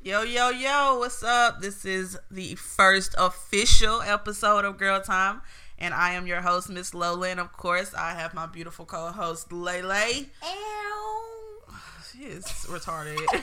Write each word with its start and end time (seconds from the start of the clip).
Yo, 0.00 0.22
yo, 0.22 0.50
yo, 0.50 0.98
what's 0.98 1.22
up? 1.22 1.60
This 1.60 1.84
is 1.84 2.16
the 2.30 2.54
first 2.54 3.14
official 3.18 4.00
episode 4.02 4.64
of 4.64 4.78
Girl 4.78 5.00
Time, 5.00 5.42
and 5.78 5.92
I 5.92 6.12
am 6.14 6.26
your 6.26 6.40
host, 6.40 6.70
Miss 6.70 6.94
Lola. 6.94 7.28
And 7.30 7.40
of 7.40 7.52
course, 7.52 7.92
I 7.94 8.12
have 8.12 8.32
my 8.32 8.46
beautiful 8.46 8.84
co 8.86 9.08
host, 9.10 9.52
Lay 9.52 9.82
Lay. 9.82 10.26
She 12.12 12.24
is 12.24 12.44
retarded. 12.68 13.18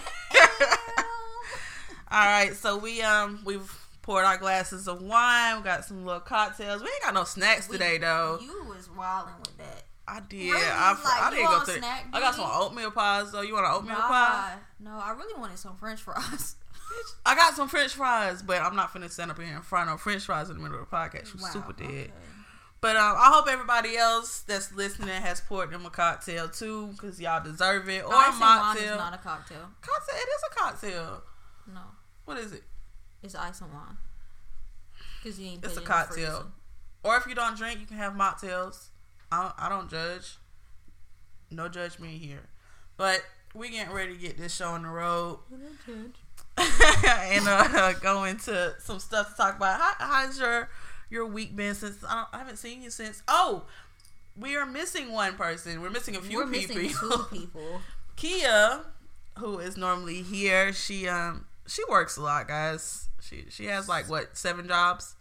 All 2.11 2.25
right, 2.25 2.53
so 2.55 2.77
we 2.77 3.01
um 3.01 3.41
we've 3.45 3.71
poured 4.01 4.23
our 4.25 4.37
glasses 4.37 4.87
of 4.87 5.01
wine. 5.01 5.57
We 5.57 5.63
got 5.63 5.83
some 5.85 6.05
little 6.05 6.21
cocktails. 6.21 6.81
We 6.81 6.87
ain't 6.87 7.03
got 7.03 7.13
no 7.13 7.25
snacks 7.25 7.67
We- 7.67 7.77
today 7.77 7.97
though. 7.97 8.39
You 8.41 8.63
was 8.67 8.89
wilding 8.89 9.33
with. 9.39 9.54
I 10.07 10.19
did. 10.19 10.51
Really? 10.51 10.63
I, 10.65 10.91
Like, 10.91 11.21
I 11.23 11.29
didn't 11.31 11.45
go 11.47 11.59
through. 11.61 11.77
snack 11.79 12.05
I 12.13 12.19
got 12.19 12.35
some 12.35 12.45
oatmeal 12.51 12.91
pies 12.91 13.31
though. 13.31 13.41
You 13.41 13.53
want 13.55 13.65
an 13.65 13.71
oatmeal 13.73 13.95
pie? 13.95 14.53
No, 14.79 14.91
I 14.91 15.11
really 15.11 15.39
wanted 15.39 15.57
some 15.57 15.75
French 15.77 16.01
fries. 16.01 16.55
I 17.25 17.35
got 17.35 17.55
some 17.55 17.67
French 17.67 17.93
fries, 17.93 18.43
but 18.43 18.61
I'm 18.61 18.75
not 18.75 18.93
finna 18.93 19.09
stand 19.09 19.31
up 19.31 19.41
here 19.41 19.55
in 19.55 19.61
front 19.63 19.89
of 19.89 19.99
French 19.99 20.23
fries 20.23 20.49
in 20.49 20.57
the 20.57 20.61
middle 20.63 20.79
of 20.79 20.87
the 20.89 20.95
podcast. 20.95 21.39
Wow, 21.41 21.49
super 21.49 21.73
dead. 21.73 21.87
okay. 21.89 22.11
But 22.81 22.95
um, 22.97 23.15
I 23.17 23.31
hope 23.33 23.47
everybody 23.49 23.97
else 23.97 24.41
that's 24.41 24.71
listening 24.71 25.09
has 25.09 25.41
poured 25.41 25.71
them 25.71 25.85
a 25.87 25.89
cocktail 25.89 26.47
too, 26.49 26.87
because 26.91 27.19
y'all 27.19 27.43
deserve 27.43 27.89
it. 27.89 28.05
Or 28.05 28.13
a 28.13 28.17
and 28.29 28.39
wine 28.39 28.77
is 28.77 28.83
mocktail. 28.83 28.97
not 28.97 29.13
a 29.15 29.17
cocktail. 29.17 29.69
cocktail. 29.81 30.15
It 30.15 30.27
is 30.29 30.43
a 30.51 30.55
cocktail. 30.55 31.23
No, 31.73 31.81
What 32.25 32.37
is 32.37 32.51
it? 32.53 32.61
it's 33.23 33.33
ice 33.33 33.59
and 33.61 33.73
wine. 33.73 33.97
Cause 35.23 35.39
you 35.39 35.47
ain't 35.47 35.65
It's 35.65 35.73
a 35.73 35.77
it 35.77 35.77
in 35.79 35.83
the 35.83 35.89
cocktail. 35.89 36.51
Or 37.03 37.17
if 37.17 37.25
you 37.25 37.33
don't 37.33 37.57
drink, 37.57 37.79
you 37.79 37.87
can 37.87 37.97
have 37.97 38.13
mocktails. 38.13 38.89
I 39.31 39.41
don't, 39.43 39.53
I 39.57 39.69
don't 39.69 39.89
judge. 39.89 40.37
No 41.51 41.67
judgment 41.67 42.13
here. 42.13 42.43
But 42.97 43.23
we 43.53 43.69
getting 43.69 43.93
ready 43.93 44.15
to 44.15 44.19
get 44.19 44.37
this 44.37 44.55
show 44.55 44.69
on 44.69 44.83
the 44.83 44.89
road 44.89 45.39
and 46.57 47.47
uh, 47.47 47.93
go 47.93 48.23
into 48.23 48.73
some 48.79 48.99
stuff 48.99 49.31
to 49.31 49.35
talk 49.35 49.57
about. 49.57 49.79
How, 49.79 49.93
how's 49.99 50.39
your 50.39 50.69
your 51.09 51.25
week 51.25 51.55
been 51.55 51.75
since 51.75 52.03
I, 52.07 52.25
I 52.33 52.37
haven't 52.37 52.57
seen 52.57 52.81
you 52.81 52.89
since? 52.89 53.21
Oh, 53.27 53.63
we 54.37 54.55
are 54.55 54.65
missing 54.65 55.11
one 55.11 55.35
person. 55.35 55.81
We're 55.81 55.89
missing 55.89 56.15
a 56.15 56.21
few 56.21 56.39
We're 56.39 56.47
people. 56.51 56.75
missing 56.75 56.99
two 56.99 57.25
people. 57.31 57.81
Kia, 58.15 58.81
who 59.39 59.59
is 59.59 59.77
normally 59.77 60.21
here, 60.21 60.71
she 60.73 61.07
um 61.07 61.45
she 61.67 61.83
works 61.89 62.17
a 62.17 62.21
lot, 62.21 62.47
guys. 62.47 63.07
She 63.21 63.45
she 63.49 63.65
has 63.65 63.87
like 63.87 64.09
what 64.09 64.37
seven 64.37 64.67
jobs. 64.67 65.15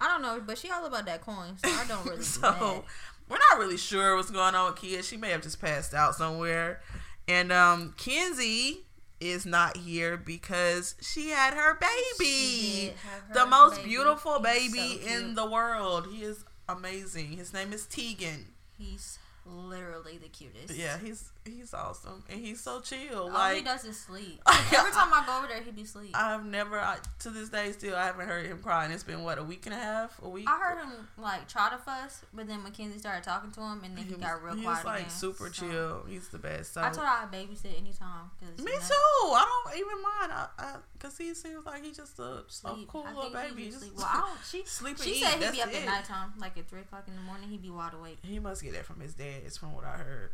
I 0.00 0.06
don't 0.08 0.22
know, 0.22 0.40
but 0.44 0.56
she 0.56 0.70
all 0.70 0.86
about 0.86 1.04
that 1.06 1.20
coin, 1.20 1.58
so 1.62 1.68
I 1.68 1.84
don't 1.86 2.06
really. 2.06 2.22
so. 2.22 2.84
We're 3.30 3.38
not 3.50 3.58
really 3.58 3.78
sure 3.78 4.16
what's 4.16 4.30
going 4.30 4.54
on 4.54 4.72
with 4.72 4.80
Kia. 4.80 5.02
She 5.02 5.16
may 5.16 5.30
have 5.30 5.42
just 5.42 5.60
passed 5.60 5.94
out 5.94 6.14
somewhere. 6.14 6.82
And 7.28 7.52
um 7.52 7.94
Kenzie 7.96 8.84
is 9.20 9.46
not 9.46 9.76
here 9.76 10.16
because 10.16 10.96
she 11.00 11.30
had 11.30 11.54
her 11.54 11.78
baby. 11.78 12.94
Have 13.04 13.34
the 13.34 13.46
most 13.46 13.76
baby. 13.76 13.88
beautiful 13.90 14.40
baby 14.40 15.00
so 15.02 15.08
in 15.08 15.34
the 15.34 15.48
world. 15.48 16.08
He 16.10 16.22
is 16.22 16.44
amazing. 16.68 17.32
His 17.32 17.52
name 17.52 17.72
is 17.72 17.86
Tegan. 17.86 18.46
He's 18.76 19.18
literally 19.46 20.18
the 20.18 20.28
cutest. 20.28 20.74
Yeah, 20.74 20.98
he's 20.98 21.30
he's 21.46 21.72
awesome 21.74 22.22
and 22.30 22.40
he's 22.40 22.60
so 22.60 22.80
chill. 22.80 23.22
All 23.22 23.28
like 23.30 23.56
he 23.58 23.62
does 23.62 23.84
is 23.84 23.98
sleep. 23.98 24.40
Every 24.72 24.92
time 24.92 25.12
I 25.12 25.24
go 25.26 25.38
over 25.38 25.46
there, 25.48 25.60
he 25.62 25.70
be 25.70 25.84
sleep. 25.84 26.10
I've 26.14 26.44
never, 26.44 26.78
I, 26.78 26.98
to 27.20 27.30
this 27.30 27.48
day, 27.48 27.72
still, 27.72 27.96
I 27.96 28.06
haven't 28.06 28.26
heard 28.28 28.46
him 28.46 28.58
cry, 28.58 28.84
and 28.84 28.92
it's 28.92 29.02
been 29.04 29.22
what 29.22 29.38
a 29.38 29.42
week 29.42 29.66
and 29.66 29.74
a 29.74 29.78
half, 29.78 30.20
a 30.22 30.28
week. 30.28 30.46
I 30.48 30.58
heard 30.58 30.78
him 30.84 30.92
like 31.18 31.48
try 31.48 31.70
to 31.70 31.78
fuss, 31.78 32.22
but 32.32 32.46
then 32.46 32.62
Mackenzie 32.62 32.98
started 32.98 33.24
talking 33.24 33.50
to 33.52 33.60
him, 33.60 33.82
and 33.84 33.96
then 33.96 34.04
he, 34.04 34.14
was- 34.14 34.22
got 34.22 34.42
real 34.42 34.54
he 34.54 34.62
quiet 34.62 34.76
was 34.76 34.84
like 34.84 34.98
again. 35.00 35.10
super 35.10 35.52
So, 35.52 35.66
chill. 35.68 36.04
He's 36.08 36.28
the 36.28 36.38
best. 36.38 36.74
So 36.74 36.82
I 36.82 36.90
told 36.90 37.06
her 37.06 37.12
I 37.12 37.26
babysit 37.32 37.78
anytime. 37.78 38.30
Cause, 38.40 38.64
me 38.64 38.70
you 38.72 38.78
know, 38.78 38.86
too. 38.86 39.32
I 39.32 39.62
don't 39.64 39.76
even 39.78 40.02
mind. 40.02 40.32
I, 40.32 40.46
I, 40.58 40.76
Cause 40.98 41.16
he 41.16 41.32
seems 41.34 41.64
like 41.64 41.82
he's 41.84 41.96
just 41.96 42.18
a, 42.18 42.42
a 42.66 42.76
cool 42.86 43.04
little 43.04 43.22
he 43.24 43.30
baby. 43.34 43.66
Just 43.70 43.80
sleep. 43.80 43.92
Well, 43.96 44.06
I 44.08 44.20
don't. 44.20 44.38
She 44.50 44.62
sleep 44.66 44.98
she 45.00 45.12
eat. 45.12 45.22
said 45.22 45.32
he'd 45.34 45.42
That's 45.42 45.56
be 45.56 45.62
up 45.62 45.68
it. 45.70 45.76
at 45.76 45.84
nighttime, 45.86 46.32
like 46.38 46.58
at 46.58 46.68
three 46.68 46.80
o'clock 46.80 47.04
in 47.08 47.14
the 47.16 47.22
morning. 47.22 47.48
He'd 47.48 47.62
be 47.62 47.70
wide 47.70 47.94
awake. 47.94 48.18
He 48.22 48.38
must 48.38 48.62
get 48.62 48.74
that 48.74 48.84
from 48.84 49.00
his 49.00 49.14
dad. 49.14 49.42
It's 49.46 49.56
from 49.56 49.72
what 49.74 49.84
I 49.84 49.96
heard. 49.96 50.30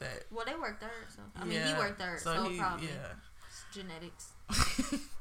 That 0.00 0.24
Well, 0.30 0.44
they 0.44 0.54
work 0.54 0.80
third, 0.80 0.90
so 1.14 1.22
I 1.36 1.44
mean, 1.44 1.52
he 1.52 1.68
yeah. 1.68 1.78
worked 1.78 2.00
third, 2.00 2.20
so, 2.20 2.42
he, 2.44 2.58
probably 2.58 2.88
yeah. 2.88 3.14
genetics. 3.72 4.32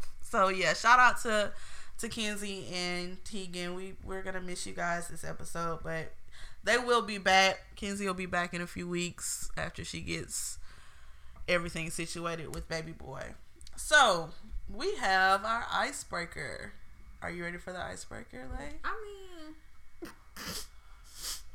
so 0.21 0.49
yeah, 0.49 0.73
shout 0.73 0.99
out 0.99 1.21
to 1.21 1.51
to 1.99 2.09
Kenzie 2.09 2.65
and 2.73 3.23
Tegan. 3.23 3.75
We 3.75 3.93
we're 4.03 4.23
gonna 4.23 4.41
miss 4.41 4.65
you 4.65 4.73
guys 4.73 5.09
this 5.09 5.23
episode, 5.23 5.79
but 5.83 6.13
they 6.63 6.77
will 6.77 7.01
be 7.01 7.17
back. 7.17 7.59
Kenzie 7.75 8.07
will 8.07 8.13
be 8.13 8.25
back 8.25 8.53
in 8.53 8.61
a 8.61 8.67
few 8.67 8.87
weeks 8.87 9.51
after 9.57 9.83
she 9.83 10.01
gets 10.01 10.57
everything 11.47 11.89
situated 11.89 12.53
with 12.53 12.67
baby 12.67 12.91
boy. 12.91 13.33
So 13.75 14.29
we 14.73 14.95
have 14.97 15.43
our 15.45 15.65
icebreaker. 15.71 16.73
Are 17.21 17.29
you 17.29 17.43
ready 17.43 17.57
for 17.57 17.73
the 17.73 17.81
icebreaker, 17.81 18.47
Lay? 18.57 18.75
I 18.83 18.95
mean, 19.03 20.11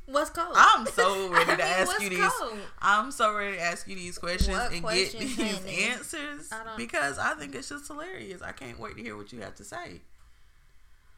what's 0.07 0.31
cold? 0.31 0.55
I'm 0.55 0.87
so 0.87 1.29
ready 1.33 1.45
to 1.47 1.51
mean, 1.53 1.61
ask 1.61 2.01
you 2.03 2.09
these. 2.11 2.19
cold? 2.29 2.59
I'm 2.81 3.11
so 3.11 3.35
ready 3.35 3.57
to 3.57 3.63
ask 3.63 3.87
you 3.89 3.95
these 3.97 4.19
questions 4.19 4.57
What 4.57 4.73
and 4.73 4.83
get 4.83 5.13
these 5.19 5.37
honey? 5.37 5.85
answers 5.91 6.49
I 6.53 6.77
because 6.77 7.19
I 7.19 7.35
think 7.35 7.55
it's 7.55 7.69
just 7.69 7.87
hilarious. 7.89 8.43
I 8.43 8.53
can't 8.53 8.79
wait 8.79 8.97
to 8.97 9.03
hear 9.03 9.17
what 9.17 9.33
you 9.33 9.41
have 9.41 9.55
to 9.57 9.65
say. 9.65 10.01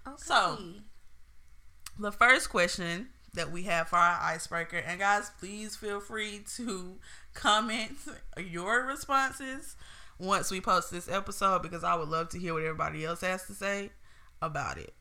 Okay. 0.06 0.16
So- 0.18 0.58
the 1.98 2.12
first 2.12 2.50
question 2.50 3.08
that 3.34 3.50
we 3.50 3.62
have 3.64 3.88
for 3.88 3.96
our 3.96 4.18
icebreaker, 4.22 4.76
and 4.78 5.00
guys, 5.00 5.30
please 5.40 5.76
feel 5.76 5.98
free 6.00 6.42
to 6.56 6.96
comment 7.34 7.92
your 8.38 8.84
responses 8.84 9.76
once 10.18 10.50
we 10.50 10.60
post 10.60 10.90
this 10.90 11.08
episode 11.08 11.62
because 11.62 11.84
I 11.84 11.94
would 11.94 12.08
love 12.08 12.28
to 12.30 12.38
hear 12.38 12.52
what 12.54 12.62
everybody 12.62 13.04
else 13.04 13.20
has 13.22 13.46
to 13.46 13.54
say 13.54 13.90
about 14.42 14.78
it. 14.78 14.94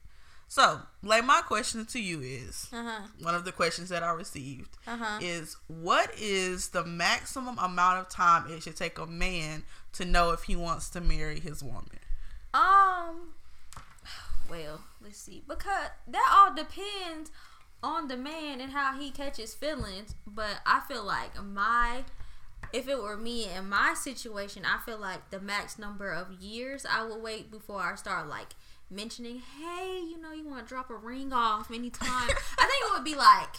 So, 0.47 0.81
like, 1.03 1.25
my 1.25 1.41
question 1.41 1.85
to 1.88 2.00
you 2.00 2.22
is 2.22 2.69
uh 2.72 2.83
huh, 2.83 3.07
one 3.22 3.35
of 3.35 3.45
the 3.45 3.51
questions 3.51 3.89
that 3.89 4.03
I 4.03 4.11
received 4.11 4.78
uh 4.88 4.97
huh. 4.97 5.19
is 5.22 5.57
what 5.67 6.11
is 6.17 6.69
the 6.69 6.85
maximum 6.85 7.57
amount 7.57 8.00
of 8.00 8.09
time 8.09 8.50
it 8.50 8.63
should 8.63 8.75
take 8.75 8.97
a 8.97 9.06
man 9.06 9.63
to 9.94 10.06
know 10.06 10.31
if 10.31 10.44
he 10.44 10.56
wants 10.56 10.89
to 10.91 11.01
marry 11.01 11.39
his 11.39 11.63
woman? 11.63 12.00
Um, 12.53 13.33
well, 14.50 14.81
let's 15.03 15.17
see. 15.17 15.44
Because 15.47 15.89
that 16.07 16.35
all 16.38 16.56
depends 16.56 17.31
on 17.83 18.07
the 18.07 18.17
man 18.17 18.62
and 18.62 18.72
how 18.72 18.97
he 18.97 19.12
catches 19.12 19.53
feelings. 19.53 20.16
But 20.25 20.62
I 20.66 20.81
feel 20.88 21.03
like 21.03 21.41
my, 21.44 22.03
if 22.72 22.88
it 22.88 23.01
were 23.01 23.17
me 23.17 23.50
in 23.50 23.69
my 23.69 23.94
situation, 23.94 24.63
I 24.66 24.79
feel 24.85 24.97
like 24.97 25.31
the 25.31 25.39
max 25.39 25.77
number 25.77 26.12
of 26.12 26.31
years 26.31 26.85
I 26.89 27.06
would 27.06 27.22
wait 27.22 27.51
before 27.51 27.81
I 27.81 27.95
start 27.95 28.27
like 28.27 28.56
mentioning, 28.90 29.41
hey, 29.59 30.00
you 30.00 30.19
know, 30.22 30.31
you 30.31 30.47
want 30.47 30.66
to 30.66 30.69
drop 30.73 30.90
a 30.90 30.96
ring 30.96 31.34
off 31.34 31.72
anytime. 31.72 32.09
I 32.09 32.25
think 32.68 32.85
it 32.85 32.94
would 32.94 33.03
be 33.03 33.16
like 33.16 33.56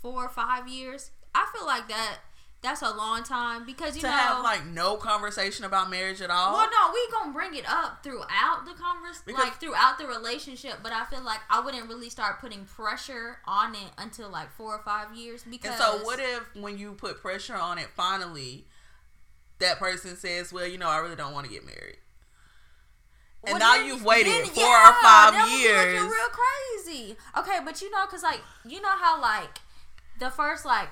four 0.00 0.24
or 0.24 0.28
five 0.28 0.68
years. 0.68 1.10
I 1.34 1.46
feel 1.54 1.66
like 1.66 1.88
that. 1.88 2.18
That's 2.62 2.82
a 2.82 2.90
long 2.94 3.22
time 3.22 3.64
because 3.64 3.96
you 3.96 4.02
to 4.02 4.06
know 4.08 4.12
have 4.12 4.44
like 4.44 4.66
no 4.66 4.96
conversation 4.96 5.64
about 5.64 5.88
marriage 5.88 6.20
at 6.20 6.28
all? 6.28 6.52
well, 6.52 6.68
no, 6.70 6.92
we 6.92 7.10
gonna 7.10 7.32
bring 7.32 7.54
it 7.54 7.64
up 7.66 8.02
throughout 8.04 8.66
the 8.66 8.72
converse, 8.74 9.22
Because- 9.24 9.42
like 9.42 9.58
throughout 9.58 9.96
the 9.96 10.06
relationship. 10.06 10.74
But 10.82 10.92
I 10.92 11.06
feel 11.06 11.22
like 11.22 11.40
I 11.48 11.60
wouldn't 11.60 11.88
really 11.88 12.10
start 12.10 12.38
putting 12.38 12.66
pressure 12.66 13.38
on 13.46 13.74
it 13.74 13.90
until 13.96 14.28
like 14.28 14.50
four 14.52 14.74
or 14.76 14.82
five 14.82 15.16
years. 15.16 15.42
Because 15.42 15.70
And 15.70 15.80
so, 15.80 16.04
what 16.04 16.20
if 16.20 16.54
when 16.54 16.76
you 16.76 16.92
put 16.92 17.22
pressure 17.22 17.56
on 17.56 17.78
it, 17.78 17.88
finally, 17.96 18.66
that 19.58 19.78
person 19.78 20.14
says, 20.18 20.52
"Well, 20.52 20.66
you 20.66 20.76
know, 20.76 20.88
I 20.90 20.98
really 20.98 21.16
don't 21.16 21.32
want 21.32 21.46
to 21.46 21.50
get 21.52 21.64
married," 21.64 21.96
and 23.44 23.52
Well, 23.52 23.58
now 23.58 23.76
then- 23.76 23.86
you've 23.86 24.04
waited 24.04 24.32
then, 24.32 24.46
four 24.46 24.64
yeah, 24.64 24.90
or 24.90 24.92
five 25.02 25.32
that 25.32 25.44
would 25.44 25.50
be 25.56 25.62
years. 25.62 26.02
real 26.02 26.28
crazy. 26.30 27.16
Okay, 27.38 27.58
but 27.64 27.80
you 27.82 27.90
know, 27.90 28.04
cause 28.06 28.22
like 28.22 28.40
you 28.64 28.80
know 28.80 28.96
how 28.96 29.20
like 29.20 29.58
the 30.18 30.30
first 30.30 30.64
like 30.64 30.88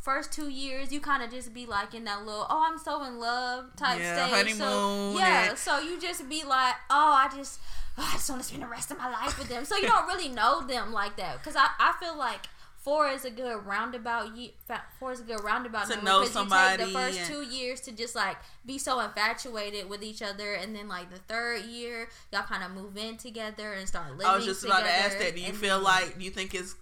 first 0.00 0.32
two 0.32 0.48
years 0.48 0.90
you 0.90 0.98
kind 0.98 1.22
of 1.22 1.30
just 1.30 1.52
be 1.52 1.66
like 1.66 1.92
in 1.92 2.04
that 2.04 2.24
little 2.24 2.46
oh 2.48 2.66
I'm 2.66 2.78
so 2.78 3.04
in 3.04 3.18
love 3.18 3.66
type 3.76 3.98
Yeah, 4.00 4.26
stage. 4.28 4.54
so 4.54 4.64
honeymoon 4.64 5.16
yeah, 5.18 5.54
so 5.54 5.78
you 5.78 6.00
just 6.00 6.26
be 6.26 6.42
like 6.42 6.74
oh 6.88 7.12
I 7.12 7.28
just 7.36 7.60
oh, 7.98 8.08
I 8.10 8.12
just 8.16 8.30
want 8.30 8.40
to 8.40 8.48
spend 8.48 8.62
the 8.62 8.66
rest 8.66 8.90
of 8.90 8.96
my 8.96 9.10
life 9.10 9.38
with 9.38 9.48
them. 9.50 9.66
So 9.66 9.76
you 9.76 9.86
don't 9.86 10.06
really 10.06 10.30
know 10.30 10.66
them 10.66 10.90
like 10.94 11.16
that 11.16 11.38
because 11.38 11.54
I 11.56 11.68
I 11.78 11.92
feel 12.00 12.16
like. 12.16 12.46
Four 12.82 13.08
is 13.08 13.26
a 13.26 13.30
good 13.30 13.66
roundabout. 13.66 14.34
year. 14.36 14.50
four 14.98 15.12
is 15.12 15.20
a 15.20 15.22
good 15.24 15.44
roundabout 15.44 15.84
To 15.88 15.96
number 15.96 16.04
know 16.10 16.20
because 16.22 16.34
you 16.34 16.76
take 16.78 16.78
the 16.86 16.92
first 16.92 17.18
and- 17.18 17.28
two 17.28 17.42
years 17.42 17.80
to 17.82 17.92
just 17.92 18.14
like 18.14 18.36
be 18.64 18.78
so 18.78 19.00
infatuated 19.00 19.88
with 19.88 20.02
each 20.02 20.22
other, 20.22 20.54
and 20.54 20.74
then 20.74 20.88
like 20.88 21.10
the 21.10 21.18
third 21.18 21.64
year, 21.66 22.08
y'all 22.32 22.42
kind 22.42 22.64
of 22.64 22.70
move 22.70 22.96
in 22.96 23.18
together 23.18 23.74
and 23.74 23.86
start 23.86 24.12
living. 24.12 24.26
I 24.26 24.34
was 24.36 24.46
just 24.46 24.64
about 24.64 24.84
to 24.84 24.90
ask 24.90 25.18
that. 25.18 25.34
Do 25.34 25.42
you 25.42 25.52
feel 25.52 25.76
then- 25.76 25.84
like? 25.84 26.18
Do 26.18 26.24
you 26.24 26.30
think 26.30 26.54
it's 26.54 26.74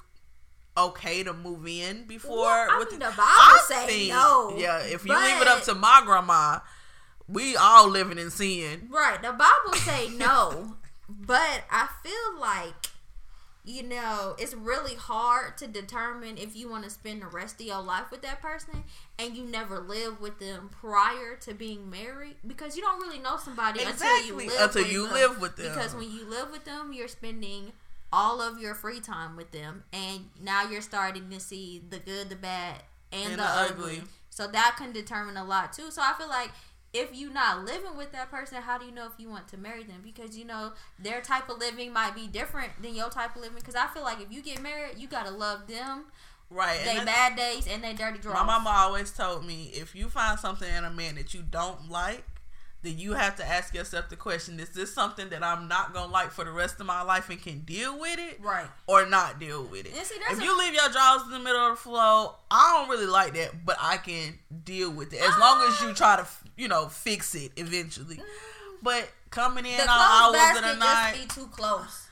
okay 0.77 1.25
to 1.25 1.33
move 1.33 1.67
in 1.67 2.05
before? 2.05 2.37
Well, 2.37 2.69
I 2.71 2.79
with 2.79 2.91
mean, 2.93 3.01
the- 3.01 3.07
the 3.07 3.11
Bible 3.11 3.23
I 3.27 3.65
say 3.67 3.87
think- 3.87 4.13
no, 4.13 4.55
Yeah, 4.57 4.79
if 4.79 5.05
you 5.05 5.13
leave 5.13 5.43
it 5.43 5.49
up 5.49 5.63
to 5.65 5.75
my 5.75 6.03
grandma, 6.05 6.61
we 7.27 7.57
all 7.57 7.89
living 7.89 8.19
in 8.19 8.31
sin. 8.31 8.89
right? 8.91 9.21
The 9.21 9.33
Bible 9.33 9.75
say 9.85 10.11
no, 10.11 10.77
but 11.09 11.65
I 11.73 11.89
feel 12.05 12.39
like 12.41 12.75
you 13.69 13.83
know, 13.83 14.35
it's 14.39 14.55
really 14.55 14.95
hard 14.95 15.59
to 15.59 15.67
determine 15.67 16.39
if 16.39 16.57
you 16.57 16.71
want 16.71 16.85
to 16.85 16.91
spend 16.91 17.21
the 17.21 17.27
rest 17.27 17.61
of 17.61 17.67
your 17.67 17.83
life 17.83 18.11
with 18.11 18.23
that 18.23 18.41
person 18.41 18.83
and 19.19 19.37
you 19.37 19.45
never 19.45 19.79
live 19.79 20.23
with 20.23 20.39
them 20.39 20.71
prior 20.73 21.37
to 21.43 21.53
being 21.53 21.91
married 21.91 22.37
because 22.47 22.77
you 22.77 22.83
don't 22.83 22.99
really 23.01 23.19
know 23.19 23.37
somebody 23.37 23.83
until 23.83 24.25
you 24.25 24.35
live 24.37 24.53
until 24.59 24.83
with 24.83 24.93
you 24.93 25.05
them. 25.05 25.13
live 25.13 25.41
with 25.41 25.57
them. 25.57 25.75
Because 25.75 25.95
when 25.95 26.11
you 26.11 26.25
live 26.29 26.51
with 26.51 26.65
them, 26.65 26.95
you're 26.95 27.09
spending 27.09 27.73
all 28.11 28.41
of 28.41 28.59
your 28.59 28.75
free 28.75 29.01
time 29.01 29.37
with 29.37 29.51
them 29.51 29.85
and 29.93 30.31
now 30.43 30.63
you're 30.69 30.81
starting 30.81 31.29
to 31.29 31.39
see 31.39 31.83
the 31.91 31.99
good, 31.99 32.31
the 32.31 32.37
bad, 32.37 32.77
and, 33.13 33.33
And 33.33 33.33
the, 33.33 33.37
the 33.37 33.49
ugly. 33.49 33.97
ugly. 33.99 34.03
So 34.31 34.47
that 34.47 34.77
can 34.79 34.93
determine 34.93 35.37
a 35.37 35.45
lot 35.45 35.75
too. 35.75 35.91
So 35.91 36.01
I 36.03 36.15
feel 36.17 36.29
like 36.29 36.51
if 36.93 37.11
you're 37.13 37.33
not 37.33 37.65
living 37.65 37.97
with 37.97 38.13
that 38.13 38.31
person, 38.31 38.63
how 38.63 38.79
do 38.79 38.87
you 38.87 38.93
know 38.93 39.07
if 39.07 39.13
you 39.19 39.29
want 39.29 39.49
to 39.49 39.57
marry 39.59 39.83
them? 39.85 40.01
Because 40.03 40.37
you 40.39 40.45
know 40.45 40.73
their 40.99 41.21
type 41.21 41.49
of 41.51 41.59
living 41.59 41.93
might 41.93 42.15
be 42.15 42.27
different 42.27 42.71
than 42.83 42.95
your 42.95 43.11
type 43.11 43.37
of 43.37 43.43
living. 43.43 43.59
Because 43.59 43.75
I 43.75 43.87
feel 43.89 44.03
like 44.03 44.21
if 44.21 44.33
you 44.33 44.43
get 44.43 44.63
married, 44.63 44.99
you 44.99 45.07
gotta 45.09 45.31
love 45.31 45.67
them, 45.67 46.05
Right. 46.51 46.81
they 46.85 47.05
bad 47.05 47.37
days 47.37 47.67
and 47.67 47.85
they 47.85 47.93
dirty 47.93 48.19
draws. 48.19 48.35
My 48.35 48.45
mama 48.45 48.71
always 48.71 49.11
told 49.11 49.45
me 49.47 49.71
if 49.75 49.95
you 49.95 50.09
find 50.09 50.39
something 50.41 50.69
in 50.73 50.85
a 50.85 50.91
man 50.91 51.17
that 51.17 51.35
you 51.35 51.43
don't 51.43 51.91
like, 51.91 52.25
then 52.83 52.97
you 52.97 53.15
have 53.15 53.35
to 53.37 53.45
ask 53.45 53.75
yourself 53.75 54.09
the 54.09 54.17
question: 54.17 54.59
Is 54.61 54.71
this 54.71 54.95
something 54.95 55.29
that 55.31 55.43
I'm 55.43 55.67
not 55.69 55.93
gonna 55.93 56.13
like 56.13 56.31
for 56.31 56.45
the 56.45 56.53
rest 56.53 56.79
of 56.81 56.87
my 56.87 57.03
life 57.03 57.29
and 57.29 57.43
can 57.43 57.61
deal 57.61 57.99
with 57.99 58.19
it, 58.21 58.41
right? 58.41 58.69
or 58.87 59.05
not 59.05 59.39
deal 59.41 59.65
with 59.65 59.85
it? 59.85 59.95
See, 60.07 60.15
If 60.31 60.39
a- 60.41 60.43
you 60.43 60.57
leave 60.57 60.73
your 60.75 60.89
jaws 60.89 61.25
in 61.25 61.33
the 61.33 61.41
middle 61.41 61.67
of 61.67 61.73
the 61.77 61.83
flow, 61.83 62.37
I 62.51 62.77
don't 62.79 62.89
really 62.89 63.11
like 63.11 63.35
that, 63.35 63.67
but 63.67 63.77
I 63.81 63.97
can 63.97 64.39
deal 64.65 64.91
with 64.93 65.13
it 65.13 65.21
as 65.21 65.33
ah. 65.35 65.41
long 65.41 65.69
as 65.71 65.81
you 65.83 65.93
try 65.93 66.17
to, 66.17 66.27
you 66.59 66.69
know, 66.69 66.89
fix 66.89 67.35
it 67.35 67.53
eventually. 67.57 68.17
Mm-hmm. 68.17 68.75
But 68.83 69.09
coming 69.31 69.65
in 69.67 69.77
The 69.79 69.87
all 69.89 70.35
hours 70.35 70.59
of 70.59 70.65
the 70.65 70.75
night, 70.77 71.15
just 71.17 71.35
be 71.37 71.41
too 71.43 71.49
close. 71.49 72.07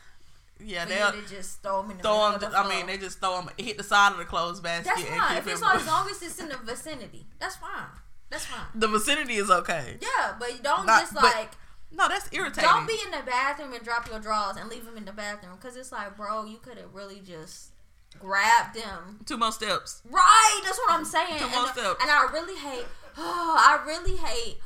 yeah, 0.59 0.85
they'll 0.87 1.13
just 1.29 1.63
throw 1.63 1.83
them 1.83 1.91
in 1.93 1.97
the 1.99 2.03
throw 2.03 2.37
them. 2.39 2.51
the 2.51 2.59
I 2.59 2.69
mean, 2.69 2.87
they 2.87 2.97
just 2.99 3.21
throw 3.21 3.41
them, 3.43 3.51
hit 3.59 3.77
the 3.77 3.85
side 3.85 4.13
of 4.13 4.19
the 4.19 4.25
clothes 4.25 4.61
basket. 4.61 4.87
That's 4.97 5.09
and 5.09 5.21
fine. 5.21 5.37
If 5.37 5.47
it's 5.47 5.63
on, 5.63 5.77
as 5.77 5.87
long 5.87 6.09
as 6.11 6.23
it's 6.23 6.39
in 6.41 6.49
the 6.49 6.57
vicinity, 6.57 7.27
that's 7.39 7.57
fine. 7.57 7.87
That's 8.31 8.47
fine. 8.47 8.67
the 8.75 8.89
vicinity 8.89 9.35
is 9.35 9.51
okay. 9.51 9.99
Yeah, 10.01 10.35
but 10.41 10.49
don't 10.63 10.87
Not- 10.87 11.01
just 11.03 11.15
like 11.15 11.51
No, 11.93 12.09
that's 12.09 12.29
irritating. 12.33 12.69
don't 12.69 12.87
be 12.89 12.99
in 13.05 13.13
the 13.13 13.23
bathroom 13.25 13.73
and 13.73 13.85
drop 13.85 14.09
your 14.11 14.19
drawers 14.19 14.57
and 14.57 14.69
leave 14.69 14.85
them 14.85 14.97
in 14.97 15.05
the 15.05 15.13
bathroom 15.13 15.55
because 15.55 15.77
it's 15.77 15.93
like, 15.93 16.17
bro, 16.17 16.45
you 16.45 16.59
could 16.59 16.77
have 16.79 16.93
really 16.93 17.21
just 17.25 17.71
grabbed 18.19 18.75
them. 18.75 19.21
Two 19.27 19.37
more 19.37 19.53
steps. 19.53 20.03
Right, 20.11 20.61
that's 20.65 20.79
what 20.79 20.91
I'm 20.91 21.05
saying. 21.05 21.39
Two 21.39 21.45
And, 21.45 21.53
more 21.55 21.69
steps. 21.69 22.03
and 22.03 22.11
I 22.11 22.29
really 22.33 22.57
hate. 22.59 22.87
I 23.19 23.83
really 23.87 24.17
hate 24.17 24.59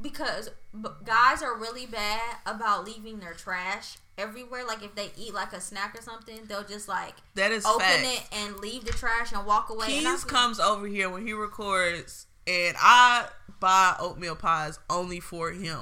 because 0.00 0.50
guys 1.04 1.42
are 1.42 1.56
really 1.56 1.86
bad 1.86 2.36
about 2.46 2.84
leaving 2.84 3.20
their 3.20 3.34
trash 3.34 3.98
everywhere. 4.16 4.66
Like 4.66 4.82
if 4.82 4.94
they 4.94 5.10
eat 5.18 5.34
like 5.34 5.52
a 5.52 5.60
snack 5.60 5.98
or 5.98 6.02
something, 6.02 6.40
they'll 6.46 6.64
just 6.64 6.88
like 6.88 7.14
That 7.34 7.52
is 7.52 7.64
open 7.66 7.86
it 7.86 8.22
and 8.32 8.56
leave 8.58 8.84
the 8.84 8.92
trash 8.92 9.32
and 9.32 9.46
walk 9.46 9.70
away. 9.70 9.86
Keys 9.86 10.24
comes 10.24 10.60
over 10.60 10.86
here 10.86 11.10
when 11.10 11.26
he 11.26 11.32
records, 11.32 12.26
and 12.46 12.76
I 12.78 13.28
buy 13.58 13.96
oatmeal 13.98 14.36
pies 14.36 14.78
only 14.88 15.20
for 15.20 15.50
him. 15.50 15.78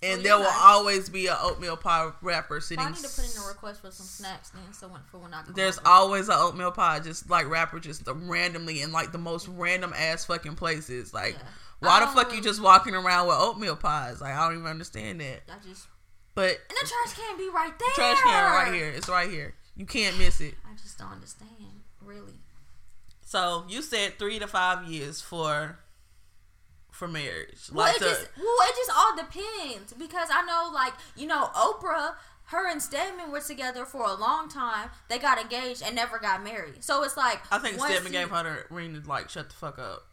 Oh, 0.00 0.06
and 0.06 0.20
Oh, 0.20 0.22
there 0.22 0.38
will 0.38 0.46
always 0.46 1.08
be 1.08 1.26
an 1.26 1.36
oatmeal 1.40 1.76
pie 1.76 2.10
wrapper 2.22 2.60
sitting. 2.60 2.84
I 2.84 2.88
need 2.90 2.96
to 2.98 3.08
put 3.08 3.34
in 3.34 3.42
a 3.42 3.46
request 3.48 3.80
for 3.80 3.90
some 3.90 4.06
snacks 4.06 4.50
then, 4.50 4.72
so 4.72 4.86
when, 4.88 5.00
for 5.10 5.18
when 5.18 5.34
I 5.34 5.42
There's 5.52 5.78
always 5.84 6.28
an 6.28 6.36
oatmeal 6.38 6.70
pie, 6.70 7.00
just 7.00 7.28
like 7.28 7.48
wrapper, 7.48 7.80
just 7.80 8.02
randomly 8.06 8.80
in 8.82 8.92
like 8.92 9.10
the 9.12 9.18
most 9.18 9.48
random 9.48 9.92
ass 9.96 10.24
fucking 10.26 10.54
places. 10.54 11.12
Like, 11.12 11.34
Yeah. 11.34 11.48
why 11.80 12.00
the 12.00 12.06
fuck 12.06 12.30
you 12.30 12.38
um, 12.38 12.44
just 12.44 12.62
walking 12.62 12.94
around 12.94 13.26
with 13.26 13.36
oatmeal 13.38 13.74
pies? 13.76 14.20
Like, 14.20 14.34
I 14.34 14.48
don't 14.48 14.58
even 14.58 14.70
understand 14.70 15.20
that. 15.20 15.42
I 15.48 15.66
just 15.66 15.88
But 16.36 16.50
and 16.50 16.78
the 16.80 16.88
trash 16.88 17.14
can 17.18 17.36
be 17.36 17.48
right 17.48 17.76
there. 17.76 17.88
trash 17.94 18.20
can 18.22 18.52
right 18.52 18.72
here. 18.72 18.90
It's 18.90 19.08
right 19.08 19.28
here. 19.28 19.54
You 19.74 19.86
can't 19.86 20.16
miss 20.16 20.40
it. 20.40 20.54
I 20.64 20.76
just 20.76 20.98
don't 20.98 21.10
understand, 21.12 21.50
really. 22.04 22.34
So 23.24 23.64
you 23.68 23.82
said 23.82 24.18
three 24.18 24.38
to 24.38 24.46
five 24.46 24.88
years 24.88 25.20
for 25.20 25.78
for 26.98 27.08
marriage. 27.08 27.70
Well, 27.72 27.86
Like 27.86 27.96
it 27.96 28.00
just 28.00 28.28
well, 28.36 28.56
it 28.68 28.74
just 28.76 28.90
all 28.94 29.16
depends 29.16 29.92
because 29.92 30.28
I 30.32 30.42
know, 30.44 30.70
like 30.74 30.92
you 31.16 31.26
know, 31.26 31.46
Oprah, 31.54 32.14
her 32.46 32.68
and 32.68 32.82
Stedman 32.82 33.30
were 33.30 33.40
together 33.40 33.84
for 33.84 34.04
a 34.04 34.14
long 34.14 34.48
time. 34.48 34.90
They 35.08 35.18
got 35.18 35.38
engaged 35.40 35.82
and 35.82 35.94
never 35.94 36.18
got 36.18 36.42
married. 36.42 36.82
So 36.82 37.02
it's 37.04 37.16
like 37.16 37.40
I 37.52 37.58
think 37.58 37.78
Stedman 37.78 38.12
you- 38.12 38.18
gave 38.18 38.30
her 38.30 38.42
the 38.68 38.74
ring 38.74 39.00
to 39.00 39.08
like 39.08 39.30
shut 39.30 39.48
the 39.48 39.54
fuck 39.54 39.78
up. 39.78 40.06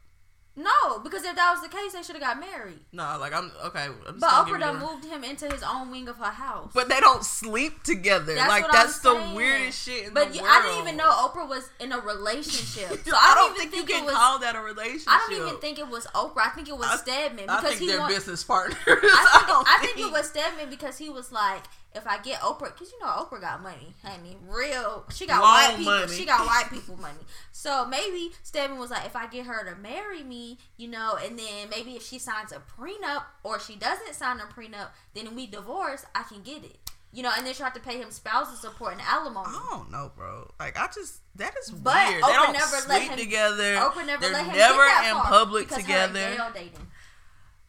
No, 0.58 1.00
because 1.00 1.24
if 1.26 1.36
that 1.36 1.52
was 1.52 1.62
the 1.62 1.76
case, 1.76 1.92
they 1.94 2.02
should 2.02 2.16
have 2.16 2.24
got 2.24 2.40
married. 2.40 2.80
No, 2.94 3.18
like 3.20 3.34
I'm 3.34 3.52
okay. 3.66 3.88
I'm 4.08 4.20
But 4.20 4.30
Oprah 4.30 4.60
done 4.60 4.80
moved 4.80 5.04
him 5.06 5.24
into 5.24 5.50
his 5.52 5.62
own 5.64 5.92
wing 5.92 6.08
of 6.08 6.16
her 6.18 6.32
house. 6.32 6.72
But 6.74 6.88
they 6.88 7.00
don't 7.02 7.26
sleep 7.26 7.84
together. 7.84 8.36
That's 8.36 8.48
like 8.50 8.72
that's 8.72 9.06
I'm 9.06 9.16
the 9.16 9.20
saying. 9.22 9.36
weirdest 9.36 9.86
shit 9.86 10.08
in 10.08 10.14
but 10.14 10.30
the 10.30 10.38
you, 10.38 10.42
world. 10.44 10.54
I 10.58 10.62
didn't 10.62 10.80
even 10.82 10.98
know 10.98 11.10
Oprah 11.12 11.48
was 11.48 11.70
in 11.80 11.92
a 11.92 12.00
relationship. 12.00 13.02
So 13.06 13.16
I, 13.16 13.32
I, 13.32 13.36
don't 13.36 13.56
even 13.56 13.60
think, 13.70 13.72
think, 13.74 13.90
you 13.90 13.96
can 13.96 14.06
was. 14.06 14.14
call 14.16 14.40
that 14.40 14.56
a 14.56 14.62
relationship. 14.62 15.08
I 15.10 15.28
don't 15.30 15.48
even 15.48 15.60
think 15.60 15.78
it 15.80 15.88
was 15.90 16.08
Oprah. 16.08 16.48
I 16.48 16.50
think 16.50 16.70
it 16.70 16.78
was 16.78 16.88
I- 16.88 16.98
Stedman 16.98 17.50
I 17.50 17.58
because 17.58 17.70
think 17.72 17.82
he 17.82 17.88
they're 17.88 18.00
want- 18.00 18.14
business 18.14 18.44
partners. 18.44 18.78
I 18.88 19.44
think, 19.46 19.68
I 19.68 19.78
think 19.82 20.00
it 20.08 20.12
was 20.12 20.30
Stedman 20.30 20.70
because 20.70 20.98
he 20.98 21.10
was 21.10 21.32
like, 21.32 21.64
if 21.96 22.06
I 22.06 22.22
get 22.22 22.40
Oprah, 22.42 22.74
because 22.74 22.92
you 22.92 23.00
know 23.00 23.08
Oprah 23.08 23.40
got 23.42 23.64
money, 23.64 23.94
honey, 24.04 24.38
real. 24.48 25.06
She 25.14 25.26
got 25.26 25.42
Long 25.42 25.54
white 25.54 25.78
people. 25.78 25.94
money. 26.00 26.12
She 26.14 26.26
got 26.26 26.46
white 26.46 26.68
people 26.70 26.98
money. 26.98 27.20
So 27.52 27.86
maybe 27.86 28.32
Stedman 28.44 28.78
was 28.78 28.92
like, 28.92 29.06
if 29.06 29.16
I 29.16 29.28
get 29.28 29.46
her 29.46 29.64
to 29.74 29.80
marry 29.80 30.24
me, 30.24 30.58
you 30.78 30.88
know, 30.88 31.18
and 31.24 31.40
then 31.40 31.70
maybe 31.70 31.92
if 31.96 32.04
she 32.06 32.20
signs 32.20 32.52
a 32.52 32.62
prenup 32.80 33.24
or 33.44 33.60
she 33.60 33.76
doesn't 33.76 34.14
sign 34.14 34.40
a 34.40 34.44
prenup, 34.44 34.90
then 35.14 35.36
we 35.36 35.48
divorce, 35.48 36.06
I 36.14 36.24
can 36.24 36.42
get 36.44 36.64
it. 36.64 36.78
You 37.14 37.24
know, 37.24 37.32
and 37.38 37.48
then 37.48 37.54
she 37.54 37.64
have 37.64 37.74
to 37.76 37.80
pay 37.80 37.98
him 37.98 38.12
spousal 38.12 38.56
support 38.58 38.92
and 38.92 39.02
alimony. 39.02 39.48
I 39.48 39.68
don't 39.72 39.90
know, 39.90 40.12
bro. 40.18 40.52
Like 40.60 40.78
I 40.78 40.88
just 40.94 41.20
that 41.38 41.54
is 41.64 41.72
But 41.72 42.10
weird. 42.10 42.24
they 42.24 42.28
don't 42.34 42.52
never 42.52 42.66
sleep 42.76 42.90
let 42.90 43.02
him- 43.04 43.18
together. 43.18 43.76
Oprah 43.78 44.06
never 44.06 44.22
They're 44.24 44.34
let 44.34 44.46
him 44.48 44.54
never 44.58 44.86
get 44.86 45.02
that 45.02 45.12
in 45.16 45.22
public 45.22 45.70
together. 45.70 46.20
Her 46.20 46.36
Gayle 46.36 46.52
dating. 46.54 46.88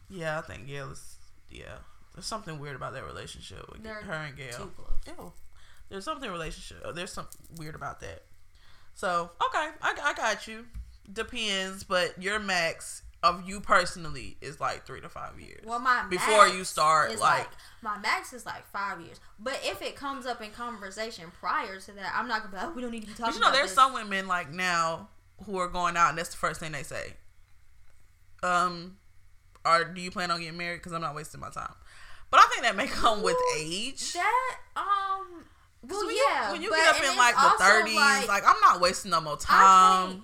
Yeah, 0.09 0.39
I 0.39 0.41
think 0.41 0.67
Gayle 0.67 0.91
is. 0.91 1.15
Yeah, 1.49 1.77
there's 2.17 2.25
something 2.25 2.57
weird 2.57 2.75
about 2.75 2.93
that 2.93 3.05
relationship 3.05 3.71
with 3.71 3.83
They're 3.83 4.01
her 4.01 4.11
and 4.11 4.35
Gayle. 4.35 4.71
Ew. 5.05 5.31
There's 5.87 6.03
something 6.03 6.31
relationship. 6.31 6.83
There's 6.95 7.13
something 7.13 7.39
weird 7.57 7.75
about 7.75 7.99
that. 7.99 8.23
So 8.95 9.29
okay, 9.47 9.69
I, 9.83 9.95
I 10.03 10.13
got 10.15 10.47
you. 10.47 10.65
Depends, 11.13 11.83
but 11.83 12.19
your 12.19 12.39
max 12.39 13.03
of 13.21 13.47
you 13.47 13.61
personally 13.61 14.35
is 14.41 14.59
like 14.59 14.87
three 14.87 14.99
to 14.99 15.09
five 15.09 15.39
years. 15.39 15.63
Well, 15.63 15.77
my 15.77 16.05
before 16.09 16.45
max 16.45 16.55
you 16.55 16.63
start 16.63 17.11
is 17.11 17.21
like, 17.21 17.49
my 17.83 17.99
max 17.99 18.33
is 18.33 18.47
like 18.47 18.65
five 18.65 18.99
years. 18.99 19.19
But 19.37 19.59
if 19.63 19.83
it 19.83 19.95
comes 19.95 20.25
up 20.25 20.41
in 20.41 20.49
conversation 20.49 21.25
prior 21.39 21.79
to 21.79 21.91
that, 21.91 22.13
I'm 22.15 22.27
not 22.27 22.39
gonna 22.39 22.51
be 22.51 22.57
like, 22.57 22.65
oh, 22.65 22.73
we 22.75 22.81
don't 22.81 22.89
need 22.89 23.01
to 23.01 23.07
be 23.07 23.13
talking. 23.13 23.25
but 23.25 23.35
you 23.35 23.41
know, 23.41 23.51
there's 23.51 23.67
this. 23.67 23.75
some 23.75 23.93
women 23.93 24.27
like 24.27 24.51
now 24.51 25.09
who 25.45 25.57
are 25.59 25.67
going 25.67 25.95
out, 25.95 26.09
and 26.09 26.17
that's 26.17 26.29
the 26.29 26.37
first 26.37 26.59
thing 26.59 26.71
they 26.71 26.81
say. 26.81 27.13
Um, 28.41 28.97
are 29.63 29.83
do 29.83 30.01
you 30.01 30.09
plan 30.09 30.31
on 30.31 30.39
getting 30.39 30.57
married? 30.57 30.77
Because 30.77 30.93
I'm 30.93 31.01
not 31.01 31.13
wasting 31.13 31.39
my 31.41 31.51
time. 31.51 31.73
But 32.29 32.41
I 32.41 32.47
think 32.51 32.63
that 32.63 32.75
may 32.75 32.87
come 32.87 33.23
with 33.23 33.37
age. 33.57 34.13
That 34.13 34.57
um, 34.75 35.45
well, 35.87 36.05
when 36.05 36.15
yeah. 36.15 36.47
you, 36.47 36.53
when 36.53 36.61
you 36.61 36.69
get 36.69 36.95
up 36.95 37.03
in 37.03 37.17
like 37.17 37.35
the 37.35 37.63
30s, 37.63 37.95
like, 37.95 38.27
like, 38.27 38.43
I'm 38.45 38.59
not 38.61 38.81
wasting 38.81 39.11
no 39.11 39.21
more 39.21 39.37
time. 39.37 40.11
can't. 40.11 40.23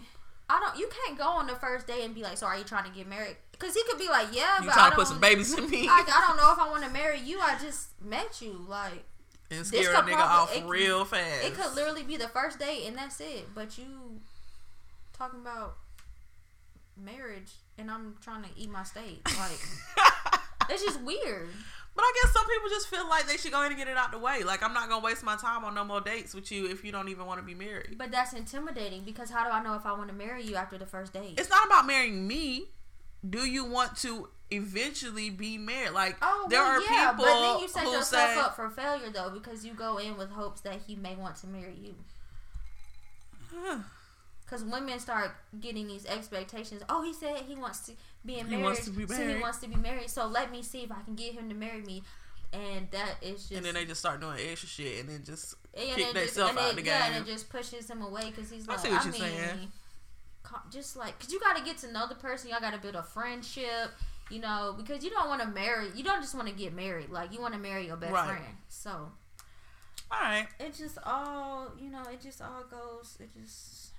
I 0.50 0.60
don't. 0.60 0.77
You 0.77 0.89
can't 1.05 1.17
go 1.17 1.27
on 1.27 1.48
the 1.48 1.55
first 1.55 1.88
day 1.88 2.03
and 2.03 2.13
be 2.13 2.22
like, 2.22 2.38
"So 2.38 2.45
are 2.45 2.57
you 2.57 2.65
trying 2.65 2.83
to 2.83 2.95
get 2.95 3.07
married?" 3.07 3.38
Because 3.53 3.74
he 3.74 3.81
could 3.89 3.98
be 3.98 4.10
like, 4.10 4.27
"Yeah, 4.33 4.55
but. 4.57 4.63
You 4.63 4.69
but 4.69 4.74
trying 4.74 4.88
I 4.88 4.89
to 4.89 4.95
put 4.95 5.07
some 5.07 5.19
babies 5.19 5.57
in 5.57 5.69
me 5.69 5.88
Like, 5.88 6.10
I 6.10 6.25
don't 6.27 6.38
know 6.38 6.51
if 6.51 6.60
I 6.60 6.69
want 6.69 6.83
to 6.83 6.89
marry 6.93 7.19
you. 7.19 7.39
I 7.39 7.57
just 7.62 7.88
met 8.01 8.41
you. 8.41 8.65
Like, 8.67 9.05
and 9.50 9.60
this 9.62 9.67
scare 9.69 9.93
a 9.93 10.01
nigga 10.01 10.17
off 10.17 10.55
it 10.55 10.65
real 10.65 11.05
fast. 11.05 11.45
it 11.45 11.53
could 11.55 11.74
literally 11.75 12.03
be 12.03 12.17
the 12.17 12.27
first 12.27 12.60
date 12.60 12.86
and 12.88 12.98
that's 12.98 13.19
it. 13.22 13.53
But 13.53 13.77
you 13.77 14.19
talking 15.13 15.39
about 15.39 15.77
marriage 16.98 17.51
and 17.77 17.89
I'm 17.89 18.15
trying 18.22 18.43
to 18.43 18.50
eat 18.57 18.69
my 18.69 18.83
steak. 18.83 19.22
Like, 19.38 19.60
it's 20.69 20.83
just 20.83 21.01
weird. 21.01 21.50
But 21.95 22.01
I 22.01 22.13
guess 22.21 22.33
some 22.33 22.45
people 22.47 22.69
just 22.69 22.88
feel 22.88 23.07
like 23.07 23.27
they 23.27 23.38
should 23.38 23.51
go 23.51 23.59
ahead 23.59 23.71
and 23.71 23.77
get 23.77 23.88
it 23.88 23.97
out 23.97 24.12
the 24.12 24.17
way. 24.17 24.43
Like 24.43 24.63
I'm 24.63 24.73
not 24.73 24.89
gonna 24.89 25.03
waste 25.03 25.23
my 25.23 25.35
time 25.35 25.63
on 25.63 25.75
no 25.75 25.83
more 25.83 26.01
dates 26.01 26.33
with 26.33 26.51
you 26.51 26.67
if 26.67 26.83
you 26.83 26.91
don't 26.91 27.09
even 27.09 27.25
want 27.25 27.39
to 27.39 27.45
be 27.45 27.53
married. 27.53 27.97
But 27.97 28.12
that's 28.12 28.33
intimidating 28.33 29.03
because 29.03 29.29
how 29.29 29.43
do 29.43 29.51
I 29.51 29.62
know 29.62 29.75
if 29.75 29.85
I 29.85 29.91
want 29.93 30.07
to 30.09 30.15
marry 30.15 30.43
you 30.43 30.55
after 30.55 30.77
the 30.77 30.88
first 30.88 31.13
date? 31.13 31.35
It's 31.38 31.50
not 31.50 31.65
about 31.67 31.85
marrying 31.85 32.27
me. 32.27 32.65
Do 33.27 33.45
you 33.45 33.63
want 33.63 33.95
to 33.97 34.29
eventually 34.50 35.29
be 35.29 35.57
married? 35.57 35.91
Like 35.91 36.17
Oh, 36.21 36.47
there 36.50 36.62
well, 36.62 36.71
are 36.71 36.81
yeah, 36.81 37.12
people 37.12 37.25
but 37.25 37.41
then 37.41 37.59
you 37.62 37.67
set 37.67 37.83
who 37.83 37.91
yourself 37.91 38.31
say, 38.31 38.39
up 38.39 38.55
for 38.55 38.69
failure 38.69 39.09
though 39.12 39.29
because 39.29 39.63
you 39.63 39.73
go 39.73 39.97
in 39.97 40.17
with 40.17 40.31
hopes 40.31 40.62
that 40.62 40.79
he 40.88 40.95
may 40.95 41.15
want 41.15 41.35
to 41.38 41.47
marry 41.47 41.75
you. 41.79 41.95
Because 44.45 44.65
women 44.65 45.00
start 45.00 45.31
getting 45.62 45.88
these 45.88 46.05
expectations. 46.05 46.83
Oh, 46.89 47.01
he 47.01 47.13
said 47.13 47.38
he 47.47 47.55
wants 47.55 47.79
to 47.88 47.93
be 48.25 48.39
in 48.39 48.47
He 48.47 48.55
to 48.55 48.91
be 48.91 49.07
So 49.07 49.15
he 49.15 49.27
married. 49.27 49.41
wants 49.41 49.57
to 49.59 49.67
be 49.67 49.75
married. 49.75 50.09
So 50.09 50.27
let 50.27 50.51
me 50.51 50.61
see 50.61 50.83
if 50.83 50.91
I 50.91 51.01
can 51.03 51.15
get 51.15 51.33
him 51.33 51.49
to 51.49 51.55
marry 51.55 51.81
me. 51.81 52.03
And 52.51 52.89
that 52.91 53.15
is 53.21 53.41
just. 53.41 53.51
and 53.53 53.65
then 53.65 53.73
they 53.73 53.85
just 53.85 53.99
start 53.99 54.21
doing 54.21 54.37
extra 54.39 54.69
shit 54.69 54.99
and 54.99 55.09
then 55.09 55.23
just 55.25 55.55
and 55.73 55.87
kick 55.89 55.97
it 56.09 56.13
just, 56.13 56.35
themselves 56.35 56.57
out 56.57 56.69
it, 56.71 56.75
the 56.75 56.83
yeah, 56.83 57.07
game. 57.07 57.17
and 57.17 57.27
it 57.27 57.31
just 57.31 57.49
pushes 57.49 57.89
him 57.89 58.01
away 58.03 58.29
because 58.29 58.51
he's 58.51 58.67
I 58.69 58.73
like, 58.73 58.79
see 58.81 58.89
what 58.89 59.01
I 59.01 59.03
you're 59.05 59.11
mean, 59.13 59.21
saying. 59.21 59.71
just 60.71 60.95
like, 60.95 61.17
because 61.17 61.33
you 61.33 61.39
got 61.39 61.57
to 61.57 61.63
get 61.63 61.79
to 61.79 61.91
know 61.91 62.07
the 62.07 62.13
person. 62.15 62.51
Y'all 62.51 62.59
got 62.59 62.73
to 62.73 62.77
build 62.79 62.93
a 62.95 63.01
friendship, 63.01 63.89
you 64.29 64.39
know, 64.39 64.75
because 64.77 65.03
you 65.03 65.09
don't 65.09 65.27
want 65.29 65.41
to 65.41 65.47
marry. 65.47 65.87
You 65.95 66.03
don't 66.03 66.21
just 66.21 66.35
want 66.35 66.47
to 66.47 66.53
get 66.53 66.73
married. 66.75 67.09
Like, 67.09 67.33
you 67.33 67.41
want 67.41 67.55
to 67.55 67.59
marry 67.59 67.87
your 67.87 67.97
best 67.97 68.13
Right. 68.13 68.27
friend. 68.27 68.55
So, 68.69 68.91
All 70.11 70.19
right. 70.21 70.45
It 70.59 70.75
just 70.75 70.99
all 71.03 71.71
you 71.81 71.89
know. 71.89 72.03
It 72.03 72.21
just 72.21 72.39
all 72.39 72.63
goes. 72.69 73.17
It 73.19 73.29
just, 73.41 73.93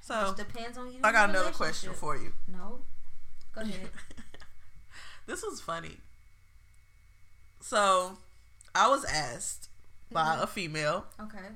So 0.00 0.14
just 0.14 0.36
depends 0.38 0.76
on 0.76 0.92
you. 0.92 0.98
I 1.04 1.12
got 1.12 1.30
another 1.30 1.50
question 1.52 1.92
for 1.92 2.16
you. 2.16 2.32
No, 2.48 2.80
go 3.54 3.60
ahead. 3.62 3.88
this 5.26 5.42
was 5.42 5.60
funny. 5.60 5.96
So 7.60 8.16
I 8.74 8.88
was 8.88 9.04
asked 9.04 9.68
by 10.10 10.22
Mm-hmm. 10.34 10.42
a 10.42 10.46
female. 10.46 11.04
okay. 11.20 11.48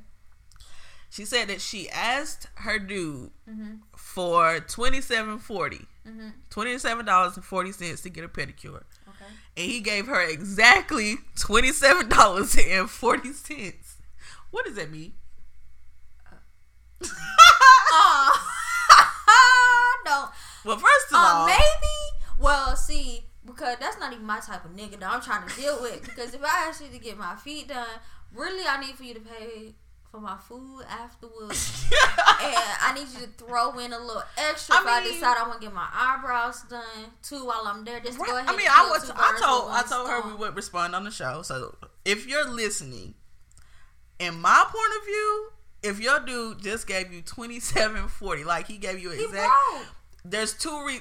She 1.11 1.25
said 1.25 1.49
that 1.49 1.61
she 1.63 1.89
asked 1.91 2.47
her 2.57 2.79
dude 2.79 3.31
Mhm. 3.49 3.79
for 3.97 4.61
twenty 4.61 5.01
seven 5.01 5.39
forty. 5.39 5.87
Mhm. 6.07 6.33
$27.40 6.51 8.03
to 8.03 8.11
get 8.11 8.25
a 8.25 8.29
pedicure. 8.29 8.83
Okay. 9.09 9.27
And 9.57 9.67
he 9.71 9.81
gave 9.81 10.07
her 10.07 10.21
exactly 10.21 11.17
$27.40. 11.37 13.75
What 14.53 14.67
does 14.67 14.75
that 14.77 14.91
mean? 14.93 15.15
Oh, 17.01 17.01
no. 20.05 20.29
Well, 20.67 20.77
first 20.77 21.07
of 21.11 21.15
Uh, 21.15 21.19
all, 21.19 21.47
maybe. 21.47 21.97
Well, 22.39 22.77
see, 22.77 23.25
because 23.45 23.77
that's 23.79 23.99
not 23.99 24.13
even 24.13 24.27
my 24.27 24.41
type 24.41 24.65
of 24.65 24.73
nigga 24.73 24.99
that 25.01 25.11
I'm 25.11 25.21
trying 25.23 25.49
to 25.49 25.55
deal 25.57 25.81
with. 25.81 26.03
Because 26.03 26.35
if 26.35 26.43
I 26.43 26.69
ask 26.69 26.83
you 26.83 26.89
to 26.89 26.99
get 26.99 27.17
my 27.17 27.37
feet 27.37 27.69
done, 27.69 27.87
really, 28.35 28.65
I 28.69 28.81
need 28.81 28.97
for 28.97 29.05
you 29.05 29.15
to 29.15 29.21
pay 29.21 29.75
for 30.11 30.21
my 30.21 30.37
food 30.37 30.83
afterwards. 30.89 31.85
and 32.43 32.57
I 32.83 32.93
need 32.95 33.07
you 33.09 33.27
to 33.27 33.45
throw 33.45 33.79
in 33.79 33.93
a 33.93 33.99
little 33.99 34.23
extra 34.37 34.77
I 34.77 34.81
if 34.81 34.87
I 34.87 35.03
decide 35.05 35.37
I 35.39 35.47
want 35.49 35.61
to 35.61 35.67
get 35.67 35.75
my 35.75 35.87
eyebrows 35.93 36.63
done 36.69 36.83
too 37.23 37.45
while 37.47 37.63
I'm 37.65 37.85
there. 37.85 38.01
Just 38.01 38.19
to 38.19 38.25
go 38.25 38.37
ahead. 38.37 38.49
I 38.49 38.57
mean, 38.57 38.67
and 38.67 38.75
I 38.75 38.89
was. 38.91 39.11
I 39.11 39.39
told. 39.41 39.71
I 39.71 39.83
told 39.83 40.09
her 40.09 40.29
we 40.29 40.35
would 40.35 40.57
respond 40.57 40.95
on 40.95 41.05
the 41.05 41.11
show. 41.11 41.43
So 41.43 41.77
if 42.05 42.27
you're 42.27 42.49
listening, 42.51 43.15
in 44.19 44.41
my 44.41 44.65
point 44.67 45.01
of 45.01 45.07
view, 45.07 45.49
if 45.83 46.01
your 46.01 46.21
dude 46.21 46.63
just 46.63 46.87
gave 46.87 47.13
you 47.13 47.23
twenty 47.23 47.61
seven 47.61 48.09
forty, 48.09 48.45
like 48.45 48.67
he 48.67 48.79
gave 48.79 48.99
you 48.99 49.11
exact. 49.11 49.53
There's 50.31 50.53
two. 50.55 50.85
Re- 50.87 51.01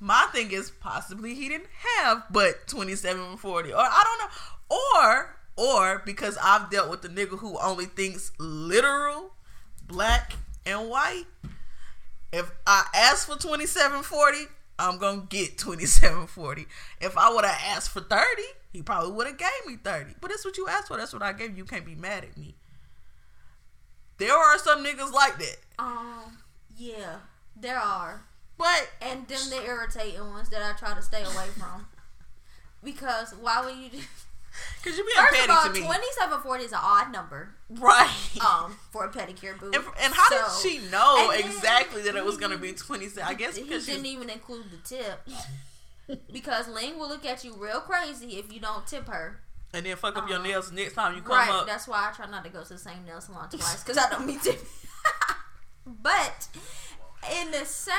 my 0.00 0.26
thing 0.32 0.50
is 0.50 0.70
possibly 0.70 1.34
he 1.34 1.48
didn't 1.48 1.68
have 1.98 2.24
but 2.30 2.66
twenty 2.66 2.94
seven 2.96 3.36
forty, 3.36 3.72
or 3.72 3.80
I 3.80 4.02
don't 4.04 4.18
know, 4.18 5.06
or 5.06 5.36
or 5.56 6.02
because 6.06 6.38
I've 6.42 6.70
dealt 6.70 6.90
with 6.90 7.02
the 7.02 7.08
nigga 7.08 7.38
who 7.38 7.58
only 7.58 7.84
thinks 7.86 8.32
literal, 8.38 9.32
black 9.86 10.32
and 10.64 10.88
white. 10.88 11.24
If 12.32 12.50
I 12.66 12.86
ask 12.94 13.28
for 13.28 13.36
twenty 13.36 13.66
seven 13.66 14.02
forty, 14.02 14.44
I'm 14.78 14.98
gonna 14.98 15.26
get 15.28 15.58
twenty 15.58 15.86
seven 15.86 16.26
forty. 16.26 16.66
If 17.00 17.18
I 17.18 17.30
would 17.32 17.44
have 17.44 17.60
asked 17.76 17.90
for 17.90 18.00
thirty, 18.00 18.42
he 18.72 18.80
probably 18.82 19.12
would 19.12 19.26
have 19.26 19.36
gave 19.38 19.66
me 19.66 19.76
thirty. 19.76 20.14
But 20.20 20.30
that's 20.30 20.44
what 20.44 20.56
you 20.56 20.66
asked 20.68 20.88
for. 20.88 20.96
That's 20.96 21.12
what 21.12 21.22
I 21.22 21.32
gave 21.34 21.50
you. 21.50 21.56
You 21.58 21.64
can't 21.64 21.84
be 21.84 21.94
mad 21.94 22.24
at 22.24 22.38
me. 22.38 22.54
There 24.18 24.34
are 24.34 24.58
some 24.58 24.84
niggas 24.84 25.12
like 25.12 25.38
that, 25.38 25.56
Um, 25.78 26.38
yeah, 26.76 27.16
there 27.60 27.78
are. 27.78 28.22
but 28.58 28.90
And 29.00 29.26
them 29.28 29.50
the 29.50 29.64
irritating 29.64 30.20
ones 30.30 30.48
that 30.50 30.62
I 30.62 30.76
try 30.78 30.94
to 30.94 31.02
stay 31.02 31.22
away 31.22 31.46
from. 31.58 31.86
Because 32.82 33.32
why 33.34 33.62
would 33.62 33.76
you 33.76 33.90
just 33.90 34.08
cause 34.84 34.96
you 34.96 35.04
be 35.04 35.12
First 35.14 35.44
of 35.44 35.50
all, 35.50 35.64
twenty 35.86 36.06
seven 36.18 36.40
forty 36.40 36.64
is 36.64 36.72
an 36.72 36.78
odd 36.82 37.12
number. 37.12 37.50
right? 37.68 38.08
Um, 38.42 38.74
for 38.90 39.04
a 39.04 39.10
pedicure 39.10 39.58
booth. 39.60 39.74
and, 39.76 39.84
and 40.02 40.14
how 40.14 40.28
So- 40.30 40.62
did 40.62 40.70
she 40.82 40.90
know 40.90 41.28
then- 41.30 41.40
exactly 41.44 42.00
that 42.02 42.16
it 42.16 42.24
was 42.24 42.38
gonna 42.38 42.56
be 42.56 42.72
twenty 42.72 43.08
seven? 43.08 43.28
I 43.28 43.34
guess 43.34 43.56
he 43.56 43.64
because 43.64 43.84
didn't 43.84 44.04
she, 44.06 44.12
even 44.12 44.30
include 44.30 44.64
the 44.70 44.78
tip. 44.78 45.28
because 46.32 46.68
Ling 46.68 46.98
will 46.98 47.08
look 47.10 47.26
at 47.26 47.44
you 47.44 47.54
real 47.54 47.80
crazy 47.80 48.38
if 48.38 48.50
you 48.50 48.60
don't 48.60 48.86
tip 48.86 49.06
her. 49.08 49.40
and 49.74 49.84
then 49.84 49.94
fuck 49.96 50.16
up 50.16 50.26
your 50.26 50.38
Uh, 50.38 50.42
nails 50.42 50.72
next 50.72 50.94
time 50.94 51.14
you 51.16 51.20
come 51.20 51.36
right. 51.36 51.50
up. 51.50 51.66
That's 51.66 51.86
why 51.86 52.08
I 52.08 52.12
try 52.16 52.30
not 52.30 52.44
to 52.44 52.50
go 52.50 52.62
to 52.62 52.68
the 52.70 52.78
same 52.78 53.04
nail 53.04 53.20
salon 53.20 53.50
twice 53.50 53.82
because 53.84 53.98
I 53.98 54.08
don't 54.08 54.24
mean 54.26 54.40
to. 54.40 54.56
but 55.86 56.48
in 57.40 57.50
the 57.50 57.64
same, 57.64 57.94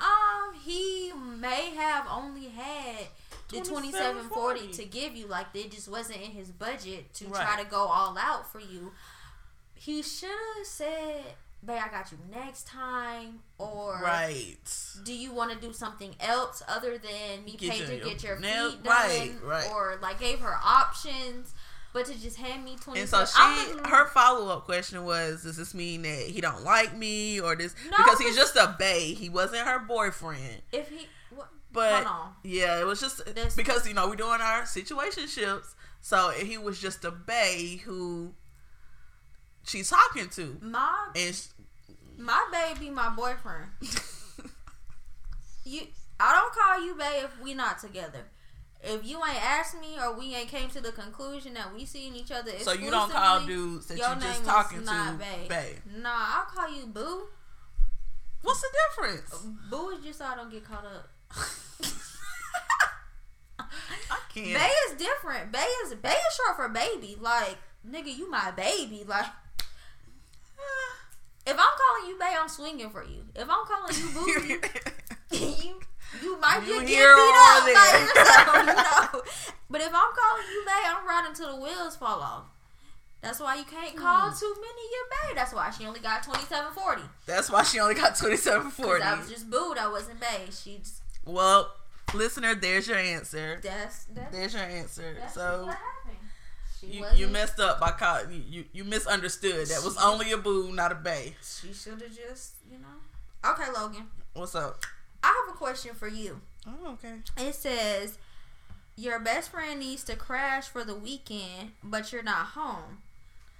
um, 0.00 0.54
he 0.62 1.12
may 1.14 1.70
have 1.74 2.06
only 2.10 2.48
had 2.48 3.06
the 3.50 3.60
twenty 3.62 3.90
seven 3.92 4.28
forty 4.28 4.68
to 4.72 4.84
give 4.84 5.14
you. 5.16 5.26
Like 5.26 5.46
it 5.54 5.70
just 5.70 5.88
wasn't 5.88 6.20
in 6.20 6.30
his 6.32 6.50
budget 6.50 7.12
to 7.14 7.26
Right. 7.26 7.46
try 7.46 7.62
to 7.62 7.68
go 7.68 7.78
all 7.86 8.16
out 8.18 8.50
for 8.50 8.60
you. 8.60 8.92
He 9.74 10.02
should 10.02 10.28
have 10.58 10.66
said, 10.66 11.24
"Babe, 11.64 11.80
I 11.84 11.88
got 11.88 12.12
you 12.12 12.18
next 12.30 12.66
time," 12.66 13.40
or 13.56 14.00
Right. 14.02 14.56
do 15.04 15.14
you 15.14 15.32
want 15.32 15.52
to 15.52 15.58
do 15.66 15.72
something 15.72 16.14
else 16.20 16.62
other 16.68 16.98
than 16.98 17.44
me 17.44 17.52
Get 17.56 17.70
pay 17.70 17.78
your- 17.78 17.86
to 17.86 17.96
get 18.10 18.22
your 18.22 18.36
feet 18.36 18.82
done 18.82 18.82
right, 18.84 19.34
right. 19.42 19.70
or 19.72 19.98
like 20.02 20.18
gave 20.20 20.40
her 20.40 20.58
options 20.62 21.54
but 21.98 22.12
to 22.12 22.20
just 22.20 22.36
hand 22.36 22.64
me 22.64 22.76
20 22.80 23.00
And 23.00 23.08
so 23.08 23.24
she, 23.24 23.88
her 23.88 24.06
follow 24.06 24.48
up 24.56 24.64
question 24.64 25.04
was, 25.04 25.42
"Does 25.42 25.56
this 25.56 25.74
mean 25.74 26.02
that 26.02 26.26
he 26.28 26.40
don't 26.40 26.62
like 26.62 26.96
me, 26.96 27.40
or 27.40 27.56
this 27.56 27.74
No, 27.90 27.96
because 27.96 28.18
he's 28.20 28.36
just 28.36 28.54
a 28.56 28.76
bae? 28.78 29.14
He 29.16 29.28
wasn't 29.28 29.66
her 29.66 29.80
boyfriend." 29.80 30.62
if 30.72 30.88
he 30.88 31.08
what, 31.34 31.48
But 31.72 32.04
hold 32.04 32.06
on 32.06 32.34
yeah, 32.44 32.80
it 32.80 32.86
was 32.86 33.00
just 33.00 33.22
because 33.56 33.86
you 33.88 33.94
know 33.94 34.08
we're 34.08 34.16
doing 34.16 34.40
our 34.40 34.62
situationships. 34.62 35.74
So 36.00 36.30
he 36.30 36.56
was 36.56 36.80
just 36.80 37.04
a 37.04 37.10
bae 37.10 37.80
who 37.84 38.32
she's 39.64 39.90
talking 39.90 40.28
to, 40.28 40.56
my 40.62 41.08
and 41.16 41.34
sh- 41.34 41.48
my 42.16 42.44
baby 42.52 42.90
my 42.90 43.08
boyfriend 43.08 43.70
you 45.64 45.82
I 46.20 46.32
don't 46.32 46.52
call 46.54 46.84
you 46.84 46.94
bae 46.94 47.22
if 47.24 47.40
we 47.42 47.54
not 47.54 47.78
together 47.80 48.24
if 48.82 49.06
you 49.06 49.16
ain't 49.16 49.44
asked 49.44 49.78
me 49.80 49.98
or 50.00 50.16
we 50.16 50.34
ain't 50.34 50.48
came 50.48 50.70
to 50.70 50.80
the 50.80 50.92
conclusion 50.92 51.54
that 51.54 51.74
we 51.74 51.84
seeing 51.84 52.14
each 52.14 52.30
other 52.30 52.52
so 52.60 52.72
you 52.72 52.90
don't 52.90 53.10
call 53.10 53.44
dudes 53.44 53.86
that 53.86 53.98
you 53.98 54.04
just 54.20 54.44
talking 54.44 54.80
to 54.80 54.86
bae. 54.86 55.74
Nah, 55.96 56.10
I'll 56.10 56.44
call 56.44 56.70
you 56.74 56.86
boo. 56.86 57.24
What's 58.42 58.60
the 58.60 58.68
difference? 58.88 59.46
Boo 59.68 59.88
is 59.90 60.04
just 60.04 60.20
so 60.20 60.26
I 60.26 60.36
don't 60.36 60.50
get 60.50 60.64
caught 60.64 60.84
up. 60.84 61.08
I 63.58 64.18
can't. 64.32 64.54
Bay 64.54 64.70
is 64.88 64.94
different. 64.96 65.50
Bay 65.50 65.66
is 65.84 65.94
Bay 65.94 66.10
is 66.10 66.34
short 66.36 66.56
for 66.56 66.68
baby. 66.68 67.16
Like 67.20 67.56
nigga, 67.88 68.16
you 68.16 68.30
my 68.30 68.52
baby. 68.52 69.02
Like 69.06 69.26
if 71.46 71.52
I'm 71.52 71.56
calling 71.56 72.08
you 72.08 72.16
Bay, 72.18 72.34
I'm 72.38 72.48
swinging 72.48 72.90
for 72.90 73.02
you. 73.04 73.24
If 73.34 73.48
I'm 73.50 73.66
calling 73.66 73.96
you 73.96 74.08
boo, 74.14 74.30
you 75.36 75.80
you 76.22 76.38
might 76.40 76.62
You 76.66 76.80
get 76.80 76.88
get 76.88 77.16
beat 77.16 77.36
up 77.36 77.64
by 77.64 77.98
yourself, 78.00 78.56
you 79.12 79.18
know. 79.18 79.22
But 79.70 79.80
if 79.82 79.88
I'm 79.88 79.92
calling 79.92 80.46
you 80.52 80.62
Bay, 80.66 80.82
I'm 80.86 81.06
riding 81.06 81.34
till 81.34 81.54
the 81.56 81.60
wheels 81.62 81.96
fall 81.96 82.20
off. 82.20 82.44
That's 83.20 83.40
why 83.40 83.56
you 83.56 83.64
can't 83.64 83.96
call 83.96 84.30
Hmm. 84.30 84.38
too 84.38 84.54
many 84.60 84.82
your 84.92 85.06
Bay. 85.10 85.34
That's 85.34 85.52
why 85.52 85.70
she 85.70 85.84
only 85.86 86.00
got 86.00 86.22
twenty 86.22 86.44
seven 86.44 86.72
forty. 86.72 87.02
That's 87.26 87.50
why 87.50 87.62
she 87.64 87.80
only 87.80 87.94
got 87.94 88.16
twenty 88.16 88.36
seven 88.36 88.70
forty. 88.70 89.02
I 89.02 89.18
was 89.18 89.28
just 89.28 89.50
booed. 89.50 89.76
I 89.78 89.88
wasn't 89.90 90.20
Bay. 90.20 90.44
She 90.50 90.78
just, 90.78 91.02
Well, 91.24 91.74
listener, 92.14 92.54
there's 92.54 92.86
your 92.88 92.96
answer. 92.98 93.58
that's 93.62 94.04
that's, 94.14 94.32
There's 94.34 94.54
your 94.54 94.62
answer. 94.62 95.16
that's 95.20 95.34
so 95.34 95.64
what 95.66 95.74
happened. 95.74 96.16
You, 96.80 97.04
you 97.16 97.26
messed 97.26 97.58
up 97.58 97.80
by 97.80 97.90
calling 97.90 98.30
you, 98.30 98.42
you 98.48 98.64
you 98.72 98.84
misunderstood. 98.84 99.66
That 99.66 99.82
was 99.82 99.96
only 99.98 100.30
a 100.30 100.38
boo, 100.38 100.70
not 100.72 100.92
a 100.92 100.94
bay. 100.94 101.34
She 101.42 101.72
should 101.72 102.00
have 102.00 102.14
just, 102.16 102.52
you 102.70 102.78
know. 102.78 103.50
Okay, 103.50 103.68
Logan. 103.72 104.06
What's 104.34 104.54
up? 104.54 104.84
I 105.22 105.44
have 105.46 105.54
a 105.54 105.58
question 105.58 105.94
for 105.94 106.08
you. 106.08 106.40
Oh, 106.66 106.92
okay. 106.92 107.14
It 107.36 107.54
says 107.54 108.18
your 108.96 109.18
best 109.20 109.50
friend 109.50 109.80
needs 109.80 110.04
to 110.04 110.16
crash 110.16 110.68
for 110.68 110.84
the 110.84 110.94
weekend, 110.94 111.72
but 111.82 112.12
you're 112.12 112.22
not 112.22 112.46
home. 112.46 112.98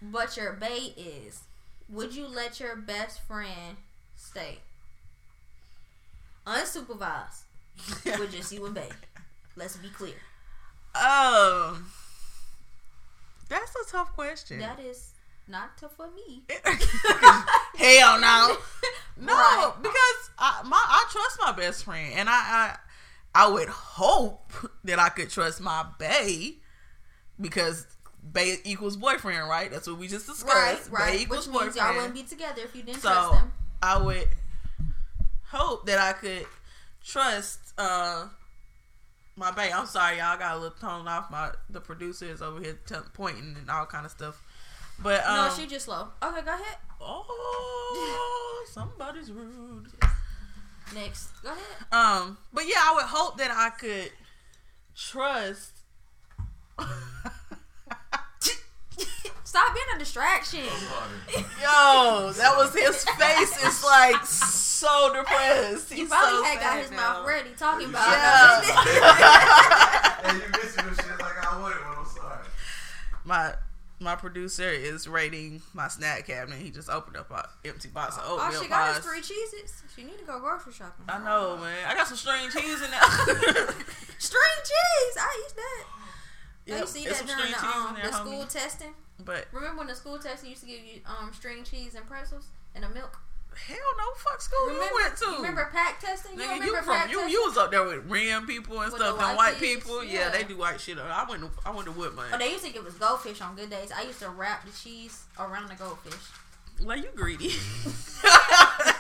But 0.00 0.37
your 0.37 0.53
bae 0.53 0.93
is. 0.97 1.43
Would 1.88 2.15
you 2.15 2.27
let 2.27 2.61
your 2.61 2.77
best 2.77 3.23
friend 3.23 3.77
stay? 4.17 4.59
Unsupervised. 6.47 7.43
with 8.05 8.33
just 8.33 8.53
you 8.53 8.67
and 8.67 8.75
bae. 8.75 8.88
Let's 9.57 9.77
be 9.77 9.88
clear. 9.88 10.15
Um, 10.95 11.87
that's 13.49 13.75
a 13.77 13.91
tough 13.91 14.15
question. 14.15 14.59
That 14.59 14.81
is 14.81 15.12
not 15.49 15.76
tough 15.78 15.97
for 15.97 16.09
me. 16.11 16.45
Hell 17.76 18.21
no. 18.21 18.57
No, 19.21 19.33
Right. 19.35 19.73
because 19.83 20.31
I 20.38 20.62
my 20.64 20.76
I 20.81 21.05
trust 21.11 21.38
my 21.45 21.50
best 21.50 21.83
friend, 21.85 22.12
and 22.14 22.28
I 22.28 22.33
I, 22.35 22.76
I 23.35 23.49
would 23.49 23.69
hope 23.69 24.52
that 24.85 25.00
I 25.00 25.09
could 25.09 25.28
trust 25.28 25.61
my 25.61 25.85
bae 25.99 26.52
because 27.40 27.85
bae 28.23 28.59
equals 28.62 28.97
boyfriend, 28.97 29.49
right? 29.49 29.73
That's 29.73 29.88
what 29.88 29.99
we 29.99 30.07
just 30.07 30.28
Right, 30.28 30.35
discussed. 30.76 30.90
right. 30.93 31.17
Bae 31.19 31.23
equals 31.23 31.49
Which 31.49 31.61
means 31.62 31.75
y'all 31.76 31.97
wouldn't 31.97 32.14
be 32.14 32.23
together 32.23 32.62
if 32.62 32.76
you 32.76 32.85
didn't 32.85 33.00
so 33.02 33.09
trust 33.11 33.33
them. 33.33 33.52
I 33.83 33.99
would 34.00 34.28
hope 35.49 35.87
that 35.87 35.99
I 35.99 36.12
could 36.12 36.47
trust 37.05 37.59
uh 37.76 38.28
my 39.35 39.50
bae. 39.50 39.73
I'm 39.75 39.87
sorry, 39.87 40.19
y'all 40.19 40.26
I 40.26 40.38
got 40.38 40.55
a 40.55 40.59
little 40.59 40.78
tone 40.78 41.09
off. 41.09 41.28
My 41.28 41.50
the 41.71 41.81
producer 41.81 42.26
is 42.26 42.40
over 42.40 42.61
here 42.61 42.78
t- 42.87 42.95
pointing 43.14 43.57
and 43.59 43.69
all 43.69 43.85
kind 43.87 44.07
of 44.07 44.12
stuff. 44.12 44.45
But 45.02 45.25
um, 45.26 45.37
no, 45.49 45.55
she 45.55 45.67
just 45.67 45.85
slow. 45.87 46.09
Okay, 46.23 46.43
go 46.43 46.52
ahead. 46.52 46.76
Oh, 47.00 48.64
somebody's 48.73 49.31
rude. 49.31 49.87
Next. 50.95 51.28
Go 51.43 51.50
ahead. 51.50 51.62
Um, 51.93 52.38
but 52.52 52.64
yeah, 52.67 52.78
I 52.83 52.93
would 52.95 53.05
hope 53.05 53.38
that 53.38 53.50
I 53.50 53.71
could 53.71 54.11
trust. 54.97 55.73
Stop 59.45 59.73
being 59.75 59.87
a 59.97 59.99
distraction. 59.99 60.61
Yo, 60.61 62.33
that 62.37 62.55
was 62.57 62.75
his 62.75 63.02
face. 63.05 63.64
Is 63.64 63.83
like 63.85 64.23
so 64.26 65.12
depressed. 65.14 65.90
He 65.90 66.00
He's 66.00 66.09
probably 66.09 66.38
so 66.38 66.45
had 66.45 66.61
got 66.61 66.78
his 66.83 66.90
now. 66.90 66.97
mouth 66.97 67.26
ready 67.26 67.50
talking 67.57 67.88
about 67.88 68.09
Yeah. 68.11 68.61
it. 68.61 70.26
and 70.28 70.37
you 70.43 70.49
missing 70.62 70.85
the 70.85 71.02
shit 71.02 71.19
like 71.21 71.47
I 71.50 71.59
wanted 71.61 71.78
when 71.78 71.99
I'm 71.99 72.07
sorry. 72.07 72.47
my 73.25 73.55
my 74.00 74.14
producer 74.14 74.69
is 74.71 75.09
rating 75.09 75.61
my 75.75 75.88
snack 75.88 76.26
cabinet. 76.26 76.59
He 76.61 76.71
just 76.71 76.88
opened 76.88 77.17
up 77.17 77.31
an 77.31 77.43
empty 77.64 77.88
box 77.88 78.17
of 78.17 78.23
Oh, 78.26 78.38
oatmeal 78.40 78.62
she 78.62 78.69
got 78.69 78.87
pies. 78.87 78.97
his 78.97 79.05
three 79.05 79.21
cheeses. 79.21 79.83
She 79.97 80.05
need 80.05 80.19
to 80.19 80.25
go 80.25 80.38
grocery 80.40 80.73
shopping. 80.73 81.05
I 81.09 81.19
know, 81.25 81.57
man. 81.57 81.76
I 81.87 81.95
got 81.95 82.07
some 82.07 82.17
string 82.17 82.49
cheese 82.50 82.81
in 82.83 82.90
there. 82.90 83.00
String 84.19 84.59
cheese. 84.64 85.17
I 85.17 85.43
used 85.45 85.57
that. 85.57 85.85
Oh, 85.87 85.95
Yep, 86.67 86.81
you 86.81 86.87
see 86.87 87.07
that 87.07 87.26
during 87.26 87.50
the, 87.50 87.64
um, 87.67 87.95
there, 87.95 88.11
the 88.11 88.12
school 88.17 88.43
homie. 88.45 88.49
testing? 88.49 88.95
But 89.25 89.47
Remember 89.52 89.78
when 89.78 89.87
the 89.87 89.95
school 89.95 90.19
testing 90.19 90.50
used 90.50 90.62
to 90.62 90.69
give 90.69 90.81
you 90.85 91.00
um 91.07 91.33
string 91.33 91.64
cheese 91.64 91.95
and 91.95 92.07
pretzels 92.07 92.47
and 92.75 92.85
a 92.85 92.88
milk? 92.90 93.19
Hell 93.67 93.77
no, 93.99 94.05
fuck 94.17 94.41
school 94.41 94.67
Remember, 94.67 94.85
you 94.87 94.95
went 95.03 95.17
to. 95.17 95.25
you 95.27 95.37
remember 95.37 95.69
pack 95.73 96.00
testing? 96.00 96.33
You 96.35 96.38
Nigga, 96.38 96.45
remember 96.61 96.65
you 96.67 96.73
pack 96.75 97.03
from 97.05 97.11
you 97.11 97.21
you 97.29 97.43
was 97.47 97.57
up 97.57 97.71
there 97.71 97.85
with 97.85 98.05
ram 98.11 98.47
people 98.47 98.81
and 98.81 98.93
With 98.93 99.00
stuff 99.00 99.21
and 99.21 99.37
white 99.37 99.57
kids, 99.57 99.85
people. 99.85 100.05
Yeah. 100.05 100.12
yeah. 100.21 100.29
they 100.31 100.45
do 100.45 100.57
white 100.59 100.81
shit. 100.81 100.99
I 100.99 101.25
went 101.29 101.43
to 101.43 101.50
I 101.67 101.71
went 101.71 101.87
to 101.87 101.93
Woodman. 101.93 102.27
Oh, 102.33 102.38
they 102.38 102.50
used 102.53 102.65
to 102.65 102.73
give 102.73 102.87
us 102.87 102.95
goldfish 102.95 103.41
on 103.41 103.55
good 103.57 103.71
days. 103.71 103.91
I 103.95 104.03
used 104.03 104.21
to 104.21 104.31
wrap 104.31 104.65
the 104.65 104.73
cheese 104.73 105.25
around 105.38 105.69
the 105.69 105.75
goldfish. 105.75 106.15
like 106.85 107.03
you 107.03 107.11
greedy. 107.15 107.50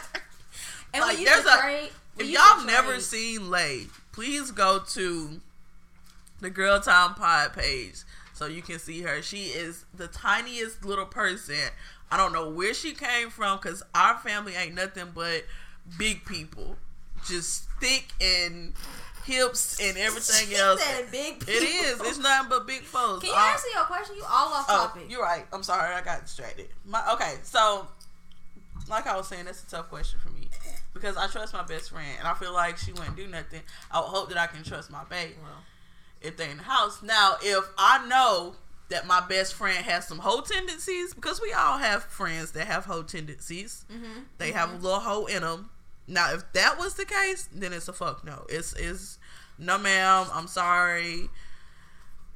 And 0.94 1.02
Like, 1.02 1.18
we 1.18 1.24
used 1.26 1.42
to 1.42 1.54
a- 1.54 1.60
trade. 1.60 1.90
if 2.18 2.26
y'all 2.30 2.64
never 2.64 2.92
trade. 2.92 3.02
seen 3.02 3.50
Lay, 3.50 3.86
please 4.12 4.50
go 4.50 4.78
to 4.94 5.40
the 6.40 6.48
Girl 6.48 6.80
Time 6.80 7.14
Pod 7.14 7.52
page 7.52 7.96
so 8.32 8.46
you 8.46 8.62
can 8.62 8.78
see 8.78 9.02
her. 9.02 9.20
She 9.20 9.46
is 9.48 9.84
the 9.94 10.08
tiniest 10.08 10.84
little 10.86 11.04
person. 11.04 11.56
I 12.10 12.16
don't 12.16 12.32
know 12.32 12.48
where 12.50 12.72
she 12.74 12.92
came 12.92 13.30
from 13.30 13.58
because 13.58 13.82
our 13.94 14.16
family 14.18 14.54
ain't 14.54 14.74
nothing 14.74 15.08
but 15.14 15.44
big 15.98 16.24
people, 16.24 16.76
just 17.26 17.64
thick 17.80 18.08
and 18.20 18.72
hips 19.24 19.78
and 19.80 19.96
everything 19.98 20.54
else. 20.56 20.82
said 20.82 21.10
big 21.10 21.42
It 21.42 21.48
is. 21.62 21.92
people. 21.92 22.06
It's 22.06 22.18
nothing 22.18 22.48
but 22.48 22.66
big 22.66 22.80
folks. 22.82 23.20
Can 23.24 23.30
you 23.30 23.36
All- 23.36 23.48
answer 23.48 23.68
your 23.74 23.84
question? 23.84 24.16
You 24.16 24.22
all 24.24 24.52
off 24.54 24.66
Oh, 24.68 24.86
topic. 24.86 25.10
you're 25.10 25.22
right. 25.22 25.46
I'm 25.52 25.62
sorry. 25.62 25.94
I 25.94 26.00
got 26.00 26.22
distracted. 26.22 26.68
My 26.86 27.02
okay. 27.12 27.34
So, 27.42 27.86
like 28.88 29.06
I 29.06 29.16
was 29.16 29.28
saying, 29.28 29.44
that's 29.44 29.62
a 29.62 29.66
tough 29.70 29.90
question 29.90 30.18
for 30.18 30.30
me 30.30 30.48
because 30.94 31.16
I 31.18 31.26
trust 31.26 31.52
my 31.52 31.62
best 31.62 31.90
friend, 31.90 32.08
and 32.18 32.26
I 32.26 32.32
feel 32.34 32.54
like 32.54 32.78
she 32.78 32.92
wouldn't 32.92 33.16
do 33.16 33.26
nothing. 33.26 33.60
I 33.90 33.98
hope 33.98 34.30
that 34.30 34.38
I 34.38 34.46
can 34.46 34.64
trust 34.64 34.90
my 34.90 35.04
babe 35.04 35.34
Well, 35.42 35.52
if 36.22 36.36
they 36.38 36.50
in 36.50 36.56
the 36.56 36.62
house. 36.62 37.02
Now, 37.02 37.34
if 37.42 37.64
I 37.76 38.06
know 38.08 38.56
that 38.88 39.06
my 39.06 39.20
best 39.26 39.54
friend 39.54 39.84
has 39.84 40.06
some 40.08 40.18
hoe 40.18 40.40
tendencies, 40.40 41.14
because 41.14 41.40
we 41.40 41.52
all 41.52 41.78
have 41.78 42.04
friends 42.04 42.52
that 42.52 42.66
have 42.66 42.86
hoe 42.86 43.02
tendencies, 43.02 43.84
mm-hmm. 43.92 44.22
they 44.38 44.52
have 44.52 44.72
a 44.72 44.76
little 44.76 45.00
hoe 45.00 45.26
in 45.26 45.42
them. 45.42 45.70
Now, 46.06 46.32
if 46.32 46.52
that 46.54 46.78
was 46.78 46.94
the 46.94 47.04
case, 47.04 47.48
then 47.52 47.72
it's 47.72 47.88
a 47.88 47.92
fuck 47.92 48.24
no. 48.24 48.46
It's 48.48 48.72
is 48.74 49.18
no, 49.58 49.76
ma'am. 49.76 50.26
I'm 50.32 50.46
sorry. 50.46 51.28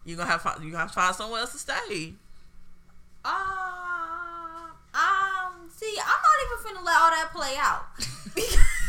You 0.05 0.17
gonna 0.17 0.31
have 0.31 0.59
you 0.63 0.71
gonna 0.71 0.83
have 0.83 0.89
to 0.89 0.95
find 0.95 1.15
somewhere 1.15 1.41
else 1.41 1.53
to 1.53 1.59
stay. 1.59 2.13
Um, 3.25 3.33
um, 4.93 5.71
see, 5.71 5.97
I'm 5.99 6.21
not 6.23 6.37
even 6.45 6.83
finna 6.83 6.85
let 6.85 7.01
all 7.01 7.11
that 7.11 7.31
play 7.33 7.55
out. 7.59 7.87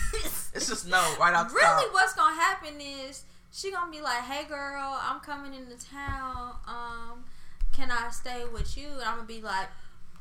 It's 0.56 0.68
just 0.70 0.88
no 0.88 1.16
right 1.20 1.34
off 1.34 1.52
really, 1.52 1.86
top. 1.86 1.94
what's 1.94 2.14
gonna 2.14 2.36
happen 2.36 2.80
is 2.80 3.24
she 3.52 3.72
gonna 3.72 3.92
be 3.92 4.02
like, 4.02 4.22
"Hey, 4.24 4.46
girl, 4.46 5.00
I'm 5.02 5.20
coming 5.20 5.54
into 5.54 5.76
town. 5.84 6.56
Um, 6.68 7.24
can 7.74 7.92
I 7.92 8.10
stay 8.12 8.46
with 8.46 8.78
you?" 8.78 8.88
And 8.88 9.04
I'm 9.04 9.16
gonna 9.18 9.28
be 9.28 9.42
like. 9.42 9.68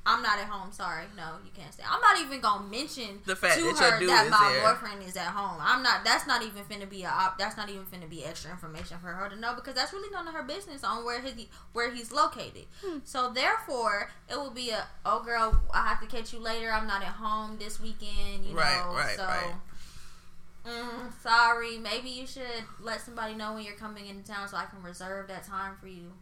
I'm 0.05 0.21
not 0.21 0.37
at 0.41 0.47
home. 0.47 0.73
Sorry, 0.73 1.05
no, 1.17 1.37
you 1.45 1.53
can't 1.55 1.73
stay. 1.73 1.85
I'm 1.89 2.01
not 2.01 2.19
even 2.21 2.41
gonna 2.41 2.65
mention 2.69 3.21
The 3.25 3.37
fact 3.37 3.55
to 3.61 3.63
that 3.73 3.93
her 3.93 3.99
dude 4.01 4.09
that 4.09 4.25
is 4.25 4.31
my 4.33 4.51
there. 4.53 4.73
boyfriend 4.75 5.01
is 5.05 5.17
at 5.17 5.29
home. 5.29 5.59
I'm 5.61 5.81
not. 5.85 6.05
That's 6.05 6.27
not 6.27 6.43
even 6.43 6.65
finna 6.65 6.91
be 6.91 7.05
a. 7.05 7.09
op- 7.09 7.39
That's 7.39 7.57
not 7.57 7.69
even 7.71 7.85
finna 7.85 8.11
be 8.11 8.25
extra 8.25 8.51
information 8.51 8.99
for 8.99 9.13
her 9.13 9.29
to 9.29 9.37
know 9.37 9.55
because 9.55 9.75
that's 9.75 9.93
really 9.93 10.11
none 10.11 10.27
of 10.27 10.35
her 10.35 10.43
business 10.43 10.83
on 10.83 11.05
where 11.05 11.21
his 11.21 11.35
where 11.73 11.93
he's 11.95 12.11
located. 12.11 12.65
Hmm. 12.85 12.99
So 13.05 13.31
therefore, 13.33 14.11
it 14.29 14.35
will 14.35 14.51
be 14.51 14.71
a. 14.71 14.85
Oh, 15.07 15.23
girl, 15.23 15.61
I 15.73 15.87
have 15.87 16.01
to 16.01 16.07
catch 16.09 16.33
you 16.33 16.41
later. 16.41 16.73
I'm 16.73 16.89
not 16.89 17.03
at 17.03 17.09
home 17.23 17.59
this 17.61 17.79
weekend. 17.81 18.45
You 18.45 18.57
Right, 18.57 18.85
know. 18.85 18.95
right, 18.97 19.17
so, 19.17 19.23
right. 19.25 19.55
Mm, 20.67 21.13
sorry. 21.23 21.79
Maybe 21.79 22.11
you 22.11 22.27
should 22.27 22.65
let 22.81 23.01
somebody 23.03 23.35
know 23.35 23.53
when 23.55 23.63
you're 23.65 23.75
coming 23.77 24.07
into 24.09 24.25
town 24.33 24.49
so 24.49 24.57
I 24.57 24.65
can 24.65 24.83
reserve 24.83 25.29
that 25.29 25.45
time 25.47 25.77
for 25.81 25.87
you. 25.87 26.13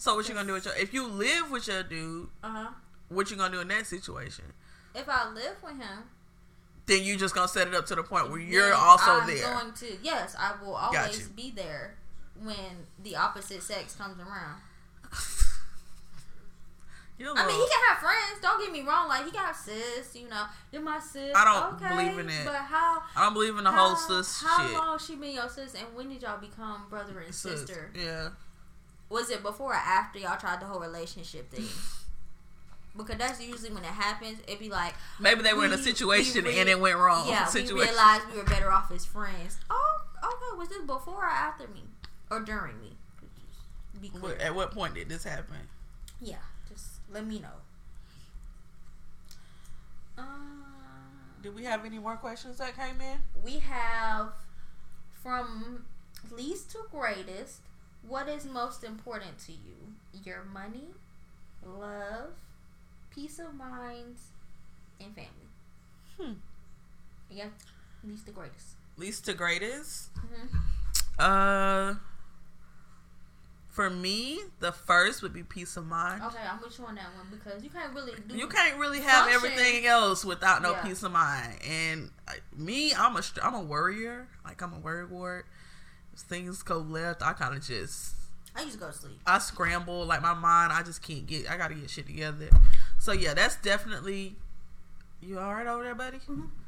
So 0.00 0.14
what 0.16 0.26
you 0.28 0.34
gonna 0.34 0.46
do 0.46 0.54
with 0.54 0.64
your? 0.64 0.74
If 0.76 0.94
you 0.94 1.06
live 1.06 1.50
with 1.50 1.68
your 1.68 1.82
dude, 1.82 2.28
Uh 2.42 2.48
huh. 2.48 2.68
what 3.10 3.30
you 3.30 3.36
gonna 3.36 3.52
do 3.54 3.60
in 3.60 3.68
that 3.68 3.86
situation? 3.86 4.46
If 4.94 5.08
I 5.08 5.28
live 5.30 5.56
with 5.62 5.76
him, 5.76 6.04
Then 6.86 7.04
you 7.04 7.16
just 7.18 7.34
gonna 7.34 7.46
set 7.48 7.68
it 7.68 7.74
up 7.74 7.84
to 7.86 7.94
the 7.94 8.02
point 8.02 8.30
where 8.30 8.40
you're 8.40 8.72
also 8.74 9.10
I'm 9.12 9.26
there. 9.26 9.44
Going 9.52 9.72
to 9.74 9.98
yes, 10.02 10.34
I 10.38 10.54
will 10.62 10.74
always 10.74 11.28
be 11.28 11.50
there 11.50 11.96
when 12.42 12.86
the 13.02 13.14
opposite 13.16 13.62
sex 13.62 13.94
comes 13.94 14.18
around. 14.18 14.60
A 17.20 17.22
I 17.22 17.46
mean, 17.46 17.54
he 17.60 17.68
can 17.68 17.80
have 17.88 17.98
friends. 17.98 18.40
Don't 18.40 18.58
get 18.62 18.72
me 18.72 18.80
wrong. 18.80 19.06
Like 19.06 19.26
he 19.26 19.30
can 19.30 19.44
have 19.44 19.54
sis. 19.54 20.16
You 20.16 20.26
know, 20.30 20.44
you're 20.72 20.80
my 20.80 20.98
sis. 20.98 21.36
I 21.36 21.44
don't 21.44 21.74
okay, 21.74 21.94
believe 21.94 22.18
in 22.18 22.30
it. 22.30 22.46
But 22.46 22.54
how? 22.54 23.02
I 23.14 23.24
don't 23.24 23.34
believe 23.34 23.58
in 23.58 23.64
the 23.64 23.70
how, 23.70 23.88
whole 23.88 23.96
sis 23.96 24.42
How 24.42 24.66
shit. 24.66 24.74
long 24.74 24.98
she 24.98 25.16
been 25.16 25.32
your 25.34 25.48
sis, 25.50 25.74
and 25.74 25.94
when 25.94 26.08
did 26.08 26.22
y'all 26.22 26.40
become 26.40 26.84
brother 26.88 27.20
and 27.20 27.34
Sis, 27.34 27.60
sister? 27.60 27.90
Yeah. 27.94 28.30
Was 29.10 29.28
it 29.30 29.42
before 29.42 29.72
or 29.72 29.76
after 29.76 30.18
y'all 30.18 30.38
tried 30.38 30.60
the 30.60 30.66
whole 30.66 30.80
relationship 30.80 31.50
thing? 31.50 31.66
Because 32.96 33.18
that's 33.18 33.40
usually 33.44 33.70
when 33.70 33.84
it 33.84 33.90
happens. 33.90 34.38
It'd 34.46 34.58
be 34.60 34.68
like, 34.70 34.94
Maybe 35.20 35.42
they 35.42 35.52
were 35.52 35.64
in 35.64 35.72
a 35.72 35.78
situation 35.78 36.44
we 36.44 36.50
re- 36.50 36.58
and 36.60 36.68
it 36.68 36.80
went 36.80 36.96
wrong. 36.96 37.28
yeah, 37.28 37.48
we 37.54 37.60
realized 37.62 38.22
we 38.32 38.38
were 38.38 38.44
better 38.44 38.70
off 38.72 38.90
as 38.90 39.04
friends. 39.04 39.58
Oh, 39.68 40.00
okay. 40.24 40.58
Was 40.58 40.68
this 40.68 40.82
before 40.82 41.24
or 41.24 41.28
after 41.28 41.68
me, 41.68 41.82
or 42.30 42.40
during 42.40 42.80
me? 42.80 42.96
Be 44.00 44.08
clear. 44.08 44.36
At 44.36 44.54
what 44.54 44.72
point 44.72 44.94
did 44.94 45.08
this 45.08 45.24
happen? 45.24 45.56
Yeah, 46.20 46.36
just 46.68 46.86
let 47.12 47.26
me 47.26 47.38
know. 47.38 47.48
Um, 50.18 50.64
Did 51.42 51.54
we 51.54 51.64
have 51.64 51.84
any 51.84 51.98
more 51.98 52.16
questions 52.16 52.58
that 52.58 52.76
came 52.76 53.00
in? 53.00 53.18
we 53.44 53.58
have 53.60 54.32
from 55.22 55.84
least 56.30 56.70
to 56.72 56.78
greatest. 56.90 57.60
What 58.06 58.28
is 58.28 58.44
most 58.44 58.82
important 58.84 59.38
to 59.46 59.52
you? 59.52 59.94
Your 60.24 60.42
money, 60.44 60.88
love, 61.64 62.30
peace 63.14 63.38
of 63.38 63.54
mind, 63.54 64.16
and 65.00 65.14
family. 65.14 65.48
Hmm. 66.18 66.32
Yeah, 67.30 67.46
least 68.06 68.26
to 68.26 68.32
greatest. 68.32 68.66
Least 68.96 69.24
to 69.26 69.34
greatest. 69.34 70.10
hmm 70.16 70.56
Uh, 71.18 71.94
for 73.68 73.88
me, 73.88 74.40
the 74.58 74.72
first 74.72 75.22
would 75.22 75.32
be 75.32 75.42
peace 75.44 75.76
of 75.76 75.86
mind. 75.86 76.22
Okay, 76.24 76.38
I'm 76.50 76.60
with 76.60 76.76
you 76.78 76.84
on 76.86 76.96
that 76.96 77.06
one 77.16 77.26
because 77.30 77.62
you 77.62 77.70
can't 77.70 77.94
really 77.94 78.12
do. 78.26 78.36
You 78.36 78.48
can't 78.48 78.76
really 78.78 79.00
have 79.00 79.30
Function. 79.30 79.52
everything 79.52 79.86
else 79.86 80.24
without 80.24 80.60
no 80.62 80.72
Yeah. 80.72 80.82
peace 80.82 81.02
of 81.02 81.12
mind. 81.12 81.54
And 81.66 82.10
uh, 82.26 82.32
me, 82.56 82.92
I'm 82.94 83.16
a 83.16 83.22
str- 83.22 83.40
I'm 83.42 83.54
a 83.54 83.62
worrier. 83.62 84.28
Like 84.44 84.60
I'm 84.62 84.72
a 84.72 84.78
worry 84.78 85.06
ward. 85.06 85.44
Things 86.22 86.62
go 86.62 86.78
left, 86.78 87.22
I 87.22 87.32
kind 87.32 87.56
of 87.56 87.64
just 87.64 88.14
I 88.54 88.62
used 88.62 88.74
to 88.74 88.80
go 88.80 88.86
to 88.88 88.92
sleep. 88.92 89.20
I 89.26 89.38
scramble. 89.38 90.04
Like 90.04 90.22
my 90.22 90.34
mind, 90.34 90.72
I 90.72 90.82
just 90.82 91.02
can't 91.02 91.26
get. 91.26 91.48
I 91.50 91.56
got 91.56 91.68
to 91.68 91.74
get 91.74 91.90
shit 91.90 92.06
together. 92.06 92.48
So 92.98 93.12
yeah, 93.12 93.34
that's 93.34 93.56
definitely. 93.56 94.34
You 95.22 95.38
all 95.38 95.54
right 95.54 95.66
over 95.66 95.84
there, 95.84 95.94
buddy? 95.94 96.18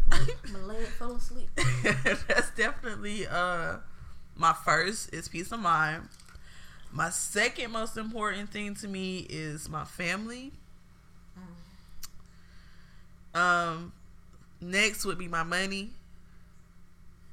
My, 0.08 0.26
my 0.52 0.58
leg 0.60 0.86
fell 0.86 1.16
asleep. 1.16 1.48
that's 2.28 2.50
definitely 2.50 3.26
uh 3.26 3.76
my 4.36 4.52
first 4.52 5.12
is 5.14 5.28
peace 5.28 5.52
of 5.52 5.60
mind. 5.60 6.08
My 6.92 7.08
second 7.08 7.72
most 7.72 7.96
important 7.96 8.50
thing 8.50 8.74
to 8.76 8.88
me 8.88 9.26
is 9.30 9.68
my 9.68 9.84
family. 9.84 10.52
Um 13.34 13.92
next 14.60 15.04
would 15.06 15.18
be 15.18 15.28
my 15.28 15.42
money. 15.42 15.90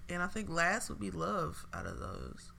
And 0.09 0.23
I 0.23 0.27
think 0.27 0.49
last 0.49 0.89
would 0.89 0.99
be 0.99 1.11
love 1.11 1.65
out 1.73 1.85
of 1.85 1.99
those. 1.99 2.51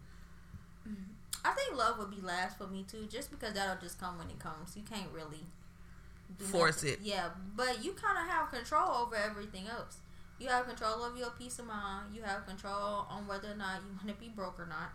Mm-hmm. 0.88 1.10
I 1.44 1.52
think 1.52 1.76
love 1.76 1.98
would 1.98 2.10
be 2.10 2.20
last 2.20 2.58
for 2.58 2.66
me 2.66 2.84
too, 2.88 3.06
just 3.10 3.30
because 3.30 3.54
that'll 3.54 3.80
just 3.80 4.00
come 4.00 4.18
when 4.18 4.28
it 4.30 4.38
comes. 4.38 4.76
You 4.76 4.82
can't 4.82 5.10
really 5.12 5.46
do 6.38 6.44
Force 6.44 6.82
nothing. 6.82 7.00
it. 7.00 7.06
Yeah, 7.06 7.28
but 7.56 7.84
you 7.84 7.92
kind 7.92 8.18
of 8.18 8.32
have 8.32 8.50
control 8.50 8.88
over 8.90 9.16
everything 9.16 9.66
else. 9.66 9.98
You 10.38 10.48
have 10.48 10.66
control 10.66 11.02
over 11.02 11.16
your 11.16 11.30
peace 11.30 11.58
of 11.58 11.66
mind. 11.66 12.14
You 12.14 12.22
have 12.22 12.46
control 12.46 13.06
on 13.10 13.26
whether 13.26 13.50
or 13.50 13.56
not 13.56 13.80
you 13.82 13.96
want 13.96 14.08
to 14.08 14.14
be 14.14 14.30
broke 14.30 14.58
or 14.58 14.66
not, 14.66 14.92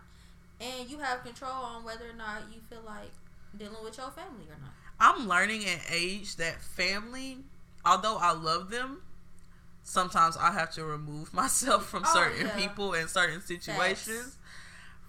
and 0.60 0.88
you 0.88 0.98
have 0.98 1.22
control 1.22 1.52
on 1.52 1.84
whether 1.84 2.08
or 2.08 2.16
not 2.16 2.42
you 2.52 2.60
feel 2.68 2.82
like 2.84 3.10
dealing 3.56 3.82
with 3.84 3.96
your 3.96 4.10
family 4.10 4.46
or 4.48 4.58
not. 4.60 4.72
I'm 4.98 5.28
learning 5.28 5.64
at 5.66 5.80
age 5.90 6.36
that 6.36 6.60
family, 6.62 7.38
although 7.84 8.16
I 8.18 8.32
love 8.32 8.70
them, 8.70 9.02
sometimes 9.86 10.36
I 10.36 10.50
have 10.52 10.70
to 10.72 10.84
remove 10.84 11.32
myself 11.42 11.86
from 11.86 12.02
Oh, 12.06 12.12
certain 12.12 12.46
yeah. 12.46 12.56
people 12.56 12.92
and 12.92 13.08
certain 13.08 13.40
situations. 13.40 14.36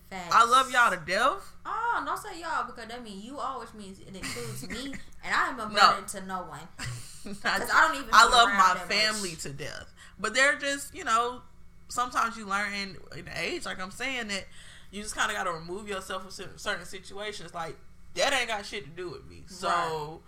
Facts. 0.10 0.34
I 0.34 0.46
love 0.46 0.72
y'all 0.72 0.90
to 0.92 0.98
death, 1.06 1.54
Oh 1.66 1.96
on, 1.98 2.06
don't 2.06 2.18
say 2.18 2.40
y'all 2.40 2.66
because 2.66 2.88
that 2.88 3.04
means 3.04 3.26
you 3.26 3.38
always 3.40 3.74
means 3.74 4.00
it 4.00 4.16
includes 4.16 4.70
me, 4.70 4.94
and 5.24 5.36
I 5.36 5.50
am 5.50 5.60
a 5.60 5.68
No. 5.68 5.90
burden 5.92 6.06
to 6.06 6.26
no 6.26 6.44
one. 6.44 6.60
I, 6.80 7.30
Because 7.60 7.70
I 7.74 7.88
don't 7.88 7.96
even. 7.98 8.10
I 8.14 8.24
love 8.30 8.48
my 8.58 8.80
family 8.88 9.32
much. 9.32 9.40
to 9.42 9.50
death, 9.50 9.92
but 10.18 10.34
they're 10.34 10.56
just 10.58 10.96
you 10.96 11.04
know 11.04 11.42
sometimes 11.90 12.38
you 12.38 12.46
learn 12.46 12.72
in, 12.74 12.98
in 13.18 13.28
age, 13.36 13.66
like 13.66 13.82
I'm 13.82 13.92
saying 13.92 14.30
that 14.30 14.46
you 14.92 15.02
just 15.04 15.14
kind 15.16 15.30
of 15.30 15.36
got 15.36 15.44
to 15.44 15.52
remove 15.52 15.90
yourself 15.90 16.22
from 16.22 16.32
certain 16.58 16.86
situations. 16.86 17.54
Like 17.54 17.76
that 18.16 18.32
ain't 18.32 18.48
got 18.48 18.66
shit 18.66 18.86
to 18.86 18.90
do 18.90 19.10
with 19.10 19.26
me, 19.28 19.44
so 19.48 19.68
Right. 19.68 20.20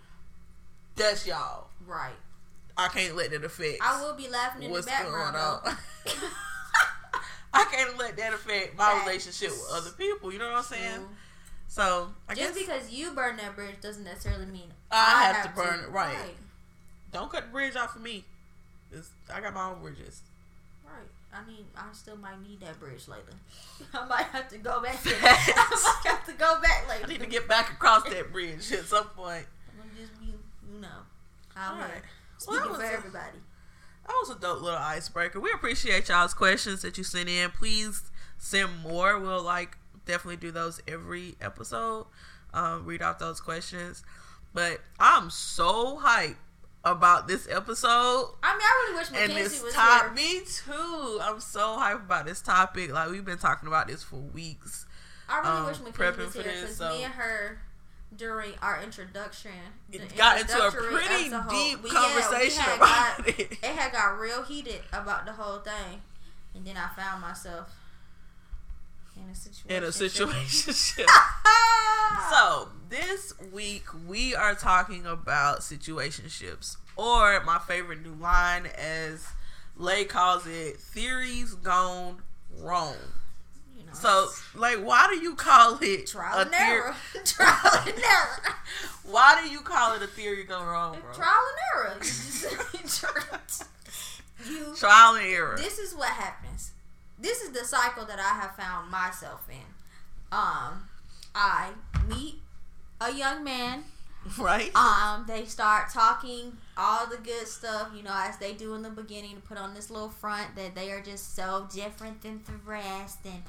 that's 0.96 1.26
y'all. 1.26 1.68
Right. 1.86 2.12
I 2.80 2.88
can't 2.88 3.16
let 3.16 3.30
that 3.30 3.44
affect. 3.44 3.78
I 3.82 4.02
will 4.02 4.14
be 4.14 4.28
laughing 4.28 4.62
in 4.64 4.70
What's 4.70 4.86
the 4.86 4.90
background. 4.92 5.34
going 5.34 5.74
on? 5.74 5.76
I 7.52 7.64
can't 7.70 7.98
let 7.98 8.16
that 8.16 8.32
affect 8.32 8.76
my 8.78 8.84
Facts. 8.92 9.06
relationship 9.06 9.50
with 9.50 9.68
other 9.72 9.90
people. 9.90 10.32
You 10.32 10.38
know 10.38 10.48
what 10.50 10.58
I'm 10.58 10.62
saying? 10.62 10.94
True. 10.96 11.08
So 11.68 12.08
I 12.28 12.34
Just 12.34 12.54
guess 12.54 12.64
because 12.66 12.90
you 12.92 13.10
burn 13.12 13.36
that 13.36 13.54
bridge 13.54 13.80
doesn't 13.80 14.04
necessarily 14.04 14.46
mean 14.46 14.72
I 14.90 15.32
have 15.32 15.42
to 15.44 15.60
burn 15.60 15.80
it, 15.80 15.90
right. 15.90 16.14
Right. 16.16 16.36
don't 17.12 17.30
cut 17.30 17.44
the 17.44 17.50
bridge 17.50 17.76
off 17.76 17.92
for 17.92 18.00
me. 18.00 18.24
It's, 18.92 19.10
I 19.32 19.40
got 19.40 19.54
my 19.54 19.70
own 19.70 19.80
bridges. 19.80 20.22
Right. 20.84 20.94
I 21.32 21.46
mean, 21.46 21.64
I 21.76 21.84
still 21.92 22.16
might 22.16 22.40
need 22.42 22.60
that 22.60 22.80
bridge 22.80 23.06
later. 23.06 23.22
I 23.94 24.04
might 24.06 24.24
have 24.26 24.48
to 24.48 24.58
go 24.58 24.80
back. 24.82 25.00
To, 25.04 25.10
I 25.10 25.20
might 25.22 26.12
have 26.12 26.26
to 26.26 26.32
go 26.32 26.60
back 26.60 26.88
later. 26.88 27.04
I 27.04 27.08
need 27.08 27.20
to 27.20 27.26
get 27.26 27.46
back 27.46 27.70
across 27.72 28.02
that 28.10 28.32
bridge 28.32 28.72
at 28.72 28.84
some 28.86 29.04
point. 29.08 29.46
I'm 29.70 29.88
gonna 29.88 30.00
just 30.00 30.18
be, 30.20 30.26
you 30.72 30.80
know, 30.80 30.88
out 31.56 31.78
Here 32.48 32.58
Well, 32.60 32.60
that 32.60 32.68
was 32.70 32.78
for 32.78 32.84
a- 32.84 32.92
everybody. 32.96 33.38
That 34.06 34.14
was 34.22 34.30
a 34.30 34.38
dope 34.40 34.62
little 34.62 34.78
icebreaker. 34.78 35.38
We 35.40 35.52
appreciate 35.52 36.08
y'all's 36.08 36.34
questions 36.34 36.82
that 36.82 36.98
you 36.98 37.04
sent 37.04 37.28
in. 37.28 37.50
Please 37.50 38.10
send 38.38 38.80
more. 38.82 39.18
We'll 39.18 39.42
like 39.42 39.76
definitely 40.06 40.36
do 40.38 40.50
those 40.50 40.80
every 40.88 41.36
episode. 41.40 42.06
Um, 42.52 42.84
read 42.86 43.02
out 43.02 43.18
those 43.20 43.40
questions. 43.40 44.02
But 44.52 44.80
I'm 44.98 45.30
so 45.30 45.98
hyped 46.02 46.36
about 46.82 47.28
this 47.28 47.46
episode 47.48 48.34
I 48.42 48.52
mean, 48.54 48.62
I 48.62 48.84
really 48.88 48.98
wish 48.98 49.08
and 49.08 49.16
Mackenzie 49.28 49.42
this 49.42 49.62
was 49.62 49.74
top. 49.74 50.02
here. 50.02 50.10
Me 50.12 50.40
too. 50.46 51.20
I'm 51.22 51.38
so 51.38 51.76
hyped 51.78 52.06
about 52.06 52.26
this 52.26 52.40
topic. 52.40 52.90
Like 52.90 53.10
we've 53.10 53.24
been 53.24 53.38
talking 53.38 53.68
about 53.68 53.86
this 53.86 54.02
for 54.02 54.16
weeks. 54.16 54.86
I 55.28 55.38
really 55.40 55.50
um, 55.58 55.66
wish 55.66 55.78
Mackenzie 55.80 56.22
was 56.24 56.34
here 56.34 56.42
because 56.42 56.76
so- 56.76 56.88
me 56.88 57.04
and 57.04 57.12
her 57.14 57.60
during 58.16 58.52
our 58.60 58.82
introduction, 58.82 59.50
It 59.92 60.16
got 60.16 60.40
into 60.40 60.60
a 60.66 60.70
pretty 60.70 61.26
episode, 61.32 61.48
deep 61.50 61.82
we- 61.82 61.90
conversation 61.90 62.62
had 62.62 62.76
about 62.76 63.18
got- 63.18 63.28
it. 63.40 63.52
It 63.52 63.64
had 63.64 63.92
got 63.92 64.18
real 64.18 64.42
heated 64.42 64.80
about 64.92 65.26
the 65.26 65.32
whole 65.32 65.58
thing, 65.60 66.02
and 66.54 66.64
then 66.66 66.76
I 66.76 66.88
found 67.00 67.20
myself 67.22 67.72
in 69.16 69.28
a 69.30 69.34
situation. 69.34 69.70
In 69.70 69.84
a 69.84 69.92
situation. 69.92 71.04
So 72.30 72.68
this 72.88 73.32
week 73.52 73.84
we 74.06 74.34
are 74.34 74.54
talking 74.54 75.06
about 75.06 75.60
situationships, 75.60 76.76
or 76.96 77.40
my 77.44 77.58
favorite 77.58 78.02
new 78.02 78.14
line, 78.14 78.66
as 78.76 79.26
Lay 79.76 80.04
calls 80.04 80.46
it, 80.46 80.78
theories 80.78 81.54
gone 81.54 82.18
wrong. 82.58 82.96
Know, 83.90 83.98
So, 83.98 84.28
like, 84.54 84.78
why 84.78 85.08
do 85.10 85.18
you 85.20 85.34
call 85.34 85.78
it 85.82 86.06
trial 86.06 86.38
a 86.38 86.42
and 86.42 86.54
error, 86.54 86.94
trial 87.24 87.82
and 87.86 87.98
error, 87.98 88.54
Why 89.04 89.40
do 89.42 89.50
you 89.50 89.60
call 89.60 89.94
it 89.96 90.02
a 90.02 90.06
theory 90.06 90.44
gone 90.44 90.66
wrong, 90.66 90.96
bro? 91.00 91.12
trial 91.12 91.42
and 91.50 91.90
error. 91.92 92.00
You 94.48 94.74
Trial 94.78 95.14
and 95.16 95.26
error, 95.26 95.56
this 95.58 95.78
is 95.78 95.94
what 95.94 96.08
happens. 96.08 96.72
This 97.18 97.42
is 97.42 97.50
the 97.50 97.64
cycle 97.64 98.06
that 98.06 98.18
I 98.18 98.40
have 98.40 98.56
found 98.56 98.90
myself 98.90 99.46
in. 99.50 99.56
Um, 100.32 100.88
I 101.34 101.70
meet 102.08 102.36
a 103.00 103.12
young 103.12 103.44
man. 103.44 103.84
right? 104.38 104.74
Um, 104.74 105.24
they 105.28 105.44
start 105.44 105.90
talking 105.92 106.56
all 106.76 107.06
the 107.06 107.18
good 107.18 107.46
stuff, 107.46 107.88
you 107.94 108.02
know, 108.02 108.14
as 108.14 108.38
they 108.38 108.54
do 108.54 108.74
in 108.74 108.80
the 108.82 108.88
beginning 108.90 109.36
to 109.36 109.42
put 109.42 109.58
on 109.58 109.74
this 109.74 109.90
little 109.90 110.08
front 110.08 110.56
that 110.56 110.74
they 110.74 110.90
are 110.90 111.02
just 111.02 111.36
so 111.36 111.66
different 111.72 112.22
than 112.22 112.40
the 112.46 112.52
rest 112.70 113.18
and 113.26 113.42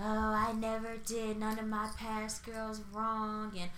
oh, 0.00 0.02
I 0.04 0.52
never 0.52 0.96
did 1.04 1.38
none 1.38 1.58
of 1.58 1.66
my 1.66 1.88
past 1.96 2.44
girls 2.44 2.80
wrong 2.92 3.52
and 3.58 3.70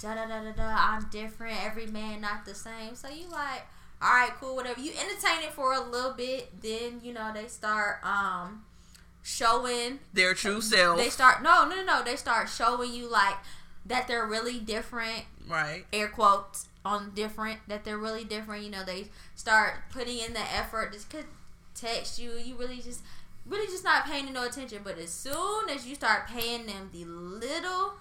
da 0.00 0.14
da 0.14 0.26
da 0.26 0.42
da 0.42 0.52
da. 0.52 0.76
I'm 0.76 1.08
different. 1.10 1.64
Every 1.64 1.86
man 1.86 2.20
not 2.20 2.44
the 2.44 2.54
same. 2.54 2.94
So 2.94 3.08
you 3.08 3.28
like, 3.30 3.66
all 4.00 4.10
right, 4.12 4.32
cool, 4.40 4.56
whatever. 4.56 4.80
You 4.80 4.90
entertain 4.90 5.42
it 5.42 5.52
for 5.52 5.72
a 5.74 5.80
little 5.80 6.12
bit, 6.12 6.60
then 6.62 7.00
you 7.02 7.12
know 7.12 7.30
they 7.32 7.46
start 7.46 8.04
um 8.04 8.64
showing 9.22 10.00
Their 10.12 10.34
true 10.34 10.60
self, 10.60 10.98
they 10.98 11.08
start 11.08 11.42
no 11.42 11.68
no 11.68 11.76
no 11.76 11.84
no 11.84 12.02
they 12.02 12.16
start 12.16 12.48
showing 12.48 12.92
you 12.92 13.08
like 13.08 13.36
that 13.86 14.08
they're 14.08 14.26
really 14.26 14.58
different 14.58 15.24
right? 15.48 15.84
air 15.92 16.08
quotes 16.08 16.68
on 16.84 17.12
different 17.14 17.60
that 17.68 17.84
they're 17.84 17.98
really 17.98 18.24
different 18.24 18.64
you 18.64 18.70
know 18.70 18.84
they 18.84 19.06
start 19.36 19.74
putting 19.92 20.18
in 20.18 20.32
the 20.32 20.40
effort 20.40 20.92
just 20.92 21.08
could 21.08 21.26
text 21.74 22.18
you 22.18 22.32
you 22.32 22.56
really 22.56 22.80
just 22.80 23.02
really 23.52 23.66
just 23.66 23.84
not 23.84 24.04
paying 24.04 24.32
no 24.32 24.44
attention 24.44 24.80
but 24.82 24.98
as 24.98 25.10
soon 25.10 25.68
as 25.68 25.86
you 25.86 25.94
start 25.94 26.26
paying 26.26 26.66
them 26.66 26.90
the 26.92 27.04
little 27.04 27.94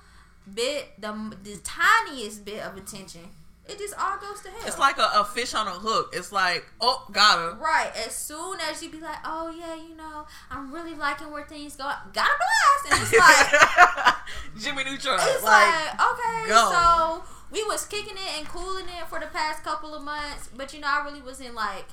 bit 0.52 0.90
the, 1.00 1.36
the 1.44 1.58
tiniest 1.64 2.44
bit 2.46 2.64
of 2.64 2.76
attention 2.78 3.22
it 3.68 3.78
just 3.78 3.94
all 3.98 4.18
goes 4.18 4.42
to 4.42 4.50
hell 4.50 4.62
It's 4.66 4.80
like 4.80 4.98
a, 4.98 5.10
a 5.16 5.24
fish 5.24 5.54
on 5.54 5.68
a 5.68 5.72
hook. 5.72 6.14
It's 6.14 6.32
like, 6.32 6.66
oh, 6.82 7.06
got 7.12 7.38
her. 7.38 7.58
Right. 7.58 7.92
As 8.06 8.14
soon 8.14 8.58
as 8.60 8.82
you 8.82 8.90
be 8.90 9.00
like, 9.00 9.20
oh 9.24 9.54
yeah, 9.58 9.76
you 9.76 9.96
know, 9.96 10.26
I'm 10.50 10.74
really 10.74 10.96
liking 10.96 11.32
where 11.32 11.46
things 11.46 11.76
go. 11.76 11.84
Got 11.84 12.28
a 12.28 12.38
blast, 12.42 12.92
and 12.92 13.02
it's 13.02 13.18
like, 13.18 14.16
Jimmy 14.60 14.84
Neutron. 14.84 15.20
it's 15.22 15.44
like, 15.44 15.74
like, 15.74 16.12
okay, 16.12 16.50
go. 16.50 16.72
so 16.72 17.24
we 17.52 17.64
was 17.64 17.86
kicking 17.86 18.16
it 18.16 18.40
and 18.40 18.48
cooling 18.48 18.88
it 18.88 19.08
for 19.08 19.20
the 19.20 19.28
past 19.28 19.64
couple 19.64 19.94
of 19.94 20.04
months, 20.04 20.50
but 20.56 20.74
you 20.74 20.80
know, 20.80 20.88
I 20.90 21.06
really 21.06 21.22
wasn't 21.22 21.54
like 21.54 21.86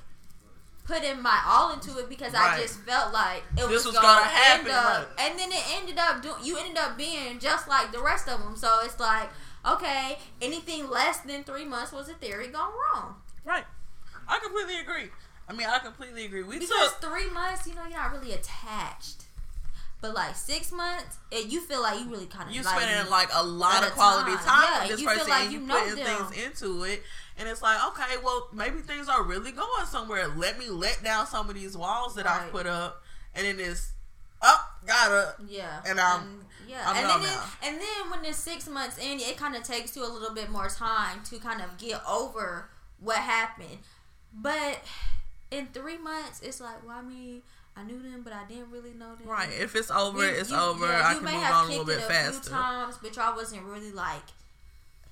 putting 0.88 1.20
my 1.22 1.38
all 1.46 1.72
into 1.72 1.98
it 1.98 2.08
because 2.08 2.32
Right. 2.32 2.58
I 2.58 2.60
just 2.62 2.80
felt 2.80 3.12
like 3.12 3.44
it 3.52 3.68
This 3.68 3.84
was, 3.84 3.86
was 3.86 3.94
gonna, 3.94 4.06
gonna 4.24 4.30
end 4.32 4.66
happen, 4.66 4.72
up, 4.72 5.16
right. 5.18 5.28
and 5.28 5.38
then 5.38 5.52
it 5.52 5.62
ended 5.76 5.98
up 5.98 6.22
doing. 6.22 6.36
You 6.42 6.56
ended 6.58 6.78
up 6.78 6.96
being 6.96 7.38
just 7.38 7.68
like 7.68 7.92
the 7.92 8.02
rest 8.02 8.26
of 8.28 8.40
them. 8.40 8.56
So 8.56 8.68
it's 8.82 8.98
like, 8.98 9.28
okay, 9.66 10.18
anything 10.42 10.88
less 10.90 11.20
than 11.20 11.44
three 11.44 11.64
months 11.66 11.92
was 11.92 12.08
a 12.08 12.14
theory 12.14 12.48
gone 12.48 12.72
wrong. 12.72 13.16
right. 13.44 13.64
I 14.30 14.38
completely 14.40 14.78
agree. 14.80 15.10
I 15.48 15.54
mean, 15.54 15.66
I 15.66 15.78
completely 15.78 16.26
agree. 16.26 16.42
We 16.42 16.58
Because 16.58 16.68
took 16.92 17.00
three 17.00 17.30
months, 17.30 17.66
you 17.66 17.74
know, 17.74 17.82
you're 17.88 17.96
not 17.98 18.12
really 18.12 18.32
attached. 18.32 19.24
But 20.02 20.14
like 20.14 20.36
six 20.36 20.70
months, 20.70 21.16
it, 21.32 21.46
you 21.46 21.60
feel 21.62 21.80
like 21.82 21.98
you 21.98 22.10
really 22.10 22.26
kind 22.26 22.48
of 22.48 22.54
you 22.54 22.62
like 22.62 22.78
spending 22.80 23.10
like 23.10 23.30
a 23.34 23.42
lot 23.42 23.82
of 23.86 23.92
quality 23.92 24.32
time. 24.36 24.44
time 24.44 24.64
Yeah, 24.70 24.80
with 24.82 24.90
this 24.90 25.00
you 25.00 25.08
feel 25.08 25.16
person 25.18 25.30
like 25.30 25.42
and 25.44 25.52
you, 25.52 25.60
you 25.60 25.66
putting 25.66 25.94
them. 26.04 26.26
things 26.26 26.44
into 26.44 26.84
it 26.84 27.02
and 27.38 27.48
it's 27.48 27.62
like 27.62 27.78
okay 27.88 28.16
well 28.24 28.48
maybe 28.52 28.78
things 28.80 29.08
are 29.08 29.22
really 29.22 29.52
going 29.52 29.86
somewhere. 29.86 30.28
Let 30.28 30.58
me 30.58 30.68
let 30.68 31.02
down 31.02 31.26
some 31.26 31.48
of 31.48 31.54
these 31.54 31.76
walls 31.76 32.14
that 32.16 32.26
i've 32.26 32.50
put 32.50 32.66
up 32.66 33.02
and 33.34 33.46
then 33.46 33.58
it's 33.60 33.92
up 34.42 34.80
gotta 34.86 35.34
Yeah, 35.46 35.80
And 35.86 35.98
I'm- 36.00 36.44
yeah, 36.66 36.82
I'm 36.86 36.96
and 36.96 37.06
then 37.10 37.22
now. 37.22 37.44
and 37.64 37.80
then 37.80 38.10
when 38.10 38.24
it's 38.24 38.38
six 38.38 38.66
months 38.68 38.96
in, 38.98 39.18
it 39.20 39.36
kind 39.36 39.56
of 39.56 39.62
takes 39.64 39.96
you 39.96 40.04
a 40.04 40.10
little 40.12 40.34
bit 40.34 40.50
more 40.50 40.68
time 40.68 41.22
to 41.30 41.38
kind 41.38 41.60
of 41.62 41.76
get 41.78 42.00
over 42.08 42.68
what 43.00 43.16
happened. 43.18 43.78
But 44.32 44.80
in 45.50 45.66
three 45.68 45.98
months, 45.98 46.40
it's 46.42 46.60
like, 46.60 46.86
well, 46.86 46.98
I 46.98 47.02
mean, 47.02 47.42
I 47.76 47.82
knew 47.84 48.00
them, 48.02 48.22
but 48.22 48.32
I 48.32 48.44
didn't 48.48 48.70
really 48.70 48.92
know 48.92 49.14
them. 49.16 49.26
right. 49.28 49.48
If 49.52 49.74
it's 49.74 49.90
over 49.90 50.22
You- 50.24 50.38
it's 50.38 50.50
you- 50.50 50.56
over. 50.56 50.86
yeah, 50.86 51.06
i 51.08 51.10
you 51.12 51.16
can 51.16 51.24
may 51.24 51.32
move 51.34 51.42
have 51.42 51.54
on 51.54 51.64
a 51.64 51.68
little 51.70 51.84
kicked 51.86 51.98
bit 52.08 52.10
it 52.10 52.18
a 52.18 52.22
few 52.30 52.32
faster. 52.40 52.50
times, 52.50 52.98
but 53.02 53.16
y'all 53.16 53.34
wasn't 53.36 53.62
really 53.64 53.90
like 53.92 54.22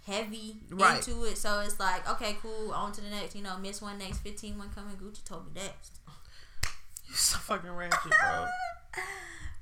heavy 0.06 0.56
Right. 0.70 0.96
into 1.06 1.24
it. 1.24 1.36
So 1.36 1.60
it's 1.60 1.78
like, 1.80 2.08
okay, 2.08 2.36
cool, 2.40 2.72
on 2.72 2.92
to 2.92 3.00
the 3.00 3.10
next. 3.10 3.34
You 3.34 3.42
know, 3.42 3.58
miss 3.58 3.82
one 3.82 3.98
next 3.98 4.18
fifteen 4.18 4.56
one 4.58 4.70
coming. 4.70 4.96
Gucci 4.96 5.24
told 5.24 5.46
me 5.46 5.60
that. 5.60 5.74
you 7.08 7.14
so 7.14 7.38
fucking 7.38 7.70
ratchet 7.70 8.10
bro 8.10 8.46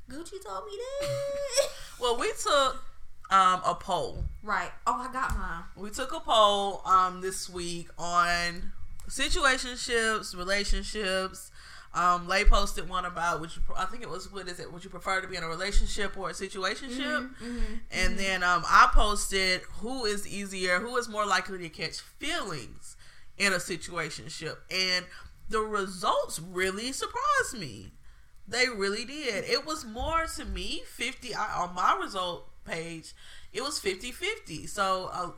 Gucci 0.11 0.43
told 0.45 0.65
me 0.67 0.73
that. 0.79 1.69
well 2.01 2.19
we 2.19 2.31
took 2.41 2.83
um 3.31 3.61
a 3.65 3.75
poll 3.79 4.25
right. 4.43 4.71
Oh, 4.87 5.07
I 5.09 5.13
got 5.13 5.37
mine. 5.37 5.63
we 5.77 5.91
took 5.91 6.13
a 6.15 6.21
poll 6.21 6.83
um 6.87 7.21
this 7.21 7.49
week 7.49 7.89
on 7.99 8.73
situationships, 9.09 10.37
relationships. 10.37 11.51
Um, 11.95 12.27
Lay 12.27 12.45
posted 12.45 12.89
one 12.89 13.05
about 13.05 13.41
which 13.41 13.59
I 13.77 13.85
think 13.85 14.03
it 14.03 14.11
was 14.11 14.31
what 14.33 14.49
is 14.49 14.59
it? 14.59 14.73
Would 14.73 14.83
you 14.83 14.91
prefer 14.91 15.21
to 15.21 15.29
be 15.29 15.37
in 15.37 15.45
a 15.45 15.49
relationship 15.49 16.19
or 16.19 16.31
a 16.31 16.33
situationship? 16.33 17.31
Mm-hmm. 17.31 17.75
And 17.93 18.19
then 18.19 18.43
um, 18.43 18.65
I 18.67 18.91
posted 18.93 19.63
who 19.79 20.05
is 20.05 20.27
easier, 20.27 20.81
who 20.81 20.97
is 20.97 21.09
more 21.09 21.25
likely 21.25 21.59
to 21.59 21.69
catch 21.69 22.01
feelings 22.01 22.97
in 23.39 23.53
a 23.53 23.57
situationship, 23.57 24.57
and 24.71 25.05
the 25.49 25.61
results 25.61 26.41
really 26.41 26.93
surprised 26.93 27.59
me. 27.59 27.93
They 28.47 28.69
really 28.69 29.05
did. 29.05 29.45
It 29.45 29.65
was 29.67 29.85
more 29.85 30.27
to 30.37 30.45
me 30.45 30.83
50 30.87 31.35
I, 31.35 31.63
on 31.63 31.75
my 31.75 31.97
result 32.01 32.51
page. 32.65 33.13
It 33.53 33.63
was 33.63 33.81
50-50. 33.81 34.69
So 34.69 35.11
uh, 35.13 35.31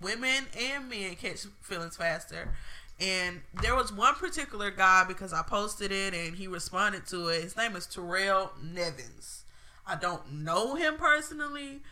women 0.00 0.46
and 0.58 0.88
men 0.88 1.16
catch 1.16 1.46
feelings 1.60 1.96
faster. 1.96 2.54
And 3.00 3.40
there 3.60 3.74
was 3.74 3.92
one 3.92 4.14
particular 4.14 4.70
guy 4.70 5.04
because 5.06 5.32
I 5.32 5.42
posted 5.42 5.90
it 5.90 6.14
and 6.14 6.36
he 6.36 6.46
responded 6.46 7.06
to 7.08 7.28
it. 7.28 7.42
His 7.42 7.56
name 7.56 7.74
is 7.76 7.86
Terrell 7.86 8.52
Nevins. 8.62 9.44
I 9.86 9.96
don't 9.96 10.32
know 10.32 10.76
him 10.76 10.96
personally, 10.96 11.82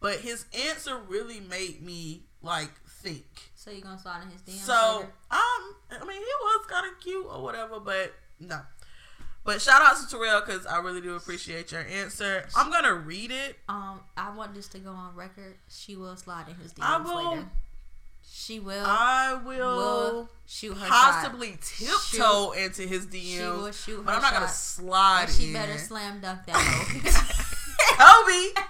but 0.00 0.20
his 0.20 0.46
answer 0.68 0.96
really 1.08 1.40
made 1.40 1.82
me 1.82 2.22
like 2.40 2.70
think. 2.88 3.24
So 3.54 3.70
you're 3.70 3.80
gonna 3.80 3.98
slide 3.98 4.22
in 4.22 4.30
his 4.30 4.42
DMs 4.42 4.64
So 4.64 4.96
later? 4.98 5.12
um, 5.30 5.74
I 6.00 6.04
mean, 6.06 6.18
he 6.18 6.32
was 6.40 6.66
kind 6.70 6.86
of 6.90 7.00
cute 7.02 7.26
or 7.28 7.42
whatever, 7.42 7.80
but 7.80 8.14
no. 8.38 8.60
But 9.44 9.60
shout 9.60 9.82
out 9.82 9.96
to 10.00 10.08
Terrell 10.08 10.40
because 10.40 10.64
I 10.64 10.78
really 10.78 11.02
do 11.02 11.16
appreciate 11.16 11.70
your 11.72 11.82
answer. 11.82 12.46
I'm 12.56 12.70
gonna 12.70 12.94
read 12.94 13.30
it. 13.30 13.58
Um, 13.68 14.00
I 14.16 14.34
want 14.34 14.54
this 14.54 14.68
to 14.68 14.78
go 14.78 14.90
on 14.90 15.14
record. 15.14 15.56
She 15.68 15.96
will 15.96 16.16
slide 16.16 16.48
in 16.48 16.54
his 16.54 16.72
DMs 16.72 16.82
I 16.84 16.96
will- 16.98 17.30
later. 17.32 17.50
She 18.30 18.60
will. 18.60 18.84
I 18.86 19.34
will 19.44 19.76
will 19.76 20.28
shoot 20.46 20.74
her 20.76 20.86
possibly 20.88 21.52
shot. 21.52 22.00
tiptoe 22.12 22.50
into 22.52 22.82
his 22.82 23.06
DMs, 23.06 23.36
She 23.38 23.40
will 23.46 23.72
shoot 23.72 23.96
her 23.98 24.02
but 24.02 24.14
I'm 24.16 24.22
not 24.22 24.32
gonna 24.34 24.48
slide 24.48 25.24
And 25.28 25.32
she 25.32 25.46
in. 25.48 25.52
better 25.54 25.78
slam 25.78 26.20
dunk 26.20 26.40
that 26.46 26.56
hoe. 26.56 28.24
Kobe. 28.24 28.62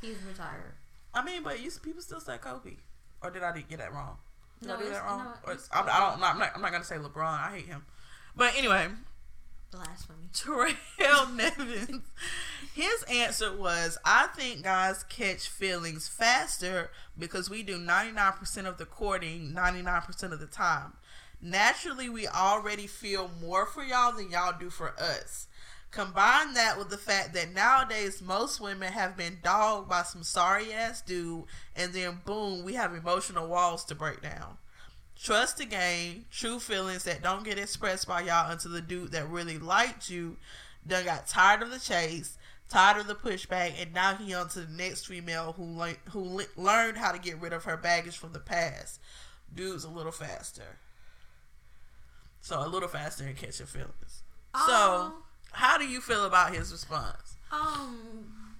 He's 0.02 0.16
retired. 0.28 0.74
I 1.14 1.24
mean, 1.24 1.42
but 1.42 1.60
you, 1.60 1.70
people 1.82 2.02
still 2.02 2.20
say 2.20 2.36
Kobe, 2.38 2.76
or 3.22 3.30
did 3.30 3.42
I 3.42 3.58
get 3.60 3.78
that 3.78 3.92
wrong? 3.92 4.16
Did 4.60 4.68
No, 4.68 4.76
I 4.76 4.78
do 4.82 4.90
that 4.90 5.04
wrong? 5.04 5.18
no, 5.24 5.30
Or 5.44 5.52
it's 5.54 5.64
it's- 5.66 5.68
I'm, 5.72 5.88
I 5.88 6.00
don't. 6.00 6.22
I'm 6.22 6.38
not, 6.38 6.52
I'm 6.54 6.60
not 6.60 6.72
gonna 6.72 6.84
say 6.84 6.96
LeBron. 6.96 7.24
I 7.24 7.52
hate 7.56 7.66
him. 7.66 7.84
But 8.36 8.54
anyway, 8.56 8.88
Blasphemy. 9.74 10.28
Terrell 10.32 11.26
Nevins, 11.28 12.02
his 12.74 13.02
answer 13.04 13.54
was, 13.54 13.98
I 14.04 14.28
think 14.28 14.62
guys 14.62 15.04
catch 15.04 15.48
feelings 15.48 16.08
faster 16.08 16.90
because 17.18 17.50
we 17.50 17.62
do 17.62 17.78
99% 17.78 18.66
of 18.66 18.78
the 18.78 18.86
courting 18.86 19.52
99% 19.54 20.32
of 20.32 20.40
the 20.40 20.46
time. 20.46 20.94
Naturally, 21.42 22.08
we 22.08 22.26
already 22.26 22.86
feel 22.86 23.30
more 23.40 23.66
for 23.66 23.82
y'all 23.82 24.12
than 24.12 24.30
y'all 24.30 24.58
do 24.58 24.70
for 24.70 24.94
us. 24.98 25.48
Combine 25.90 26.54
that 26.54 26.78
with 26.78 26.90
the 26.90 26.98
fact 26.98 27.34
that 27.34 27.52
nowadays 27.52 28.22
most 28.22 28.60
women 28.60 28.92
have 28.92 29.16
been 29.16 29.38
dogged 29.42 29.88
by 29.88 30.02
some 30.02 30.24
sorry 30.24 30.72
ass 30.72 31.00
dude, 31.00 31.44
and 31.76 31.92
then 31.92 32.20
boom, 32.24 32.64
we 32.64 32.74
have 32.74 32.94
emotional 32.94 33.46
walls 33.46 33.84
to 33.84 33.94
break 33.94 34.22
down. 34.22 34.56
Trust 35.22 35.58
the 35.58 35.64
game, 35.64 36.26
true 36.30 36.58
feelings 36.58 37.04
that 37.04 37.22
don't 37.22 37.44
get 37.44 37.58
expressed 37.58 38.06
by 38.06 38.22
y'all 38.22 38.50
until 38.50 38.72
the 38.72 38.80
dude 38.82 39.12
that 39.12 39.28
really 39.28 39.58
liked 39.58 40.10
you 40.10 40.36
done 40.86 41.04
got 41.04 41.26
tired 41.26 41.62
of 41.62 41.70
the 41.70 41.78
chase, 41.78 42.36
tired 42.68 43.00
of 43.00 43.06
the 43.06 43.14
pushback, 43.14 43.80
and 43.80 43.94
now 43.94 44.14
he 44.16 44.34
on 44.34 44.48
to 44.50 44.60
the 44.60 44.72
next 44.72 45.06
female 45.06 45.52
who 45.52 45.78
le- 45.78 45.96
who 46.10 46.20
le- 46.38 46.44
learned 46.62 46.98
how 46.98 47.10
to 47.12 47.18
get 47.18 47.40
rid 47.40 47.52
of 47.54 47.64
her 47.64 47.76
baggage 47.76 48.18
from 48.18 48.32
the 48.32 48.40
past. 48.40 49.00
Dude's 49.54 49.84
a 49.84 49.88
little 49.88 50.12
faster, 50.12 50.78
so 52.40 52.60
a 52.62 52.68
little 52.68 52.88
faster 52.88 53.26
in 53.26 53.34
catching 53.34 53.66
feelings. 53.66 54.22
so, 54.66 54.72
Um, 55.06 55.22
how 55.52 55.78
do 55.78 55.86
you 55.86 56.00
feel 56.00 56.24
about 56.26 56.52
his 56.54 56.70
response? 56.72 57.36
Um, 57.52 58.56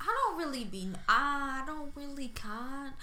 I 0.00 0.06
don't 0.06 0.38
really 0.38 0.64
be. 0.64 0.90
I 1.08 1.62
don't 1.66 1.92
really 1.94 2.28
con. 2.28 2.94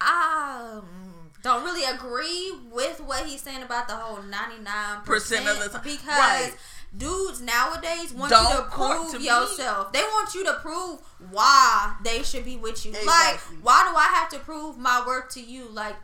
I 0.00 0.78
um, 0.78 1.30
don't 1.42 1.64
really 1.64 1.84
agree 1.84 2.52
with 2.70 3.00
what 3.00 3.26
he's 3.26 3.40
saying 3.40 3.62
about 3.62 3.88
the 3.88 3.94
whole 3.94 4.22
ninety 4.22 4.62
nine 4.62 5.02
Percent 5.04 5.48
of 5.48 5.58
the 5.58 5.68
time. 5.70 5.82
because 5.82 6.06
Right. 6.06 6.52
dudes 6.96 7.40
nowadays 7.40 8.12
want 8.12 8.30
you 8.30 8.36
to 8.38 8.42
Don't 8.54 8.70
prove 8.70 9.12
to 9.12 9.18
me. 9.18 9.26
yourself. 9.26 9.92
They 9.92 10.02
want 10.02 10.34
you 10.34 10.44
to 10.44 10.54
prove 10.54 11.00
why 11.30 11.94
they 12.04 12.22
should 12.22 12.44
be 12.44 12.56
with 12.56 12.84
you. 12.84 12.92
Like, 12.92 13.38
why 13.62 13.88
do 13.90 13.96
I 13.96 14.08
have 14.14 14.28
to 14.30 14.38
prove 14.38 14.76
my 14.78 15.02
worth 15.06 15.30
to 15.30 15.40
you? 15.40 15.68
Like, 15.70 15.96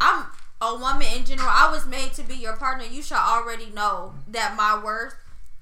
I'm 0.00 0.26
a 0.60 0.74
woman 0.74 1.06
in 1.16 1.24
general. 1.24 1.48
I 1.50 1.70
was 1.72 1.86
made 1.86 2.12
to 2.14 2.22
be 2.22 2.34
your 2.34 2.56
partner. 2.56 2.84
You 2.84 3.02
should 3.02 3.16
already 3.16 3.66
know 3.74 4.14
that 4.28 4.56
my 4.56 4.82
worth 4.82 5.14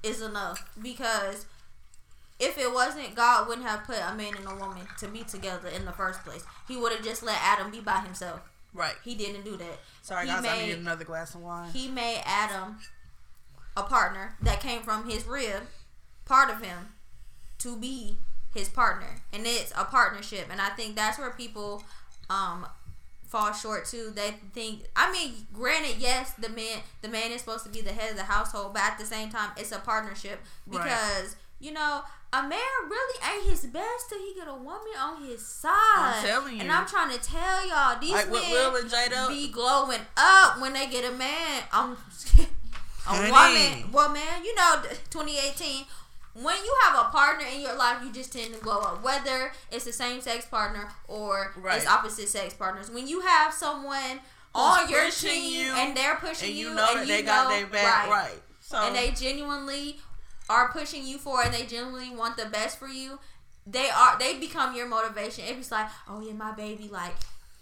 is 0.03 0.21
enough 0.21 0.69
because 0.81 1.45
if 2.39 2.57
it 2.57 2.73
wasn't, 2.73 3.15
God 3.15 3.47
wouldn't 3.47 3.67
have 3.67 3.83
put 3.83 3.97
a 3.97 4.13
man 4.15 4.33
and 4.37 4.47
a 4.47 4.55
woman 4.55 4.87
to 4.99 5.07
be 5.07 5.23
together 5.23 5.67
in 5.67 5.85
the 5.85 5.91
first 5.91 6.23
place. 6.23 6.43
He 6.67 6.77
would 6.77 6.91
have 6.93 7.03
just 7.03 7.21
let 7.23 7.37
Adam 7.41 7.69
be 7.71 7.79
by 7.81 7.99
himself. 7.99 8.39
Right. 8.73 8.95
He 9.03 9.15
didn't 9.15 9.43
do 9.43 9.57
that. 9.57 9.79
Sorry, 10.01 10.25
He 10.27 10.31
guys. 10.31 10.45
I 10.45 10.57
made- 10.57 10.67
need 10.67 10.77
another 10.77 11.03
glass 11.05 11.35
of 11.35 11.41
wine. 11.41 11.71
He 11.71 11.87
made 11.89 12.21
Adam 12.25 12.79
a 13.75 13.83
partner 13.83 14.35
that 14.41 14.59
came 14.61 14.81
from 14.83 15.09
his 15.09 15.25
rib, 15.25 15.63
part 16.25 16.49
of 16.49 16.61
him, 16.61 16.93
to 17.59 17.75
be 17.77 18.17
his 18.53 18.69
partner, 18.69 19.21
and 19.33 19.45
it's 19.45 19.71
a 19.75 19.85
partnership. 19.85 20.47
And 20.51 20.61
I 20.61 20.69
think 20.69 20.95
that's 20.95 21.17
where 21.19 21.31
people 21.31 21.83
um 22.29 22.65
fall 23.27 23.51
short 23.53 23.85
too. 23.85 24.11
They 24.15 24.35
think. 24.53 24.85
I 24.95 25.11
mean, 25.11 25.47
granted, 25.53 25.97
yes, 25.97 26.33
the 26.33 26.49
man 26.49 26.79
the 27.01 27.07
man 27.09 27.31
is 27.31 27.41
supposed 27.41 27.63
to 27.65 27.69
be 27.69 27.81
the 27.81 27.91
head 27.93 28.11
of 28.11 28.17
the 28.17 28.23
household, 28.23 28.73
but 28.73 28.81
at 28.83 28.97
the 28.97 29.05
same 29.05 29.29
time, 29.29 29.51
it's 29.57 29.71
a 29.71 29.79
partnership 29.79 30.41
Right. 30.67 30.83
because 30.83 31.35
you 31.59 31.71
know. 31.71 32.03
A 32.31 32.43
man 32.43 32.59
really 32.87 33.19
ain't 33.33 33.49
his 33.49 33.65
best 33.65 34.09
till 34.09 34.19
he 34.19 34.35
get 34.35 34.47
a 34.47 34.53
woman 34.53 34.93
on 35.01 35.23
his 35.23 35.43
side. 35.45 35.71
I'm 35.73 36.23
telling 36.25 36.55
you. 36.55 36.61
And. 36.61 36.71
I'm 36.71 36.85
trying 36.85 37.09
to 37.11 37.19
tell 37.23 37.67
y'all, 37.67 37.99
these 37.99 38.11
Like 38.11 38.31
men 38.31 38.51
Will 38.51 38.75
and 38.75 38.89
Jada. 38.89 39.27
be 39.29 39.47
glowing 39.49 39.99
up 40.15 40.61
when 40.61 40.73
they 40.73 40.85
get 40.87 41.05
a 41.11 41.15
man. 41.15 41.63
Um, 41.73 41.97
a 42.37 43.09
Honey. 43.09 43.31
woman, 43.31 43.91
well, 43.91 44.09
man, 44.09 44.43
you 44.45 44.53
know, 44.55 44.75
2018. 45.09 45.85
When 46.35 46.55
you 46.55 46.75
have 46.85 46.99
a 47.07 47.09
partner 47.09 47.45
in 47.51 47.61
your 47.61 47.75
life, 47.75 47.97
you 48.03 48.11
just 48.13 48.31
tend 48.31 48.53
to 48.53 48.59
glow 48.59 48.79
up. 48.79 49.03
Whether 49.03 49.51
it's 49.71 49.85
the 49.85 49.91
same 49.91 50.21
sex 50.21 50.45
partner 50.45 50.87
or 51.07 51.51
Right. 51.57 51.77
it's 51.77 51.87
opposite 51.87 52.29
sex 52.29 52.53
partners. 52.53 52.91
When 52.91 53.07
you 53.07 53.21
have 53.21 53.51
someone 53.53 54.19
on 54.53 54.87
your 54.89 55.09
team 55.09 55.51
you, 55.65 55.73
and 55.73 55.97
they're 55.97 56.15
pushing 56.15 56.49
and 56.49 56.57
you 56.57 56.69
you, 56.69 56.75
know 56.75 56.85
and 56.91 56.99
that 56.99 57.07
you 57.07 57.13
they 57.17 57.23
got 57.23 57.49
their 57.49 57.65
back 57.67 58.09
right. 58.09 58.39
So 58.61 58.77
and 58.77 58.95
they 58.95 59.11
genuinely 59.11 59.99
are 60.49 60.69
pushing 60.71 61.05
you 61.05 61.17
for, 61.17 61.41
and 61.43 61.53
they 61.53 61.65
genuinely 61.65 62.09
want 62.15 62.37
the 62.37 62.45
best 62.45 62.79
for 62.79 62.87
you. 62.87 63.19
They 63.67 63.89
are. 63.89 64.17
They 64.17 64.37
become 64.39 64.75
your 64.75 64.87
motivation. 64.87 65.43
If 65.47 65.57
It's 65.57 65.71
like, 65.71 65.87
oh 66.09 66.21
yeah, 66.21 66.33
my 66.33 66.51
baby, 66.53 66.89
like 66.91 67.13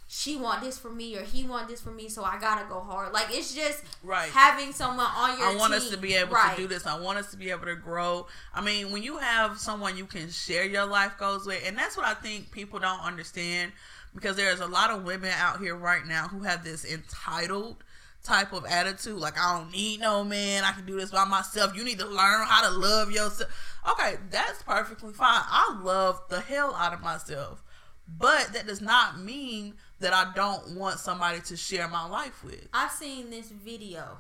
she 0.10 0.38
want 0.38 0.62
this 0.62 0.78
for 0.78 0.90
me 0.90 1.18
or 1.18 1.22
he 1.24 1.44
want 1.44 1.68
this 1.68 1.82
for 1.82 1.92
me, 1.92 2.08
so 2.08 2.24
I 2.24 2.40
gotta 2.40 2.66
go 2.70 2.80
hard. 2.80 3.12
Like 3.12 3.26
it's 3.30 3.54
just 3.54 3.84
Right. 4.04 4.30
having 4.30 4.72
someone 4.72 5.06
on 5.06 5.38
your. 5.38 5.48
I 5.50 5.56
want 5.56 5.74
team. 5.74 5.82
us 5.82 5.90
to 5.90 5.98
be 5.98 6.14
able 6.16 6.34
Right. 6.34 6.56
to 6.56 6.62
do 6.62 6.68
this. 6.68 6.86
I 6.88 6.98
want 6.98 7.18
us 7.18 7.30
to 7.32 7.38
be 7.38 7.52
able 7.52 7.66
to 7.66 7.76
grow. 7.76 8.28
I 8.54 8.62
mean, 8.62 8.92
when 8.94 9.04
you 9.04 9.18
have 9.18 9.60
someone 9.60 9.98
you 9.98 10.06
can 10.06 10.32
share 10.32 10.64
your 10.64 10.86
life 10.86 11.18
goals 11.20 11.46
with, 11.46 11.62
and 11.66 11.78
that's 11.78 11.98
what 11.98 12.06
I 12.06 12.14
think 12.14 12.52
people 12.52 12.80
don't 12.80 13.02
understand 13.02 13.74
because 14.16 14.38
there's 14.38 14.62
a 14.62 14.66
lot 14.68 14.92
of 14.92 15.04
women 15.04 15.32
out 15.38 15.60
here 15.60 15.76
right 15.76 16.06
now 16.06 16.30
who 16.30 16.44
have 16.44 16.64
this 16.64 16.86
entitled 16.86 17.84
type 18.28 18.52
of 18.52 18.66
attitude 18.66 19.18
like 19.18 19.40
I 19.40 19.58
don't 19.58 19.72
need 19.72 20.02
no 20.02 20.24
man. 20.24 20.64
I 20.64 20.74
can 20.74 20.86
do 20.86 21.00
this 21.00 21.12
by 21.12 21.26
myself. 21.26 21.76
You 21.76 21.84
need 21.84 22.00
to 22.00 22.06
learn 22.06 22.46
how 22.46 22.70
to 22.70 22.78
love 22.78 23.12
yourself. 23.12 23.50
Okay, 23.90 24.18
that's 24.30 24.62
perfectly 24.64 25.14
fine. 25.14 25.42
I 25.46 25.80
love 25.82 26.22
the 26.30 26.42
hell 26.42 26.76
out 26.76 26.94
of 26.94 27.02
myself. 27.02 27.64
But 28.08 28.54
that 28.54 28.68
does 28.68 28.82
not 28.82 29.20
mean 29.20 29.76
that 30.00 30.14
I 30.14 30.32
don't 30.36 30.76
want 30.76 31.00
somebody 31.00 31.40
to 31.42 31.58
share 31.58 31.88
my 31.88 32.06
life 32.08 32.44
with. 32.44 32.68
I've 32.74 32.92
seen 32.92 33.30
this 33.30 33.50
video. 33.50 34.18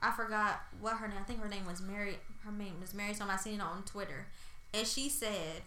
I 0.00 0.12
forgot 0.12 0.60
what 0.80 0.98
her 0.98 1.08
name. 1.08 1.18
I 1.20 1.22
think 1.22 1.40
her 1.40 1.48
name 1.48 1.66
was 1.66 1.80
Mary. 1.80 2.18
Her 2.44 2.52
name 2.52 2.80
was 2.80 2.92
Mary. 2.92 3.14
So 3.14 3.24
I 3.28 3.36
seen 3.36 3.54
it 3.54 3.62
on 3.62 3.84
Twitter, 3.84 4.26
and 4.72 4.86
she 4.86 5.08
said, 5.08 5.62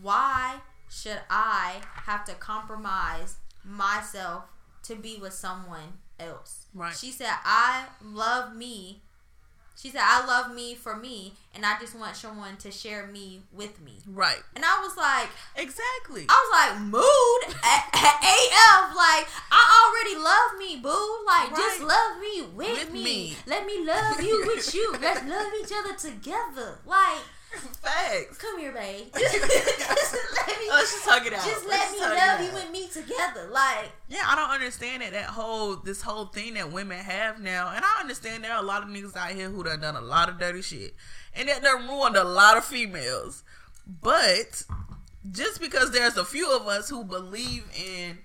"Why 0.00 0.60
should 0.88 1.20
I 1.28 1.80
have 2.04 2.24
to 2.26 2.34
compromise 2.34 3.36
myself 3.64 4.44
to 4.84 4.94
be 4.94 5.16
with 5.16 5.32
someone 5.32 5.98
else?" 6.22 6.66
Right. 6.74 6.96
She 6.96 7.10
said, 7.10 7.30
"I 7.44 7.86
love 8.04 8.54
me." 8.54 9.00
She 9.74 9.88
said, 9.90 10.02
"I 10.04 10.24
love 10.24 10.54
me 10.54 10.74
for 10.76 10.94
me, 10.94 11.34
and 11.54 11.66
I 11.66 11.76
just 11.80 11.94
want 11.98 12.14
someone 12.14 12.56
to 12.58 12.70
share 12.70 13.06
me 13.06 13.42
with 13.52 13.80
me." 13.80 13.98
Right. 14.06 14.40
And 14.54 14.64
I 14.64 14.78
was 14.80 14.96
like, 14.96 15.28
Exactly. 15.56 16.26
I 16.28 16.36
was 16.38 16.50
like, 16.52 16.80
mood 16.86 17.56
AF. 17.64 18.94
Like, 18.94 19.26
I 19.50 19.62
already 19.82 20.16
love 20.22 20.58
me, 20.58 20.76
boo. 20.80 21.24
Like, 21.26 21.50
just 21.56 21.80
love 21.82 22.18
me 22.20 22.42
with, 22.54 22.78
With 22.78 22.92
me. 22.92 23.02
me. 23.04 23.36
Let 23.46 23.66
me 23.66 23.84
love 23.84 24.20
you 24.22 24.44
with 24.46 24.72
you. 24.74 24.94
Let's 25.00 25.24
love 25.24 25.52
each 25.60 25.72
other 25.76 25.94
together. 25.94 26.78
Like, 26.86 27.18
Facts. 27.52 28.38
come 28.38 28.58
here, 28.58 28.72
babe. 28.72 29.06
just 29.18 29.34
let 29.36 30.58
me, 30.58 30.68
Let's 30.70 30.92
just 30.92 31.04
hug 31.06 31.26
it 31.26 31.32
out. 31.32 31.44
just 31.44 31.64
oh, 31.64 31.68
Let's 31.68 31.92
me 31.92 31.98
love 32.00 32.40
you 32.40 32.60
and 32.60 32.70
me 32.72 32.88
together. 32.88 33.48
Like, 33.50 33.92
Yeah, 34.08 34.24
I 34.26 34.34
don't 34.36 34.50
understand 34.50 35.02
it. 35.02 35.12
That 35.12 35.26
whole 35.26 35.76
this 35.76 36.02
whole 36.02 36.26
thing 36.26 36.54
that 36.54 36.72
women 36.72 36.98
have 36.98 37.40
now, 37.40 37.72
and 37.74 37.84
I 37.84 38.00
understand 38.00 38.44
there 38.44 38.52
are 38.52 38.62
a 38.62 38.66
lot 38.66 38.82
of 38.82 38.88
niggas 38.88 39.16
out 39.16 39.32
here 39.32 39.50
who 39.50 39.62
done 39.62 39.80
done 39.80 39.96
a 39.96 40.00
lot 40.00 40.28
of 40.28 40.38
dirty 40.38 40.62
shit, 40.62 40.94
and 41.34 41.48
that 41.48 41.62
done 41.62 41.88
ruined 41.88 42.16
a 42.16 42.24
lot 42.24 42.56
of 42.56 42.64
females. 42.64 43.42
But 43.86 44.64
just 45.30 45.60
because 45.60 45.90
there's 45.92 46.16
a 46.16 46.24
few 46.24 46.54
of 46.54 46.66
us 46.66 46.88
who 46.88 47.04
believe 47.04 47.64
in 47.76 48.18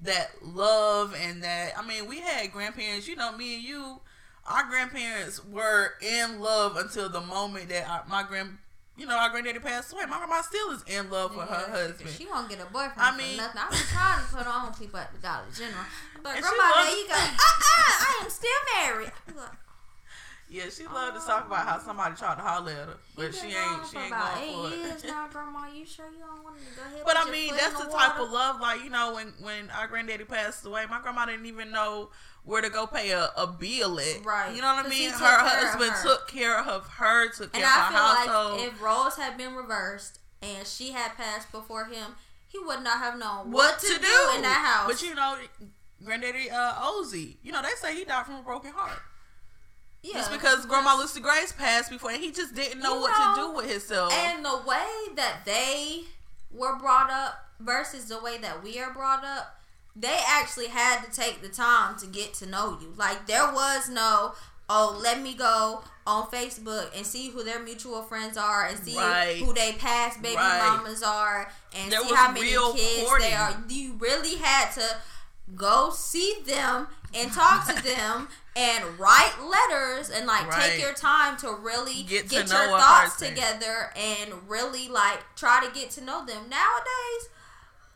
that 0.00 0.30
love 0.42 1.14
and 1.18 1.42
that, 1.42 1.72
I 1.78 1.86
mean, 1.86 2.06
we 2.06 2.20
had 2.20 2.52
grandparents. 2.52 3.08
You 3.08 3.16
know, 3.16 3.36
me 3.36 3.54
and 3.56 3.64
you, 3.64 4.00
our 4.46 4.68
grandparents 4.68 5.44
were 5.44 5.92
in 6.00 6.40
love 6.40 6.76
until 6.76 7.08
the 7.08 7.20
moment 7.20 7.68
that 7.68 7.88
our, 7.88 8.04
my 8.08 8.22
grand, 8.22 8.58
you 8.96 9.06
know, 9.06 9.16
our 9.16 9.30
granddaddy 9.30 9.58
passed 9.58 9.92
away. 9.92 10.04
My 10.06 10.18
grandma 10.18 10.42
still 10.42 10.70
is 10.72 10.82
in 10.86 11.10
love 11.10 11.34
with 11.36 11.48
her 11.48 11.70
husband. 11.70 12.10
She 12.10 12.26
won't 12.26 12.48
get 12.48 12.60
a 12.60 12.66
boyfriend 12.66 12.92
I 12.98 13.16
mean- 13.16 13.36
nothing. 13.36 13.60
I'm 13.62 13.72
trying 13.92 14.24
to 14.26 14.36
put 14.36 14.46
on 14.46 14.74
people 14.74 14.98
at 15.00 15.12
the 15.12 15.18
Dollar 15.20 15.44
General. 15.54 15.84
But 16.22 16.40
grandma, 16.40 16.84
there 16.84 16.96
you 16.96 17.08
go. 17.08 17.14
Uh-uh, 17.14 17.66
I 17.76 18.20
am 18.22 18.30
still 18.30 18.50
married. 18.76 19.12
Yeah, 20.52 20.64
she 20.68 20.84
loved 20.86 21.18
to 21.18 21.26
talk 21.26 21.46
about 21.46 21.66
how 21.66 21.78
somebody 21.78 22.14
tried 22.14 22.34
to 22.34 22.42
holler 22.42 22.72
at 22.72 22.76
her, 22.88 22.96
but 23.16 23.34
she 23.34 23.46
ain't 23.46 23.86
she 23.90 23.96
ain't 23.96 24.10
going 24.10 24.52
for 24.52 24.98
it. 24.98 25.04
now, 25.06 25.26
Grandma. 25.32 25.66
You 25.74 25.86
sure 25.86 26.10
you 26.12 26.18
don't 26.18 26.44
want 26.44 26.56
to 26.58 26.76
go 26.76 26.82
ahead? 26.82 27.02
But 27.06 27.16
I 27.16 27.30
mean, 27.30 27.54
that's 27.56 27.80
in 27.80 27.86
the 27.86 27.92
type 27.92 28.20
of 28.20 28.30
love, 28.30 28.60
like 28.60 28.84
you 28.84 28.90
know, 28.90 29.14
when 29.14 29.32
when 29.40 29.70
our 29.70 29.88
granddaddy 29.88 30.24
passed 30.24 30.66
away, 30.66 30.84
my 30.90 31.00
grandma 31.00 31.24
didn't 31.24 31.46
even 31.46 31.70
know 31.70 32.10
where 32.44 32.60
to 32.60 32.68
go 32.68 32.86
pay 32.86 33.12
a, 33.12 33.30
a 33.36 33.46
bill 33.46 33.98
at. 33.98 34.24
Right. 34.24 34.54
You 34.54 34.60
know 34.60 34.74
what 34.74 34.84
I 34.84 34.88
mean? 34.90 35.10
Her 35.10 35.16
took 35.16 35.20
care 35.20 35.40
of 35.40 35.46
husband 35.46 35.90
her. 35.92 36.02
took 36.02 36.28
care 36.28 36.58
of 36.60 36.86
her, 36.86 37.28
took 37.30 37.54
And 37.54 37.62
care 37.62 37.64
of 37.64 37.78
I 37.78 37.86
her 37.86 37.92
feel 37.92 38.32
household. 38.34 38.60
like 38.60 38.68
if 38.68 38.82
roles 38.82 39.16
had 39.16 39.38
been 39.38 39.54
reversed 39.54 40.18
and 40.42 40.66
she 40.66 40.90
had 40.90 41.14
passed 41.16 41.50
before 41.50 41.86
him, 41.86 42.16
he 42.46 42.58
would 42.58 42.82
not 42.82 42.98
have 42.98 43.18
known 43.18 43.52
what, 43.52 43.78
to, 43.78 43.86
do 43.86 43.94
in 44.36 44.42
that 44.42 44.84
house. 44.84 44.92
But 44.92 45.02
you 45.08 45.14
know, 45.14 45.36
granddaddy 46.04 46.50
uh, 46.50 46.74
Ozzy, 46.74 47.36
you 47.42 47.52
know, 47.52 47.62
they 47.62 47.70
say 47.76 47.96
he 47.96 48.04
died 48.04 48.26
from 48.26 48.34
a 48.34 48.42
broken 48.42 48.72
heart. 48.72 49.00
Yeah, 50.02 50.14
Just 50.14 50.32
because 50.32 50.66
Grandma 50.66 50.96
Lucy 50.96 51.20
Grace 51.20 51.52
passed 51.52 51.90
before, 51.90 52.10
and 52.10 52.20
he 52.22 52.30
just 52.32 52.54
didn't 52.54 52.80
know 52.80 52.96
You 52.96 53.00
what 53.02 53.36
to 53.36 53.40
do 53.42 53.52
with 53.52 53.70
himself. 53.70 54.12
And 54.12 54.44
the 54.44 54.60
way 54.66 55.14
that 55.16 55.44
they 55.44 56.02
were 56.50 56.76
brought 56.78 57.10
up 57.10 57.46
versus 57.60 58.06
the 58.06 58.18
way 58.20 58.38
that 58.38 58.62
we 58.64 58.78
are 58.80 58.92
brought 58.92 59.24
up, 59.24 59.58
they 59.94 60.18
actually 60.26 60.66
had 60.68 61.02
to 61.04 61.10
take 61.10 61.40
the 61.42 61.48
time 61.48 61.98
to 61.98 62.06
get 62.06 62.34
to 62.34 62.46
know 62.46 62.78
you. 62.80 62.92
Like 62.96 63.26
there 63.26 63.52
was 63.52 63.88
no, 63.88 64.32
oh, 64.68 64.98
let 65.02 65.20
me 65.20 65.34
go 65.34 65.82
on 66.06 66.26
Facebook 66.26 66.88
and 66.96 67.06
see 67.06 67.30
who 67.30 67.44
their 67.44 67.62
mutual 67.62 68.02
friends 68.02 68.36
are 68.36 68.66
and 68.66 68.78
see 68.78 68.96
Right. 68.96 69.36
who 69.36 69.52
they 69.54 69.72
past 69.74 70.20
baby 70.20 70.34
Right. 70.36 70.76
mamas 70.78 71.02
are 71.02 71.48
and 71.76 71.92
There 71.92 72.02
see 72.02 72.14
how 72.14 72.32
many 72.32 72.48
kids 72.50 73.06
courting. 73.08 73.30
they 73.30 73.34
are. 73.36 73.62
You 73.68 73.92
really 74.00 74.36
had 74.36 74.72
to 74.72 74.96
go 75.54 75.90
see 75.90 76.38
them 76.46 76.88
and 77.14 77.32
talk 77.32 77.66
to 77.66 77.82
them 77.82 78.28
and 78.56 78.98
write 78.98 79.34
letters 79.40 80.10
and 80.10 80.26
like 80.26 80.46
Right. 80.46 80.72
take 80.72 80.80
your 80.80 80.92
time 80.92 81.36
to 81.38 81.52
really 81.52 82.02
Get 82.02 82.28
get, 82.28 82.46
to 82.48 82.54
your 82.54 82.78
thoughts 82.78 83.14
person. 83.14 83.34
together 83.34 83.90
and 83.96 84.48
really 84.48 84.88
like 84.88 85.20
try 85.36 85.64
to 85.64 85.72
get 85.72 85.90
to 85.92 86.00
know 86.04 86.24
them. 86.26 86.48
Nowadays, 86.50 87.22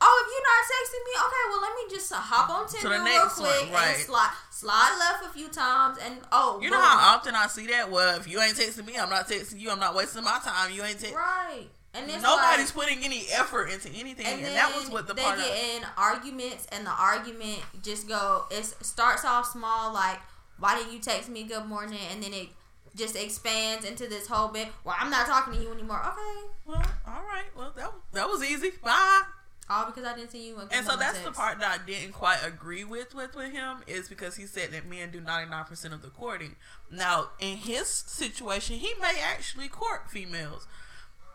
oh, 0.00 0.24
if 0.24 0.32
you're 0.32 0.46
not 0.46 0.64
texting 0.72 1.04
me, 1.04 1.12
okay, 1.26 1.44
well 1.50 1.60
let 1.62 1.74
me 1.74 1.94
just 1.94 2.12
hop 2.12 2.48
on 2.50 2.66
Tinder 2.68 2.88
real 2.90 3.04
next 3.04 3.38
one, 3.40 3.48
quick 3.50 3.72
right. 3.72 3.88
and 3.96 3.98
slide 3.98 4.32
slide 4.50 4.96
left 4.98 5.24
a 5.26 5.28
few 5.38 5.48
times 5.48 5.98
and 6.02 6.16
oh, 6.32 6.58
you 6.62 6.70
know 6.70 6.80
how 6.80 7.14
often 7.16 7.34
I 7.34 7.46
see 7.48 7.66
that? 7.66 7.90
Well, 7.90 8.16
if 8.18 8.26
you 8.28 8.40
ain't 8.40 8.56
texting 8.56 8.86
me, 8.86 8.96
I'm 8.98 9.10
not 9.10 9.28
texting 9.28 9.60
you. 9.60 9.70
I'm 9.70 9.80
not 9.80 9.94
wasting 9.94 10.24
my 10.24 10.38
time. 10.42 10.72
You 10.72 10.82
ain't 10.84 10.98
texting. 10.98 11.14
right. 11.14 11.66
And 11.96 12.06
Nobody's 12.22 12.74
like, 12.74 12.86
putting 12.86 13.04
any 13.04 13.24
effort 13.32 13.70
into 13.70 13.88
anything, 13.88 14.26
and, 14.26 14.44
and, 14.44 14.54
that 14.54 14.74
was 14.74 14.90
what 14.90 15.08
the 15.08 15.14
they 15.14 15.22
part. 15.22 15.38
get 15.38 15.48
Of, 15.48 15.56
in 15.56 15.82
arguments, 15.96 16.66
and 16.70 16.86
the 16.86 16.90
argument 16.90 17.60
just 17.82 18.06
go. 18.06 18.44
It 18.50 18.64
starts 18.64 19.24
off 19.24 19.46
small, 19.46 19.94
like 19.94 20.18
why 20.58 20.76
didn't 20.76 20.92
you 20.92 20.98
text 20.98 21.28
me 21.28 21.44
good 21.44 21.66
morning, 21.66 21.98
and 22.12 22.22
then 22.22 22.32
it 22.32 22.48
just 22.94 23.16
expands 23.16 23.84
into 23.84 24.06
this 24.06 24.26
whole 24.26 24.48
bit. 24.48 24.68
Well, 24.84 24.96
I'm 24.98 25.10
not 25.10 25.26
talking 25.26 25.54
to 25.54 25.60
you 25.60 25.72
anymore. 25.72 26.00
Okay, 26.00 26.48
well, 26.66 26.82
all 27.06 27.22
right. 27.22 27.44
Well, 27.56 27.72
that 27.76 27.92
that 28.12 28.28
was 28.28 28.42
easy. 28.42 28.72
Bye. 28.82 29.22
all 29.68 29.86
because 29.86 30.04
I 30.04 30.14
didn't 30.16 30.30
see 30.30 30.48
you. 30.48 30.58
And 30.72 30.86
so 30.86 30.96
that's 30.96 31.20
the 31.20 31.32
part 31.32 31.58
that 31.60 31.80
I 31.80 31.84
didn't 31.84 32.12
quite 32.12 32.38
agree 32.44 32.84
with 32.84 33.14
with 33.14 33.34
with 33.34 33.52
him 33.52 33.78
is 33.86 34.08
because 34.08 34.36
he 34.36 34.46
said 34.46 34.72
that 34.72 34.88
men 34.88 35.10
do 35.10 35.20
99% 35.20 35.92
of 35.92 36.02
the 36.02 36.08
courting. 36.08 36.56
Now, 36.90 37.30
in 37.38 37.58
his 37.58 37.88
situation, 37.88 38.76
he 38.76 38.92
may 39.00 39.20
actually 39.22 39.68
court 39.68 40.10
females. 40.10 40.66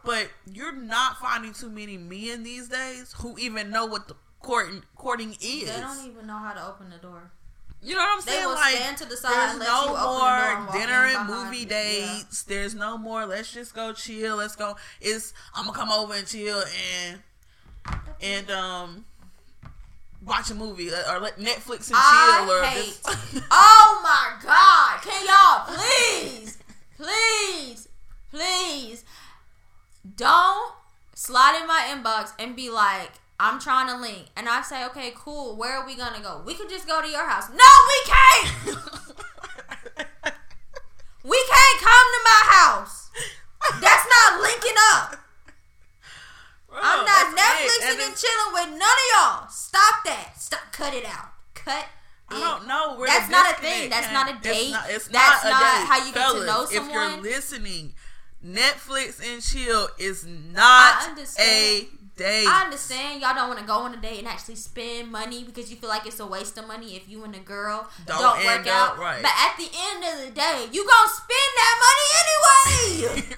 But 0.04 0.30
you're 0.52 0.72
not 0.76 1.18
finding 1.18 1.54
too 1.54 1.70
many 1.70 1.98
men 1.98 2.44
these 2.44 2.70
days 2.70 3.14
who 3.18 3.38
even 3.38 3.70
know 3.70 3.86
what 3.86 4.08
the 4.08 4.16
courting 4.42 4.84
courting 4.96 5.36
is. 5.42 5.74
They 5.74 5.82
don't 5.82 6.06
even 6.06 6.28
know 6.28 6.38
how 6.38 6.54
to 6.54 6.68
open 6.68 6.90
the 6.90 6.98
door. 6.98 7.32
you 7.84 7.96
know 7.96 8.02
what 8.02 8.16
I'm 8.16 8.22
saying? 8.22 8.48
like 8.48 8.76
stand 8.76 8.98
to 8.98 9.06
the 9.06 9.18
side 9.18 9.32
there's 9.32 9.60
no 9.60 9.84
open 9.90 10.66
the 10.66 10.72
more 10.72 10.80
dinner 10.80 11.06
and 11.06 11.30
movie 11.30 11.66
dates. 11.66 12.44
There's 12.44 12.74
no 12.76 12.98
more 12.98 13.26
let's 13.26 13.52
just 13.54 13.76
go 13.76 13.94
chill. 13.94 14.38
Let's 14.38 14.56
go. 14.56 14.76
It's 15.00 15.34
I'm 15.54 15.66
gonna 15.66 15.78
come 15.78 15.92
over 15.92 16.14
and 16.14 16.28
chill 16.28 16.64
and 17.04 17.20
and 18.22 18.52
um 18.52 19.06
watch 20.26 20.50
a 20.52 20.56
movie 20.56 20.92
uh, 20.94 21.14
or 21.16 21.20
let 21.20 21.38
Netflix 21.40 21.92
and 21.92 21.98
chill 21.98 22.52
or 22.52 22.64
hate. 22.64 23.00
oh 23.52 24.00
my 24.04 24.44
god! 24.44 25.02
Can 25.02 25.26
y'all 25.26 25.76
please, 25.76 26.58
please, 26.98 27.88
please 28.32 29.04
don't 30.16 30.74
slide 31.16 31.60
in 31.62 31.68
my 31.68 31.88
inbox 31.90 32.34
and 32.40 32.56
be 32.56 32.70
like, 32.70 33.12
"I'm 33.40 33.60
trying 33.60 33.88
to 33.88 33.98
link," 33.98 34.28
and 34.36 34.48
I 34.50 34.62
say, 34.62 34.86
"Okay, 34.88 35.12
cool. 35.16 35.56
Where 35.56 35.78
are 35.78 35.86
we 35.86 35.96
gonna 35.96 36.22
go? 36.22 36.42
We 36.46 36.54
could 36.56 36.70
just 36.70 36.88
go 36.88 37.02
to 37.02 37.08
your 37.08 37.28
house." 37.28 37.50
No, 37.50 37.72
we 37.88 38.12
can't. 38.12 38.78
We 41.24 41.38
can't 41.48 41.80
come 41.82 42.08
to 42.18 42.22
my 42.26 42.42
house. 42.50 43.10
That's 43.80 44.08
not 44.10 44.42
linking 44.42 44.78
up. 44.94 45.16
Bro, 46.68 46.80
I'm 46.82 47.06
not 47.06 47.36
that's. 47.36 47.62
Netflixing 47.62 47.92
And 47.92 48.02
and 48.02 48.16
chilling 48.16 48.54
with 48.54 48.70
none 48.80 48.82
of 48.82 49.08
y'all. 49.14 49.48
Stop 49.50 50.04
that. 50.06 50.34
Stop. 50.38 50.62
Cut 50.72 50.94
it 50.96 51.06
out. 51.06 51.30
Cut. 51.54 51.86
I 52.30 52.38
it 52.38 52.40
don't 52.40 52.68
know. 52.68 52.96
Where 52.98 53.08
That's 53.08 53.30
not 53.30 53.52
a 53.52 53.62
thing. 53.62 53.90
That's 53.92 54.12
not 54.12 54.32
a 54.32 54.40
date. 54.42 54.72
not- 54.72 54.88
That's 54.88 55.10
not, 55.12 55.46
a 55.46 55.50
not 55.50 55.60
date. 55.60 55.88
how 55.88 55.98
you 55.98 56.06
get 56.06 56.14
to 56.14 56.20
Fellas, 56.22 56.48
know 56.48 56.64
If 56.82 56.92
you're 56.92 57.18
listening, 57.22 57.94
Netflix 58.46 59.22
and 59.24 59.42
chill 59.42 59.88
is 60.00 60.26
not 60.26 61.18
a 61.40 61.88
date. 62.18 62.48
I 62.48 62.64
understand 62.66 63.22
y'all 63.22 63.36
don't 63.36 63.48
want 63.48 63.60
to 63.60 63.66
go 63.66 63.80
on 63.80 63.94
a 63.94 64.02
date 64.02 64.20
and 64.20 64.28
actually 64.28 64.56
spend 64.56 65.12
money 65.12 65.44
because 65.44 65.70
you 65.70 65.78
feel 65.78 65.90
like 65.90 66.06
it's 66.06 66.20
a 66.20 66.26
waste 66.26 66.58
of 66.58 66.68
money 66.68 66.96
if 66.96 67.08
you 67.08 67.24
and 67.24 67.36
a 67.36 67.40
girl 67.40 67.90
Don't 68.06 68.20
don't, 68.20 68.46
work 68.46 68.68
out. 68.68 68.98
right. 68.98 69.22
But 69.22 69.32
at 69.32 69.58
the 69.58 69.70
end 69.70 70.04
of 70.04 70.26
the 70.26 70.32
day, 70.34 70.68
you 70.72 70.86
gonna 70.86 71.10
spend 71.10 71.52
that 71.58 71.76
money 71.86 72.08
anyway. 72.22 73.36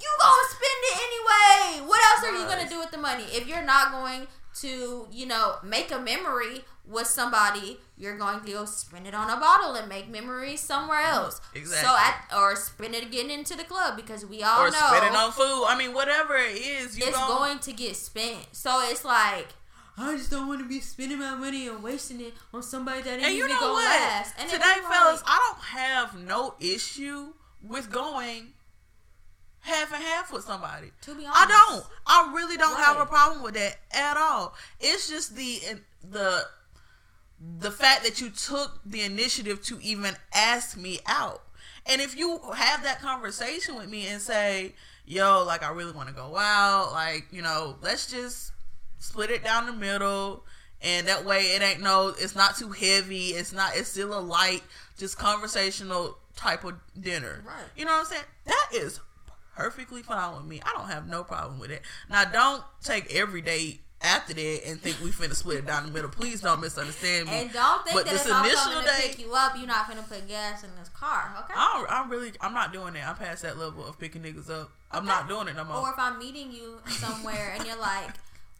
you 0.00 0.08
gonna 0.20 0.48
spend 0.50 0.80
it 0.82 0.98
anyway. 0.98 1.86
What 1.88 2.00
else 2.02 2.24
are 2.24 2.38
you 2.38 2.46
gonna 2.46 2.68
do 2.68 2.78
with 2.78 2.90
the 2.90 2.98
money 2.98 3.24
if 3.24 3.46
you're 3.46 3.64
not 3.64 3.92
going 3.92 4.26
to, 4.60 5.06
you 5.10 5.26
know, 5.26 5.56
make 5.62 5.90
a 5.90 5.98
memory 5.98 6.64
with 6.86 7.06
somebody? 7.06 7.78
You're 7.96 8.16
going 8.16 8.40
to 8.40 8.52
go 8.52 8.64
spend 8.64 9.06
it 9.06 9.14
on 9.14 9.30
a 9.30 9.36
bottle 9.36 9.74
and 9.74 9.88
make 9.88 10.08
memories 10.08 10.60
somewhere 10.60 11.02
mm-hmm. 11.02 11.24
else. 11.24 11.40
Exactly. 11.54 11.88
So 11.88 11.96
at 11.96 12.38
or 12.38 12.56
spend 12.56 12.94
it 12.94 13.10
getting 13.10 13.30
into 13.30 13.56
the 13.56 13.64
club 13.64 13.96
because 13.96 14.26
we 14.26 14.42
all 14.42 14.62
or 14.62 14.70
know 14.70 14.78
spending 14.88 15.14
on 15.14 15.32
food. 15.32 15.66
I 15.68 15.76
mean, 15.78 15.94
whatever 15.94 16.36
it 16.36 16.56
is, 16.56 16.98
you 16.98 17.06
it's 17.06 17.16
gon- 17.16 17.28
going 17.28 17.58
to 17.60 17.72
get 17.72 17.96
spent. 17.96 18.48
So 18.52 18.80
it's 18.90 19.04
like 19.04 19.48
I 19.96 20.16
just 20.16 20.30
don't 20.30 20.48
want 20.48 20.60
to 20.60 20.68
be 20.68 20.80
spending 20.80 21.18
my 21.18 21.34
money 21.34 21.68
and 21.68 21.82
wasting 21.82 22.20
it 22.20 22.34
on 22.52 22.62
somebody 22.62 23.02
that 23.02 23.14
ain't 23.14 23.24
And 23.24 23.34
you 23.34 23.44
even 23.44 23.54
know 23.54 23.60
gonna 23.60 23.72
what? 23.74 23.84
last. 23.84 24.34
And 24.38 24.48
Today, 24.48 24.64
it's 24.66 24.84
like, 24.84 24.92
fellas, 24.92 25.22
I 25.26 25.52
don't 25.52 25.64
have 25.64 26.26
no 26.26 26.54
issue 26.60 27.34
with 27.62 27.90
going 27.90 28.54
half 29.60 29.92
and 29.92 30.02
half 30.02 30.32
with 30.32 30.44
somebody. 30.44 30.92
to 31.02 31.14
be 31.14 31.26
honest, 31.26 31.40
I 31.40 31.46
don't. 31.46 31.84
I 32.06 32.32
really 32.34 32.56
don't 32.56 32.78
have 32.78 32.98
a 32.98 33.06
problem 33.06 33.42
with 33.42 33.54
that 33.54 33.76
at 33.92 34.16
all. 34.16 34.54
It's 34.80 35.08
just 35.08 35.36
the 35.36 35.60
the 36.02 36.44
the 37.58 37.70
fact 37.70 38.04
that 38.04 38.20
you 38.20 38.30
took 38.30 38.80
the 38.84 39.02
initiative 39.02 39.62
to 39.64 39.80
even 39.80 40.14
ask 40.34 40.76
me 40.76 41.00
out. 41.06 41.42
And 41.86 42.00
if 42.00 42.16
you 42.16 42.40
have 42.54 42.82
that 42.84 43.00
conversation 43.00 43.76
with 43.76 43.88
me 43.88 44.06
and 44.06 44.20
say, 44.20 44.74
"Yo, 45.04 45.44
like 45.44 45.62
I 45.62 45.70
really 45.70 45.92
want 45.92 46.08
to 46.08 46.14
go 46.14 46.36
out, 46.36 46.92
like, 46.92 47.26
you 47.32 47.42
know, 47.42 47.76
let's 47.80 48.06
just 48.06 48.52
split 48.98 49.30
it 49.30 49.42
down 49.42 49.66
the 49.66 49.72
middle." 49.72 50.44
And 50.80 51.06
that 51.08 51.24
way 51.24 51.54
it 51.54 51.62
ain't 51.62 51.80
no 51.80 52.08
it's 52.08 52.34
not 52.34 52.56
too 52.56 52.70
heavy. 52.70 53.28
It's 53.30 53.52
not 53.52 53.76
it's 53.76 53.88
still 53.88 54.16
a 54.16 54.20
light 54.20 54.62
just 54.96 55.18
conversational 55.18 56.18
type 56.36 56.64
of 56.64 56.74
dinner. 57.00 57.42
Right. 57.46 57.64
You 57.76 57.84
know 57.84 57.92
what 57.92 58.00
I'm 58.00 58.06
saying? 58.06 58.24
That 58.46 58.68
is 58.72 59.00
perfectly 59.56 60.02
fine 60.02 60.34
with 60.36 60.44
me. 60.44 60.60
I 60.64 60.72
don't 60.76 60.88
have 60.88 61.06
no 61.08 61.24
problem 61.24 61.58
with 61.58 61.70
it. 61.70 61.82
Now, 62.08 62.24
don't 62.24 62.62
take 62.82 63.14
every 63.14 63.42
day 63.42 63.80
after 64.02 64.34
that 64.34 64.60
and 64.66 64.80
think 64.80 65.00
we 65.00 65.10
finna 65.10 65.34
split 65.34 65.58
it 65.58 65.66
down 65.66 65.86
the 65.86 65.92
middle. 65.92 66.10
Please 66.10 66.40
don't 66.40 66.60
misunderstand 66.60 67.28
me. 67.28 67.34
And 67.34 67.52
don't 67.52 67.84
think 67.84 67.96
But 67.96 68.06
that 68.06 68.12
this 68.12 68.26
if 68.26 68.32
I'm 68.32 68.44
initial 68.44 68.80
to 68.80 68.86
day- 68.86 69.08
pick 69.08 69.18
you 69.18 69.34
up, 69.34 69.56
you're 69.56 69.66
not 69.66 69.88
gonna 69.88 70.02
put 70.02 70.26
gas 70.28 70.64
in 70.64 70.70
this 70.78 70.88
car, 70.90 71.34
okay? 71.44 71.54
I 71.56 71.74
don't, 71.78 71.90
I'm 71.90 72.10
really, 72.10 72.32
I'm 72.40 72.54
not 72.54 72.72
doing 72.72 72.94
that. 72.94 73.08
I'm 73.08 73.16
past 73.16 73.42
that 73.42 73.58
level 73.58 73.86
of 73.86 73.98
picking 73.98 74.22
niggas 74.22 74.50
up. 74.50 74.70
I'm 74.90 75.06
not 75.06 75.28
doing 75.28 75.48
it 75.48 75.56
no 75.56 75.64
more. 75.64 75.76
Or 75.78 75.90
if 75.90 75.98
I'm 75.98 76.18
meeting 76.18 76.52
you 76.52 76.80
somewhere 76.88 77.54
and 77.56 77.66
you're 77.66 77.78
like, 77.78 78.10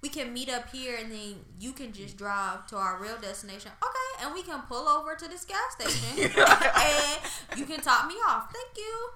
we 0.03 0.09
can 0.09 0.33
meet 0.33 0.49
up 0.49 0.69
here 0.71 0.97
and 0.97 1.13
then 1.13 1.37
you 1.61 1.73
can 1.73 1.93
just 1.93 2.17
drive 2.17 2.67
to 2.69 2.77
our 2.77 3.01
real 3.01 3.17
destination. 3.21 3.71
Okay, 3.83 4.25
and 4.25 4.35
we 4.35 4.43
can 4.43 4.63
pull 4.63 4.89
over 4.89 5.15
to 5.15 5.29
this 5.29 5.45
gas 5.45 5.59
station 5.79 6.33
and 6.37 7.59
you 7.59 7.65
can 7.67 7.81
top 7.81 8.09
me 8.09 8.15
off. 8.27 8.53
Thank 8.53 8.77
you. 8.77 9.09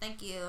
Thank 0.00 0.22
you. 0.22 0.42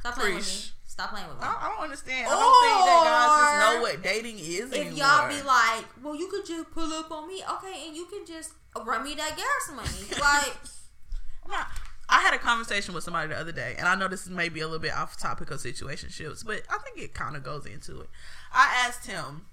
Stop 0.00 0.16
playing 0.16 0.36
with 0.36 0.46
me. 0.46 0.77
Stop 0.98 1.10
playing 1.10 1.28
with 1.28 1.36
me. 1.38 1.44
I, 1.44 1.54
I 1.60 1.68
don't 1.68 1.84
understand. 1.84 2.26
I 2.26 2.30
don't 2.30 2.58
think 2.58 2.86
that 2.86 3.02
guys 3.06 3.38
just 3.38 3.76
know 3.76 3.82
what 3.82 4.02
dating 4.02 4.38
is 4.40 4.72
If 4.72 4.74
anymore. 4.74 4.98
y'all 4.98 5.28
be 5.28 5.40
like, 5.46 5.84
well, 6.02 6.16
you 6.16 6.26
could 6.26 6.44
just 6.44 6.72
pull 6.72 6.92
up 6.92 7.12
on 7.12 7.28
me, 7.28 7.40
okay, 7.52 7.86
and 7.86 7.96
you 7.96 8.06
can 8.06 8.26
just 8.26 8.50
run 8.84 9.04
me 9.04 9.14
that 9.14 9.36
gas 9.36 9.76
money. 9.76 9.88
Like, 10.20 11.64
I 12.08 12.18
had 12.18 12.34
a 12.34 12.38
conversation 12.38 12.94
with 12.94 13.04
somebody 13.04 13.28
the 13.28 13.38
other 13.38 13.52
day, 13.52 13.76
and 13.78 13.86
I 13.86 13.94
know 13.94 14.08
this 14.08 14.24
is 14.24 14.30
maybe 14.30 14.58
a 14.58 14.64
little 14.64 14.80
bit 14.80 14.92
off 14.92 15.16
topic 15.16 15.52
of 15.52 15.60
situationships, 15.60 16.44
but 16.44 16.62
I 16.68 16.78
think 16.78 16.98
it 16.98 17.14
kind 17.14 17.36
of 17.36 17.44
goes 17.44 17.64
into 17.64 18.00
it. 18.00 18.08
I 18.52 18.84
asked 18.84 19.06
him, 19.06 19.46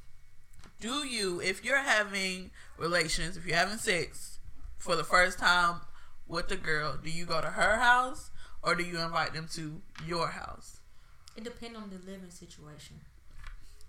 "Do 0.82 1.06
you, 1.08 1.40
if 1.42 1.64
you're 1.64 1.78
having 1.78 2.50
relations, 2.80 3.38
if 3.38 3.46
you're 3.46 3.56
having 3.56 3.78
sex 3.78 4.40
for 4.78 4.96
the 4.96 5.04
first 5.04 5.38
time 5.38 5.82
with 6.28 6.48
the 6.48 6.58
girl, 6.58 6.98
do 7.02 7.12
you 7.12 7.26
go 7.26 7.40
to 7.40 7.52
her 7.52 7.78
house 7.78 8.32
or 8.64 8.74
do 8.74 8.84
you 8.84 9.00
invite 9.00 9.34
them 9.36 9.48
to 9.54 9.84
your 10.08 10.30
house? 10.30 10.75
It 11.36 11.44
depends 11.44 11.78
on 11.78 11.90
the 11.90 11.98
living 12.12 12.30
situation. 12.30 13.02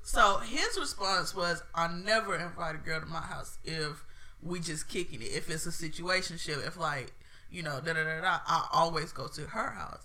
So 0.02 0.38
his 0.38 0.78
response 0.78 1.34
was, 1.34 1.62
"I 1.74 1.88
never 1.88 2.36
invite 2.36 2.74
a 2.74 2.78
girl 2.78 3.00
to 3.00 3.06
my 3.06 3.20
house 3.20 3.58
if 3.64 4.04
we 4.42 4.60
just 4.60 4.88
kicking 4.88 5.20
it. 5.22 5.26
If 5.32 5.50
it's 5.50 5.66
a 5.66 5.72
situation 5.72 6.38
ship, 6.38 6.60
if 6.64 6.76
like 6.76 7.12
you 7.50 7.62
know, 7.62 7.80
da 7.80 7.92
da 7.92 8.04
da 8.04 8.20
da, 8.20 8.38
I 8.46 8.68
always 8.72 9.12
go 9.12 9.28
to 9.28 9.42
her 9.42 9.70
house 9.70 10.04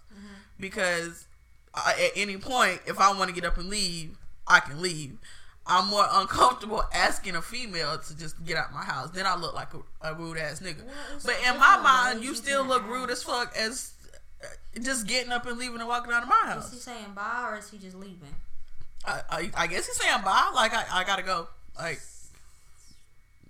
because 0.60 1.26
I, 1.74 1.94
at 2.06 2.12
any 2.16 2.38
point, 2.38 2.82
if 2.86 3.00
I 3.00 3.12
want 3.18 3.30
to 3.30 3.36
get 3.36 3.46
up 3.46 3.58
and 3.58 3.70
leave, 3.70 4.18
I 4.48 4.60
can 4.60 4.82
leave. 4.82 5.18
I'm 5.66 5.88
more 5.88 6.08
uncomfortable 6.12 6.84
asking 6.94 7.36
a 7.36 7.42
female 7.42 7.98
to 7.98 8.18
just 8.18 8.44
get 8.46 8.58
out 8.58 8.74
my 8.74 8.84
house. 8.84 9.12
Then 9.12 9.26
I 9.26 9.36
look 9.36 9.54
like 9.56 9.70
a, 9.74 10.10
a 10.10 10.14
rude 10.14 10.38
ass 10.38 10.60
nigga. 10.60 10.86
Well, 10.86 10.96
But 11.26 11.36
in 11.48 11.60
my 11.60 11.78
mind, 11.78 12.24
you 12.24 12.36
still 12.36 12.64
look 12.64 12.88
rude 12.88 13.10
as 13.10 13.24
fuck 13.24 13.56
as 13.58 13.94
uh, 14.01 14.01
just 14.82 15.08
getting 15.08 15.32
up 15.32 15.46
and 15.46 15.58
leaving 15.58 15.80
and 15.80 15.88
walking 15.88 16.12
out 16.14 16.24
of 16.24 16.30
my 16.30 16.42
house. 16.46 16.68
Is 16.68 16.74
he 16.74 16.80
saying 16.80 17.14
bye 17.16 17.48
or 17.50 17.58
is 17.58 17.70
he 17.70 17.78
just 17.78 17.96
leaving? 17.96 18.36
I, 19.06 19.22
I, 19.30 19.52
I 19.58 19.68
guess 19.68 19.88
he's 19.88 19.96
saying 19.98 20.22
bye. 20.24 20.52
Like 20.56 20.74
I, 20.74 20.86
I 20.92 21.04
gotta 21.04 21.24
go. 21.24 21.48
Like 21.78 22.00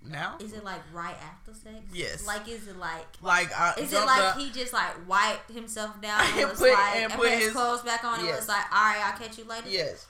now. 0.03 0.35
Is 0.39 0.53
it 0.53 0.63
like 0.63 0.81
right 0.93 1.15
after 1.23 1.53
sex? 1.53 1.75
Yes. 1.93 2.25
Like 2.25 2.47
is 2.47 2.67
it 2.67 2.77
like 2.77 3.05
Like 3.21 3.51
I 3.57 3.73
is 3.77 3.93
it 3.93 3.97
like 4.05 4.23
up- 4.23 4.37
he 4.37 4.49
just 4.51 4.73
like 4.73 5.07
wiped 5.07 5.51
himself 5.51 6.01
down 6.01 6.21
and 6.25 6.39
And 6.39 6.49
was 6.49 6.59
put- 6.59 6.73
like 6.73 6.95
and 6.95 7.03
and 7.05 7.13
put 7.13 7.21
put 7.21 7.31
his 7.33 7.43
his- 7.45 7.51
clothes 7.53 7.81
back 7.81 8.03
on 8.03 8.19
and 8.19 8.27
Yes. 8.27 8.39
was 8.41 8.47
like, 8.47 8.65
all 8.73 8.83
right, 8.83 9.01
I'll 9.05 9.17
catch 9.19 9.37
you 9.37 9.43
later. 9.45 9.69
Yes. 9.69 10.07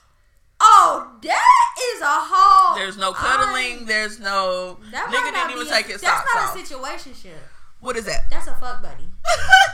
Oh, 0.64 1.10
that 1.22 1.74
is 1.94 2.00
a 2.00 2.06
whole. 2.08 2.76
There's 2.78 2.96
no 2.96 3.12
cuddling. 3.12 3.84
There's 3.84 4.20
no 4.20 4.78
That 4.92 5.08
nigga 5.08 5.32
didn't 5.34 5.50
even 5.50 5.64
be 5.64 5.68
take 5.70 5.86
a, 5.86 5.92
his 5.92 6.00
That's 6.00 6.24
not 6.34 6.50
off. 6.50 6.56
a 6.56 6.58
situationship. 6.60 7.34
What 7.80 7.96
is 7.96 8.04
that? 8.04 8.30
That's 8.30 8.46
a 8.46 8.54
fuck 8.54 8.80
buddy. 8.80 9.04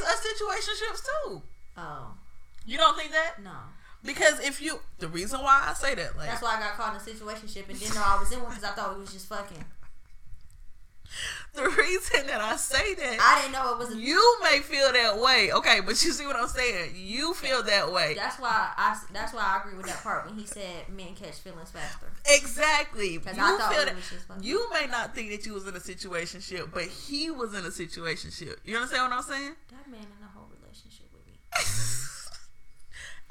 but 0.00 0.08
I 0.08 0.14
think 0.16 0.38
fuck 0.38 0.48
are 0.48 0.56
situationships 0.56 1.02
too. 1.04 1.42
Oh 1.76 2.14
You 2.66 2.76
don't 2.78 2.96
think 2.96 3.10
that? 3.12 3.42
no, 3.42 3.50
Because 4.04 4.40
if 4.40 4.60
you, 4.62 4.80
the 4.98 5.08
reason 5.08 5.40
why 5.40 5.66
I 5.68 5.74
say 5.74 5.94
that, 5.94 6.16
like, 6.16 6.28
that's 6.28 6.42
why 6.42 6.56
I 6.56 6.60
got 6.60 6.72
caught 6.74 6.94
in 6.94 7.00
a 7.00 7.02
situationship 7.02 7.68
and 7.68 7.78
didn't 7.78 7.94
know 7.94 8.02
I 8.04 8.18
was 8.18 8.30
in 8.32 8.40
one 8.42 8.50
because 8.50 8.64
I 8.64 8.72
thought 8.74 8.94
we 8.94 9.00
was 9.00 9.12
just 9.12 9.28
fucking. 9.28 9.64
the 11.54 11.68
reason 11.68 12.26
that 12.28 12.40
I 12.40 12.56
say 12.56 12.94
that, 12.94 13.18
I 13.20 13.40
didn't 13.42 13.52
know 13.52 13.72
it 13.74 13.78
was. 13.78 13.92
A, 13.92 13.96
you 13.98 14.38
may 14.42 14.60
feel 14.60 14.92
that 14.92 15.18
way. 15.20 15.50
Okay, 15.52 15.80
but 15.80 16.02
you 16.04 16.12
see 16.12 16.26
what 16.26 16.36
I'm 16.36 16.46
saying? 16.48 16.92
You 16.96 17.34
feel 17.34 17.62
that 17.64 17.92
way. 17.92 18.14
that's 18.14 18.38
why 18.38 18.70
I. 18.76 18.98
That's 19.12 19.32
why 19.34 19.42
I 19.42 19.60
agree 19.60 19.76
with 19.76 19.86
that 19.86 20.02
part 20.02 20.26
when 20.26 20.38
he 20.38 20.46
said 20.46 20.88
men 20.88 21.14
catch 21.14 21.34
feelings 21.40 21.70
faster. 21.70 22.06
Exactly. 22.28 23.14
You 23.14 23.20
Because 23.20 23.36
feel 23.36 23.44
I 23.44 23.58
thought 23.58 23.70
we 23.78 23.84
that. 23.84 23.94
was 23.96 24.08
just 24.10 24.26
fucking. 24.28 24.44
You 24.44 24.70
may 24.72 24.86
not 24.86 25.14
think 25.14 25.30
that 25.30 25.44
you 25.46 25.54
was 25.54 25.66
in 25.66 25.74
a 25.74 25.80
situationship, 25.80 26.70
but 26.72 26.84
he 26.84 27.30
was 27.30 27.54
in 27.54 27.64
a 27.64 27.70
situationship. 27.70 28.56
You 28.64 28.76
understand 28.76 29.10
what 29.10 29.16
I'm 29.18 29.22
saying? 29.22 29.54
that 29.70 29.90
man 29.90 30.00
in 30.00 30.24
a 30.24 30.28
whole 30.38 30.48
relationship 30.62 31.06
with 31.12 31.26
me. 31.26 31.40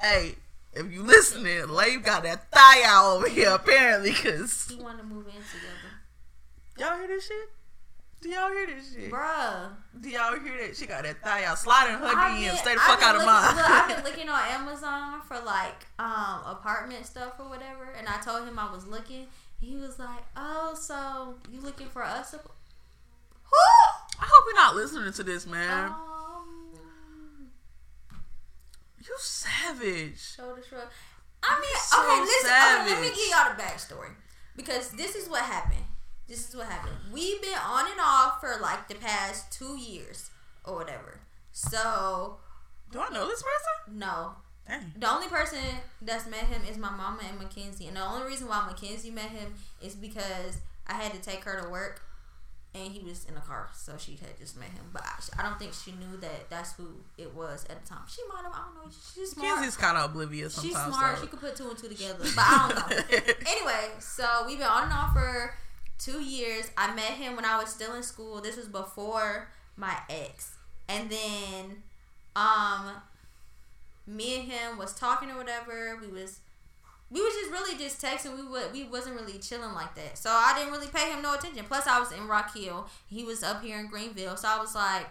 hey, 0.00 0.34
if 0.72 0.92
you 0.92 1.02
listening, 1.02 1.68
Lave 1.68 2.02
got 2.02 2.22
that 2.24 2.50
thigh 2.50 2.82
out 2.84 3.16
over 3.16 3.28
here 3.28 3.50
apparently, 3.50 4.12
cause 4.12 4.66
He 4.68 4.76
wanted 4.82 4.98
to 4.98 5.04
move 5.04 5.26
in 5.26 5.32
together, 5.32 5.90
y'all 6.78 6.98
hear 6.98 7.08
this 7.08 7.26
shit? 7.26 7.50
Do 8.22 8.28
y'all 8.28 8.50
hear 8.52 8.66
this 8.66 8.92
shit? 8.92 9.10
bruh. 9.10 9.70
Do 9.98 10.08
y'all 10.10 10.38
hear 10.38 10.66
that? 10.66 10.76
She 10.76 10.86
got 10.86 11.04
that 11.04 11.22
thigh 11.22 11.44
out. 11.44 11.58
Slide 11.58 11.88
and 11.90 11.98
hug 11.98 12.14
I've 12.14 12.42
in. 12.42 12.54
Stay 12.56 12.74
the 12.74 12.80
fuck 12.80 13.02
out 13.02 13.16
of 13.16 13.22
looking- 13.22 13.26
mine. 13.32 13.56
Look, 13.56 13.70
I've 13.70 13.88
been 13.96 14.04
looking 14.12 14.28
on 14.28 14.40
Amazon 14.50 15.22
for 15.26 15.38
like 15.40 15.86
um 15.98 16.40
apartment 16.46 17.06
stuff 17.06 17.34
or 17.38 17.48
whatever, 17.48 17.84
and 17.98 18.06
I 18.08 18.20
told 18.20 18.46
him 18.46 18.58
I 18.58 18.70
was 18.70 18.86
looking. 18.86 19.26
He 19.60 19.76
was 19.76 19.98
like, 19.98 20.22
"Oh, 20.36 20.74
so 20.78 21.36
you 21.50 21.60
looking 21.60 21.88
for 21.88 22.02
us?" 22.04 22.32
Who? 22.32 23.56
I 24.22 24.24
hope 24.26 24.44
you're 24.46 24.54
not 24.54 24.74
listening 24.76 25.12
to 25.14 25.22
this, 25.22 25.46
man. 25.46 25.86
Um, 25.90 26.76
you 28.98 29.14
savage. 29.18 30.20
shoulder 30.36 30.62
shrug. 30.68 30.82
I 31.42 31.58
mean, 31.58 31.76
So 31.78 32.02
okay, 32.04 32.20
listen. 32.20 32.50
Okay, 32.50 32.90
let 32.90 33.00
me 33.00 33.08
give 33.08 33.30
y'all 33.30 33.56
the 33.56 33.62
backstory 33.62 34.12
because 34.56 34.90
this 34.90 35.14
is 35.16 35.28
what 35.28 35.42
happened. 35.42 35.84
This 36.30 36.48
is 36.48 36.54
what 36.56 36.66
happened. 36.68 36.94
We've 37.12 37.42
been 37.42 37.58
on 37.66 37.90
and 37.90 38.00
off 38.00 38.40
for 38.40 38.54
like 38.62 38.86
the 38.88 38.94
past 38.94 39.52
two 39.52 39.76
years 39.76 40.30
or 40.64 40.76
whatever. 40.76 41.18
So 41.50 42.36
Do 42.92 43.00
I 43.00 43.08
know 43.12 43.26
this 43.26 43.42
person? 43.42 43.98
no, 43.98 44.32
Dang. 44.68 44.92
The 44.96 45.10
only 45.12 45.26
person 45.26 45.58
that's 46.00 46.28
met 46.28 46.44
him 46.44 46.62
is 46.70 46.78
my 46.78 46.90
mama 46.90 47.18
and 47.28 47.36
Mackenzie. 47.38 47.88
And 47.88 47.96
the 47.96 48.04
only 48.06 48.26
reason 48.28 48.46
why 48.46 48.64
Mackenzie 48.64 49.10
met 49.10 49.30
him 49.30 49.54
is 49.82 49.94
because 49.96 50.58
I 50.86 50.94
had 50.94 51.12
to 51.12 51.18
take 51.18 51.42
her 51.42 51.60
to 51.60 51.68
work 51.68 52.02
and 52.72 52.92
he 52.92 53.00
was 53.02 53.24
in 53.24 53.36
a 53.36 53.40
car. 53.40 53.68
So 53.74 53.94
she 53.98 54.12
had 54.12 54.38
just 54.38 54.56
met 54.56 54.68
him. 54.68 54.84
But 54.92 55.02
I, 55.04 55.40
I 55.40 55.42
don't 55.48 55.58
think 55.58 55.72
she 55.72 55.90
knew 55.90 56.16
that 56.20 56.48
that's 56.48 56.74
who 56.74 56.86
it 57.18 57.34
was 57.34 57.64
at 57.68 57.82
the 57.82 57.88
time. 57.88 58.02
She 58.08 58.22
might 58.32 58.44
have, 58.44 58.52
I 58.52 58.62
don't 58.66 58.76
know. 58.86 58.90
She's 59.14 59.32
smart. 59.32 59.48
Kenzie's 59.56 59.76
kind 59.76 59.96
of 59.98 60.10
oblivious 60.10 60.60
She's 60.62 60.76
smart. 60.76 61.16
so- 61.18 61.22
She 61.24 61.28
could 61.28 61.40
put 61.40 61.56
two 61.56 61.68
and 61.70 61.76
two 61.76 61.88
together. 61.88 62.18
But 62.20 62.44
I 62.46 62.68
don't 62.68 62.76
know. 63.10 63.16
anyway, 63.50 63.88
so 63.98 64.44
we've 64.46 64.58
been 64.58 64.68
on 64.68 64.84
and 64.84 64.92
off 64.92 65.12
for 65.12 65.54
two 66.00 66.20
years. 66.22 66.70
I 66.76 66.92
met 66.94 67.12
him 67.12 67.36
when 67.36 67.44
I 67.44 67.58
was 67.58 67.68
still 67.70 67.94
in 67.94 68.02
school. 68.02 68.40
This 68.40 68.56
was 68.56 68.66
before 68.66 69.48
my 69.76 69.96
ex. 70.08 70.54
And 70.88 71.08
then 71.10 71.82
um 72.34 72.90
me 74.06 74.40
and 74.40 74.50
him 74.50 74.78
was 74.78 74.92
talking 74.94 75.30
or 75.30 75.36
whatever. 75.36 75.98
We 76.00 76.08
was 76.08 76.40
we 77.10 77.20
was 77.20 77.34
just 77.34 77.50
really 77.50 77.76
just 77.78 78.00
texting. 78.00 78.36
We 78.36 78.46
would 78.46 78.72
we 78.72 78.84
wasn't 78.84 79.20
really 79.20 79.38
chilling 79.38 79.72
like 79.74 79.94
that. 79.94 80.16
So 80.18 80.30
I 80.30 80.54
didn't 80.56 80.72
really 80.72 80.88
pay 80.88 81.10
him 81.12 81.22
no 81.22 81.34
attention. 81.34 81.64
Plus 81.66 81.86
I 81.86 81.98
was 82.00 82.12
in 82.12 82.26
Rock 82.28 82.56
Hill. 82.56 82.86
He 83.08 83.24
was 83.24 83.42
up 83.42 83.62
here 83.62 83.78
in 83.78 83.86
Greenville. 83.88 84.36
So 84.36 84.48
I 84.48 84.58
was 84.58 84.74
like 84.74 85.06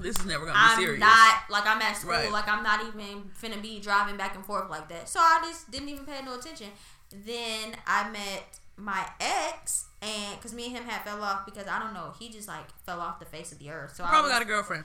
this 0.00 0.18
is 0.18 0.24
never 0.24 0.46
gonna 0.46 0.54
be 0.58 0.62
I'm 0.62 0.78
serious. 0.80 1.00
not 1.00 1.34
like 1.50 1.66
I'm 1.66 1.80
at 1.82 1.96
school, 1.96 2.12
Right. 2.12 2.32
like 2.32 2.48
I'm 2.48 2.62
not 2.62 2.80
even 2.86 3.30
finna 3.40 3.60
be 3.60 3.78
driving 3.78 4.16
back 4.16 4.34
and 4.34 4.44
forth 4.44 4.70
like 4.70 4.88
that. 4.88 5.06
So 5.08 5.20
I 5.20 5.40
just 5.44 5.70
didn't 5.70 5.90
even 5.90 6.06
pay 6.06 6.22
no 6.24 6.38
attention. 6.38 6.68
Then 7.10 7.76
I 7.86 8.08
met 8.10 8.58
my 8.78 9.06
ex, 9.20 9.84
and 10.02 10.36
because 10.36 10.52
me 10.52 10.66
and 10.66 10.76
him 10.76 10.84
had 10.84 11.02
fell 11.04 11.22
off 11.22 11.46
because 11.46 11.66
I 11.68 11.78
don't 11.78 11.94
know, 11.94 12.12
he 12.18 12.28
just 12.28 12.48
like 12.48 12.68
fell 12.84 13.00
off 13.00 13.18
the 13.20 13.24
face 13.26 13.52
of 13.52 13.58
the 13.58 13.70
earth. 13.70 13.94
So 13.96 14.04
I 14.04 14.08
Probably 14.08 14.28
was, 14.30 14.32
got 14.38 14.42
a 14.42 14.46
girlfriend. 14.46 14.84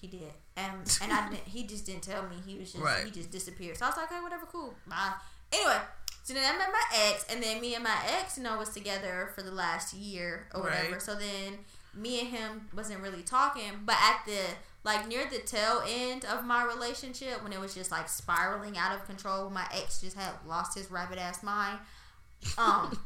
he 0.00 0.06
did, 0.06 0.32
and 0.56 0.98
and 1.02 1.12
I 1.12 1.28
didn't, 1.28 1.46
he 1.46 1.64
just 1.66 1.84
didn't 1.86 2.02
tell 2.04 2.22
me. 2.22 2.36
He 2.46 2.56
was 2.58 2.72
just 2.72 2.82
Right. 2.84 3.04
he 3.04 3.10
just 3.10 3.30
disappeared. 3.30 3.76
So 3.76 3.84
I 3.86 3.88
was 3.88 3.96
like, 3.98 4.10
okay, 4.12 4.20
whatever, 4.22 4.46
cool, 4.46 4.74
bye. 4.86 5.12
Anyway. 5.52 5.76
So 6.24 6.34
then 6.34 6.44
I 6.54 6.56
met 6.56 6.68
my 6.70 6.98
ex, 7.10 7.26
and 7.28 7.42
then 7.42 7.60
me 7.60 7.74
and 7.74 7.82
my 7.82 7.96
ex, 8.20 8.36
you 8.38 8.44
know, 8.44 8.56
was 8.56 8.68
together 8.68 9.30
for 9.34 9.42
the 9.42 9.50
last 9.50 9.92
year 9.92 10.46
or 10.54 10.62
whatever. 10.62 10.92
Right. 10.92 11.02
So 11.02 11.16
then 11.16 11.58
me 11.94 12.20
and 12.20 12.28
him 12.28 12.68
wasn't 12.76 13.00
really 13.00 13.22
talking, 13.22 13.72
but 13.84 13.96
at 14.00 14.20
the 14.24 14.38
like 14.84 15.08
near 15.08 15.24
the 15.28 15.38
tail 15.40 15.82
end 15.88 16.24
of 16.24 16.44
my 16.44 16.62
relationship, 16.64 17.42
when 17.42 17.52
it 17.52 17.58
was 17.58 17.74
just 17.74 17.90
like 17.90 18.08
spiraling 18.08 18.78
out 18.78 18.94
of 18.94 19.04
control, 19.04 19.50
my 19.50 19.66
ex 19.74 20.00
just 20.00 20.16
had 20.16 20.30
lost 20.46 20.78
his 20.78 20.92
rabbit 20.92 21.18
ass 21.18 21.42
mind. 21.42 21.80
Um, 22.58 22.98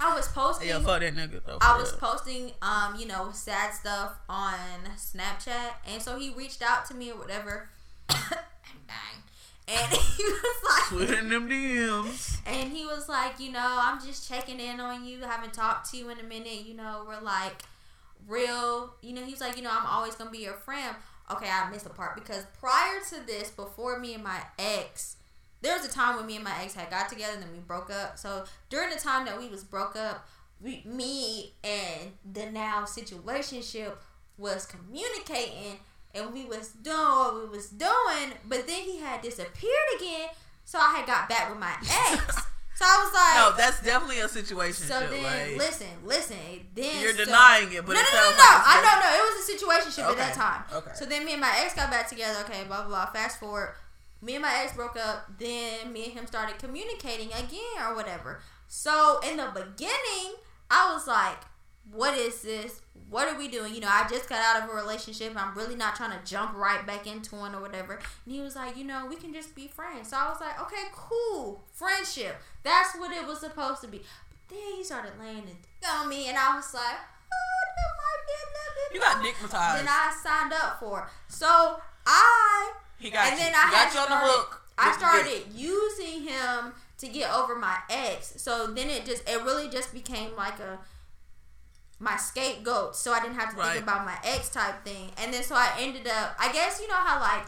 I 0.00 0.14
was 0.14 0.28
posting. 0.28 0.68
Yeah, 0.68 0.80
fuck 0.80 1.00
that 1.00 1.14
nigga 1.14 1.40
though. 1.44 1.58
I 1.60 1.78
was 1.78 1.92
real. 1.92 2.00
posting, 2.00 2.52
um, 2.62 2.96
you 2.98 3.06
know, 3.06 3.30
sad 3.32 3.72
stuff 3.72 4.14
on 4.28 4.54
Snapchat, 4.96 5.72
and 5.86 6.02
so 6.02 6.18
he 6.18 6.32
reached 6.34 6.62
out 6.62 6.84
to 6.86 6.94
me 6.94 7.10
or 7.10 7.16
whatever. 7.16 7.70
And 9.66 9.92
he 9.92 10.22
was 10.22 10.56
like, 10.68 11.08
Slid 11.08 11.30
them 11.30 11.48
DMs. 11.48 12.38
and 12.46 12.70
he 12.70 12.84
was 12.84 13.08
like, 13.08 13.40
you 13.40 13.50
know, 13.50 13.78
I'm 13.80 13.98
just 14.04 14.28
checking 14.28 14.60
in 14.60 14.78
on 14.78 15.04
you. 15.04 15.20
Haven't 15.22 15.54
talked 15.54 15.90
to 15.90 15.96
you 15.96 16.10
in 16.10 16.18
a 16.20 16.22
minute. 16.22 16.66
You 16.66 16.74
know, 16.74 17.04
we're 17.06 17.20
like 17.20 17.62
real. 18.28 18.94
You 19.00 19.14
know, 19.14 19.24
he 19.24 19.30
was 19.30 19.40
like, 19.40 19.56
you 19.56 19.62
know, 19.62 19.70
I'm 19.72 19.86
always 19.86 20.14
gonna 20.16 20.30
be 20.30 20.38
your 20.38 20.54
friend. 20.54 20.94
Okay, 21.30 21.48
I 21.48 21.70
missed 21.70 21.86
a 21.86 21.90
part 21.90 22.14
because 22.14 22.44
prior 22.60 23.00
to 23.08 23.26
this, 23.26 23.50
before 23.50 23.98
me 23.98 24.12
and 24.12 24.22
my 24.22 24.42
ex, 24.58 25.16
there 25.64 25.76
was 25.76 25.84
a 25.86 25.90
time 25.90 26.16
when 26.16 26.26
me 26.26 26.36
and 26.36 26.44
my 26.44 26.54
ex 26.62 26.74
had 26.74 26.90
got 26.90 27.08
together 27.08 27.32
and 27.34 27.42
then 27.42 27.50
we 27.52 27.58
broke 27.58 27.90
up. 27.90 28.18
So 28.18 28.44
during 28.70 28.90
the 28.90 29.00
time 29.00 29.24
that 29.26 29.38
we 29.38 29.48
was 29.48 29.64
broke 29.64 29.96
up, 29.96 30.28
we, 30.60 30.82
me 30.84 31.54
and 31.64 32.12
the 32.32 32.46
now 32.50 32.84
situationship 32.84 33.92
was 34.38 34.66
communicating 34.66 35.78
and 36.14 36.32
we 36.32 36.44
was 36.44 36.68
doing 36.82 36.96
what 36.96 37.34
we 37.34 37.48
was 37.48 37.68
doing, 37.70 38.32
but 38.48 38.66
then 38.66 38.82
he 38.82 38.98
had 38.98 39.20
disappeared 39.22 39.88
again. 39.96 40.28
So 40.64 40.78
I 40.78 40.94
had 40.98 41.06
got 41.06 41.28
back 41.28 41.50
with 41.50 41.58
my 41.58 41.72
ex. 41.80 42.36
so 42.76 42.84
I 42.84 43.04
was 43.04 43.12
like, 43.14 43.34
No, 43.36 43.56
that's 43.56 43.82
definitely 43.82 44.20
a 44.20 44.28
situation. 44.28 44.86
so 44.86 45.00
then, 45.00 45.22
like, 45.22 45.56
listen, 45.58 45.88
listen. 46.04 46.36
Then 46.74 47.02
you're 47.02 47.14
so- 47.16 47.24
denying 47.24 47.72
it, 47.72 47.84
but 47.84 47.94
no, 47.94 48.00
it 48.00 48.06
no, 48.12 48.20
no, 48.20 48.30
no. 48.30 48.36
like 48.36 48.38
I 48.40 48.80
don't 48.84 49.00
know. 49.02 49.12
It 49.18 49.34
was 49.34 49.48
a 49.48 49.52
situation 49.52 49.92
ship 49.92 50.04
at 50.10 50.16
that 50.16 50.34
time. 50.34 50.62
okay. 50.72 50.90
So 50.94 51.04
then 51.04 51.24
me 51.24 51.32
and 51.32 51.40
my 51.40 51.52
ex 51.64 51.74
got 51.74 51.90
back 51.90 52.08
together. 52.08 52.38
Okay, 52.44 52.64
blah 52.64 52.82
blah 52.82 52.88
blah. 52.88 53.06
Fast 53.12 53.40
forward, 53.40 53.74
me 54.24 54.34
and 54.34 54.42
my 54.42 54.62
ex 54.62 54.74
broke 54.74 54.96
up. 54.96 55.30
Then 55.38 55.92
me 55.92 56.04
and 56.04 56.12
him 56.14 56.26
started 56.26 56.58
communicating 56.58 57.28
again 57.28 57.76
or 57.86 57.94
whatever. 57.94 58.40
So 58.66 59.20
in 59.28 59.36
the 59.36 59.50
beginning, 59.54 60.34
I 60.70 60.92
was 60.92 61.06
like, 61.06 61.38
"What 61.92 62.16
is 62.16 62.42
this? 62.42 62.80
What 63.10 63.28
are 63.28 63.36
we 63.36 63.48
doing?" 63.48 63.74
You 63.74 63.80
know, 63.80 63.90
I 63.90 64.06
just 64.08 64.28
got 64.28 64.40
out 64.40 64.62
of 64.62 64.70
a 64.70 64.74
relationship. 64.74 65.34
I'm 65.36 65.54
really 65.54 65.76
not 65.76 65.94
trying 65.94 66.18
to 66.18 66.24
jump 66.24 66.56
right 66.56 66.84
back 66.86 67.06
into 67.06 67.36
one 67.36 67.54
or 67.54 67.60
whatever. 67.60 67.94
And 68.24 68.34
he 68.34 68.40
was 68.40 68.56
like, 68.56 68.76
"You 68.76 68.84
know, 68.84 69.06
we 69.06 69.16
can 69.16 69.32
just 69.34 69.54
be 69.54 69.68
friends." 69.68 70.08
So 70.08 70.16
I 70.16 70.30
was 70.30 70.40
like, 70.40 70.60
"Okay, 70.62 70.84
cool, 70.92 71.62
friendship. 71.72 72.36
That's 72.62 72.96
what 72.96 73.12
it 73.12 73.26
was 73.26 73.40
supposed 73.40 73.82
to 73.82 73.88
be." 73.88 73.98
But 73.98 74.56
then 74.56 74.74
he 74.76 74.82
started 74.82 75.12
laying 75.20 75.46
it 75.48 75.86
on 75.86 76.08
me, 76.08 76.28
and 76.28 76.38
I 76.38 76.56
was 76.56 76.72
like, 76.72 76.96
"Oh, 77.30 77.60
that 77.76 77.92
might 78.00 78.26
be 78.26 78.94
You 78.94 79.00
got 79.00 79.22
dickmatized. 79.22 79.76
Then 79.78 79.88
I 79.88 80.16
signed 80.22 80.52
up 80.52 80.80
for. 80.80 81.00
It. 81.00 81.32
So 81.32 81.80
I 82.06 82.72
he 82.98 83.10
got 83.10 83.26
and 83.26 83.38
you. 83.38 83.44
then 83.44 83.52
I 83.54 83.70
got 83.70 83.74
had 83.88 83.92
you 83.94 84.00
on 84.00 84.06
started, 84.06 84.26
the 84.26 84.32
hook. 84.32 84.62
I 84.78 84.92
started 84.92 85.42
using 85.54 86.22
him 86.22 86.72
to 86.98 87.08
get 87.08 87.32
over 87.32 87.54
my 87.56 87.76
ex. 87.90 88.34
So 88.38 88.66
then 88.68 88.88
it 88.90 89.04
just 89.04 89.28
it 89.28 89.42
really 89.42 89.68
just 89.68 89.92
became 89.92 90.34
like 90.36 90.58
a 90.60 90.78
my 92.00 92.16
scapegoat. 92.16 92.96
So 92.96 93.12
I 93.12 93.20
didn't 93.20 93.36
have 93.36 93.50
to 93.50 93.56
Right. 93.56 93.72
think 93.72 93.84
about 93.84 94.04
my 94.04 94.16
ex 94.24 94.50
type 94.50 94.84
thing. 94.84 95.10
And 95.22 95.32
then 95.32 95.42
so 95.42 95.54
I 95.54 95.70
ended 95.78 96.06
up 96.08 96.34
I 96.38 96.52
guess 96.52 96.80
you 96.80 96.88
know 96.88 96.94
how 96.94 97.20
like 97.20 97.46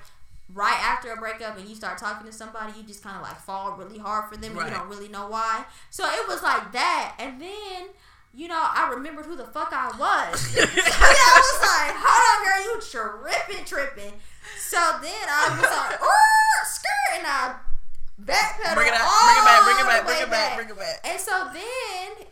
right 0.55 0.78
after 0.80 1.11
a 1.12 1.16
breakup 1.16 1.59
and 1.59 1.68
you 1.68 1.74
start 1.74 1.99
talking 1.99 2.26
to 2.26 2.32
somebody, 2.32 2.72
you 2.78 2.84
just 2.84 3.03
kind 3.03 3.16
of 3.16 3.22
like 3.22 3.38
fall 3.40 3.72
really 3.72 3.99
hard 3.99 4.30
for 4.32 4.36
them 4.36 4.57
and 4.57 4.68
you 4.70 4.74
don't 4.76 4.88
really 4.88 5.09
know 5.09 5.26
why. 5.28 5.64
So 5.90 6.05
it 6.07 6.28
was 6.28 6.42
like 6.42 6.72
that. 6.72 7.16
And 7.18 7.40
then 7.40 7.88
you 8.34 8.49
know, 8.49 8.61
I 8.61 8.90
remembered 8.92 9.24
who 9.24 9.34
the 9.34 9.47
fuck 9.47 9.70
I 9.72 9.86
was. 9.99 10.40
so 10.40 10.61
I 10.61 11.40
was 11.40 11.62
like, 11.62 11.97
hold 11.99 12.22
on, 12.32 12.44
girl, 12.44 12.74
you 12.74 12.80
tripping, 13.57 13.64
tripping. 13.64 14.12
So 14.59 14.78
then 15.03 15.26
I 15.28 15.57
was 15.61 15.70
like, 15.70 15.99
oh, 16.03 16.64
skirt, 16.64 17.18
and 17.18 17.26
I 17.26 17.57
backpedaled 18.20 18.74
Bring 18.74 18.88
it 18.88 19.01
all 19.01 19.26
Bring 19.26 19.38
it 19.38 19.47
back. 19.47 19.64
Bring 19.64 19.78
it 19.78 19.86
back. 19.86 20.07
Bring 20.07 20.22
it 20.22 20.30
back. 20.30 20.57
Bring 20.57 20.70
it 20.70 20.78
back. 20.78 21.01
And 21.05 21.20
so 21.20 21.51
then, 21.53 22.26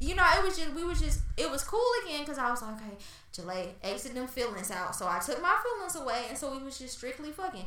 you 0.00 0.14
know, 0.14 0.24
it 0.36 0.44
was 0.44 0.56
just, 0.56 0.72
we 0.74 0.84
was 0.84 1.00
just, 1.00 1.20
it 1.36 1.50
was 1.50 1.64
cool 1.64 1.84
again 2.04 2.20
because 2.20 2.38
I 2.38 2.50
was 2.50 2.62
like, 2.62 2.76
okay, 2.76 2.96
Jalea, 3.32 3.68
exit 3.82 4.14
them 4.14 4.28
feelings 4.28 4.70
out. 4.70 4.94
So 4.94 5.06
I 5.06 5.18
took 5.18 5.42
my 5.42 5.56
feelings 5.62 5.96
away, 5.96 6.26
and 6.28 6.38
so 6.38 6.56
we 6.56 6.62
was 6.62 6.78
just 6.78 6.96
strictly 6.96 7.30
fucking. 7.30 7.66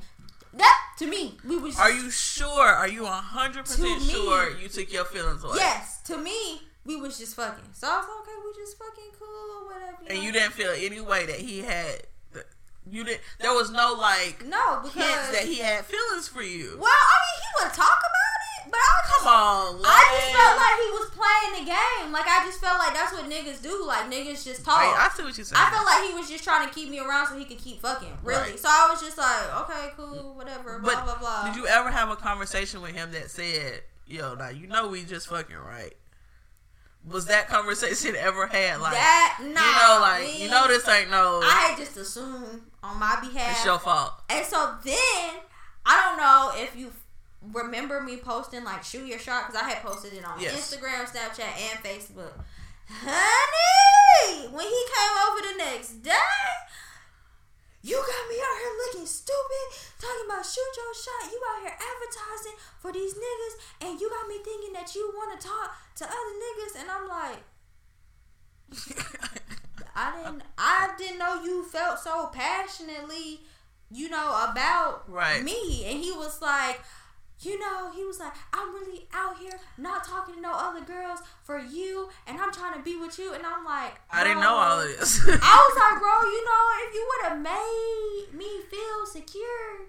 That, 0.53 0.77
to 0.99 1.07
me, 1.07 1.37
we 1.45 1.57
was 1.57 1.77
Are 1.77 1.91
you 1.91 2.09
sure? 2.09 2.65
Are 2.65 2.87
you 2.87 3.05
hundred 3.05 3.65
percent 3.65 4.01
me- 4.01 4.09
sure 4.09 4.57
you 4.57 4.69
took 4.69 4.91
your 4.91 5.05
feelings 5.05 5.43
away? 5.43 5.55
Yes, 5.57 6.01
to 6.03 6.17
me, 6.17 6.61
we 6.85 6.95
was 6.95 7.17
just 7.19 7.35
fucking. 7.35 7.65
So 7.73 7.87
I 7.87 7.97
was 7.97 8.07
like, 8.07 8.17
okay, 8.21 8.31
we 8.43 8.63
just 8.63 8.77
fucking 8.77 9.11
cool 9.19 9.27
or 9.27 9.65
whatever. 9.67 9.97
And 10.07 10.17
know? 10.17 10.23
you 10.23 10.31
didn't 10.31 10.53
feel 10.53 10.73
any 10.75 11.01
way 11.01 11.25
that 11.25 11.39
he 11.39 11.59
had. 11.59 12.07
You 12.91 13.03
did. 13.03 13.19
There 13.39 13.53
was 13.53 13.71
no 13.71 13.95
like 13.99 14.45
No, 14.45 14.79
because 14.83 15.03
hints 15.03 15.31
that 15.31 15.45
he 15.45 15.59
had 15.59 15.85
feelings 15.85 16.27
for 16.27 16.41
you. 16.41 16.77
Well, 16.79 16.91
I 16.91 17.15
mean, 17.23 17.37
he 17.41 17.49
would 17.63 17.73
talk 17.73 17.99
about 17.99 18.39
it, 18.65 18.71
but 18.71 18.77
I 18.79 18.91
was 19.01 19.07
Come 19.07 19.27
on, 19.27 19.81
I 19.83 20.01
just 20.13 20.31
felt 20.35 20.55
like 20.55 20.77
he 20.77 20.89
was 20.93 21.09
playing 21.11 21.51
the 21.59 21.65
game. 21.71 22.11
Like 22.11 22.27
I 22.27 22.45
just 22.45 22.61
felt 22.61 22.77
like 22.79 22.93
that's 22.93 23.11
what 23.11 23.25
niggas 23.29 23.61
do. 23.61 23.83
Like 23.85 24.11
niggas 24.11 24.45
just 24.45 24.63
talk. 24.63 24.79
Hey, 24.81 24.87
I 24.93 25.09
see 25.15 25.23
what 25.23 25.35
you're 25.37 25.45
saying. 25.45 25.59
I 25.59 25.69
felt 25.71 25.85
like 25.85 26.07
he 26.07 26.13
was 26.13 26.29
just 26.29 26.43
trying 26.43 26.67
to 26.67 26.73
keep 26.73 26.89
me 26.89 26.99
around 26.99 27.27
so 27.27 27.37
he 27.37 27.45
could 27.45 27.57
keep 27.57 27.81
fucking. 27.81 28.13
Really. 28.23 28.51
Right. 28.51 28.59
So 28.59 28.67
I 28.69 28.87
was 28.91 29.01
just 29.01 29.17
like, 29.17 29.61
okay, 29.63 29.89
cool, 29.97 30.33
whatever, 30.35 30.79
blah 30.79 30.95
but 30.95 31.03
blah 31.05 31.19
blah. 31.19 31.47
did 31.47 31.55
you 31.55 31.67
ever 31.67 31.89
have 31.89 32.09
a 32.09 32.15
conversation 32.15 32.81
with 32.81 32.91
him 32.95 33.11
that 33.11 33.31
said, 33.31 33.81
"Yo, 34.05 34.35
now 34.35 34.49
you 34.49 34.67
know 34.67 34.87
we 34.87 35.03
just 35.03 35.27
fucking 35.27 35.55
right"? 35.57 35.93
Was 37.09 37.25
that 37.27 37.47
conversation 37.47 38.15
ever 38.19 38.47
had? 38.47 38.81
Like, 38.81 38.93
that 38.93 39.37
nah, 39.41 39.47
you 39.47 39.53
know, 39.53 39.99
like 40.01 40.16
you 40.16 40.16
know, 40.67 40.73
this 40.77 40.87
ain't 40.87 41.09
no. 41.11 41.39
I 41.43 41.67
had 41.69 41.77
just 41.77 41.97
assumed 41.97 42.61
on 42.83 42.99
my 42.99 43.17
behalf. 43.21 43.51
it's 43.57 43.65
your 43.65 43.79
fault. 43.79 44.13
And 44.29 44.45
so 44.45 44.75
then 44.83 45.31
I 45.85 46.03
don't 46.05 46.17
know 46.17 46.51
if 46.61 46.75
you 46.75 46.91
remember 47.53 48.01
me 48.01 48.17
posting 48.17 48.63
like 48.63 48.83
shoot 48.83 49.05
your 49.07 49.19
shot 49.19 49.47
because 49.47 49.61
I 49.61 49.69
had 49.69 49.83
posted 49.83 50.13
it 50.13 50.25
on 50.25 50.39
Yes. 50.39 50.53
Instagram, 50.55 51.05
Snapchat, 51.05 51.47
and 51.71 51.79
Facebook. 51.83 52.33
Honey, 52.89 54.47
when 54.47 54.65
he 54.65 54.83
came 54.95 55.15
over 55.27 55.39
the 55.43 55.55
next 55.57 56.01
day, 56.03 56.33
you 57.83 57.95
got 57.95 58.23
me 58.29 58.35
out 58.35 58.57
here 58.59 58.73
looking 58.87 59.05
stupid, 59.05 59.65
talking 59.99 60.25
about 60.27 60.45
shoot 60.45 60.71
your 60.75 60.93
shot. 60.95 61.31
You 61.31 61.39
out 61.51 61.61
here 61.63 61.75
advertising 61.75 62.57
for 62.79 62.91
these 62.91 63.13
niggas, 63.13 63.55
and 63.87 63.99
you 64.01 64.09
got 64.09 64.27
me 64.27 64.39
thinking 64.43 64.73
that 64.73 64.93
you 64.95 65.11
want 65.15 65.39
to 65.39 65.47
talk 65.47 65.75
to 65.95 66.03
other 66.05 66.35
niggas, 66.39 66.81
and 66.81 66.91
I'm 66.91 67.07
like. 67.07 67.43
I 69.95 70.21
didn't 70.23 70.43
I 70.57 70.89
didn't 70.97 71.17
know 71.19 71.41
you 71.43 71.63
felt 71.63 71.99
so 71.99 72.27
passionately, 72.27 73.41
you 73.91 74.09
know, 74.09 74.47
about 74.51 75.03
Right. 75.07 75.43
me. 75.43 75.85
And 75.89 75.99
he 76.03 76.11
was 76.11 76.41
like, 76.41 76.79
you 77.39 77.59
know, 77.59 77.91
he 77.91 78.03
was 78.03 78.19
like, 78.19 78.33
I'm 78.53 78.73
really 78.73 79.07
out 79.13 79.37
here 79.39 79.59
not 79.77 80.03
talking 80.03 80.35
to 80.35 80.41
no 80.41 80.51
other 80.53 80.81
girls 80.81 81.19
for 81.43 81.59
you 81.59 82.09
and 82.27 82.39
I'm 82.39 82.51
trying 82.51 82.73
to 82.77 82.83
be 82.83 82.95
with 82.95 83.17
you 83.17 83.33
and 83.33 83.43
I'm 83.45 83.63
like 83.65 83.93
I 84.11 84.23
didn't 84.23 84.41
know 84.41 84.55
all 84.55 84.79
of 84.81 84.87
this. 84.87 85.19
I 85.27 85.31
was 85.31 85.77
like, 85.79 85.99
bro, 86.01 86.29
you 86.29 86.45
know, 86.45 86.87
if 86.87 86.93
you 86.93 87.09
would 87.09 87.29
have 87.29 87.39
made 87.41 88.37
me 88.37 88.61
feel 88.69 89.05
secure, 89.05 89.87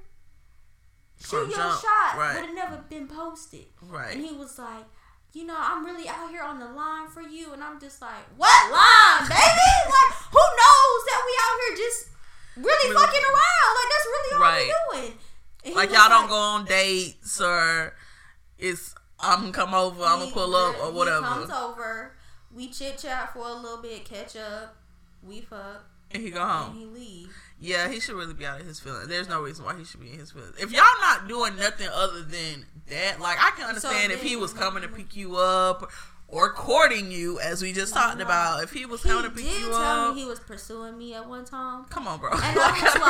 shoot 1.21 1.29
From 1.43 1.51
your 1.51 1.59
jump, 1.59 1.81
shot 1.83 2.17
right. 2.19 2.37
would 2.37 2.47
have 2.47 2.55
never 2.55 2.77
been 2.89 3.09
posted. 3.09 3.67
right. 3.83 4.15
And 4.15 4.25
he 4.25 4.35
was 4.35 4.59
like, 4.59 4.85
you 5.33 5.45
know, 5.47 5.57
I'm 5.59 5.85
really 5.85 6.09
out 6.09 6.31
here 6.31 6.43
on 6.43 6.59
the 6.59 6.67
line 6.67 7.09
for 7.09 7.21
you. 7.23 7.53
And 7.53 7.63
I'm 7.63 7.79
just 7.81 8.01
like, 8.01 8.25
what 8.37 8.73
line, 8.73 9.29
baby? 9.29 9.71
like, 9.87 10.15
who 10.33 10.39
knows 10.39 11.01
that 11.07 11.23
we 11.27 11.33
out 11.43 11.57
here 11.69 11.77
just 11.77 12.09
really, 12.57 12.91
Really- 12.91 12.95
fucking 13.07 13.23
around? 13.23 13.71
Like, 13.77 13.91
that's 13.91 14.07
really 14.07 14.35
all 14.35 14.41
Right. 14.41 14.71
we're 14.93 15.01
doing. 15.03 15.19
Like 15.75 15.91
y'all 15.93 16.09
don't 16.09 16.29
go 16.29 16.35
on 16.37 16.65
dates 16.65 17.41
or 17.41 17.95
it's 18.59 18.95
I'm 19.21 19.41
gonna 19.41 19.53
come 19.53 19.75
over, 19.75 20.03
I'm 20.03 20.21
gonna 20.21 20.31
pull 20.31 20.55
up 20.57 20.81
or 20.81 20.87
He 20.87 20.97
whatever, 20.97 21.27
comes 21.27 21.51
over, 21.51 22.17
we 22.55 22.69
chit 22.69 22.97
chat 22.99 23.33
for 23.35 23.47
a 23.47 23.53
little 23.53 23.83
bit, 23.83 24.05
catch 24.07 24.37
up, 24.37 24.77
we 25.23 25.41
fuck, 25.43 25.85
and 26.11 26.23
he 26.23 26.31
go 26.31 26.47
home. 26.47 26.71
and 26.71 26.79
he 26.79 26.87
leave. 26.87 27.37
Yeah, 27.61 27.89
he 27.89 27.99
should 27.99 28.15
really 28.15 28.35
be 28.35 28.47
out 28.47 28.61
of 28.61 28.67
his 28.67 28.79
feelings. 28.79 29.09
There's 29.09 29.29
no 29.29 29.43
reason 29.43 29.65
why 29.65 29.77
he 29.77 29.85
should 29.85 30.01
be 30.01 30.13
in 30.13 30.19
his 30.19 30.31
feelings. 30.31 30.55
If 30.61 30.71
y'all 30.71 30.85
not 31.01 31.27
doing 31.27 31.57
nothing 31.57 31.89
other 31.93 32.23
than 32.23 32.67
that, 32.89 33.21
like 33.21 33.39
I 33.41 33.51
can 33.57 33.67
understand 33.67 34.13
if 34.13 34.23
he 34.23 34.37
was 34.37 34.53
coming 34.53 34.83
to 34.83 34.89
pick 34.89 35.17
you 35.17 35.37
up 35.37 35.91
or 36.29 36.53
courting 36.53 37.11
you, 37.11 37.41
as 37.41 37.63
we 37.63 37.73
just 37.73 37.95
talked 37.95 38.21
about. 38.21 38.63
If 38.63 38.73
he 38.73 38.85
was 38.87 39.03
He 39.03 39.09
coming 39.09 39.31
to 39.31 39.37
did 39.37 39.45
pick 39.47 39.61
you 39.61 39.69
tell 39.69 40.11
up, 40.11 40.15
me 40.15 40.21
he 40.23 40.27
was 40.29 40.39
pursuing 40.41 40.97
me 40.99 41.15
at 41.15 41.27
one 41.27 41.45
time. 41.45 41.85
come 41.87 42.07
on, 42.07 42.21
bro. 42.21 42.31
And 42.33 42.59
I 42.59 42.71
was 42.83 43.01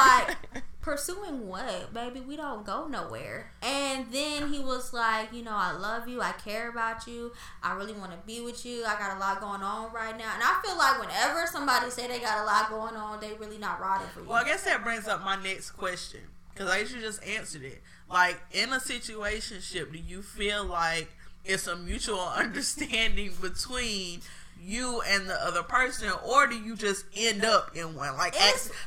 like, 0.54 0.62
pursuing 0.80 1.48
what, 1.48 1.92
baby? 1.92 2.20
We 2.20 2.36
don't 2.36 2.64
go 2.64 2.86
nowhere. 2.86 3.52
And 3.60 4.06
then 4.12 4.52
he 4.52 4.60
was 4.60 4.92
like, 4.92 5.32
you 5.32 5.42
know, 5.42 5.54
I 5.54 5.72
love 5.72 6.06
you. 6.08 6.20
I 6.22 6.30
care 6.32 6.70
about 6.70 7.06
you. 7.08 7.32
I 7.62 7.74
really 7.74 7.92
want 7.92 8.12
to 8.12 8.18
be 8.24 8.40
with 8.40 8.64
you. 8.64 8.84
I 8.84 8.96
got 8.98 9.16
a 9.16 9.20
lot 9.20 9.40
going 9.40 9.62
on 9.62 9.92
right 9.92 10.16
now. 10.16 10.30
And 10.34 10.42
I 10.42 10.60
feel 10.64 10.78
like 10.78 11.00
whenever 11.00 11.46
somebody 11.48 11.90
say 11.90 12.06
they 12.06 12.20
got 12.20 12.38
a 12.42 12.44
lot 12.44 12.70
going 12.70 12.94
on, 12.96 13.20
they 13.20 13.32
really 13.34 13.58
not 13.58 13.80
riding 13.80 14.06
for 14.14 14.20
you. 14.20 14.26
Well, 14.28 14.38
I 14.42 14.44
guess 14.44 14.62
that 14.64 14.84
brings 14.84 15.08
up 15.08 15.24
my 15.24 15.36
next 15.42 15.72
question 15.72 16.20
because 16.54 16.70
I 16.70 16.78
usually 16.78 17.02
just 17.02 17.22
answered 17.26 17.64
it. 17.64 17.82
Like 18.08 18.40
in 18.52 18.72
a 18.72 18.76
situationship, 18.78 19.92
do 19.92 19.98
you 19.98 20.22
feel 20.22 20.64
like 20.64 21.10
it's 21.48 21.66
a 21.66 21.74
mutual 21.76 22.20
understanding 22.36 23.32
between 23.40 24.20
you 24.60 25.00
and 25.06 25.28
the 25.28 25.34
other 25.34 25.62
person, 25.62 26.10
or 26.26 26.46
do 26.46 26.56
you 26.58 26.76
just 26.76 27.04
end 27.16 27.44
up 27.44 27.76
in 27.76 27.94
one? 27.94 28.16
Like, 28.16 28.34